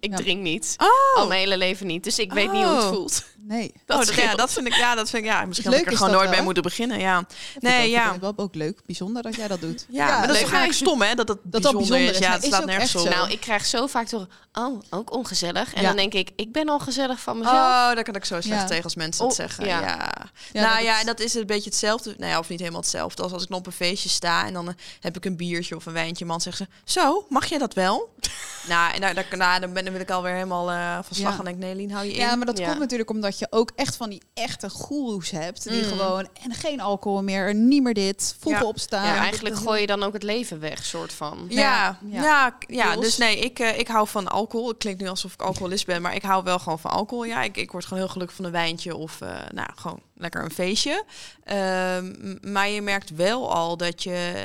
Ik 0.00 0.16
drink 0.16 0.42
niet. 0.42 0.74
Oh. 0.76 1.20
Al 1.20 1.26
mijn 1.26 1.40
hele 1.40 1.56
leven 1.56 1.86
niet. 1.86 2.04
Dus 2.04 2.18
ik 2.18 2.32
weet 2.32 2.52
niet 2.52 2.64
hoe 2.64 2.74
het 2.74 2.84
oh. 2.84 2.92
voelt. 2.92 3.24
Nee. 3.48 3.72
Dat, 3.86 4.10
oh, 4.10 4.16
ja, 4.16 4.34
dat 4.34 4.52
vind 4.52 4.66
ik, 4.66 4.74
ja, 4.74 4.94
dat 4.94 5.10
vind 5.10 5.24
ik, 5.24 5.30
ja, 5.30 5.44
misschien 5.44 5.70
had 5.70 5.80
ik 5.80 5.86
er 5.86 5.96
gewoon 5.96 6.12
nooit 6.12 6.30
mee 6.30 6.42
moeten 6.42 6.62
beginnen. 6.62 6.98
Ja. 6.98 7.26
Nee, 7.58 7.90
ja. 7.90 8.14
Ik 8.14 8.20
wel 8.20 8.32
ook 8.36 8.54
leuk, 8.54 8.80
bijzonder 8.86 9.22
dat 9.22 9.34
jij 9.34 9.48
dat 9.48 9.60
doet. 9.60 9.86
Ja, 9.88 10.06
ja 10.06 10.18
maar 10.18 10.26
dat 10.26 10.36
is 10.36 10.42
eigenlijk 10.42 10.72
stom, 10.72 11.02
hè? 11.02 11.14
Dat 11.14 11.28
het 11.28 11.38
dat 11.42 11.50
bijzonder, 11.50 11.88
bijzonder 11.88 12.14
is. 12.14 12.18
Ja, 12.18 12.32
het 12.32 12.44
slaat 12.44 12.64
nergens 12.64 12.94
op. 12.94 13.08
Nou, 13.08 13.30
ik 13.30 13.40
krijg 13.40 13.66
zo 13.66 13.86
vaak 13.86 14.10
door, 14.10 14.26
oh, 14.52 14.80
ook 14.90 15.12
ongezellig. 15.12 15.74
En 15.74 15.82
dan 15.82 15.96
denk 15.96 16.14
ik, 16.14 16.30
ik 16.36 16.52
ben 16.52 16.68
ongezellig 16.68 17.20
van 17.20 17.38
mezelf. 17.38 17.56
Oh, 17.56 17.94
daar 17.94 18.02
kan 18.02 18.14
ik 18.14 18.24
zo 18.24 18.40
slecht 18.40 18.66
tegen 18.66 18.84
als 18.84 18.94
mensen 18.94 19.22
dat 19.22 19.30
oh, 19.30 19.36
zeggen. 19.36 19.66
Ja. 19.66 20.12
Nou 20.52 20.82
ja, 20.82 21.00
en 21.00 21.06
dat 21.06 21.20
is 21.20 21.34
een 21.34 21.46
beetje 21.46 21.70
hetzelfde. 21.70 22.14
Nou 22.18 22.30
ja, 22.30 22.38
of 22.38 22.48
niet 22.48 22.60
helemaal 22.60 22.80
hetzelfde. 22.80 23.22
Als 23.22 23.32
als 23.32 23.42
ik 23.42 23.48
nog 23.48 23.58
op 23.58 23.66
een 23.66 23.72
feestje 23.72 24.08
sta 24.08 24.46
en 24.46 24.52
dan 24.52 24.74
heb 25.00 25.16
ik 25.16 25.24
een 25.24 25.36
biertje 25.36 25.76
of 25.76 25.86
een 25.86 25.92
wijntje. 25.92 26.24
Man 26.24 26.40
zegt 26.40 26.56
ze, 26.56 26.66
zo, 26.84 27.26
mag 27.28 27.46
jij 27.46 27.58
dat 27.58 27.74
wel? 27.74 28.14
nou, 28.68 28.94
en 28.94 29.00
daar, 29.00 29.14
daar, 29.14 29.60
dan, 29.60 29.72
ben, 29.72 29.84
dan 29.84 29.92
wil 29.92 30.02
ik 30.02 30.10
alweer 30.10 30.32
helemaal 30.32 30.70
uh, 30.70 30.98
van 31.02 31.16
slag. 31.16 31.38
En 31.38 31.44
denk, 31.44 31.58
nee, 31.58 31.74
Lien, 31.74 31.90
hou 31.90 32.04
je 32.04 32.12
in. 32.12 32.18
Ja, 32.18 32.36
maar 32.36 32.46
dat 32.46 32.60
komt 32.62 32.78
natuurlijk 32.78 33.10
omdat 33.10 33.37
je 33.38 33.46
ook 33.50 33.70
echt 33.76 33.96
van 33.96 34.10
die 34.10 34.22
echte 34.34 34.70
goeroes 34.70 35.30
hebt. 35.30 35.68
Die 35.68 35.82
mm. 35.82 35.88
gewoon, 35.88 36.28
en 36.42 36.54
geen 36.54 36.80
alcohol 36.80 37.22
meer, 37.22 37.54
niet 37.54 37.82
meer 37.82 37.94
dit, 37.94 38.36
vroeg 38.38 38.62
opstaan. 38.62 39.06
Ja, 39.06 39.16
eigenlijk 39.16 39.56
gooi 39.56 39.80
je 39.80 39.86
dan 39.86 40.02
ook 40.02 40.12
het 40.12 40.22
leven 40.22 40.60
weg, 40.60 40.84
soort 40.84 41.12
van. 41.12 41.46
Ja, 41.48 41.98
ja, 42.10 42.56
ja, 42.66 42.96
dus 42.96 43.16
nee, 43.16 43.38
ik, 43.38 43.58
uh, 43.58 43.78
ik 43.78 43.88
hou 43.88 44.08
van 44.08 44.28
alcohol. 44.28 44.68
Het 44.68 44.78
klinkt 44.78 45.00
nu 45.00 45.08
alsof 45.08 45.32
ik 45.32 45.42
alcoholist 45.42 45.86
ben, 45.86 46.02
maar 46.02 46.14
ik 46.14 46.22
hou 46.22 46.44
wel 46.44 46.58
gewoon 46.58 46.78
van 46.78 46.90
alcohol. 46.90 47.24
Ja, 47.24 47.42
ik, 47.42 47.56
ik 47.56 47.72
word 47.72 47.84
gewoon 47.84 48.02
heel 48.02 48.12
gelukkig 48.12 48.36
van 48.36 48.44
een 48.44 48.50
wijntje 48.50 48.96
of, 48.96 49.20
uh, 49.20 49.28
nou, 49.54 49.68
gewoon 49.74 50.00
lekker 50.14 50.44
een 50.44 50.50
feestje. 50.50 51.04
Um, 51.44 52.38
maar 52.42 52.68
je 52.68 52.82
merkt 52.82 53.10
wel 53.10 53.54
al 53.54 53.76
dat 53.76 54.02
je, 54.02 54.44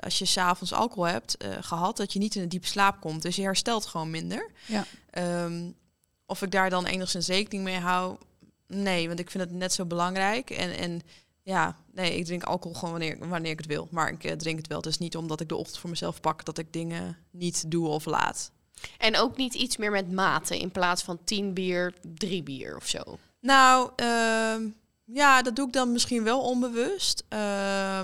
als 0.00 0.18
je 0.18 0.24
s'avonds 0.24 0.72
alcohol 0.72 1.06
hebt 1.06 1.36
uh, 1.44 1.50
gehad, 1.60 1.96
dat 1.96 2.12
je 2.12 2.18
niet 2.18 2.34
in 2.34 2.42
een 2.42 2.48
diepe 2.48 2.66
slaap 2.66 3.00
komt. 3.00 3.22
Dus 3.22 3.36
je 3.36 3.42
herstelt 3.42 3.86
gewoon 3.86 4.10
minder. 4.10 4.50
Ja. 4.66 4.84
Um, 5.44 5.74
of 6.32 6.42
ik 6.42 6.50
daar 6.50 6.70
dan 6.70 6.86
enigszins 6.86 7.26
rekening 7.26 7.64
mee 7.64 7.78
hou, 7.78 8.16
nee, 8.66 9.06
want 9.06 9.18
ik 9.18 9.30
vind 9.30 9.44
het 9.44 9.52
net 9.52 9.72
zo 9.72 9.84
belangrijk. 9.84 10.50
En, 10.50 10.76
en 10.76 11.02
ja, 11.42 11.76
nee, 11.92 12.16
ik 12.16 12.24
drink 12.24 12.42
alcohol 12.42 12.74
gewoon 12.74 12.90
wanneer, 12.90 13.28
wanneer 13.28 13.50
ik 13.50 13.58
het 13.58 13.66
wil. 13.66 13.88
Maar 13.90 14.12
ik 14.12 14.24
uh, 14.24 14.32
drink 14.32 14.58
het 14.58 14.66
wel. 14.66 14.80
Dus 14.80 14.98
niet 14.98 15.16
omdat 15.16 15.40
ik 15.40 15.48
de 15.48 15.56
ochtend 15.56 15.78
voor 15.78 15.90
mezelf 15.90 16.20
pak 16.20 16.44
dat 16.44 16.58
ik 16.58 16.72
dingen 16.72 17.16
niet 17.30 17.70
doe 17.70 17.88
of 17.88 18.04
laat. 18.04 18.50
En 18.98 19.16
ook 19.16 19.36
niet 19.36 19.54
iets 19.54 19.76
meer 19.76 19.90
met 19.90 20.12
mate 20.12 20.58
in 20.58 20.70
plaats 20.70 21.02
van 21.02 21.18
tien 21.24 21.54
bier, 21.54 21.94
drie 22.14 22.42
bier 22.42 22.76
of 22.76 22.86
zo. 22.86 23.18
Nou, 23.40 23.90
uh, 23.96 24.70
ja, 25.04 25.42
dat 25.42 25.56
doe 25.56 25.66
ik 25.66 25.72
dan 25.72 25.92
misschien 25.92 26.22
wel 26.22 26.40
onbewust. 26.40 27.24
Uh, 27.28 28.00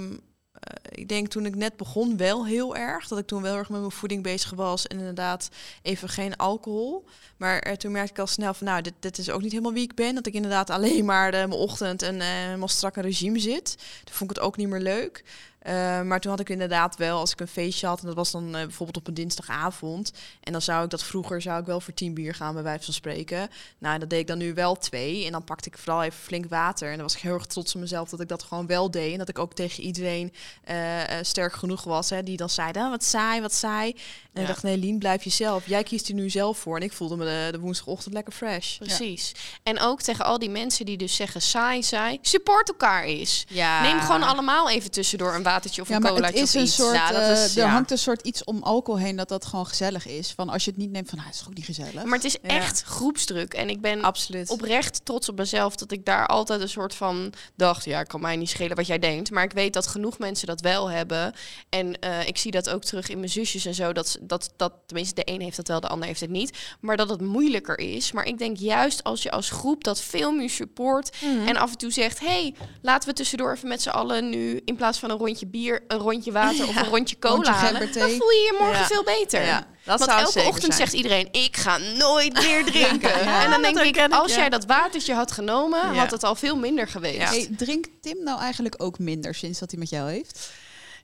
ik 0.91 1.09
denk 1.09 1.29
toen 1.29 1.47
ik 1.47 1.55
net 1.55 1.77
begon 1.77 2.17
wel 2.17 2.47
heel 2.47 2.77
erg. 2.77 3.09
Dat 3.09 3.19
ik 3.19 3.27
toen 3.27 3.43
wel 3.43 3.57
erg 3.57 3.69
met 3.69 3.81
mijn 3.81 3.93
voeding 3.93 4.23
bezig 4.23 4.51
was. 4.51 4.87
En 4.87 4.99
inderdaad 4.99 5.49
even 5.83 6.09
geen 6.09 6.37
alcohol. 6.37 7.05
Maar 7.37 7.67
uh, 7.67 7.73
toen 7.73 7.93
merkte 7.93 8.13
ik 8.13 8.19
al 8.19 8.27
snel 8.27 8.55
van, 8.55 8.67
nou, 8.67 8.83
dit, 8.83 8.95
dit 9.01 9.19
is 9.19 9.31
ook 9.31 9.43
niet 9.43 9.51
helemaal 9.51 9.73
wie 9.73 9.83
ik 9.83 9.95
ben. 9.95 10.15
Dat 10.15 10.27
ik 10.27 10.35
inderdaad 10.35 10.71
alleen 10.71 11.05
maar 11.05 11.31
de, 11.31 11.37
mijn 11.37 11.53
ochtend 11.53 12.03
en 12.03 12.15
uh, 12.15 12.23
helemaal 12.23 12.69
strak 12.69 12.97
regime 12.97 13.39
zit. 13.39 13.77
Toen 14.05 14.15
vond 14.15 14.31
ik 14.31 14.37
het 14.37 14.45
ook 14.45 14.57
niet 14.57 14.69
meer 14.69 14.81
leuk. 14.81 15.25
Uh, 15.67 16.03
maar 16.03 16.21
toen 16.21 16.31
had 16.31 16.41
ik 16.41 16.49
inderdaad 16.49 16.97
wel, 16.97 17.19
als 17.19 17.33
ik 17.33 17.41
een 17.41 17.49
feestje 17.49 17.87
had, 17.87 18.01
en 18.01 18.07
dat 18.07 18.15
was 18.15 18.31
dan 18.31 18.45
uh, 18.45 18.53
bijvoorbeeld 18.53 18.97
op 18.97 19.07
een 19.07 19.15
dinsdagavond. 19.15 20.13
En 20.41 20.53
dan 20.53 20.63
zou 20.63 20.85
ik 20.85 20.91
dat 20.91 21.05
vroeger 21.05 21.43
zou 21.43 21.61
ik 21.61 21.67
wel 21.67 21.81
voor 21.81 21.95
tien 21.95 22.15
bier 22.15 22.35
gaan, 22.35 22.55
bij 22.55 22.63
wijze 22.63 22.85
van 22.85 22.95
spreken. 22.95 23.49
Nou, 23.79 23.99
dat 23.99 24.11
deed 24.11 24.21
ik 24.21 24.27
dan 24.27 24.39
nu 24.39 24.55
wel 24.55 24.77
twee. 24.77 25.27
En 25.27 25.33
dan 25.33 25.45
pakte 25.45 25.69
ik 25.69 25.79
vooral 25.79 26.03
even 26.03 26.19
flink 26.19 26.49
water. 26.49 26.89
En 26.89 26.95
dan 26.95 27.03
was 27.03 27.15
ik 27.15 27.21
heel 27.21 27.35
erg 27.35 27.47
trots 27.47 27.75
op 27.75 27.81
mezelf 27.81 28.09
dat 28.09 28.21
ik 28.21 28.29
dat 28.29 28.43
gewoon 28.43 28.67
wel 28.67 28.91
deed. 28.91 29.13
En 29.13 29.19
dat 29.19 29.29
ik 29.29 29.39
ook 29.39 29.55
tegen 29.55 29.83
iedereen 29.83 30.33
uh, 30.71 31.01
sterk 31.23 31.53
genoeg 31.53 31.85
was. 31.85 32.11
Hè, 32.11 32.23
die 32.23 32.37
dan 32.37 32.51
zeiden, 32.51 32.83
oh, 32.83 32.91
wat 32.91 33.05
saai, 33.05 33.41
wat 33.41 33.55
saai. 33.55 33.97
En 34.39 34.45
ja. 34.45 34.49
ik 34.49 34.55
dacht, 34.55 34.62
nee, 34.66 34.76
Lien, 34.76 34.99
blijf 34.99 35.24
jezelf. 35.24 35.62
Jij 35.66 35.82
kiest 35.82 36.09
er 36.09 36.14
nu 36.14 36.30
zelf 36.30 36.59
voor. 36.59 36.76
En 36.76 36.82
ik 36.82 36.93
voelde 36.93 37.16
me 37.16 37.24
de, 37.24 37.49
de 37.53 37.59
woensdagochtend 37.59 38.14
lekker 38.14 38.32
fresh. 38.32 38.76
Precies. 38.76 39.32
Ja. 39.34 39.41
En 39.62 39.80
ook 39.80 40.03
tegen 40.03 40.24
al 40.24 40.39
die 40.39 40.51
mensen 40.51 40.86
die 40.86 40.97
dus 40.97 41.16
zeggen 41.16 41.43
saai, 41.43 41.82
saai. 41.82 42.18
Support 42.22 42.68
elkaar 42.68 43.03
eens. 43.05 43.45
Ja. 43.49 43.82
Neem 43.82 44.01
gewoon 44.01 44.22
allemaal 44.22 44.70
even 44.70 44.91
tussendoor 44.91 45.34
een 45.34 45.43
watertje 45.43 45.82
of 45.82 45.89
ja, 45.89 45.95
een 45.97 46.03
maar 46.03 46.12
colaatje 46.12 46.39
het 46.39 46.49
is 46.49 46.55
of 46.55 46.61
een 46.61 46.66
iets. 46.66 46.74
soort, 46.74 46.95
Ja, 46.95 47.12
dat 47.12 47.20
eh, 47.22 47.45
is- 47.45 47.57
er 47.57 47.62
ja. 47.62 47.68
hangt 47.68 47.91
een 47.91 47.99
soort 47.99 48.22
iets 48.26 48.45
om 48.45 48.62
alcohol 48.62 49.01
heen 49.01 49.16
dat 49.16 49.28
dat 49.28 49.47
gewoon 49.47 49.66
gezellig 49.66 50.07
is. 50.07 50.32
Van 50.36 50.49
als 50.49 50.64
je 50.64 50.70
het 50.70 50.78
niet 50.78 50.91
neemt 50.91 51.09
van, 51.11 51.18
ah, 51.18 51.26
het 51.26 51.34
is 51.34 51.45
ook 51.49 51.55
niet 51.55 51.64
gezellig. 51.64 52.05
Maar 52.05 52.14
het 52.18 52.24
is 52.24 52.36
Ja. 52.43 52.49
echt 52.49 52.82
groepsdruk. 52.82 53.55
En 53.55 53.68
ik 53.70 53.80
ben 53.80 54.03
Absoluut. 54.03 54.51
oprecht 54.51 55.05
trots 55.05 55.28
op 55.28 55.36
mezelf 55.39 55.76
dat 55.76 55.93
ik 55.93 56.05
daar 56.05 56.26
altijd 56.26 56.61
een 56.61 56.68
soort 56.68 56.95
van 56.95 57.32
dacht, 57.57 57.84
ja, 57.84 58.03
kan 58.03 58.20
mij 58.20 58.36
niet 58.36 58.49
schelen 58.51 58.76
wat 58.76 58.86
jij 58.86 58.99
denkt. 58.99 59.30
Maar 59.30 59.45
ik 59.45 59.53
weet 59.53 59.72
dat 59.72 59.86
genoeg 59.86 60.18
mensen 60.18 60.47
dat 60.47 60.61
wel 60.61 60.91
hebben. 60.91 61.34
En 61.68 61.99
eh, 62.01 62.26
ik 62.26 62.39
zie 62.39 62.51
dat 62.51 62.68
ook 62.70 62.84
terug 62.84 63.09
in 63.09 63.18
mijn 63.18 63.30
zusjes 63.30 63.64
en 63.64 63.74
zo. 63.74 63.93
Dat, 63.93 64.09
ze- 64.09 64.18
dat, 64.29 64.53
dat 64.57 64.72
tenminste, 64.87 65.14
de 65.14 65.33
een 65.33 65.41
heeft 65.41 65.57
dat 65.57 65.68
wel, 65.68 65.81
de 65.81 65.89
ander 65.89 66.07
heeft 66.09 66.20
het 66.20 66.31
niet. 66.31 66.57
Maar 66.81 66.97
dat 66.97 67.09
het 67.09 67.20
moeilijker 67.20 67.79
is. 67.79 68.12
Maar 68.12 68.24
ik 68.24 68.39
denk 68.39 68.57
juist 68.57 69.05
als 69.05 69.22
je 69.22 69.31
als 69.31 69.51
groep 69.51 69.85
dat 69.85 70.01
veel 70.01 70.33
meer 70.33 70.51
support. 70.51 71.16
En 71.47 71.57
af 71.57 71.70
en 71.70 71.79
toe 71.79 71.91
zegt, 71.91 72.20
hey, 72.20 72.55
laten 72.83 73.09
we 73.09 73.14
tussendoor 73.14 73.53
even 73.53 73.68
met 73.68 73.83
z'n 73.83 73.89
allen 73.89 74.29
nu 74.31 74.61
in 74.64 74.76
plaats 74.76 74.99
van 74.99 75.11
een 75.11 75.18
rondje 75.18 75.47
bier, 75.47 75.83
een 75.89 75.99
rondje 75.99 76.33
water 76.33 76.68
of 76.68 76.76
een 76.76 76.85
rondje 76.89 77.18
cola 77.18 77.35
Rondje 77.35 77.53
halen. 77.53 77.81
Dan 77.93 78.09
voel 78.11 78.31
je 78.31 78.51
je 78.53 78.57
morgen 78.59 78.79
Ja. 78.79 78.87
veel 78.87 79.05
beter. 79.05 79.43
Ja, 79.45 79.66
dat 79.85 79.99
Want 79.99 80.11
elke 80.11 80.49
ochtend 80.49 80.74
zijn. 80.74 80.89
zegt 80.89 80.93
iedereen, 80.93 81.29
ik 81.33 81.57
ga 81.57 81.79
nooit 81.79 82.33
meer 82.47 82.64
drinken. 82.64 83.09
Ja, 83.24 83.45
en 83.45 83.51
dan 83.51 83.62
denk 83.62 83.79
ik, 83.79 84.12
als 84.12 84.35
jij 84.35 84.49
dat 84.49 84.64
watertje 84.66 85.14
had 85.14 85.33
genomen, 85.33 85.79
Ja. 85.79 85.95
had 86.01 86.11
het 86.11 86.24
al 86.24 86.35
veel 86.35 86.57
minder 86.57 86.89
geweest. 86.89 87.16
Ja. 87.16 87.29
Hey, 87.29 87.49
drinkt 87.57 87.89
Tim 88.01 88.22
nou 88.24 88.41
eigenlijk 88.41 88.74
ook 88.83 88.99
minder 88.99 89.35
sinds 89.35 89.59
dat 89.59 89.70
hij 89.70 89.79
met 89.81 89.91
jou 89.91 90.11
heeft? 90.11 90.51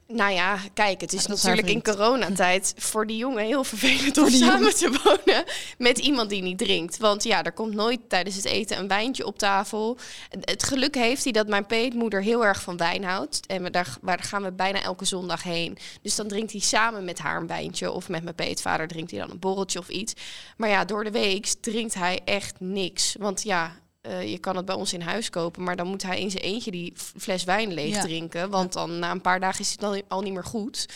Nou 0.09 0.33
ja, 0.33 0.59
kijk, 0.75 1.01
het 1.01 1.13
is 1.13 1.23
Ja, 1.23 1.29
natuurlijk 1.29 1.69
in 1.69 1.83
coronatijd 1.83 2.75
voor 2.77 3.07
die 3.07 3.17
jongen 3.17 3.45
heel 3.45 3.65
vervelend 3.65 4.19
om 4.19 4.29
samen 4.31 4.75
te 4.75 5.01
wonen 5.03 5.45
met 5.79 5.99
iemand 5.99 6.31
die 6.31 6.43
niet 6.43 6.59
drinkt. 6.59 6.97
Want 6.97 7.23
ja, 7.23 7.43
er 7.43 7.53
komt 7.53 7.75
nooit 7.75 8.01
tijdens 8.09 8.37
het 8.37 8.45
eten 8.45 8.79
een 8.79 8.89
wijntje 8.89 9.27
op 9.27 9.39
tafel. 9.39 9.99
Het 10.41 10.63
geluk 10.63 10.95
heeft 10.95 11.25
hij 11.25 11.33
dat 11.33 11.49
mijn 11.49 11.67
peetmoeder 11.67 12.23
heel 12.23 12.45
erg 12.45 12.63
van 12.63 12.77
wijn 12.77 13.05
houdt. 13.05 13.47
En 13.47 13.63
we 13.63 13.71
daar, 13.71 13.97
waar 14.01 14.23
gaan 14.23 14.43
we 14.43 14.53
bijna 14.53 14.83
elke 14.83 15.05
zondag 15.05 15.43
heen. 15.43 15.79
Dus 16.03 16.15
dan 16.15 16.29
drinkt 16.29 16.53
hij 16.53 16.61
samen 16.61 17.05
met 17.05 17.19
haar 17.19 17.41
een 17.41 17.47
wijntje. 17.47 17.91
Of 17.91 18.09
met 18.09 18.23
mijn 18.23 18.35
peetvader 18.35 18.89
drinkt 18.89 19.11
hij 19.11 19.21
dan 19.21 19.31
een 19.31 19.39
borreltje 19.39 19.79
of 19.79 19.89
iets. 19.89 20.13
Maar 20.57 20.69
ja, 20.69 20.85
door 20.85 21.05
de 21.05 21.11
week 21.11 21.47
drinkt 21.47 21.95
hij 21.95 22.21
echt 22.25 22.61
niks. 22.61 23.17
Want 23.19 23.43
ja, 23.43 23.77
eh, 24.05 24.31
je 24.31 24.39
kan 24.39 24.57
het 24.57 24.65
bij 24.65 24.75
ons 24.75 24.93
in 24.93 25.01
huis 25.01 25.31
kopen, 25.31 25.63
maar 25.63 25.77
dan 25.77 25.87
moet 25.87 26.03
hij 26.03 26.21
in 26.21 26.31
zijn 26.31 26.43
eentje 26.43 26.71
die 26.71 26.93
fles 27.19 27.45
wijn 27.45 27.73
leeg 27.75 27.95
Ja. 27.95 28.01
drinken. 28.03 28.51
Want 28.51 28.73
dan 28.73 28.99
na 28.99 29.11
een 29.11 29.21
paar 29.21 29.41
dagen 29.41 29.61
is 29.61 29.71
het 29.71 29.81
dan 29.81 30.03
al 30.09 30.21
niet 30.21 30.33
meer 30.33 30.45
goed. 30.45 30.87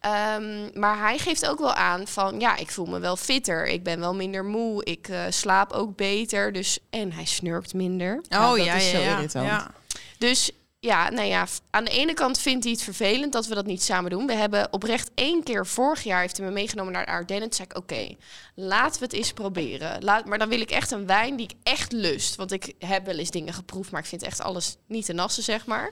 Ehm, 0.00 0.78
maar 0.80 0.98
hij 0.98 1.18
geeft 1.18 1.46
ook 1.48 1.58
wel 1.58 1.74
aan 1.74 2.06
van 2.06 2.40
ja, 2.40 2.56
ik 2.56 2.70
voel 2.70 2.86
me 2.86 2.98
wel 2.98 3.16
fitter. 3.16 3.66
Ik 3.66 3.82
ben 3.82 4.00
wel 4.00 4.14
minder 4.14 4.44
moe. 4.44 4.84
Ik 4.84 5.08
eh, 5.08 5.22
slaap 5.28 5.72
ook 5.72 5.96
beter. 5.96 6.52
Dus, 6.52 6.78
en 6.90 7.12
hij 7.12 7.24
snurkt 7.24 7.74
minder. 7.74 8.14
Oh 8.16 8.22
Ja, 8.28 8.54
dat 8.56 8.64
ja, 8.64 8.74
is 8.74 8.90
ja, 8.90 8.96
zo 8.98 9.02
ja. 9.04 9.16
irritant. 9.16 9.46
ja. 9.46 9.70
Dus 10.18 10.50
ja, 10.80 11.10
nou 11.10 11.28
ja, 11.28 11.46
aan 11.70 11.84
de 11.84 11.90
ene 11.90 12.14
kant 12.14 12.38
vindt 12.38 12.64
hij 12.64 12.72
het 12.72 12.82
vervelend 12.82 13.32
dat 13.32 13.46
we 13.46 13.54
dat 13.54 13.66
niet 13.66 13.82
samen 13.82 14.10
doen. 14.10 14.26
We 14.26 14.32
hebben 14.32 14.72
oprecht 14.72 15.10
één 15.14 15.42
keer 15.42 15.66
vorig 15.66 16.02
jaar 16.02 16.20
heeft 16.20 16.36
hij 16.36 16.46
me 16.46 16.52
meegenomen 16.52 16.92
naar 16.92 17.04
de 17.04 17.10
Ardennen. 17.12 17.48
Toen 17.48 17.56
zei 17.56 17.68
ik, 17.68 17.76
oké, 17.76 18.16
laten 18.54 18.98
we 18.98 19.04
het 19.04 19.14
eens 19.14 19.32
proberen. 19.32 20.04
Laat, 20.04 20.24
maar 20.24 20.38
dan 20.38 20.48
wil 20.48 20.60
ik 20.60 20.70
echt 20.70 20.90
een 20.90 21.06
wijn 21.06 21.36
die 21.36 21.46
ik 21.46 21.56
echt 21.62 21.92
lust. 21.92 22.36
Want 22.36 22.52
ik 22.52 22.74
heb 22.78 23.06
wel 23.06 23.18
eens 23.18 23.30
dingen 23.30 23.54
geproefd, 23.54 23.90
maar 23.90 24.00
ik 24.00 24.06
vind 24.06 24.22
echt 24.22 24.40
alles 24.40 24.76
niet 24.86 25.04
te 25.04 25.12
nassen, 25.12 25.42
zeg 25.42 25.66
maar. 25.66 25.90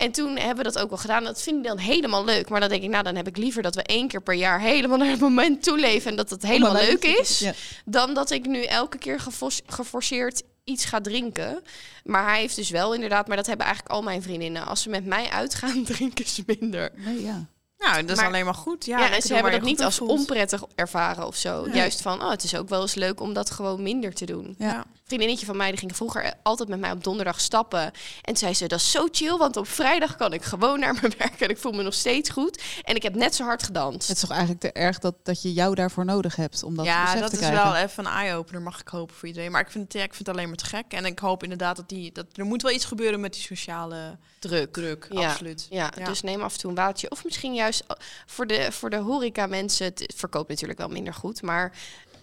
En 0.00 0.12
toen 0.12 0.36
hebben 0.36 0.56
we 0.64 0.72
dat 0.72 0.78
ook 0.78 0.88
wel 0.88 0.98
gedaan. 0.98 1.24
Dat 1.24 1.42
vind 1.42 1.56
ik 1.56 1.64
dan 1.64 1.78
helemaal 1.78 2.24
leuk. 2.24 2.48
Maar 2.48 2.60
dan 2.60 2.68
denk 2.68 2.82
ik, 2.82 2.88
nou, 2.90 3.04
dan 3.04 3.16
heb 3.16 3.26
ik 3.26 3.36
liever 3.36 3.62
dat 3.62 3.74
we 3.74 3.82
één 3.82 4.08
keer 4.08 4.22
per 4.22 4.34
jaar 4.34 4.60
helemaal 4.60 4.98
naar 4.98 5.10
het 5.10 5.20
moment 5.20 5.62
toe 5.62 5.78
leven. 5.78 6.10
En 6.10 6.16
dat 6.16 6.30
het 6.30 6.42
helemaal 6.42 6.72
leuk 6.72 7.04
is 7.04 7.38
Ja. 7.38 7.52
dan 7.84 8.14
dat 8.14 8.30
ik 8.30 8.46
nu 8.46 8.62
elke 8.62 8.98
keer 8.98 9.20
geforceerd 9.66 10.42
iets 10.64 10.84
ga 10.84 11.00
drinken. 11.00 11.62
Maar 12.04 12.24
hij 12.30 12.40
heeft 12.40 12.56
dus 12.56 12.70
wel 12.70 12.94
inderdaad, 12.94 13.26
maar 13.28 13.36
dat 13.36 13.46
hebben 13.46 13.66
eigenlijk 13.66 13.94
al 13.94 14.02
mijn 14.02 14.22
vriendinnen. 14.22 14.66
Als 14.66 14.82
ze 14.82 14.88
met 14.88 15.04
mij 15.06 15.28
uitgaan, 15.30 15.84
drinken 15.94 16.26
ze 16.26 16.42
minder. 16.46 16.92
Nee, 16.96 17.22
ja. 17.22 17.46
Nou, 17.80 18.00
dat 18.00 18.10
is 18.10 18.16
Maar- 18.16 18.26
alleen 18.26 18.44
maar 18.44 18.54
goed. 18.54 18.84
Ja, 18.84 18.98
Ja, 18.98 19.10
en 19.14 19.22
ze 19.22 19.34
hebben 19.34 19.52
dat 19.52 19.62
niet 19.62 19.82
als 19.82 19.96
voelt. 19.96 20.10
onprettig 20.10 20.62
ervaren 20.74 21.26
of 21.26 21.36
zo. 21.36 21.64
Nee. 21.64 21.74
Juist 21.74 22.00
van, 22.02 22.22
oh, 22.22 22.30
het 22.30 22.42
is 22.44 22.54
ook 22.56 22.68
wel 22.68 22.80
eens 22.80 22.94
leuk 22.94 23.20
om 23.20 23.32
dat 23.32 23.50
gewoon 23.50 23.82
minder 23.82 24.14
te 24.14 24.24
doen. 24.26 24.54
Ja. 24.58 24.66
Ja. 24.68 24.76
Een 24.78 25.16
vriendinnetje 25.18 25.46
van 25.46 25.56
mij 25.56 25.70
die 25.70 25.78
ging 25.78 25.96
vroeger 25.96 26.34
altijd 26.42 26.68
met 26.68 26.80
mij 26.80 26.90
op 26.90 27.04
donderdag 27.04 27.40
stappen. 27.40 27.80
En 27.82 27.92
toen 28.22 28.36
zei 28.36 28.54
ze, 28.54 28.66
dat 28.66 28.78
is 28.78 28.90
zo 28.90 29.08
chill, 29.10 29.36
want 29.36 29.56
op 29.56 29.68
vrijdag 29.68 30.16
kan 30.16 30.32
ik 30.32 30.42
gewoon 30.42 30.80
naar 30.80 30.98
mijn 31.00 31.12
werk 31.18 31.40
en 31.40 31.48
ik 31.48 31.58
voel 31.58 31.72
me 31.72 31.82
nog 31.82 31.94
steeds 31.94 32.30
goed. 32.30 32.62
En 32.82 32.94
ik 32.94 33.02
heb 33.02 33.14
net 33.14 33.34
zo 33.34 33.44
hard 33.44 33.62
gedanst. 33.62 34.08
Het 34.08 34.16
is 34.16 34.20
toch 34.22 34.30
eigenlijk 34.30 34.60
te 34.60 34.72
erg 34.72 34.98
dat, 34.98 35.14
dat 35.22 35.42
je 35.42 35.52
jou 35.52 35.74
daarvoor 35.74 36.04
nodig 36.04 36.36
hebt 36.36 36.62
om 36.62 36.76
dat 36.76 36.84
ja, 36.84 37.02
besef 37.04 37.20
dat 37.20 37.30
te 37.30 37.36
is 37.36 37.42
krijgen. 37.46 37.72
wel 37.72 37.74
even 37.82 38.06
een 38.06 38.12
eye-opener, 38.12 38.62
mag 38.62 38.80
ik 38.80 38.88
hopen 38.88 39.16
voor 39.16 39.28
iedereen. 39.28 39.50
Maar 39.50 39.60
ik 39.60 39.70
vind, 39.70 39.84
het, 39.84 39.92
ja, 39.92 40.02
ik 40.02 40.14
vind 40.14 40.26
het 40.26 40.36
alleen 40.36 40.48
maar 40.48 40.56
te 40.56 40.64
gek. 40.66 40.84
En 40.88 41.04
ik 41.04 41.18
hoop 41.18 41.42
inderdaad 41.42 41.76
dat 41.76 41.88
die... 41.88 42.12
Dat, 42.12 42.26
er 42.34 42.44
moet 42.44 42.62
wel 42.62 42.72
iets 42.72 42.84
gebeuren 42.84 43.20
met 43.20 43.32
die 43.32 43.42
sociale 43.42 44.16
druk. 44.38 44.72
druk, 44.72 45.06
Ja. 45.10 45.30
absoluut. 45.30 45.66
Ja, 45.70 45.90
Ja. 45.98 46.04
dus 46.04 46.20
neem 46.22 46.40
af 46.42 46.52
en 46.52 46.58
toe 46.60 46.70
een 46.70 46.76
watertje. 46.76 47.10
Of 47.10 47.24
misschien 47.24 47.54
juist 47.54 47.69
uh, 47.74 47.96
voor 48.26 48.46
de, 48.46 48.72
voor 48.72 48.90
de 48.90 48.96
horeca 48.96 49.46
mensen, 49.46 49.86
het 49.86 50.12
verkoopt 50.16 50.48
natuurlijk 50.48 50.78
wel 50.78 50.88
minder 50.88 51.14
goed, 51.14 51.42
maar 51.42 51.72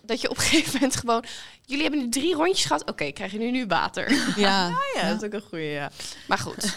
dat 0.02 0.22
je 0.22 0.30
op 0.30 0.38
een 0.38 0.44
gegeven 0.50 0.74
moment 0.74 0.96
gewoon, 0.96 1.24
jullie 1.66 1.84
hebben 1.84 2.02
nu 2.02 2.10
drie 2.10 2.34
rondjes 2.36 2.66
gehad, 2.66 2.90
oké, 2.90 3.12
krijg 3.12 3.32
je 3.32 3.38
nu 3.38 3.52
nu 3.52 3.66
water. 3.66 4.12
Ja, 4.36 4.72
Ja, 4.96 5.08
dat 5.10 5.22
is 5.22 5.28
ook 5.28 5.34
een 5.34 5.48
goede, 5.50 5.64
ja. 5.64 5.92
Maar 6.28 6.38
goed. 6.38 6.64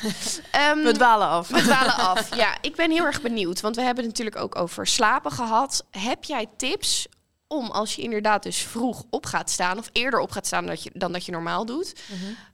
Ehm, 0.51 0.83
We 0.83 0.93
dwalen 0.93 1.29
af. 1.29 1.49
we 1.49 1.63
dwalen 1.63 1.95
af. 1.95 2.37
Ja, 2.37 2.57
ik 2.61 2.75
ben 2.77 2.91
heel 2.91 3.05
erg 3.05 3.21
benieuwd, 3.23 3.61
want 3.61 3.77
we 3.77 3.83
hebben 3.83 4.05
het 4.05 4.13
natuurlijk 4.19 4.43
ook 4.43 4.57
over 4.57 4.87
slapen 4.87 5.31
gehad. 5.33 5.85
Heb 5.91 6.25
jij 6.25 6.47
tips 6.57 7.07
om 7.47 7.71
als 7.71 7.95
je 7.95 8.03
inderdaad 8.03 8.43
dus 8.43 8.57
vroeg 8.59 9.05
op 9.11 9.27
gaat 9.27 9.51
staan, 9.51 9.79
of 9.79 9.89
eerder 9.93 10.21
op 10.21 10.31
gaat 10.31 10.47
staan 10.47 10.67
dan 10.67 10.75
dat 10.75 10.83
je, 10.83 10.91
dan 10.95 11.13
dat 11.13 11.25
je 11.25 11.33
normaal 11.33 11.67
doet, 11.67 12.01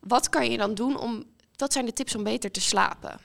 wat 0.00 0.28
kan 0.28 0.50
je 0.50 0.56
dan 0.58 0.74
doen 0.74 0.98
om, 0.98 1.24
wat 1.56 1.72
zijn 1.72 1.86
de 1.86 1.92
tips 1.92 2.14
om 2.14 2.22
beter 2.22 2.50
te 2.50 2.60
slapen? 2.60 3.18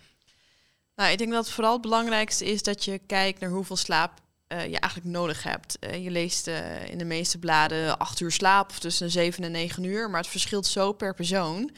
Nou, 1.01 1.13
ik 1.13 1.19
denk 1.19 1.31
dat 1.31 1.49
vooral 1.49 1.73
het 1.73 1.81
belangrijkste 1.81 2.45
is 2.45 2.63
dat 2.63 2.85
je 2.85 2.99
kijkt 3.05 3.39
naar 3.39 3.49
hoeveel 3.49 3.75
slaap 3.75 4.11
eh, 4.47 4.65
je 4.65 4.79
eigenlijk 4.79 5.13
nodig 5.13 5.43
hebt. 5.43 5.79
Eh, 5.79 6.03
je 6.03 6.11
leest 6.11 6.47
eh, 6.47 6.89
in 6.89 6.97
de 6.97 7.05
meeste 7.05 7.39
bladen 7.39 7.97
acht 7.97 8.19
uur 8.19 8.31
slaap 8.31 8.69
of 8.69 8.79
tussen 8.79 9.11
zeven 9.11 9.43
en 9.43 9.51
negen 9.51 9.83
uur, 9.83 10.09
maar 10.09 10.19
het 10.19 10.29
verschilt 10.29 10.65
zo 10.67 10.91
per 10.91 11.13
persoon. 11.13 11.71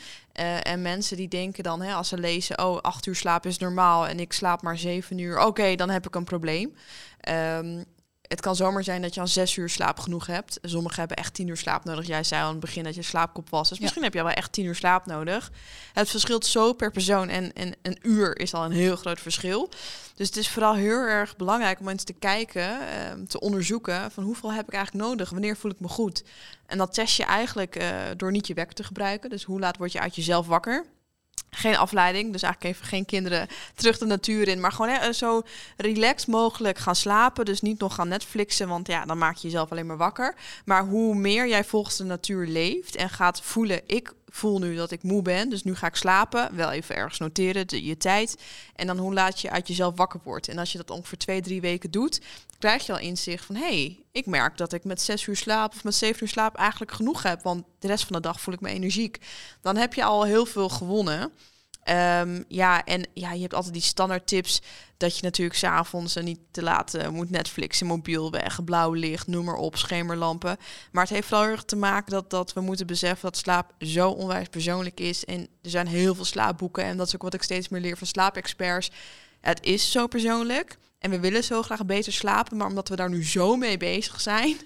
En 0.63 0.81
mensen 0.81 1.17
die 1.17 1.27
denken 1.27 1.63
dan, 1.63 1.81
hè, 1.81 1.93
als 1.93 2.07
ze 2.07 2.17
lezen, 2.17 2.63
oh, 2.63 2.77
acht 2.81 3.05
uur 3.05 3.15
slaap 3.15 3.45
is 3.45 3.57
normaal 3.57 4.07
en 4.07 4.19
ik 4.19 4.33
slaap 4.33 4.61
maar 4.61 4.77
zeven 4.77 5.17
uur, 5.17 5.39
oké, 5.39 5.75
dan 5.75 5.89
heb 5.89 6.07
ik 6.07 6.15
een 6.15 6.23
probleem. 6.23 6.75
Ehm, 7.19 7.83
het 8.33 8.41
kan 8.41 8.55
zomaar 8.55 8.83
zijn 8.83 9.01
dat 9.01 9.13
je 9.13 9.19
al 9.21 9.27
zes 9.27 9.55
uur 9.55 9.69
slaap 9.69 9.99
genoeg 9.99 10.27
hebt. 10.27 10.59
Sommigen 10.61 10.99
hebben 10.99 11.17
echt 11.17 11.33
tien 11.33 11.47
uur 11.47 11.57
slaap 11.57 11.83
nodig. 11.83 12.07
Jij 12.07 12.23
zei 12.23 12.41
al 12.41 12.45
aan 12.47 12.51
het 12.53 12.61
begin 12.61 12.83
dat 12.83 12.95
je 12.95 13.01
slaapkop 13.01 13.49
was. 13.49 13.69
Dus 13.69 13.77
Ja. 13.77 13.83
misschien 13.83 14.03
heb 14.03 14.13
je 14.13 14.23
wel 14.23 14.31
echt 14.31 14.51
tien 14.51 14.65
uur 14.65 14.75
slaap 14.75 15.05
nodig. 15.05 15.51
Het 15.93 16.09
verschilt 16.09 16.45
zo 16.45 16.73
per 16.73 16.91
persoon. 16.91 17.29
En, 17.29 17.53
en 17.53 17.75
een 17.81 17.97
uur 18.01 18.37
is 18.39 18.53
al 18.53 18.65
een 18.65 18.71
heel 18.71 18.95
groot 18.95 19.19
verschil. 19.19 19.69
Dus 20.15 20.27
het 20.27 20.37
is 20.37 20.49
vooral 20.49 20.73
heel 20.75 20.99
erg 20.99 21.35
belangrijk 21.35 21.79
om 21.79 21.87
eens 21.89 22.03
te 22.03 22.13
kijken, 22.13 22.87
ehm, 22.89 23.25
te 23.25 23.39
onderzoeken 23.39 24.11
van 24.11 24.23
hoeveel 24.23 24.53
heb 24.53 24.67
ik 24.67 24.73
eigenlijk 24.73 25.05
nodig? 25.05 25.29
Wanneer 25.29 25.57
voel 25.57 25.71
ik 25.71 25.79
me 25.79 25.87
goed? 25.87 26.23
En 26.65 26.77
dat 26.77 26.93
test 26.93 27.17
je 27.17 27.23
eigenlijk 27.23 27.75
eh, 27.75 27.89
door 28.17 28.31
niet 28.31 28.47
je 28.47 28.53
wekker 28.53 28.75
te 28.75 28.83
gebruiken. 28.83 29.29
Dus 29.29 29.43
hoe 29.43 29.59
laat 29.59 29.77
word 29.77 29.91
je 29.91 29.99
uit 29.99 30.15
jezelf 30.15 30.47
wakker? 30.47 30.85
Geen 31.55 31.77
afleiding, 31.77 32.31
dus 32.31 32.41
eigenlijk 32.41 32.75
even 32.75 32.87
geen 32.87 33.05
kinderen 33.05 33.47
terug 33.75 33.97
de 33.97 34.05
natuur 34.05 34.47
in. 34.47 34.59
Maar 34.59 34.71
gewoon 34.71 34.91
hè, 34.91 35.13
zo 35.13 35.41
relaxed 35.77 36.27
mogelijk 36.27 36.77
gaan 36.77 36.95
slapen. 36.95 37.45
Dus 37.45 37.61
niet 37.61 37.79
nog 37.79 37.95
gaan 37.95 38.07
Netflixen, 38.07 38.67
want 38.67 38.87
ja, 38.87 39.05
dan 39.05 39.17
maak 39.17 39.35
je 39.35 39.47
jezelf 39.47 39.71
alleen 39.71 39.85
maar 39.85 39.97
wakker. 39.97 40.35
Maar 40.65 40.85
hoe 40.85 41.15
meer 41.15 41.47
jij 41.47 41.63
volgens 41.63 41.97
de 41.97 42.03
natuur 42.03 42.47
leeft 42.47 42.95
en 42.95 43.09
gaat 43.09 43.41
voelen, 43.41 43.81
ik 43.85 44.13
voel 44.35 44.59
nu 44.59 44.75
dat 44.75 44.91
ik 44.91 45.03
moe 45.03 45.21
ben, 45.21 45.49
dus 45.49 45.63
nu 45.63 45.75
ga 45.75 45.87
ik 45.87 45.95
slapen. 45.95 46.55
Wel 46.55 46.71
even 46.71 46.95
ergens 46.95 47.19
noteren, 47.19 47.67
de, 47.67 47.85
je 47.85 47.97
tijd. 47.97 48.37
En 48.75 48.87
dan 48.87 48.97
hoe 48.97 49.13
laat 49.13 49.39
je 49.39 49.49
uit 49.49 49.67
jezelf 49.67 49.95
wakker 49.95 50.19
wordt. 50.23 50.47
En 50.47 50.57
als 50.57 50.71
je 50.71 50.77
dat 50.77 50.89
ongeveer 50.89 51.17
twee, 51.17 51.41
drie 51.41 51.61
weken 51.61 51.91
doet, 51.91 52.21
krijg 52.59 52.85
je 52.85 52.91
al 52.91 52.99
inzicht 52.99 53.45
van... 53.45 53.55
hé, 53.55 53.61
hey, 53.61 53.99
ik 54.11 54.25
merk 54.25 54.57
dat 54.57 54.73
ik 54.73 54.83
met 54.83 55.01
zes 55.01 55.27
uur 55.27 55.35
slaap 55.35 55.73
of 55.73 55.83
met 55.83 55.95
zeven 55.95 56.23
uur 56.23 56.29
slaap 56.29 56.55
eigenlijk 56.55 56.91
genoeg 56.91 57.23
heb. 57.23 57.43
Want 57.43 57.63
de 57.79 57.87
rest 57.87 58.03
van 58.03 58.15
de 58.15 58.21
dag 58.21 58.41
voel 58.41 58.53
ik 58.53 58.61
me 58.61 58.69
energiek. 58.69 59.19
Dan 59.61 59.75
heb 59.75 59.93
je 59.93 60.03
al 60.03 60.23
heel 60.23 60.45
veel 60.45 60.69
gewonnen. 60.69 61.31
Ehm, 61.83 62.43
ja, 62.47 62.83
en 62.83 63.07
ja, 63.13 63.31
je 63.31 63.41
hebt 63.41 63.53
altijd 63.53 63.73
die 63.73 63.81
standaard 63.81 64.27
tips 64.27 64.61
dat 64.97 65.17
je 65.17 65.23
natuurlijk 65.23 65.57
s'avonds 65.57 66.15
niet 66.15 66.39
te 66.51 66.63
laat 66.63 66.95
uh, 66.95 67.07
moet 67.07 67.29
Netflixen, 67.29 67.87
mobiel 67.87 68.31
weg, 68.31 68.63
blauw 68.63 68.93
licht, 68.93 69.27
noem 69.27 69.45
maar 69.45 69.55
op, 69.55 69.77
schemerlampen. 69.77 70.57
Maar 70.91 71.03
het 71.03 71.13
heeft 71.13 71.27
vooral 71.27 71.47
erg 71.47 71.63
te 71.63 71.75
maken 71.75 72.11
dat, 72.11 72.29
dat 72.29 72.53
we 72.53 72.61
moeten 72.61 72.87
beseffen 72.87 73.29
dat 73.31 73.37
slaap 73.37 73.73
zo 73.79 74.09
onwijs 74.09 74.47
persoonlijk 74.47 74.99
is. 74.99 75.25
En 75.25 75.39
er 75.61 75.69
zijn 75.69 75.87
heel 75.87 76.15
veel 76.15 76.25
slaapboeken 76.25 76.83
en 76.83 76.97
dat 76.97 77.07
is 77.07 77.15
ook 77.15 77.21
wat 77.21 77.33
ik 77.33 77.43
steeds 77.43 77.69
meer 77.69 77.81
leer 77.81 77.97
van 77.97 78.07
slaapexperts. 78.07 78.91
Het 79.41 79.63
is 79.63 79.91
zo 79.91 80.07
persoonlijk 80.07 80.77
en 80.99 81.09
we 81.09 81.19
willen 81.19 81.43
zo 81.43 81.61
graag 81.61 81.85
beter 81.85 82.13
slapen, 82.13 82.57
maar 82.57 82.67
omdat 82.67 82.89
we 82.89 82.95
daar 82.95 83.09
nu 83.09 83.25
zo 83.25 83.55
mee 83.55 83.77
bezig 83.77 84.21
zijn, 84.21 84.57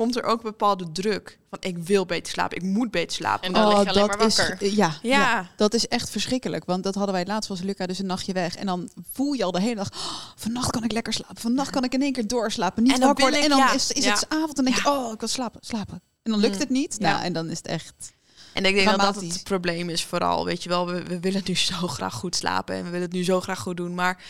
komt 0.00 0.16
er 0.16 0.24
ook 0.24 0.42
bepaalde 0.42 0.92
druk. 0.92 1.38
Van 1.50 1.58
ik 1.60 1.78
wil 1.78 2.06
beter 2.06 2.32
slapen, 2.32 2.56
ik 2.56 2.62
moet 2.62 2.90
beter 2.90 3.16
slapen. 3.16 3.46
En 3.46 3.52
dan 3.52 3.62
oh, 3.62 3.68
lig 3.68 3.82
je 3.82 3.90
alleen 3.90 4.06
maar 4.06 4.18
wakker. 4.18 4.56
Is, 4.62 4.74
ja, 4.74 4.98
ja, 5.02 5.50
dat 5.56 5.74
is 5.74 5.88
echt 5.88 6.10
verschrikkelijk. 6.10 6.64
Want 6.64 6.82
dat 6.82 6.94
hadden 6.94 7.14
wij 7.14 7.26
laatst, 7.26 7.48
was 7.48 7.60
Luca 7.60 7.86
dus 7.86 7.98
een 7.98 8.06
nachtje 8.06 8.32
weg. 8.32 8.56
En 8.56 8.66
dan 8.66 8.90
voel 9.12 9.32
je 9.32 9.44
al 9.44 9.50
de 9.50 9.60
hele 9.60 9.74
dag, 9.74 9.90
oh, 9.92 10.22
vannacht 10.36 10.70
kan 10.70 10.84
ik 10.84 10.92
lekker 10.92 11.12
slapen. 11.12 11.36
Vannacht 11.36 11.70
kan 11.70 11.84
ik 11.84 11.94
in 11.94 12.02
één 12.02 12.12
keer 12.12 12.26
doorslapen. 12.26 12.82
Niet 12.82 12.92
en 12.92 13.00
wakker 13.00 13.24
worden. 13.24 13.42
en 13.42 13.48
dan 13.48 13.74
is, 13.74 13.92
is 13.92 14.04
het 14.04 14.26
avond 14.28 14.58
en 14.58 14.64
denk 14.64 14.76
je, 14.76 14.90
oh, 14.90 15.12
ik 15.12 15.20
wil 15.20 15.28
slapen, 15.28 15.60
slapen. 15.62 16.02
En 16.22 16.30
dan 16.30 16.40
lukt 16.40 16.54
mm. 16.54 16.60
het 16.60 16.70
niet. 16.70 16.98
Nou, 16.98 17.22
en 17.22 17.32
dan 17.32 17.50
is 17.50 17.56
het 17.56 17.66
echt... 17.66 18.12
En 18.52 18.64
ik 18.64 18.74
denk 18.74 18.88
dat 18.88 19.00
dat 19.00 19.14
het 19.20 19.44
probleem 19.44 19.88
is 19.88 20.04
vooral. 20.04 20.44
Weet 20.44 20.62
je 20.62 20.68
wel, 20.68 20.86
we, 20.86 21.02
we 21.02 21.20
willen 21.20 21.42
nu 21.44 21.54
zo 21.72 21.86
graag 21.86 22.14
goed 22.14 22.36
slapen. 22.36 22.74
En 22.74 22.84
we 22.84 22.90
willen 22.90 23.06
het 23.06 23.16
nu 23.16 23.24
zo 23.24 23.40
graag 23.40 23.58
goed 23.58 23.76
doen. 23.76 23.94
Maar 23.94 24.22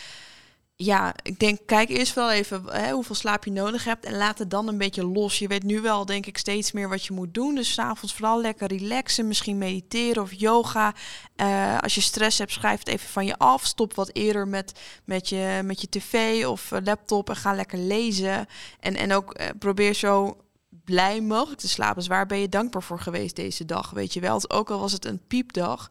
ja, 0.82 1.14
ik 1.22 1.38
denk, 1.38 1.58
kijk 1.66 1.88
eerst 1.88 2.14
wel 2.14 2.30
even 2.30 2.62
hè, 2.66 2.92
hoeveel 2.92 3.14
slaap 3.14 3.44
je 3.44 3.50
nodig 3.50 3.84
hebt 3.84 4.04
en 4.04 4.16
laat 4.16 4.38
het 4.38 4.50
dan 4.50 4.68
een 4.68 4.78
beetje 4.78 5.06
los. 5.06 5.38
Je 5.38 5.48
weet 5.48 5.62
nu 5.62 5.80
wel, 5.80 6.06
denk 6.06 6.26
ik, 6.26 6.38
steeds 6.38 6.72
meer 6.72 6.88
wat 6.88 7.04
je 7.04 7.12
moet 7.12 7.34
doen. 7.34 7.54
Dus 7.54 7.72
s'avonds 7.72 8.14
vooral 8.14 8.40
lekker 8.40 8.68
relaxen, 8.68 9.28
misschien 9.28 9.58
mediteren 9.58 10.22
of 10.22 10.32
yoga. 10.32 10.94
Uh, 11.36 11.78
als 11.78 11.94
je 11.94 12.00
stress 12.00 12.38
hebt, 12.38 12.52
schrijf 12.52 12.78
het 12.78 12.88
even 12.88 13.08
van 13.08 13.26
je 13.26 13.38
af. 13.38 13.64
Stop 13.66 13.94
wat 13.94 14.10
eerder 14.12 14.48
met, 14.48 14.80
met, 15.04 15.28
je, 15.28 15.60
met 15.64 15.80
je 15.80 15.88
tv 15.88 16.46
of 16.46 16.72
eh, 16.72 16.78
laptop 16.84 17.28
en 17.28 17.36
ga 17.36 17.54
lekker 17.54 17.78
lezen. 17.78 18.46
En, 18.80 18.94
en 18.96 19.12
ook 19.12 19.40
uh, 19.40 19.46
probeer 19.58 19.94
zo 19.94 20.36
blij 20.84 21.20
mogelijk 21.20 21.60
te 21.60 21.68
slapen. 21.68 21.96
Dus 21.96 22.06
waar 22.06 22.26
ben 22.26 22.38
je 22.38 22.48
dankbaar 22.48 22.82
voor 22.82 23.00
geweest 23.00 23.36
deze 23.36 23.64
dag? 23.64 23.90
Weet 23.90 24.12
je 24.12 24.20
wel, 24.20 24.50
ook 24.50 24.70
al 24.70 24.80
was 24.80 24.92
het 24.92 25.04
een 25.04 25.20
piepdag 25.26 25.90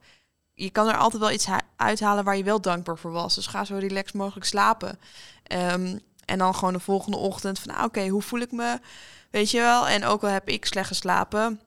je 0.60 0.70
kan 0.70 0.88
er 0.88 0.98
altijd 0.98 1.22
wel 1.22 1.32
iets 1.32 1.48
uithalen 1.76 2.24
waar 2.24 2.38
je 2.38 2.44
wel 2.44 2.62
dankbaar 2.62 2.98
voor 2.98 3.12
was. 3.12 3.36
Dus 3.36 3.48
ga 3.48 3.66
zo 3.66 3.76
relaxed 3.76 4.14
mogelijk 4.14 4.46
slapen. 4.46 5.00
Ehm, 5.44 5.98
en 6.26 6.38
dan 6.38 6.56
gewoon 6.56 6.74
de 6.74 6.80
volgende 6.80 7.18
ochtend 7.18 7.60
van, 7.60 7.74
nou, 7.74 7.86
oké, 7.86 8.08
hoe 8.08 8.22
voel 8.22 8.40
ik 8.40 8.52
me? 8.52 8.80
Weet 9.32 9.52
je 9.52 9.60
wel? 9.60 9.88
En 9.88 10.06
ook 10.06 10.24
al 10.24 10.30
heb 10.30 10.50
ik 10.50 10.66
slecht 10.66 10.88
geslapen, 10.88 11.62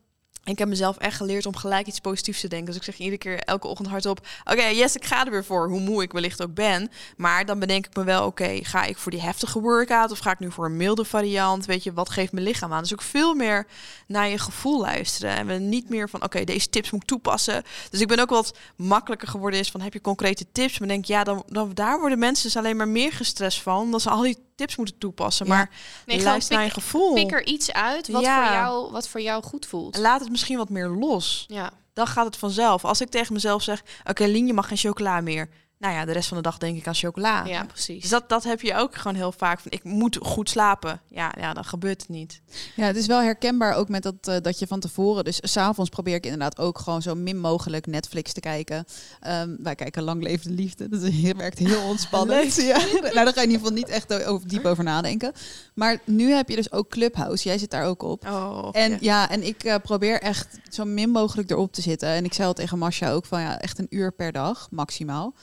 ik 0.45 0.59
heb 0.59 0.69
mezelf 0.69 0.97
echt 0.97 1.17
geleerd 1.17 1.47
om 1.47 1.57
gelijk 1.57 1.87
iets 1.87 2.01
positiefs 2.01 2.41
te 2.41 2.49
denken. 2.49 2.67
Dus 2.67 2.77
ik 2.77 2.83
zeg 2.83 2.99
iedere 2.99 3.19
keer 3.19 3.39
elke 3.39 3.67
ochtend 3.67 3.89
hardop: 3.89 4.27
Oké, 4.45 4.65
yes, 4.67 4.97
ik 4.97 5.05
ga 5.05 5.25
er 5.25 5.31
weer 5.31 5.45
voor. 5.45 5.69
Hoe 5.69 5.81
moe 5.81 6.03
ik 6.03 6.13
wellicht 6.13 6.43
ook 6.43 6.55
ben. 6.55 6.91
Maar 7.17 7.47
dan 7.47 7.59
bedenk 7.59 7.87
ik 7.87 7.97
me 7.97 8.05
wel: 8.05 8.27
Oké, 8.27 8.59
ga 8.63 8.85
ik 8.85 8.97
voor 8.97 9.11
die 9.11 9.21
heftige 9.21 9.61
workout 9.61 10.11
of 10.11 10.19
ga 10.19 10.31
ik 10.31 10.39
nu 10.39 10.51
voor 10.51 10.65
een 10.65 10.77
milde 10.77 11.05
variant? 11.05 11.67
Weet 11.67 11.83
je, 11.83 11.93
wat 11.93 12.11
geeft 12.11 12.33
mijn 12.33 12.45
lichaam 12.45 12.73
aan? 12.73 12.83
Dus 12.83 12.93
ook 12.93 13.03
veel 13.03 13.35
meer 13.35 13.67
naar 14.07 14.29
je 14.29 14.39
gevoel 14.39 14.81
luisteren. 14.81 15.37
En 15.37 15.47
we 15.47 15.55
niet 15.55 15.89
meer 15.89 16.09
van: 16.09 16.23
Oké, 16.23 16.45
deze 16.45 16.69
tips 16.69 16.91
moet 16.91 17.03
ik 17.03 17.09
toepassen. 17.09 17.63
Dus 17.91 18.01
ik 18.01 18.09
ben 18.09 18.19
ook 18.19 18.31
wat 18.31 18.57
makkelijker 18.77 19.29
geworden. 19.29 19.61
Is 19.61 19.71
van: 19.71 19.81
Heb 19.81 19.93
je 19.93 20.01
concrete 20.01 20.47
tips? 20.53 20.79
Maar 20.79 20.89
denk 20.89 21.05
ja, 21.05 21.25
dan, 21.25 21.43
dan 21.47 21.71
daar 21.75 22.01
worden 22.01 22.19
mensen 22.19 22.45
dus 22.45 22.57
alleen 22.57 22.77
maar 22.77 22.89
meer 22.89 23.13
gestrest 23.13 23.63
van. 23.63 23.81
Omdat 23.81 24.03
ze 24.03 24.11
al 24.11 24.23
die 24.23 24.39
tips 24.63 24.77
moeten 24.77 24.99
toepassen. 24.99 25.47
Maar 25.49 25.71
nee, 26.07 26.23
luister 26.23 26.57
naar 26.57 26.65
je 26.65 26.71
gevoel. 26.71 27.15
Pik 27.15 27.33
er 27.33 27.47
iets 27.47 27.73
uit 27.73 28.09
wat, 28.09 28.23
ja. 28.23 28.45
voor 28.45 28.55
jou, 28.55 28.93
wat 28.93 29.09
voor 29.09 29.21
jou 29.21 29.43
goed 29.43 29.67
voelt. 29.67 29.97
laat 29.97 30.21
het 30.21 30.31
misschien 30.31 30.57
wat 30.57 30.69
meer 30.69 30.89
los. 30.89 31.45
Ja. 31.49 31.73
Dan 31.93 32.07
gaat 32.07 32.27
het 32.27 32.37
vanzelf. 32.37 32.85
Als 32.85 33.01
ik 33.01 33.09
tegen 33.09 33.33
mezelf 33.33 33.63
zeg, 33.63 33.83
oké, 34.01 34.11
okay, 34.11 34.29
Lien, 34.29 34.47
je 34.47 34.53
mag 34.53 34.69
geen 34.69 34.77
chocola 34.77 35.21
meer 35.21 35.49
nou 35.83 35.95
ja, 35.95 36.05
de 36.05 36.13
rest 36.13 36.29
van 36.29 36.37
de 36.37 36.43
dag 36.43 36.59
denk 36.59 36.77
ik 36.77 36.87
aan 36.87 36.95
chocola. 36.95 37.45
Ja, 37.45 37.65
precies. 37.65 38.01
Dus 38.01 38.11
dat, 38.11 38.29
dat 38.29 38.45
heb 38.45 38.61
je 38.61 38.75
ook 38.75 38.97
gewoon 38.97 39.17
heel 39.17 39.33
vaak. 39.33 39.61
Van, 39.61 39.71
ik 39.71 39.85
moet 39.85 40.19
goed 40.23 40.51
slapen. 40.51 41.01
Ja, 41.09 41.33
ja, 41.39 41.53
dan 41.55 41.65
gebeurt 41.65 42.01
het 42.01 42.09
niet. 42.09 42.41
Ja, 42.77 42.87
het 42.87 42.97
is 42.97 43.07
wel 43.07 43.21
herkenbaar 43.21 43.75
ook 43.75 43.89
met 43.89 44.03
dat, 44.03 44.15
uh, 44.29 44.37
dat 44.43 44.59
je 44.59 44.67
van 44.67 44.81
tevoren... 44.81 45.25
Dus 45.25 45.39
s'avonds 45.43 45.91
probeer 45.91 46.15
ik 46.15 46.25
inderdaad 46.25 46.59
ook 46.59 46.79
gewoon 46.79 47.03
zo 47.03 47.15
min 47.15 47.39
mogelijk 47.39 47.87
Netflix 47.87 48.33
te 48.33 48.41
kijken. 48.41 48.85
Um, 49.27 49.57
wij 49.63 49.75
kijken 49.75 50.03
Lang 50.03 50.23
Levende 50.23 50.57
Liefde. 50.57 50.89
Dat 50.89 51.01
werkt 51.37 51.59
heel 51.59 51.83
ontspannend. 51.93 52.55
ja. 52.55 52.79
nou, 52.79 53.15
daar 53.15 53.33
ga 53.33 53.41
je 53.41 53.47
in 53.47 53.53
ieder 53.53 53.59
geval 53.59 53.71
niet 53.71 53.89
echt 53.89 54.25
over, 54.25 54.49
diep 54.49 54.65
over 54.65 54.85
nadenken. 54.85 55.33
Maar 55.75 55.99
nu 56.05 56.31
heb 56.31 56.49
je 56.49 56.57
dus 56.57 56.73
ook 56.73 56.89
Clubhouse. 56.89 57.49
Jij 57.49 57.59
zit 57.59 57.71
daar 57.71 57.85
ook 57.85 58.03
op. 58.03 58.27
Oh, 58.27 58.69
en 58.73 58.99
ja, 59.01 59.31
en 59.31 59.47
ik 59.47 59.65
uh, 59.65 59.75
probeer 59.83 60.21
echt 60.21 60.59
zo 60.71 60.85
min 60.85 61.11
mogelijk 61.11 61.51
erop 61.51 61.73
te 61.73 61.83
zitten. 61.83 62.09
En 62.09 62.25
ik 62.25 62.33
zei 62.33 62.49
al 62.49 62.55
tegen 62.55 62.79
Masha 62.79 63.11
ook 63.11 63.27
van 63.27 63.41
ja, 63.41 63.61
echt 63.61 63.79
een 63.79 63.87
uur 63.91 64.13
per 64.13 64.33
dag 64.33 64.69
maximaal. 64.71 65.35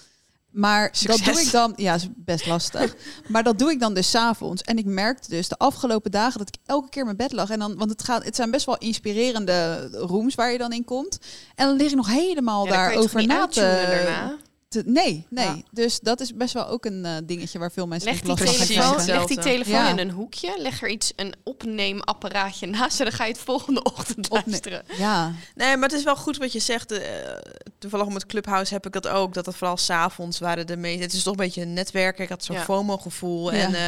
Maar 0.51 0.91
dat 1.03 1.19
doe 1.23 1.41
ik 1.41 1.51
dan, 1.51 1.73
ja, 1.75 1.93
is 1.93 2.07
best 2.15 2.45
lastig. 2.45 2.95
maar 3.27 3.43
dat 3.43 3.59
doe 3.59 3.71
ik 3.71 3.79
dan 3.79 3.93
dus 3.93 4.09
s'avonds. 4.09 4.61
En 4.61 4.77
ik 4.77 4.85
merkte 4.85 5.29
dus 5.29 5.47
de 5.47 5.57
afgelopen 5.57 6.11
dagen 6.11 6.39
dat 6.39 6.47
ik 6.47 6.55
elke 6.65 6.89
keer 6.89 6.99
in 6.99 7.05
mijn 7.05 7.17
bed 7.17 7.31
lag. 7.31 7.49
En 7.49 7.59
dan, 7.59 7.77
want 7.77 7.89
het, 7.89 8.03
gaat, 8.03 8.23
het 8.23 8.35
zijn 8.35 8.51
best 8.51 8.65
wel 8.65 8.77
inspirerende 8.77 9.89
rooms 9.91 10.35
waar 10.35 10.51
je 10.51 10.57
dan 10.57 10.71
in 10.71 10.85
komt. 10.85 11.19
En 11.55 11.67
dan 11.67 11.75
lig 11.75 11.89
ik 11.89 11.95
nog 11.95 12.07
helemaal 12.07 12.65
ja, 12.65 12.71
daarover 12.71 13.25
na 13.25 13.47
te 13.47 14.37
nee, 14.85 15.25
nee. 15.29 15.65
Dus 15.71 15.99
dat 15.99 16.19
is 16.19 16.33
best 16.33 16.53
wel 16.53 16.67
ook 16.67 16.85
een 16.85 17.05
uh, 17.05 17.11
dingetje 17.23 17.59
waar 17.59 17.71
veel 17.71 17.87
mensen 17.87 18.09
leg 18.09 18.21
die 18.21 18.35
telefoon, 18.35 19.05
Leg 19.05 19.25
die 19.25 19.39
telefoon 19.39 19.85
in 19.85 19.99
een 19.99 20.11
hoekje. 20.11 20.55
Leg 20.57 20.81
er 20.81 20.89
iets, 20.89 21.13
een 21.15 21.33
opneemapparaatje 21.43 22.67
naast 22.67 22.99
en 22.99 23.05
dan 23.05 23.13
ga 23.13 23.23
je 23.23 23.31
het 23.31 23.41
volgende 23.41 23.83
ochtend 23.83 24.29
luisteren. 24.29 24.83
Ja. 24.97 25.33
Nee, 25.55 25.77
maar 25.77 25.89
het 25.89 25.97
is 25.97 26.03
wel 26.03 26.15
goed 26.15 26.37
wat 26.37 26.51
je 26.51 26.59
zegt. 26.59 26.91
Uh, 26.91 26.99
toevallig 27.77 28.07
met 28.07 28.25
Clubhouse 28.25 28.73
heb 28.73 28.85
ik 28.85 28.91
dat 28.91 29.07
ook. 29.07 29.33
Dat 29.33 29.45
het 29.45 29.55
vooral 29.55 29.77
s'avonds 29.77 30.39
waren 30.39 30.67
de 30.67 30.77
meeste... 30.77 31.03
Het 31.03 31.13
is 31.13 31.23
toch 31.23 31.33
een 31.33 31.45
beetje 31.45 31.61
een 31.61 31.73
netwerken. 31.73 32.23
Ik 32.23 32.29
had 32.29 32.43
zo'n 32.43 32.57
FOMO-gevoel. 32.57 33.51
En 33.51 33.71
uh, 33.71 33.79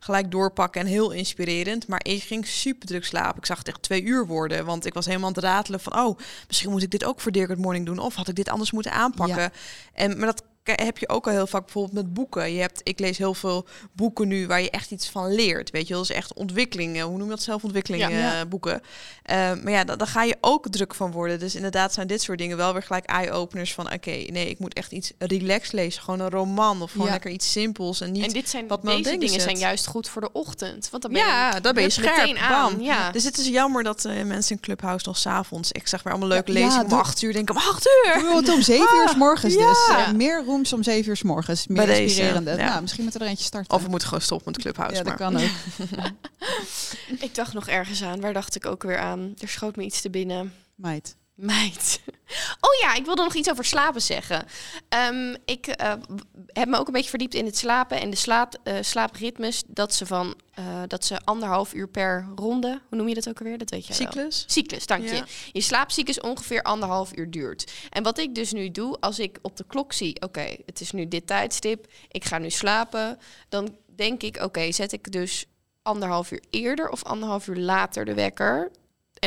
gelijk 0.00 0.30
doorpakken 0.30 0.80
en 0.80 0.86
heel 0.86 1.10
inspirerend. 1.10 1.86
Maar 1.86 2.00
ik 2.02 2.22
ging 2.22 2.46
super 2.46 2.88
druk 2.88 3.04
slapen. 3.04 3.38
Ik 3.38 3.46
zag 3.46 3.58
het 3.58 3.68
echt 3.68 3.82
twee 3.82 4.02
uur 4.02 4.26
worden. 4.26 4.64
Want 4.64 4.86
ik 4.86 4.94
was 4.94 5.06
helemaal 5.06 5.28
aan 5.28 5.34
het 5.34 5.44
ratelen 5.44 5.80
van... 5.80 5.98
Oh, 5.98 6.18
misschien 6.46 6.70
moet 6.70 6.82
ik 6.82 6.90
dit 6.90 7.04
ook 7.04 7.20
voor 7.20 7.32
Dirk 7.32 7.58
Morning 7.58 7.86
doen. 7.86 7.98
Of 7.98 8.14
had 8.14 8.28
ik 8.28 8.34
dit 8.34 8.48
anders 8.48 8.70
moeten 8.70 8.92
aanpakken. 8.92 9.52
En 9.92 10.25
heb 10.74 10.98
je 10.98 11.08
ook 11.08 11.26
al 11.26 11.32
heel 11.32 11.46
vaak 11.46 11.64
bijvoorbeeld 11.64 11.94
met 11.94 12.14
boeken. 12.14 12.52
Je 12.52 12.60
hebt, 12.60 12.80
ik 12.82 12.98
lees 12.98 13.18
heel 13.18 13.34
veel 13.34 13.66
boeken 13.92 14.28
nu 14.28 14.46
waar 14.46 14.60
je 14.60 14.70
echt 14.70 14.90
iets 14.90 15.08
van 15.08 15.34
leert. 15.34 15.70
Weet 15.70 15.88
je, 15.88 15.94
dat 15.94 16.02
is 16.02 16.10
echt 16.10 16.34
ontwikkelingen. 16.34 17.04
Hoe 17.06 17.16
noem 17.16 17.24
je 17.24 17.34
dat? 17.34 17.42
Zelfontwikkeling 17.42 18.08
ja, 18.08 18.40
uh, 18.40 18.48
boeken. 18.48 18.82
Uh, 19.30 19.36
maar 19.36 19.70
ja, 19.70 19.84
dan, 19.84 19.98
dan, 19.98 20.06
ga 20.06 20.22
je 20.22 20.36
ook 20.40 20.68
druk 20.68 20.94
van 20.94 21.10
worden. 21.10 21.38
Dus 21.38 21.54
inderdaad 21.54 21.92
zijn 21.92 22.06
dit 22.06 22.22
soort 22.22 22.38
dingen 22.38 22.56
wel 22.56 22.72
weer 22.72 22.82
gelijk 22.82 23.04
eye-openers 23.04 23.74
van... 23.74 23.92
oké, 23.92 24.10
nee, 24.10 24.48
ik 24.48 24.58
moet 24.58 24.74
echt 24.74 24.92
iets 24.92 25.12
relaxed 25.18 25.72
lezen. 25.72 26.02
Gewoon 26.02 26.20
een 26.20 26.30
roman 26.30 26.82
of 26.82 26.90
gewoon 26.90 27.10
lekker 27.10 27.30
iets 27.30 27.52
simpels. 27.52 28.00
En 28.00 28.12
niet 28.12 28.24
en 28.24 28.32
dit 28.32 28.48
zijn, 28.48 28.66
wat 28.66 28.82
deze 28.82 29.18
dingen 29.18 29.40
zijn 29.40 29.58
juist 29.58 29.86
goed 29.86 30.08
voor 30.08 30.22
de 30.22 30.32
ochtend. 30.32 30.90
Want 30.90 31.02
dan 31.02 31.12
ben 31.12 31.20
ja, 31.20 31.54
je, 31.54 31.60
dan 31.60 31.74
ben 31.74 31.82
je 31.82 31.90
scherp. 31.90 32.36
Aan. 32.36 32.82
Ja. 32.82 33.10
Dus 33.10 33.24
het 33.24 33.38
is 33.38 33.48
jammer 33.48 33.82
dat 33.82 34.04
uh, 34.04 34.22
mensen 34.22 34.56
in 34.56 34.62
Clubhouse 34.62 35.08
nog 35.08 35.18
s'avonds... 35.18 35.72
Ik 35.72 35.88
zag 35.88 36.02
weer 36.02 36.12
allemaal 36.12 36.30
leuke 36.30 36.52
ja, 36.52 36.64
lezingen 36.64 36.84
om 36.86 36.92
acht 36.92 37.22
uur. 37.22 37.32
Denk 37.32 37.50
om 37.50 37.56
acht 37.56 37.86
uur. 37.86 38.20
Doe 38.20 38.36
het 38.36 38.48
om 38.48 38.62
zeven 38.62 38.96
uur 38.96 39.08
s 39.08 39.14
morgens 39.14 39.54
dus. 39.54 40.12
meer 40.14 40.44
rooms 40.56 40.72
om 40.72 40.82
zeven 40.82 41.10
uur 41.10 41.16
s 41.16 41.22
morgens. 41.22 41.66
Meer 41.66 41.86
Bij 41.86 42.02
inspirerende. 42.02 42.50
Deze, 42.50 42.62
ja. 42.62 42.68
Nou, 42.68 42.80
misschien 42.80 43.02
moeten 43.02 43.20
we 43.20 43.26
er 43.26 43.32
eentje 43.32 43.46
starten. 43.46 43.74
Of 43.74 43.82
we 43.82 43.88
moeten 43.88 44.08
gewoon 44.08 44.22
stoppen 44.22 44.52
met 44.52 44.60
Clubhouse. 44.60 44.96
Ja, 44.96 45.02
dat 45.02 45.14
kan 45.14 45.36
ook. 45.36 45.50
ik 47.26 47.34
dacht 47.34 47.52
nog 47.52 47.68
ergens 47.68 48.02
aan. 48.02 48.20
Waar 48.20 48.32
dacht 48.32 48.56
ik 48.56 48.66
ook 48.66 48.82
weer 48.82 48.98
aan? 48.98 49.34
Er 49.38 49.48
schoot 49.48 49.76
me 49.76 49.84
iets 49.84 50.00
te 50.00 50.10
binnen. 50.10 50.52
Meid. 50.74 51.16
Meid. 51.36 52.00
Oh 52.60 52.80
ja, 52.80 52.94
ik 52.94 53.04
wilde 53.04 53.22
nog 53.22 53.34
iets 53.34 53.50
over 53.50 53.64
slapen 53.64 54.02
zeggen. 54.02 54.46
Um, 55.10 55.36
ik 55.44 55.80
uh, 55.82 55.92
heb 56.46 56.68
me 56.68 56.78
ook 56.78 56.86
een 56.86 56.92
beetje 56.92 57.10
verdiept 57.10 57.34
in 57.34 57.44
het 57.44 57.56
slapen 57.56 58.00
en 58.00 58.10
de 58.10 58.16
slaap, 58.16 58.58
uh, 58.64 58.74
slaapritmes. 58.80 59.62
Dat 59.66 59.94
ze 59.94 60.06
van 60.06 60.34
uh, 60.58 60.82
dat 60.86 61.04
ze 61.04 61.20
anderhalf 61.24 61.74
uur 61.74 61.88
per 61.88 62.28
ronde, 62.34 62.80
hoe 62.88 62.98
noem 62.98 63.08
je 63.08 63.14
dat 63.14 63.28
ook 63.28 63.38
alweer? 63.38 63.58
Dat 63.58 63.70
weet 63.70 63.86
je 63.86 63.92
Cyclus. 63.92 64.38
Wel. 64.38 64.50
Cyclus, 64.50 64.86
dank 64.86 65.08
je. 65.08 65.22
Je 65.52 65.60
slaapcyclus 65.60 66.20
ongeveer 66.20 66.62
anderhalf 66.62 67.16
uur 67.16 67.30
duurt. 67.30 67.72
En 67.90 68.02
wat 68.02 68.18
ik 68.18 68.34
dus 68.34 68.52
nu 68.52 68.70
doe, 68.70 68.96
als 69.00 69.18
ik 69.18 69.38
op 69.42 69.56
de 69.56 69.64
klok 69.66 69.92
zie, 69.92 70.22
oké, 70.22 70.56
het 70.66 70.80
is 70.80 70.90
nu 70.90 71.08
dit 71.08 71.26
tijdstip, 71.26 71.86
ik 72.08 72.24
ga 72.24 72.38
nu 72.38 72.50
slapen, 72.50 73.18
dan 73.48 73.76
denk 73.96 74.22
ik, 74.22 74.42
oké, 74.42 74.72
zet 74.72 74.92
ik 74.92 75.12
dus 75.12 75.46
anderhalf 75.82 76.30
uur 76.30 76.42
eerder 76.50 76.88
of 76.88 77.04
anderhalf 77.04 77.46
uur 77.46 77.56
later 77.56 78.04
de 78.04 78.14
wekker 78.14 78.70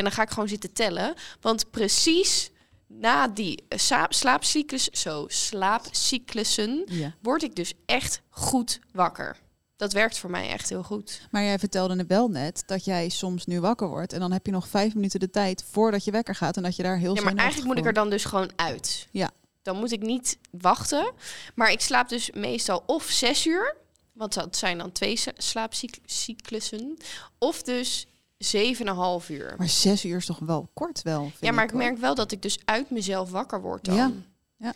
en 0.00 0.06
dan 0.06 0.14
ga 0.14 0.22
ik 0.22 0.30
gewoon 0.30 0.48
zitten 0.48 0.72
tellen. 0.72 1.14
Want 1.40 1.70
precies 1.70 2.50
na 2.86 3.28
die 3.28 3.64
uh, 3.68 4.04
slaapcyclus, 4.08 4.88
zo 4.88 5.24
slaapcyclussen, 5.28 6.84
word 7.22 7.42
ik 7.42 7.54
dus 7.54 7.74
echt 7.86 8.22
goed 8.28 8.80
wakker. 8.92 9.36
Dat 9.76 9.92
werkt 9.92 10.18
voor 10.18 10.30
mij 10.30 10.48
echt 10.48 10.68
heel 10.68 10.82
goed. 10.82 11.20
Maar 11.30 11.42
jij 11.42 11.58
vertelde 11.58 11.96
het 11.96 12.06
wel 12.06 12.28
net 12.28 12.62
dat 12.66 12.84
jij 12.84 13.08
soms 13.08 13.46
nu 13.46 13.60
wakker 13.60 13.88
wordt 13.88 14.12
en 14.12 14.20
dan 14.20 14.32
heb 14.32 14.46
je 14.46 14.52
nog 14.52 14.68
vijf 14.68 14.94
minuten 14.94 15.20
de 15.20 15.30
tijd 15.30 15.64
voordat 15.70 16.04
je 16.04 16.10
wekker 16.10 16.34
gaat 16.34 16.56
en 16.56 16.62
dat 16.62 16.76
je 16.76 16.82
daar 16.82 16.98
heel. 16.98 17.14
Ja, 17.14 17.22
maar 17.22 17.34
eigenlijk 17.34 17.68
moet 17.68 17.78
ik 17.78 17.86
er 17.86 17.92
dan 17.92 18.10
dus 18.10 18.24
gewoon 18.24 18.50
uit. 18.56 19.08
Ja. 19.10 19.30
Dan 19.62 19.76
moet 19.76 19.92
ik 19.92 20.02
niet 20.02 20.38
wachten. 20.50 21.12
Maar 21.54 21.70
ik 21.70 21.80
slaap 21.80 22.08
dus 22.08 22.30
meestal 22.30 22.82
of 22.86 23.04
zes 23.04 23.46
uur, 23.46 23.76
want 24.12 24.34
dat 24.34 24.56
zijn 24.56 24.78
dan 24.78 24.92
twee 24.92 25.20
slaapcyclussen, 25.36 26.96
of 27.38 27.62
dus 27.62 28.06
7,5 28.44 29.30
uur. 29.30 29.54
Maar 29.58 29.68
zes 29.68 30.04
uur 30.04 30.16
is 30.16 30.26
toch 30.26 30.38
wel 30.38 30.70
kort 30.74 31.02
wel? 31.02 31.32
Ja, 31.40 31.52
maar 31.52 31.64
ik, 31.64 31.72
merk 31.72 31.98
wel 31.98 32.14
dat 32.14 32.32
ik 32.32 32.42
dus 32.42 32.58
uit 32.64 32.90
mezelf 32.90 33.30
wakker 33.30 33.60
word 33.60 33.84
dan. 33.84 33.94
Ja. 33.94 34.12
Ja. 34.56 34.74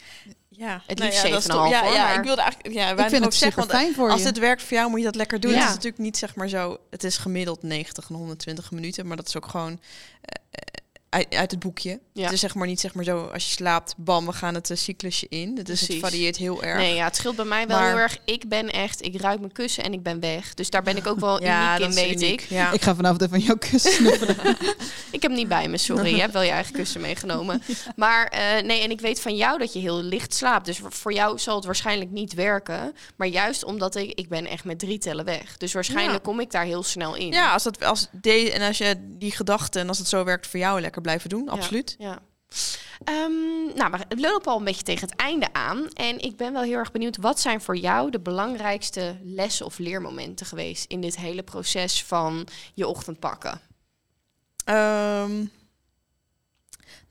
Ja, 0.48 0.82
het 0.86 0.98
liefst 0.98 1.22
nou 1.22 1.34
ja, 1.34 1.40
7,5 1.40 1.46
ja, 1.46 1.84
ja, 1.84 1.92
ja, 1.94 2.18
ik 2.18 2.24
wilde 2.24 2.42
eigenlijk 2.42 2.74
ja, 2.74 2.90
ik 2.90 3.08
vind 3.08 3.24
het 3.24 3.34
zeggen, 3.34 3.64
fijn 3.64 3.94
voor 3.94 4.10
als 4.10 4.20
je. 4.20 4.26
het 4.26 4.38
werkt 4.38 4.62
voor 4.62 4.76
jou 4.76 4.90
moet 4.90 4.98
je 4.98 5.04
dat 5.04 5.14
lekker 5.14 5.40
doen. 5.40 5.50
Ja. 5.50 5.56
Het 5.56 5.68
is 5.68 5.74
natuurlijk 5.74 6.02
niet 6.02 6.16
zeg 6.16 6.34
maar 6.34 6.48
zo. 6.48 6.78
Het 6.90 7.04
is 7.04 7.16
gemiddeld 7.16 7.62
90 7.62 8.08
en 8.08 8.14
120 8.14 8.70
minuten, 8.70 9.06
maar 9.06 9.16
dat 9.16 9.28
is 9.28 9.36
ook 9.36 9.46
gewoon 9.46 9.70
uh, 9.70 9.78
uit, 11.14 11.34
uit, 11.34 11.50
het 11.50 11.60
boekje. 11.60 12.00
Ja. 12.12 12.22
Het 12.22 12.32
is 12.32 12.40
zeg 12.40 12.54
maar 12.54 12.66
niet 12.66 12.80
zeg 12.80 12.94
maar 12.94 13.04
zo 13.04 13.24
als 13.24 13.44
je 13.44 13.50
slaapt, 13.50 13.94
bam, 13.96 14.26
we 14.26 14.32
gaan 14.32 14.54
het 14.54 14.70
uh, 14.70 14.76
cyclusje 14.76 15.26
in. 15.28 15.54
Dus 15.54 15.80
het 15.80 15.94
varieert 15.94 16.36
heel 16.36 16.62
erg. 16.62 16.78
Nee, 16.78 16.94
ja, 16.94 17.04
het 17.04 17.16
scheelt 17.16 17.36
bij 17.36 17.44
mij 17.44 17.66
wel 17.66 17.78
heel 17.78 17.96
erg. 17.96 18.18
Ik 18.24 18.48
ben 18.48 18.70
echt, 18.70 19.04
ik 19.04 19.20
ruik 19.20 19.40
mijn 19.40 19.52
kussen 19.52 19.84
en 19.84 19.92
ik 19.92 20.02
ben 20.02 20.20
weg. 20.20 20.54
Dus 20.54 20.70
daar 20.70 20.82
ben 20.82 20.96
ik 20.96 21.06
ook 21.06 21.20
wel 21.20 21.42
ja, 21.44 21.76
uniek 21.78 21.88
in, 21.88 21.94
weet 21.94 22.22
ik. 22.22 22.40
Ja. 22.40 22.72
Ik 22.72 22.82
ga 22.82 22.94
vanavond 22.94 23.20
even 23.22 23.32
van 23.32 23.44
jouw 23.46 23.56
kussen 23.56 24.06
Ik 25.10 25.22
heb 25.22 25.30
niet 25.30 25.48
bij 25.48 25.68
me, 25.68 25.78
sorry. 25.78 26.14
Je 26.14 26.20
hebt 26.20 26.32
wel 26.32 26.42
je 26.42 26.50
eigen 26.50 26.72
kussen 26.72 27.00
meegenomen. 27.00 27.62
Maar 27.96 28.32
uh, 28.34 28.66
nee, 28.66 28.82
en 28.82 28.90
ik 28.90 29.00
weet 29.00 29.20
van 29.20 29.36
jou 29.36 29.58
dat 29.58 29.72
je 29.72 29.78
heel 29.78 30.02
licht 30.02 30.34
slaapt. 30.34 30.66
Dus 30.66 30.80
voor 30.88 31.12
jou 31.12 31.38
zal 31.38 31.56
het 31.56 31.64
waarschijnlijk 31.64 32.10
niet 32.10 32.34
werken. 32.34 32.94
Maar 33.16 33.28
juist 33.28 33.64
omdat 33.64 33.96
ik, 33.96 34.12
ik 34.18 34.28
ben 34.28 34.46
echt 34.46 34.64
met 34.64 34.78
drie 34.78 34.98
tellen 34.98 35.24
weg. 35.24 35.56
Dus 35.56 35.72
waarschijnlijk 35.72 36.22
kom 36.22 36.40
ik 36.40 36.50
daar 36.50 36.64
heel 36.64 36.82
snel 36.82 37.14
in. 37.14 37.32
Ja, 37.32 37.52
als 37.52 37.62
dat 37.62 37.84
als 37.84 38.08
de, 38.12 38.52
en 38.52 38.62
als 38.62 38.78
je 38.78 38.96
die 39.18 39.32
gedachten 39.32 39.80
en 39.80 39.88
als 39.88 39.98
het 39.98 40.08
zo 40.08 40.24
werkt 40.24 40.46
voor 40.46 40.60
jou 40.60 40.80
lekker 40.80 41.02
blijven 41.04 41.28
doen, 41.28 41.48
absoluut. 41.48 41.94
Ja. 41.98 42.22
Um, 43.08 43.76
nou, 43.76 43.90
we 44.08 44.20
lopen 44.20 44.52
al 44.52 44.58
een 44.58 44.64
beetje 44.64 44.82
tegen 44.82 45.08
het 45.08 45.16
einde 45.16 45.52
aan. 45.52 45.88
En 45.92 46.20
ik 46.20 46.36
ben 46.36 46.52
wel 46.52 46.62
heel 46.62 46.76
erg 46.76 46.92
benieuwd, 46.92 47.16
wat 47.16 47.40
zijn 47.40 47.60
voor 47.60 47.76
jou 47.76 48.10
de 48.10 48.20
belangrijkste 48.20 49.18
lessen 49.22 49.66
of 49.66 49.78
leermomenten 49.78 50.46
geweest 50.46 50.84
in 50.90 51.00
dit 51.00 51.16
hele 51.16 51.42
proces 51.42 52.04
van 52.04 52.46
je 52.74 52.86
ochtend 52.86 53.18
pakken? 53.18 53.60
Um, 54.64 55.50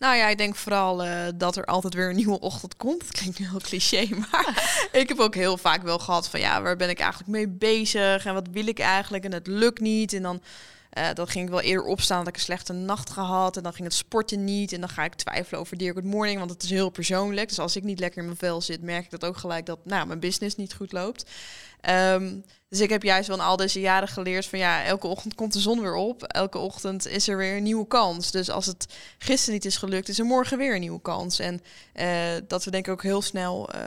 nou 0.04 0.16
ja, 0.16 0.28
ik 0.28 0.38
denk 0.38 0.56
vooral 0.56 1.06
uh, 1.06 1.26
dat 1.36 1.56
er 1.56 1.66
altijd 1.66 1.93
weer 1.93 2.10
een 2.10 2.16
nieuwe 2.16 2.39
ochtend 2.39 2.78
komt. 2.78 2.99
Dat 2.99 3.12
klinkt 3.20 3.38
heel 3.38 3.60
cliché, 3.60 4.08
maar 4.16 4.64
ik 5.01 5.08
heb 5.08 5.20
ook 5.20 5.36
heel 5.36 5.58
vaak 5.58 5.84
wel 5.84 5.99
gehad 5.99 6.30
van 6.30 6.39
ja, 6.39 6.62
waar 6.62 6.76
ben 6.76 6.89
ik 6.89 6.99
eigenlijk 6.99 7.32
mee 7.32 7.47
bezig 7.47 8.26
en 8.26 8.34
wat 8.34 8.47
wil 8.51 8.68
ik 8.68 8.80
eigenlijk 8.80 9.24
en 9.24 9.32
het 9.32 9.47
lukt 9.47 9.80
niet. 9.80 10.14
En 10.14 10.22
dan 10.22 10.41
uh, 10.97 11.10
ging 11.16 11.45
ik 11.45 11.51
wel 11.51 11.62
eerder 11.62 11.86
opstaan 11.86 12.18
dat 12.18 12.28
ik 12.28 12.36
een 12.36 12.41
slechte 12.41 12.74
nacht 12.74 13.10
gehad. 13.10 13.58
En 13.58 13.64
dan 13.64 13.74
ging 13.74 13.88
het 13.88 13.97
sporten 13.97 14.43
niet. 14.43 14.74
En 14.74 14.80
dan 14.80 14.89
ga 14.89 15.04
ik 15.04 15.14
twijfelen 15.14 15.60
over 15.60 15.78
Dear 15.78 15.93
Good 15.93 16.04
Morning, 16.04 16.39
want 16.39 16.51
het 16.51 16.64
is 16.64 16.70
heel 16.70 16.89
persoonlijk. 16.89 17.47
Dus 17.47 17.60
als 17.60 17.76
ik 17.76 17.84
niet 17.84 17.99
lekker 17.99 18.20
in 18.20 18.26
mijn 18.26 18.38
vel 18.38 18.62
zit, 18.62 18.82
merk 18.82 19.04
ik 19.04 19.12
dat 19.12 19.26
ook 19.26 19.38
gelijk 19.38 19.66
dat 19.66 19.80
nou, 19.86 20.08
mijn 20.08 20.20
business 20.20 20.56
niet 20.56 20.74
goed 20.74 20.91
loopt. 20.91 21.30
Um, 21.89 22.43
dus 22.74 22.82
ik 22.82 22.89
heb 22.89 23.03
juist 23.03 23.28
wel 23.28 23.41
al 23.41 23.55
deze 23.55 23.80
jaren 23.80 24.07
geleerd 24.07 24.45
van 24.45 24.59
ja, 24.59 24.84
elke 24.84 25.07
ochtend 25.07 25.36
komt 25.36 25.53
de 25.53 25.59
zon 25.59 25.82
weer 25.82 25.95
op. 25.95 26.24
Elke 26.24 26.57
ochtend 26.57 27.07
is 27.07 27.28
er 27.28 27.38
weer 27.38 27.57
een 27.57 27.63
nieuwe 27.63 27.88
kans. 27.88 28.32
Dus 28.32 28.49
als 28.49 28.65
het 28.65 28.93
gisteren 29.17 29.53
niet 29.53 29.65
is 29.65 29.78
gelukt, 29.78 30.09
is 30.09 30.19
er 30.19 30.26
morgen 30.26 30.57
weer 30.57 30.74
een 30.74 30.80
nieuwe 30.80 31.01
kans. 31.01 31.39
En 31.39 31.61
uh, 31.95 32.07
dat 32.47 32.63
we 32.63 32.71
denk 32.71 32.86
ik 32.86 32.91
ook 32.91 33.03
heel 33.03 33.21
snel 33.21 33.76
uh, 33.76 33.82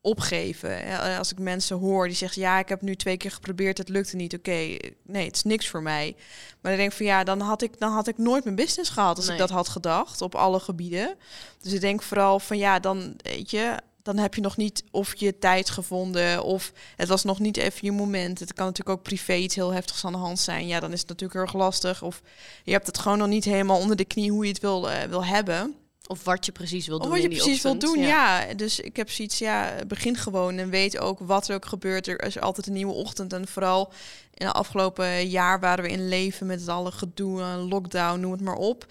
opgeven. 0.00 0.98
Als 1.18 1.32
ik 1.32 1.38
mensen 1.38 1.76
hoor 1.76 2.06
die 2.06 2.16
zeggen, 2.16 2.42
ja, 2.42 2.58
ik 2.58 2.68
heb 2.68 2.82
nu 2.82 2.96
twee 2.96 3.16
keer 3.16 3.30
geprobeerd, 3.30 3.78
het 3.78 3.88
lukte 3.88 4.16
niet. 4.16 4.34
Oké, 4.34 4.76
nee, 5.02 5.26
het 5.26 5.36
is 5.36 5.42
niks 5.42 5.68
voor 5.68 5.82
mij. 5.82 6.14
Maar 6.60 6.70
dan 6.72 6.80
denk 6.80 6.90
ik 6.90 6.96
van 6.96 7.06
ja, 7.06 7.24
dan 7.24 7.40
had 7.40 7.62
ik, 7.62 7.78
dan 7.78 7.92
had 7.92 8.08
ik 8.08 8.18
nooit 8.18 8.44
mijn 8.44 8.56
business 8.56 8.90
gehad 8.90 9.16
als 9.16 9.28
ik 9.28 9.38
dat 9.38 9.50
had 9.50 9.68
gedacht 9.68 10.20
op 10.20 10.34
alle 10.34 10.60
gebieden. 10.60 11.14
Dus 11.60 11.72
ik 11.72 11.80
denk 11.80 12.02
vooral 12.02 12.40
van 12.40 12.58
ja, 12.58 12.78
dan 12.78 13.16
weet 13.22 13.50
je, 13.50 13.76
dan 14.02 14.16
heb 14.18 14.34
je 14.34 14.40
nog 14.40 14.56
niet 14.56 14.84
of 14.90 15.14
je 15.14 15.38
tijd 15.38 15.70
gevonden 15.70 16.44
of 16.44 16.72
het 16.96 17.08
was 17.08 17.24
nog 17.24 17.38
niet 17.38 17.56
even 17.56 17.78
je 17.82 17.92
moment. 17.92 18.38
Het 18.38 18.52
kan 18.52 18.66
natuurlijk 18.66 18.98
ook 18.98 19.04
privé 19.04 19.34
iets 19.34 19.54
heel 19.54 19.72
heftigs 19.72 20.04
aan 20.04 20.12
de 20.12 20.18
hand 20.18 20.38
zijn. 20.38 20.66
Ja, 20.66 20.80
dan 20.80 20.92
is 20.92 21.00
het 21.00 21.08
natuurlijk 21.08 21.40
erg 21.40 21.52
lastig. 21.54 22.02
Of 22.02 22.22
je 22.64 22.72
hebt 22.72 22.86
het 22.86 22.98
gewoon 22.98 23.18
nog 23.18 23.28
niet 23.28 23.44
helemaal 23.44 23.78
onder 23.78 23.96
de 23.96 24.04
knie 24.04 24.30
hoe 24.30 24.44
je 24.44 24.52
het 24.52 24.60
wil, 24.60 24.88
uh, 24.88 25.02
wil 25.02 25.24
hebben. 25.24 25.74
Of 26.06 26.24
wat 26.24 26.46
je 26.46 26.52
precies 26.52 26.86
wil 26.86 26.98
doen. 26.98 27.06
Of 27.06 27.12
wat 27.12 27.22
je 27.22 27.28
precies 27.28 27.62
wil 27.62 27.78
doen, 27.78 27.98
ja. 27.98 28.54
Dus 28.54 28.80
ik 28.80 28.96
heb 28.96 29.10
zoiets, 29.10 29.38
ja, 29.38 29.74
begin 29.86 30.16
gewoon 30.16 30.58
en 30.58 30.70
weet 30.70 30.98
ook 30.98 31.18
wat 31.18 31.48
er 31.48 31.54
ook 31.54 31.66
gebeurt. 31.66 32.06
Er 32.06 32.22
is 32.22 32.40
altijd 32.40 32.66
een 32.66 32.72
nieuwe 32.72 32.92
ochtend. 32.92 33.32
En 33.32 33.48
vooral 33.48 33.92
in 34.34 34.46
het 34.46 34.54
afgelopen 34.54 35.28
jaar 35.28 35.60
waren 35.60 35.84
we 35.84 35.90
in 35.90 36.08
leven 36.08 36.46
met 36.46 36.60
het 36.60 36.68
alle 36.68 36.92
gedoe, 36.92 37.42
lockdown, 37.42 38.20
noem 38.20 38.32
het 38.32 38.40
maar 38.40 38.56
op 38.56 38.86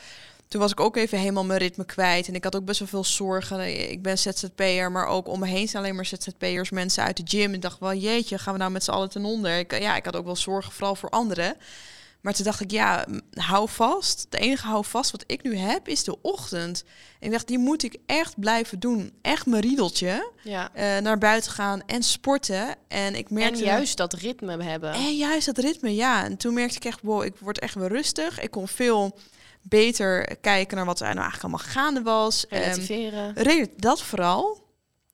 toen 0.52 0.62
was 0.62 0.72
ik 0.72 0.80
ook 0.80 0.96
even 0.96 1.18
helemaal 1.18 1.46
mijn 1.46 1.60
ritme 1.60 1.86
kwijt. 1.86 2.28
En 2.28 2.36
ik 2.36 2.44
had 2.44 2.56
ook 2.56 2.66
best 2.66 2.80
wel 2.80 2.88
veel 2.88 3.04
zorgen. 3.04 3.90
Ik 3.92 4.02
ben 4.02 4.18
ZZP'er, 4.18 4.92
maar 4.92 5.06
ook 5.06 5.28
om 5.28 5.40
me 5.40 5.48
heen 5.48 5.68
zijn 5.68 5.84
alleen 5.84 5.96
maar 5.96 6.06
ZZP'ers, 6.06 6.70
mensen 6.70 7.04
uit 7.04 7.18
de 7.18 7.24
gym. 7.26 7.54
En 7.54 7.60
dacht 7.60 7.80
wel, 7.80 7.94
jeetje, 7.94 8.38
gaan 8.38 8.54
we 8.54 8.60
nou 8.60 8.72
met 8.72 8.84
z'n 8.84 8.92
allen 8.92 9.10
ten 9.10 9.26
onder? 9.26 9.58
Ik, 9.58 9.80
ja, 9.80 9.96
ik 9.96 10.06
had 10.06 10.16
ook 10.16 10.26
wel 10.26 10.36
zorgen, 10.36 10.72
vooral 10.72 10.96
voor 10.96 11.10
anderen. 11.10 11.56
Maar 12.22 12.34
toen 12.34 12.46
dacht 12.46 12.60
ik, 12.60 12.72
ja, 12.72 13.06
hou 13.34 13.70
vast. 13.70 14.26
De 14.30 14.38
enige 14.38 14.68
hou 14.68 14.86
vast 14.86 15.12
wat 15.12 15.24
ik 15.28 15.44
nu 15.44 15.56
heb, 15.56 15.88
is 15.88 16.04
de 16.04 16.22
ochtend. 16.22 16.84
En 17.20 17.26
ik 17.26 17.32
dacht, 17.32 17.48
die 17.48 17.60
moet 17.60 17.84
ik 17.84 17.98
echt 18.06 18.40
blijven 18.40 18.80
doen. 18.80 19.14
Echt 19.22 19.46
mijn 19.46 19.62
riedeltje. 19.62 20.32
Ja. 20.44 20.70
Uh, 20.76 20.98
naar 20.98 21.18
buiten 21.18 21.52
gaan 21.52 21.82
en 21.86 22.04
sporten. 22.04 22.76
En 22.88 23.16
ik 23.16 23.30
merkte... 23.30 23.60
En 23.60 23.66
juist 23.66 23.98
dat 23.98 24.14
ritme 24.14 24.64
hebben. 24.64 24.94
En 24.94 25.16
juist 25.16 25.46
dat 25.46 25.58
ritme, 25.58 25.96
ja. 25.96 26.24
En 26.24 26.38
toen 26.38 26.54
merkte 26.54 26.76
ik 26.76 26.86
echt, 26.86 27.00
wow, 27.02 27.24
ik 27.24 27.34
word 27.40 27.60
echt 27.60 27.76
weer 27.76 27.90
rustig. 27.90 28.42
Ik 28.42 28.52
kon 28.52 28.68
veel 28.68 29.18
beter 29.62 30.38
kijken 30.42 30.78
naar 30.78 30.86
wat 30.86 31.00
er 31.00 31.06
nou 31.06 31.20
eigenlijk 31.20 31.44
allemaal 31.44 31.74
gaande 31.74 32.02
was. 32.02 32.46
Relativeren. 32.50 33.50
Um, 33.50 33.68
dat 33.78 34.02
vooral. 34.02 34.70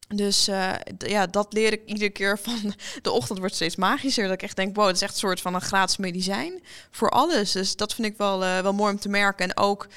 Dus 0.07 0.49
uh, 0.49 0.73
ja, 0.97 1.27
dat 1.27 1.53
leer 1.53 1.73
ik 1.73 1.81
iedere 1.85 2.09
keer 2.09 2.39
van 2.39 2.73
de 3.01 3.11
ochtend 3.11 3.39
wordt 3.39 3.55
steeds 3.55 3.75
magischer. 3.75 4.23
Dat 4.23 4.33
ik 4.33 4.41
echt 4.41 4.55
denk, 4.55 4.75
wow, 4.75 4.85
het 4.85 4.95
is 4.95 5.01
echt 5.01 5.13
een 5.13 5.19
soort 5.19 5.41
van 5.41 5.53
een 5.53 5.61
gratis 5.61 5.97
medicijn 5.97 6.63
voor 6.91 7.09
alles. 7.09 7.51
Dus 7.51 7.75
dat 7.75 7.93
vind 7.93 8.07
ik 8.07 8.17
wel, 8.17 8.43
uh, 8.43 8.59
wel 8.59 8.73
mooi 8.73 8.93
om 8.93 8.99
te 8.99 9.09
merken. 9.09 9.49
En 9.49 9.57
ook 9.57 9.87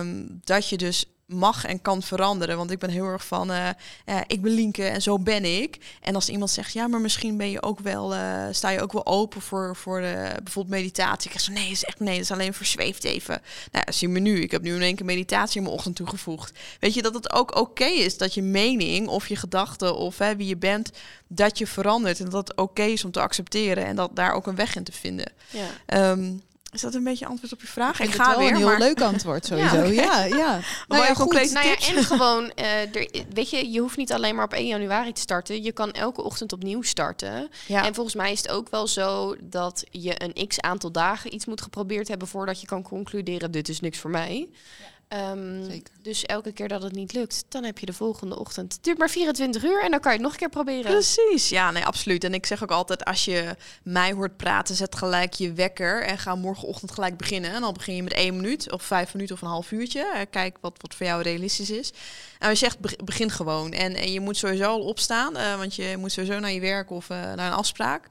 um, 0.00 0.40
dat 0.44 0.68
je 0.68 0.76
dus 0.76 1.04
mag 1.28 1.64
en 1.64 1.82
kan 1.82 2.02
veranderen. 2.02 2.56
Want 2.56 2.70
ik 2.70 2.78
ben 2.78 2.90
heel 2.90 3.06
erg 3.06 3.26
van, 3.26 3.50
uh, 3.50 3.68
uh, 4.06 4.20
ik 4.26 4.42
ben 4.42 4.52
Linke 4.52 4.84
en 4.84 5.02
zo 5.02 5.18
ben 5.18 5.44
ik. 5.44 5.78
En 6.00 6.14
als 6.14 6.28
iemand 6.28 6.50
zegt, 6.50 6.72
ja, 6.72 6.86
maar 6.86 7.00
misschien 7.00 7.36
ben 7.36 7.50
je 7.50 7.62
ook 7.62 7.80
wel, 7.80 8.14
uh, 8.14 8.44
sta 8.50 8.68
je 8.68 8.82
ook 8.82 8.92
wel 8.92 9.06
open 9.06 9.40
voor, 9.40 9.76
voor 9.76 10.00
de, 10.00 10.32
bijvoorbeeld 10.42 10.74
meditatie. 10.74 11.30
Ik 11.30 11.38
zeg 11.38 11.54
nee, 11.54 11.70
is 11.70 11.84
echt 11.84 12.00
nee, 12.00 12.14
dat 12.14 12.22
is 12.22 12.30
alleen 12.30 12.54
verzweeft 12.54 13.04
even. 13.04 13.42
Nou, 13.72 13.84
zie 13.92 14.08
me 14.08 14.18
nu. 14.18 14.40
Ik 14.40 14.50
heb 14.50 14.62
nu 14.62 14.74
in 14.74 14.82
één 14.82 14.96
keer 14.96 15.06
meditatie 15.06 15.56
in 15.56 15.62
mijn 15.62 15.74
ochtend 15.74 15.96
toegevoegd. 15.96 16.58
Weet 16.80 16.94
je 16.94 17.02
dat 17.02 17.14
het 17.14 17.32
ook 17.32 17.56
oké 17.56 17.84
is 17.84 18.16
dat 18.16 18.34
je 18.34 18.42
mening 18.42 19.08
of 19.08 19.28
je 19.28 19.36
gedachten 19.36 19.96
of 19.96 20.18
hè, 20.18 20.36
wie 20.36 20.48
je 20.48 20.56
bent, 20.56 20.90
dat 21.26 21.58
je 21.58 21.66
verandert 21.66 22.20
en 22.20 22.28
dat 22.28 22.48
het 22.48 22.56
oké 22.56 22.82
is 22.82 23.04
om 23.04 23.10
te 23.10 23.20
accepteren 23.20 23.84
en 23.84 23.96
dat 23.96 24.16
daar 24.16 24.32
ook 24.32 24.46
een 24.46 24.54
weg 24.54 24.76
in 24.76 24.84
te 24.84 24.92
vinden. 24.92 25.32
Ja. 25.50 26.10
Um, 26.10 26.42
is 26.72 26.80
dat 26.80 26.94
een 26.94 27.04
beetje 27.04 27.26
antwoord 27.26 27.52
op 27.52 27.60
je 27.60 27.66
vraag? 27.66 28.00
Ik, 28.00 28.10
ga 28.10 28.38
weer. 28.38 28.50
Een 28.50 28.56
heel 28.56 28.78
leuk 28.78 29.00
antwoord 29.00 29.46
sowieso. 29.46 29.84
ja, 29.84 30.24
ja. 30.24 30.60
Nou 30.88 31.04
ja, 31.04 31.14
goed. 31.14 31.52
Nou 31.52 31.66
ja, 31.66 31.76
en 31.76 32.04
gewoon, 32.12 32.52
uh, 32.56 32.94
er, 32.94 33.24
weet 33.32 33.50
je, 33.50 33.70
je 33.70 33.80
hoeft 33.80 33.96
niet 33.96 34.12
alleen 34.12 34.34
maar 34.34 34.44
op 34.44 34.52
1 34.52 34.66
januari 34.66 35.12
te 35.12 35.20
starten. 35.20 35.62
Je 35.62 35.72
kan 35.72 35.92
elke 35.92 36.22
ochtend 36.22 36.52
opnieuw 36.52 36.82
starten. 36.82 37.50
Ja. 37.66 37.84
En 37.84 37.94
volgens 37.94 38.14
mij 38.14 38.32
is 38.32 38.38
het 38.38 38.48
ook 38.50 38.70
wel 38.70 38.86
zo 38.86 39.36
dat 39.40 39.84
je 39.90 40.22
een 40.22 40.46
x 40.48 40.60
aantal 40.60 40.92
dagen 40.92 41.34
iets 41.34 41.46
moet 41.46 41.60
geprobeerd 41.60 42.08
hebben 42.08 42.28
voordat 42.28 42.60
je 42.60 42.66
kan 42.66 42.82
concluderen: 42.82 43.50
dit 43.50 43.68
is 43.68 43.80
niks 43.80 43.98
voor 43.98 44.10
mij. 44.10 44.48
Ja. 44.78 44.86
Um, 45.08 45.82
dus 46.02 46.24
elke 46.24 46.52
keer 46.52 46.68
dat 46.68 46.82
het 46.82 46.92
niet 46.92 47.12
lukt, 47.12 47.44
dan 47.48 47.64
heb 47.64 47.78
je 47.78 47.86
de 47.86 47.92
volgende 47.92 48.38
ochtend. 48.38 48.72
Het 48.72 48.84
duurt 48.84 48.98
maar 48.98 49.10
24 49.10 49.64
uur 49.64 49.82
en 49.82 49.90
dan 49.90 50.00
kan 50.00 50.12
je 50.12 50.18
het 50.18 50.26
nog 50.26 50.32
een 50.32 50.38
keer 50.38 50.48
proberen. 50.48 50.92
Precies, 50.92 51.48
ja, 51.48 51.70
nee, 51.70 51.84
absoluut. 51.84 52.24
En 52.24 52.34
ik 52.34 52.46
zeg 52.46 52.62
ook 52.62 52.70
altijd, 52.70 53.04
als 53.04 53.24
je 53.24 53.56
mij 53.82 54.12
hoort 54.12 54.36
praten, 54.36 54.74
zet 54.74 54.96
gelijk 54.96 55.32
je 55.32 55.52
wekker 55.52 56.02
en 56.02 56.18
ga 56.18 56.34
morgenochtend 56.34 56.92
gelijk 56.92 57.16
beginnen. 57.16 57.50
En 57.50 57.60
dan 57.60 57.72
begin 57.72 57.94
je 57.94 58.02
met 58.02 58.12
één 58.12 58.36
minuut 58.36 58.72
of 58.72 58.82
vijf 58.82 59.14
minuten 59.14 59.34
of 59.34 59.42
een 59.42 59.48
half 59.48 59.70
uurtje. 59.70 60.26
Kijk 60.30 60.56
wat, 60.60 60.76
wat 60.80 60.94
voor 60.94 61.06
jou 61.06 61.22
realistisch 61.22 61.70
is. 61.70 61.92
En 62.38 62.48
je 62.48 62.54
zegt, 62.54 63.04
begin 63.04 63.30
gewoon. 63.30 63.72
En, 63.72 63.94
en 63.94 64.12
je 64.12 64.20
moet 64.20 64.36
sowieso 64.36 64.64
al 64.64 64.80
opstaan, 64.80 65.36
uh, 65.36 65.56
want 65.56 65.74
je 65.74 65.96
moet 65.98 66.12
sowieso 66.12 66.38
naar 66.38 66.52
je 66.52 66.60
werk 66.60 66.90
of 66.90 67.10
uh, 67.10 67.16
naar 67.16 67.46
een 67.46 67.58
afspraak. 67.58 68.06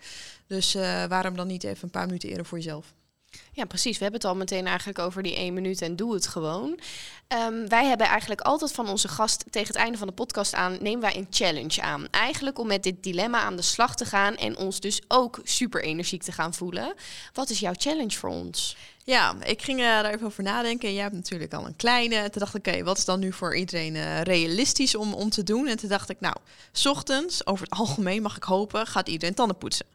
Dus 0.47 0.75
uh, 0.75 1.05
waarom 1.05 1.35
dan 1.35 1.47
niet 1.47 1.63
even 1.63 1.83
een 1.83 1.89
paar 1.89 2.05
minuten 2.05 2.29
eerder 2.29 2.45
voor 2.45 2.57
jezelf? 2.57 2.93
Ja, 3.51 3.65
precies. 3.65 3.97
We 3.97 4.03
hebben 4.03 4.21
het 4.21 4.29
al 4.29 4.35
meteen 4.35 4.67
eigenlijk 4.67 4.99
over 4.99 5.23
die 5.23 5.35
één 5.35 5.53
minuut 5.53 5.81
en 5.81 5.95
doe 5.95 6.13
het 6.13 6.27
gewoon. 6.27 6.79
Um, 7.49 7.69
wij 7.69 7.85
hebben 7.85 8.07
eigenlijk 8.07 8.41
altijd 8.41 8.71
van 8.71 8.89
onze 8.89 9.07
gast 9.07 9.43
tegen 9.49 9.67
het 9.67 9.75
einde 9.75 9.97
van 9.97 10.07
de 10.07 10.13
podcast 10.13 10.53
aan, 10.53 10.77
nemen 10.81 11.01
wij 11.01 11.15
een 11.17 11.27
challenge 11.29 11.81
aan. 11.81 12.07
Eigenlijk 12.11 12.59
om 12.59 12.67
met 12.67 12.83
dit 12.83 13.03
dilemma 13.03 13.39
aan 13.39 13.55
de 13.55 13.61
slag 13.61 13.95
te 13.95 14.05
gaan 14.05 14.35
en 14.35 14.57
ons 14.57 14.79
dus 14.79 15.01
ook 15.07 15.39
super 15.43 15.83
energiek 15.83 16.23
te 16.23 16.31
gaan 16.31 16.53
voelen. 16.53 16.93
Wat 17.33 17.49
is 17.49 17.59
jouw 17.59 17.73
challenge 17.77 18.17
voor 18.17 18.29
ons? 18.29 18.77
Ja, 19.03 19.35
ik 19.43 19.61
ging 19.61 19.79
uh, 19.79 19.85
daar 19.85 20.13
even 20.13 20.25
over 20.25 20.43
nadenken. 20.43 20.93
Jij 20.93 21.01
hebt 21.01 21.15
natuurlijk 21.15 21.53
al 21.53 21.65
een 21.65 21.75
kleine. 21.75 22.29
Toen 22.29 22.41
dacht 22.41 22.55
ik, 22.55 22.67
oké, 22.67 22.83
wat 22.83 22.97
is 22.97 23.05
dan 23.05 23.19
nu 23.19 23.33
voor 23.33 23.55
iedereen 23.55 23.95
uh, 23.95 24.21
realistisch 24.21 24.95
om, 24.95 25.13
om 25.13 25.29
te 25.29 25.43
doen? 25.43 25.67
En 25.67 25.77
toen 25.77 25.89
dacht 25.89 26.09
ik, 26.09 26.19
nou, 26.19 26.35
ochtends, 26.83 27.45
over 27.45 27.67
het 27.69 27.79
algemeen 27.79 28.21
mag 28.21 28.35
ik 28.35 28.43
hopen, 28.43 28.87
gaat 28.87 29.07
iedereen 29.07 29.35
tanden 29.35 29.57
poetsen. 29.57 29.85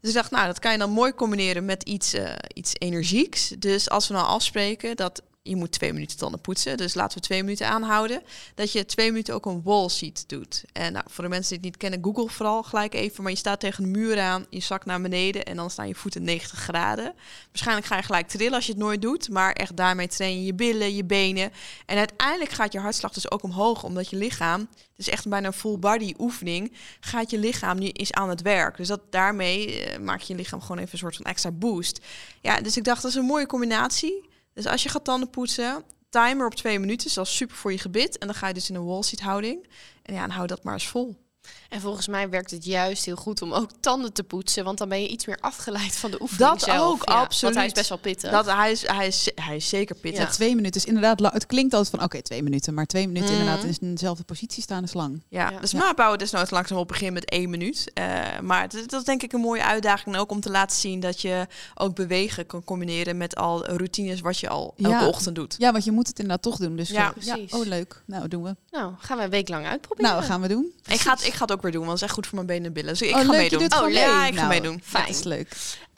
Dus 0.00 0.10
ik 0.10 0.16
dacht, 0.16 0.30
nou, 0.30 0.46
dat 0.46 0.58
kan 0.58 0.72
je 0.72 0.78
dan 0.78 0.90
mooi 0.90 1.14
combineren 1.14 1.64
met 1.64 1.82
iets, 1.82 2.14
uh, 2.14 2.32
iets 2.54 2.72
energieks. 2.78 3.48
Dus 3.48 3.90
als 3.90 4.08
we 4.08 4.14
nou 4.14 4.26
afspreken 4.26 4.96
dat 4.96 5.22
je 5.48 5.56
moet 5.56 5.72
twee 5.72 5.92
minuten 5.92 6.18
tanden 6.18 6.40
poetsen. 6.40 6.76
Dus 6.76 6.94
laten 6.94 7.18
we 7.18 7.24
twee 7.24 7.42
minuten 7.42 7.68
aanhouden. 7.68 8.22
Dat 8.54 8.72
je 8.72 8.86
twee 8.86 9.10
minuten 9.10 9.34
ook 9.34 9.46
een 9.46 9.62
wall 9.64 9.88
seat 9.88 10.24
doet. 10.26 10.64
En 10.72 10.92
nou, 10.92 11.04
voor 11.08 11.24
de 11.24 11.30
mensen 11.30 11.48
die 11.48 11.58
het 11.58 11.66
niet 11.66 11.76
kennen, 11.76 12.04
Google 12.04 12.34
vooral 12.34 12.62
gelijk 12.62 12.94
even. 12.94 13.22
Maar 13.22 13.32
je 13.32 13.38
staat 13.38 13.60
tegen 13.60 13.84
een 13.84 13.90
muur 13.90 14.20
aan, 14.20 14.46
je 14.50 14.60
zakt 14.60 14.86
naar 14.86 15.00
beneden 15.00 15.44
en 15.44 15.56
dan 15.56 15.70
staan 15.70 15.88
je 15.88 15.94
voeten 15.94 16.22
90 16.22 16.58
graden. 16.58 17.14
Waarschijnlijk 17.48 17.86
ga 17.86 17.96
je 17.96 18.02
gelijk 18.02 18.28
trillen 18.28 18.54
als 18.54 18.66
je 18.66 18.72
het 18.72 18.80
nooit 18.80 19.02
doet. 19.02 19.28
Maar 19.30 19.52
echt 19.52 19.76
daarmee 19.76 20.08
train 20.08 20.38
je 20.38 20.44
je 20.44 20.54
billen, 20.54 20.94
je 20.94 21.04
benen. 21.04 21.52
En 21.86 21.98
uiteindelijk 21.98 22.50
gaat 22.50 22.72
je 22.72 22.78
hartslag 22.78 23.12
dus 23.12 23.30
ook 23.30 23.42
omhoog, 23.42 23.82
omdat 23.82 24.10
je 24.10 24.16
lichaam, 24.16 24.60
het 24.60 25.06
is 25.06 25.08
echt 25.08 25.28
bijna 25.28 25.46
een 25.46 25.52
full 25.52 25.78
body 25.78 26.14
oefening, 26.18 26.72
gaat 27.00 27.30
je 27.30 27.38
lichaam 27.38 27.78
nu 27.78 27.86
is 27.86 28.12
aan 28.12 28.28
het 28.28 28.42
werk. 28.42 28.76
Dus 28.76 28.88
dat 28.88 29.00
daarmee 29.10 29.90
uh, 29.90 29.98
maak 29.98 30.20
je 30.20 30.32
je 30.32 30.38
lichaam 30.38 30.60
gewoon 30.60 30.78
even 30.78 30.92
een 30.92 30.98
soort 30.98 31.16
van 31.16 31.24
extra 31.24 31.50
boost. 31.50 32.00
Ja, 32.40 32.60
dus 32.60 32.76
ik 32.76 32.84
dacht 32.84 33.02
dat 33.02 33.10
is 33.10 33.16
een 33.16 33.24
mooie 33.24 33.46
combinatie. 33.46 34.27
Dus 34.58 34.66
als 34.66 34.82
je 34.82 34.88
gaat 34.88 35.04
tanden 35.04 35.30
poetsen, 35.30 35.84
timer 36.08 36.46
op 36.46 36.54
twee 36.54 36.78
minuten, 36.78 37.06
is 37.06 37.36
super 37.36 37.56
voor 37.56 37.72
je 37.72 37.78
gebit. 37.78 38.18
En 38.18 38.26
dan 38.26 38.36
ga 38.36 38.48
je 38.48 38.54
dus 38.54 38.68
in 38.68 38.74
een 38.74 38.84
wall 38.84 39.02
sit 39.02 39.20
houding. 39.20 39.68
En 40.02 40.14
ja, 40.14 40.22
en 40.22 40.30
hou 40.30 40.46
dat 40.46 40.64
maar 40.64 40.72
eens 40.72 40.88
vol. 40.88 41.27
En 41.68 41.80
volgens 41.80 42.06
mij 42.08 42.28
werkt 42.28 42.50
het 42.50 42.64
juist 42.64 43.04
heel 43.04 43.16
goed 43.16 43.42
om 43.42 43.52
ook 43.52 43.70
tanden 43.80 44.12
te 44.12 44.22
poetsen, 44.22 44.64
want 44.64 44.78
dan 44.78 44.88
ben 44.88 45.02
je 45.02 45.08
iets 45.08 45.26
meer 45.26 45.38
afgeleid 45.40 45.96
van 45.96 46.10
de 46.10 46.20
oefening 46.22 46.50
Dat 46.50 46.62
zelf. 46.62 46.92
ook, 46.92 47.02
absoluut. 47.04 47.40
Want 47.42 47.54
hij 47.54 47.66
is 47.66 47.72
best 47.72 47.88
wel 47.88 47.98
pittig. 47.98 48.30
Dat, 48.30 48.46
hij, 48.46 48.70
is, 48.70 48.86
hij, 48.86 49.06
is, 49.06 49.30
hij 49.34 49.56
is 49.56 49.68
zeker 49.68 49.94
pittig. 49.96 50.20
Ja, 50.24 50.30
twee 50.30 50.54
minuten 50.54 50.80
is 50.80 50.86
inderdaad 50.86 51.32
Het 51.32 51.46
klinkt 51.46 51.74
altijd 51.74 51.90
van, 51.94 52.02
oké, 52.04 52.22
twee 52.22 52.42
minuten. 52.42 52.74
Maar 52.74 52.86
twee 52.86 53.06
minuten 53.06 53.30
Mhm. 53.34 53.40
inderdaad 53.40 53.78
in 53.80 53.94
dezelfde 53.94 54.24
positie 54.24 54.62
staan 54.62 54.82
is 54.82 54.92
lang. 54.94 55.22
Ja, 55.28 55.50
Ja. 55.50 55.60
dus 55.60 55.70
Ja. 55.70 55.78
maar 55.78 55.94
bouwen 55.94 56.18
desnoods 56.18 56.50
langzaam 56.50 56.78
op 56.78 56.88
begin 56.88 57.12
met 57.12 57.24
één 57.30 57.50
minuut. 57.50 57.90
Eh, 57.94 58.04
maar 58.42 58.62
het- 58.62 58.72
dat 58.86 59.00
is 59.00 59.04
denk 59.04 59.22
ik 59.22 59.32
een 59.32 59.40
mooie 59.40 59.64
uitdaging 59.64 60.16
ook 60.16 60.30
om 60.30 60.40
te 60.40 60.50
laten 60.50 60.76
zien 60.76 61.00
dat 61.00 61.20
je 61.20 61.46
ook 61.74 61.94
bewegen 61.94 62.46
kan 62.46 62.64
combineren 62.64 63.16
met 63.16 63.36
al 63.36 63.66
routines 63.66 64.20
wat 64.20 64.38
je 64.38 64.48
al 64.48 64.74
elke 64.76 64.88
Ja. 64.96 65.06
ochtend 65.08 65.34
doet. 65.34 65.54
Ja, 65.58 65.72
want 65.72 65.84
je 65.84 65.90
moet 65.92 66.06
het 66.06 66.18
inderdaad 66.18 66.42
toch 66.42 66.56
doen. 66.56 66.76
Dus 66.76 66.88
Ja, 66.88 67.12
voor- 67.12 67.22
ja, 67.24 67.32
precies. 67.34 67.52
oh 67.52 67.66
leuk. 67.66 68.02
Nou, 68.06 68.28
doen 68.28 68.42
we. 68.42 68.56
Nou, 68.70 68.92
gaan 68.98 69.16
we 69.18 69.22
een 69.24 69.30
week 69.30 69.48
lang 69.48 69.66
uitproberen. 69.66 70.10
Nou, 70.10 70.22
gaan 70.24 70.40
we 70.40 70.48
doen. 70.48 70.72
Ik 70.86 71.00
ga, 71.00 71.12
het, 71.12 71.26
ik 71.26 71.32
ga 71.38 71.44
het 71.44 71.52
ook 71.52 71.62
weer 71.62 71.72
doen, 71.72 71.86
want 71.86 71.92
het 71.92 72.00
is 72.00 72.06
echt 72.06 72.14
goed 72.14 72.26
voor 72.26 72.34
mijn 72.34 72.46
benen 72.46 72.66
en 72.66 72.72
billen. 72.72 72.90
Dus 72.90 73.02
ik 73.02 73.14
oh, 73.14 73.20
ga 73.20 73.30
leuk, 73.30 73.50
meedoen. 73.50 73.72
Oh, 73.72 73.82
mee. 73.82 73.92
Ja, 73.92 74.26
ik 74.26 74.34
ga 74.34 74.40
Nou, 74.40 74.48
meedoen. 74.48 74.76
Dat 74.76 74.84
Fijn. 74.84 75.08
is 75.08 75.22
leuk. 75.22 75.48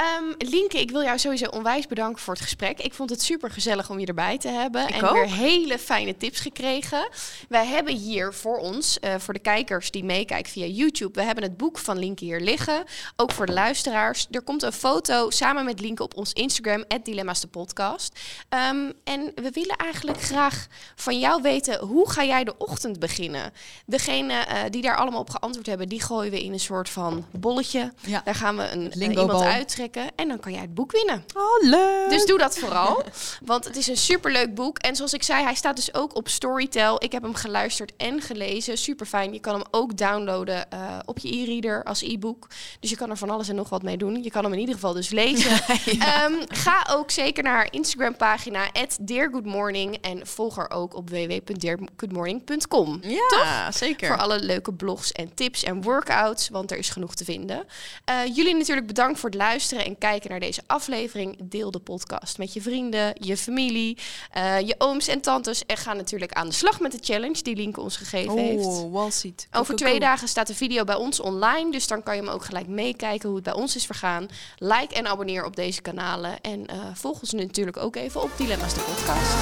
Ehm, 0.01 0.49
Lienke, 0.51 0.81
ik 0.81 0.91
wil 0.91 1.03
jou 1.03 1.19
sowieso 1.19 1.47
onwijs 1.47 1.87
bedanken 1.87 2.23
voor 2.23 2.35
het 2.35 2.43
gesprek. 2.43 2.81
Ik 2.81 2.95
vond 2.95 3.11
het 3.11 3.23
super 3.23 3.51
gezellig 3.51 3.91
om 3.91 3.99
je 3.99 4.07
erbij 4.07 4.39
te 4.39 4.49
hebben. 4.49 4.89
Ik 4.89 4.95
en 4.95 5.05
ook. 5.05 5.15
weer 5.15 5.33
hele 5.33 5.79
fijne 5.79 6.17
tips 6.17 6.41
gekregen. 6.41 7.09
Wij 7.49 7.67
hebben 7.67 7.97
hier 7.97 8.33
voor 8.33 8.59
ons, 8.59 8.99
eh, 8.99 9.15
voor 9.19 9.35
de 9.35 9.41
kijkers 9.41 9.91
die 9.91 10.05
meekijken 10.05 10.53
via 10.53 10.67
YouTube, 10.67 11.21
we 11.21 11.27
hebben 11.27 11.45
het 11.45 11.57
boek 11.57 11.79
van 11.79 11.99
Lienke 11.99 12.25
hier 12.25 12.41
liggen. 12.41 12.85
Ook 13.17 13.33
voor 13.33 13.47
de 13.47 13.53
luisteraars. 13.53 14.27
Er 14.31 14.43
komt 14.43 14.63
een 14.63 14.73
foto 14.73 15.31
samen 15.31 15.65
met 15.65 15.81
Lienke 15.81 16.03
op 16.03 16.17
ons 16.17 16.33
Instagram, 16.33 16.85
Dilemma's 17.03 17.41
de 17.41 17.49
podcast. 17.49 18.19
Ehm, 18.49 18.91
en 19.05 19.33
we 19.35 19.51
willen 19.53 19.77
eigenlijk 19.77 20.23
graag 20.23 20.67
van 20.95 21.19
jou 21.19 21.43
weten, 21.43 21.79
hoe 21.81 22.11
ga 22.11 22.25
jij 22.25 22.45
de 22.45 22.59
ochtend 22.59 22.99
beginnen? 22.99 23.53
Degene 23.87 24.35
eh, 24.35 24.59
die 24.71 24.83
daar 24.83 24.97
allemaal 24.97 25.20
op 25.21 25.31
geantwoord 25.31 25.67
hebben, 25.67 25.89
die 25.89 26.03
gooien 26.03 26.31
we 26.31 26.43
in 26.43 26.53
een 26.53 26.61
soort 26.61 26.89
van 26.89 27.27
bolletje. 27.31 27.93
Ja. 28.01 28.21
Daar 28.25 28.35
gaan 28.35 28.57
we 28.57 28.71
een, 28.71 28.93
eh, 28.93 29.09
iemand 29.09 29.45
uittrekken 29.45 30.11
en 30.17 30.29
dan 30.29 30.41
kan 30.41 30.53
jij 30.53 30.61
het 30.61 30.75
boek 30.75 30.93
winnen. 30.93 31.25
Oh, 31.37 31.71
leuk. 31.71 32.11
Dus 32.11 32.25
doe 32.25 32.39
dat 32.39 32.59
vooral, 32.59 33.03
want 33.45 33.65
het 33.65 33.77
is 33.77 33.87
een 33.87 33.97
superleuk 33.97 34.55
boek. 34.55 34.79
En 34.79 34.97
zoals 34.97 35.13
ik 35.13 35.23
zei, 35.23 35.43
hij 35.43 35.55
staat 35.55 35.77
dus 35.77 35.95
ook 35.95 36.17
op 36.17 36.29
Storytel. 36.29 37.05
Ik 37.05 37.13
heb 37.13 37.23
hem 37.23 37.35
geluisterd 37.35 37.93
en 37.97 38.21
gelezen. 38.21 38.79
Super 38.79 39.07
fijn. 39.07 39.33
Je 39.33 39.41
kan 39.41 39.55
hem 39.55 39.65
ook 39.71 39.97
downloaden 39.97 40.71
eh, 40.71 40.99
op 41.05 41.19
je 41.19 41.37
e-reader 41.37 41.85
als 41.85 42.03
e-book. 42.03 42.47
Dus 42.81 42.91
je 42.91 42.97
kan 42.97 43.11
er 43.11 43.17
van 43.17 43.31
alles 43.31 43.49
en 43.49 43.55
nog 43.55 43.69
wat 43.69 43.83
mee 43.83 43.97
doen. 43.97 44.23
Je 44.23 44.31
kan 44.31 44.45
hem 44.45 44.53
in 44.53 44.59
ieder 44.59 44.75
geval 44.75 44.93
dus 44.93 45.11
lezen. 45.11 45.51
Ehm, 46.01 46.33
ga 46.49 46.87
ook 46.91 47.11
zeker 47.11 47.43
naar 47.43 47.55
haar 47.55 47.69
Instagram 47.71 48.17
pagina, 48.17 48.71
@deargoodmorning 49.01 49.97
en 50.01 50.27
volg 50.27 50.57
haar 50.57 50.71
ook 50.71 50.95
op 50.95 51.11
www.deargoodmorning.com. 51.11 53.01
ja, 53.03 53.73
zeker. 53.73 54.07
Voor 54.07 54.17
alle 54.19 54.41
leuke 54.41 54.73
blogs 54.73 55.10
en 55.13 55.35
tips 55.35 55.63
en 55.63 55.83
workouts, 55.83 56.49
want 56.49 56.71
er 56.71 56.79
is 56.79 56.89
genoeg 56.89 57.15
te 57.15 57.25
vinden. 57.25 57.65
Eh, 58.05 58.17
jullie 58.35 58.55
natuurlijk 58.55 58.87
bedankt 58.87 59.19
voor 59.19 59.31
het 59.31 59.39
luisteren 59.39 59.85
en 59.85 59.99
kijken 59.99 60.31
naar 60.31 60.41
deze 60.41 60.63
aflevering. 60.67 61.39
Deel 61.43 61.71
de 61.71 61.79
podcast 61.79 62.39
met 62.39 62.53
je 62.53 62.63
vrienden, 62.63 63.13
je 63.15 63.37
familie, 63.37 63.99
eh, 64.31 64.61
je 64.61 64.75
ooms 64.79 65.09
en 65.09 65.21
tantes. 65.21 65.67
En 65.67 65.77
ga 65.77 65.93
natuurlijk 65.93 66.33
aan 66.33 66.49
de 66.49 66.55
slag 66.55 66.81
met 66.81 66.93
de 66.93 66.99
challenge 67.01 67.43
die 67.43 67.57
Lienke 67.57 67.81
ons 67.81 67.97
gegeven 67.97 68.39
heeft. 68.39 68.67
Oh, 68.67 69.11
seat. 69.11 69.47
Over 69.53 69.77
twee 69.77 70.01
dagen 70.01 70.29
staat 70.29 70.47
de 70.47 70.55
video 70.55 70.85
bij 70.85 70.95
ons 70.95 71.21
online, 71.21 71.71
dus 71.71 71.87
dan 71.87 72.03
kan 72.03 72.17
je 72.17 72.23
hem 72.23 72.31
ook 72.31 72.45
gelijk 72.45 72.67
meekijken 72.67 73.29
hoe 73.29 73.37
het 73.37 73.47
bij 73.47 73.55
ons 73.55 73.77
is 73.77 73.87
vergaan. 73.87 74.27
Like 74.59 74.95
en 74.95 75.07
abonneer 75.07 75.45
op 75.45 75.57
deze 75.57 75.83
kanalen 75.83 76.41
en 76.41 76.67
eh, 76.67 76.77
volg 76.95 77.21
ons 77.21 77.33
natuurlijk 77.33 77.77
ook 77.77 77.97
even 77.97 78.23
op 78.23 78.31
Dilemma's 78.37 78.75
de 78.75 78.81
podcast. 78.81 79.39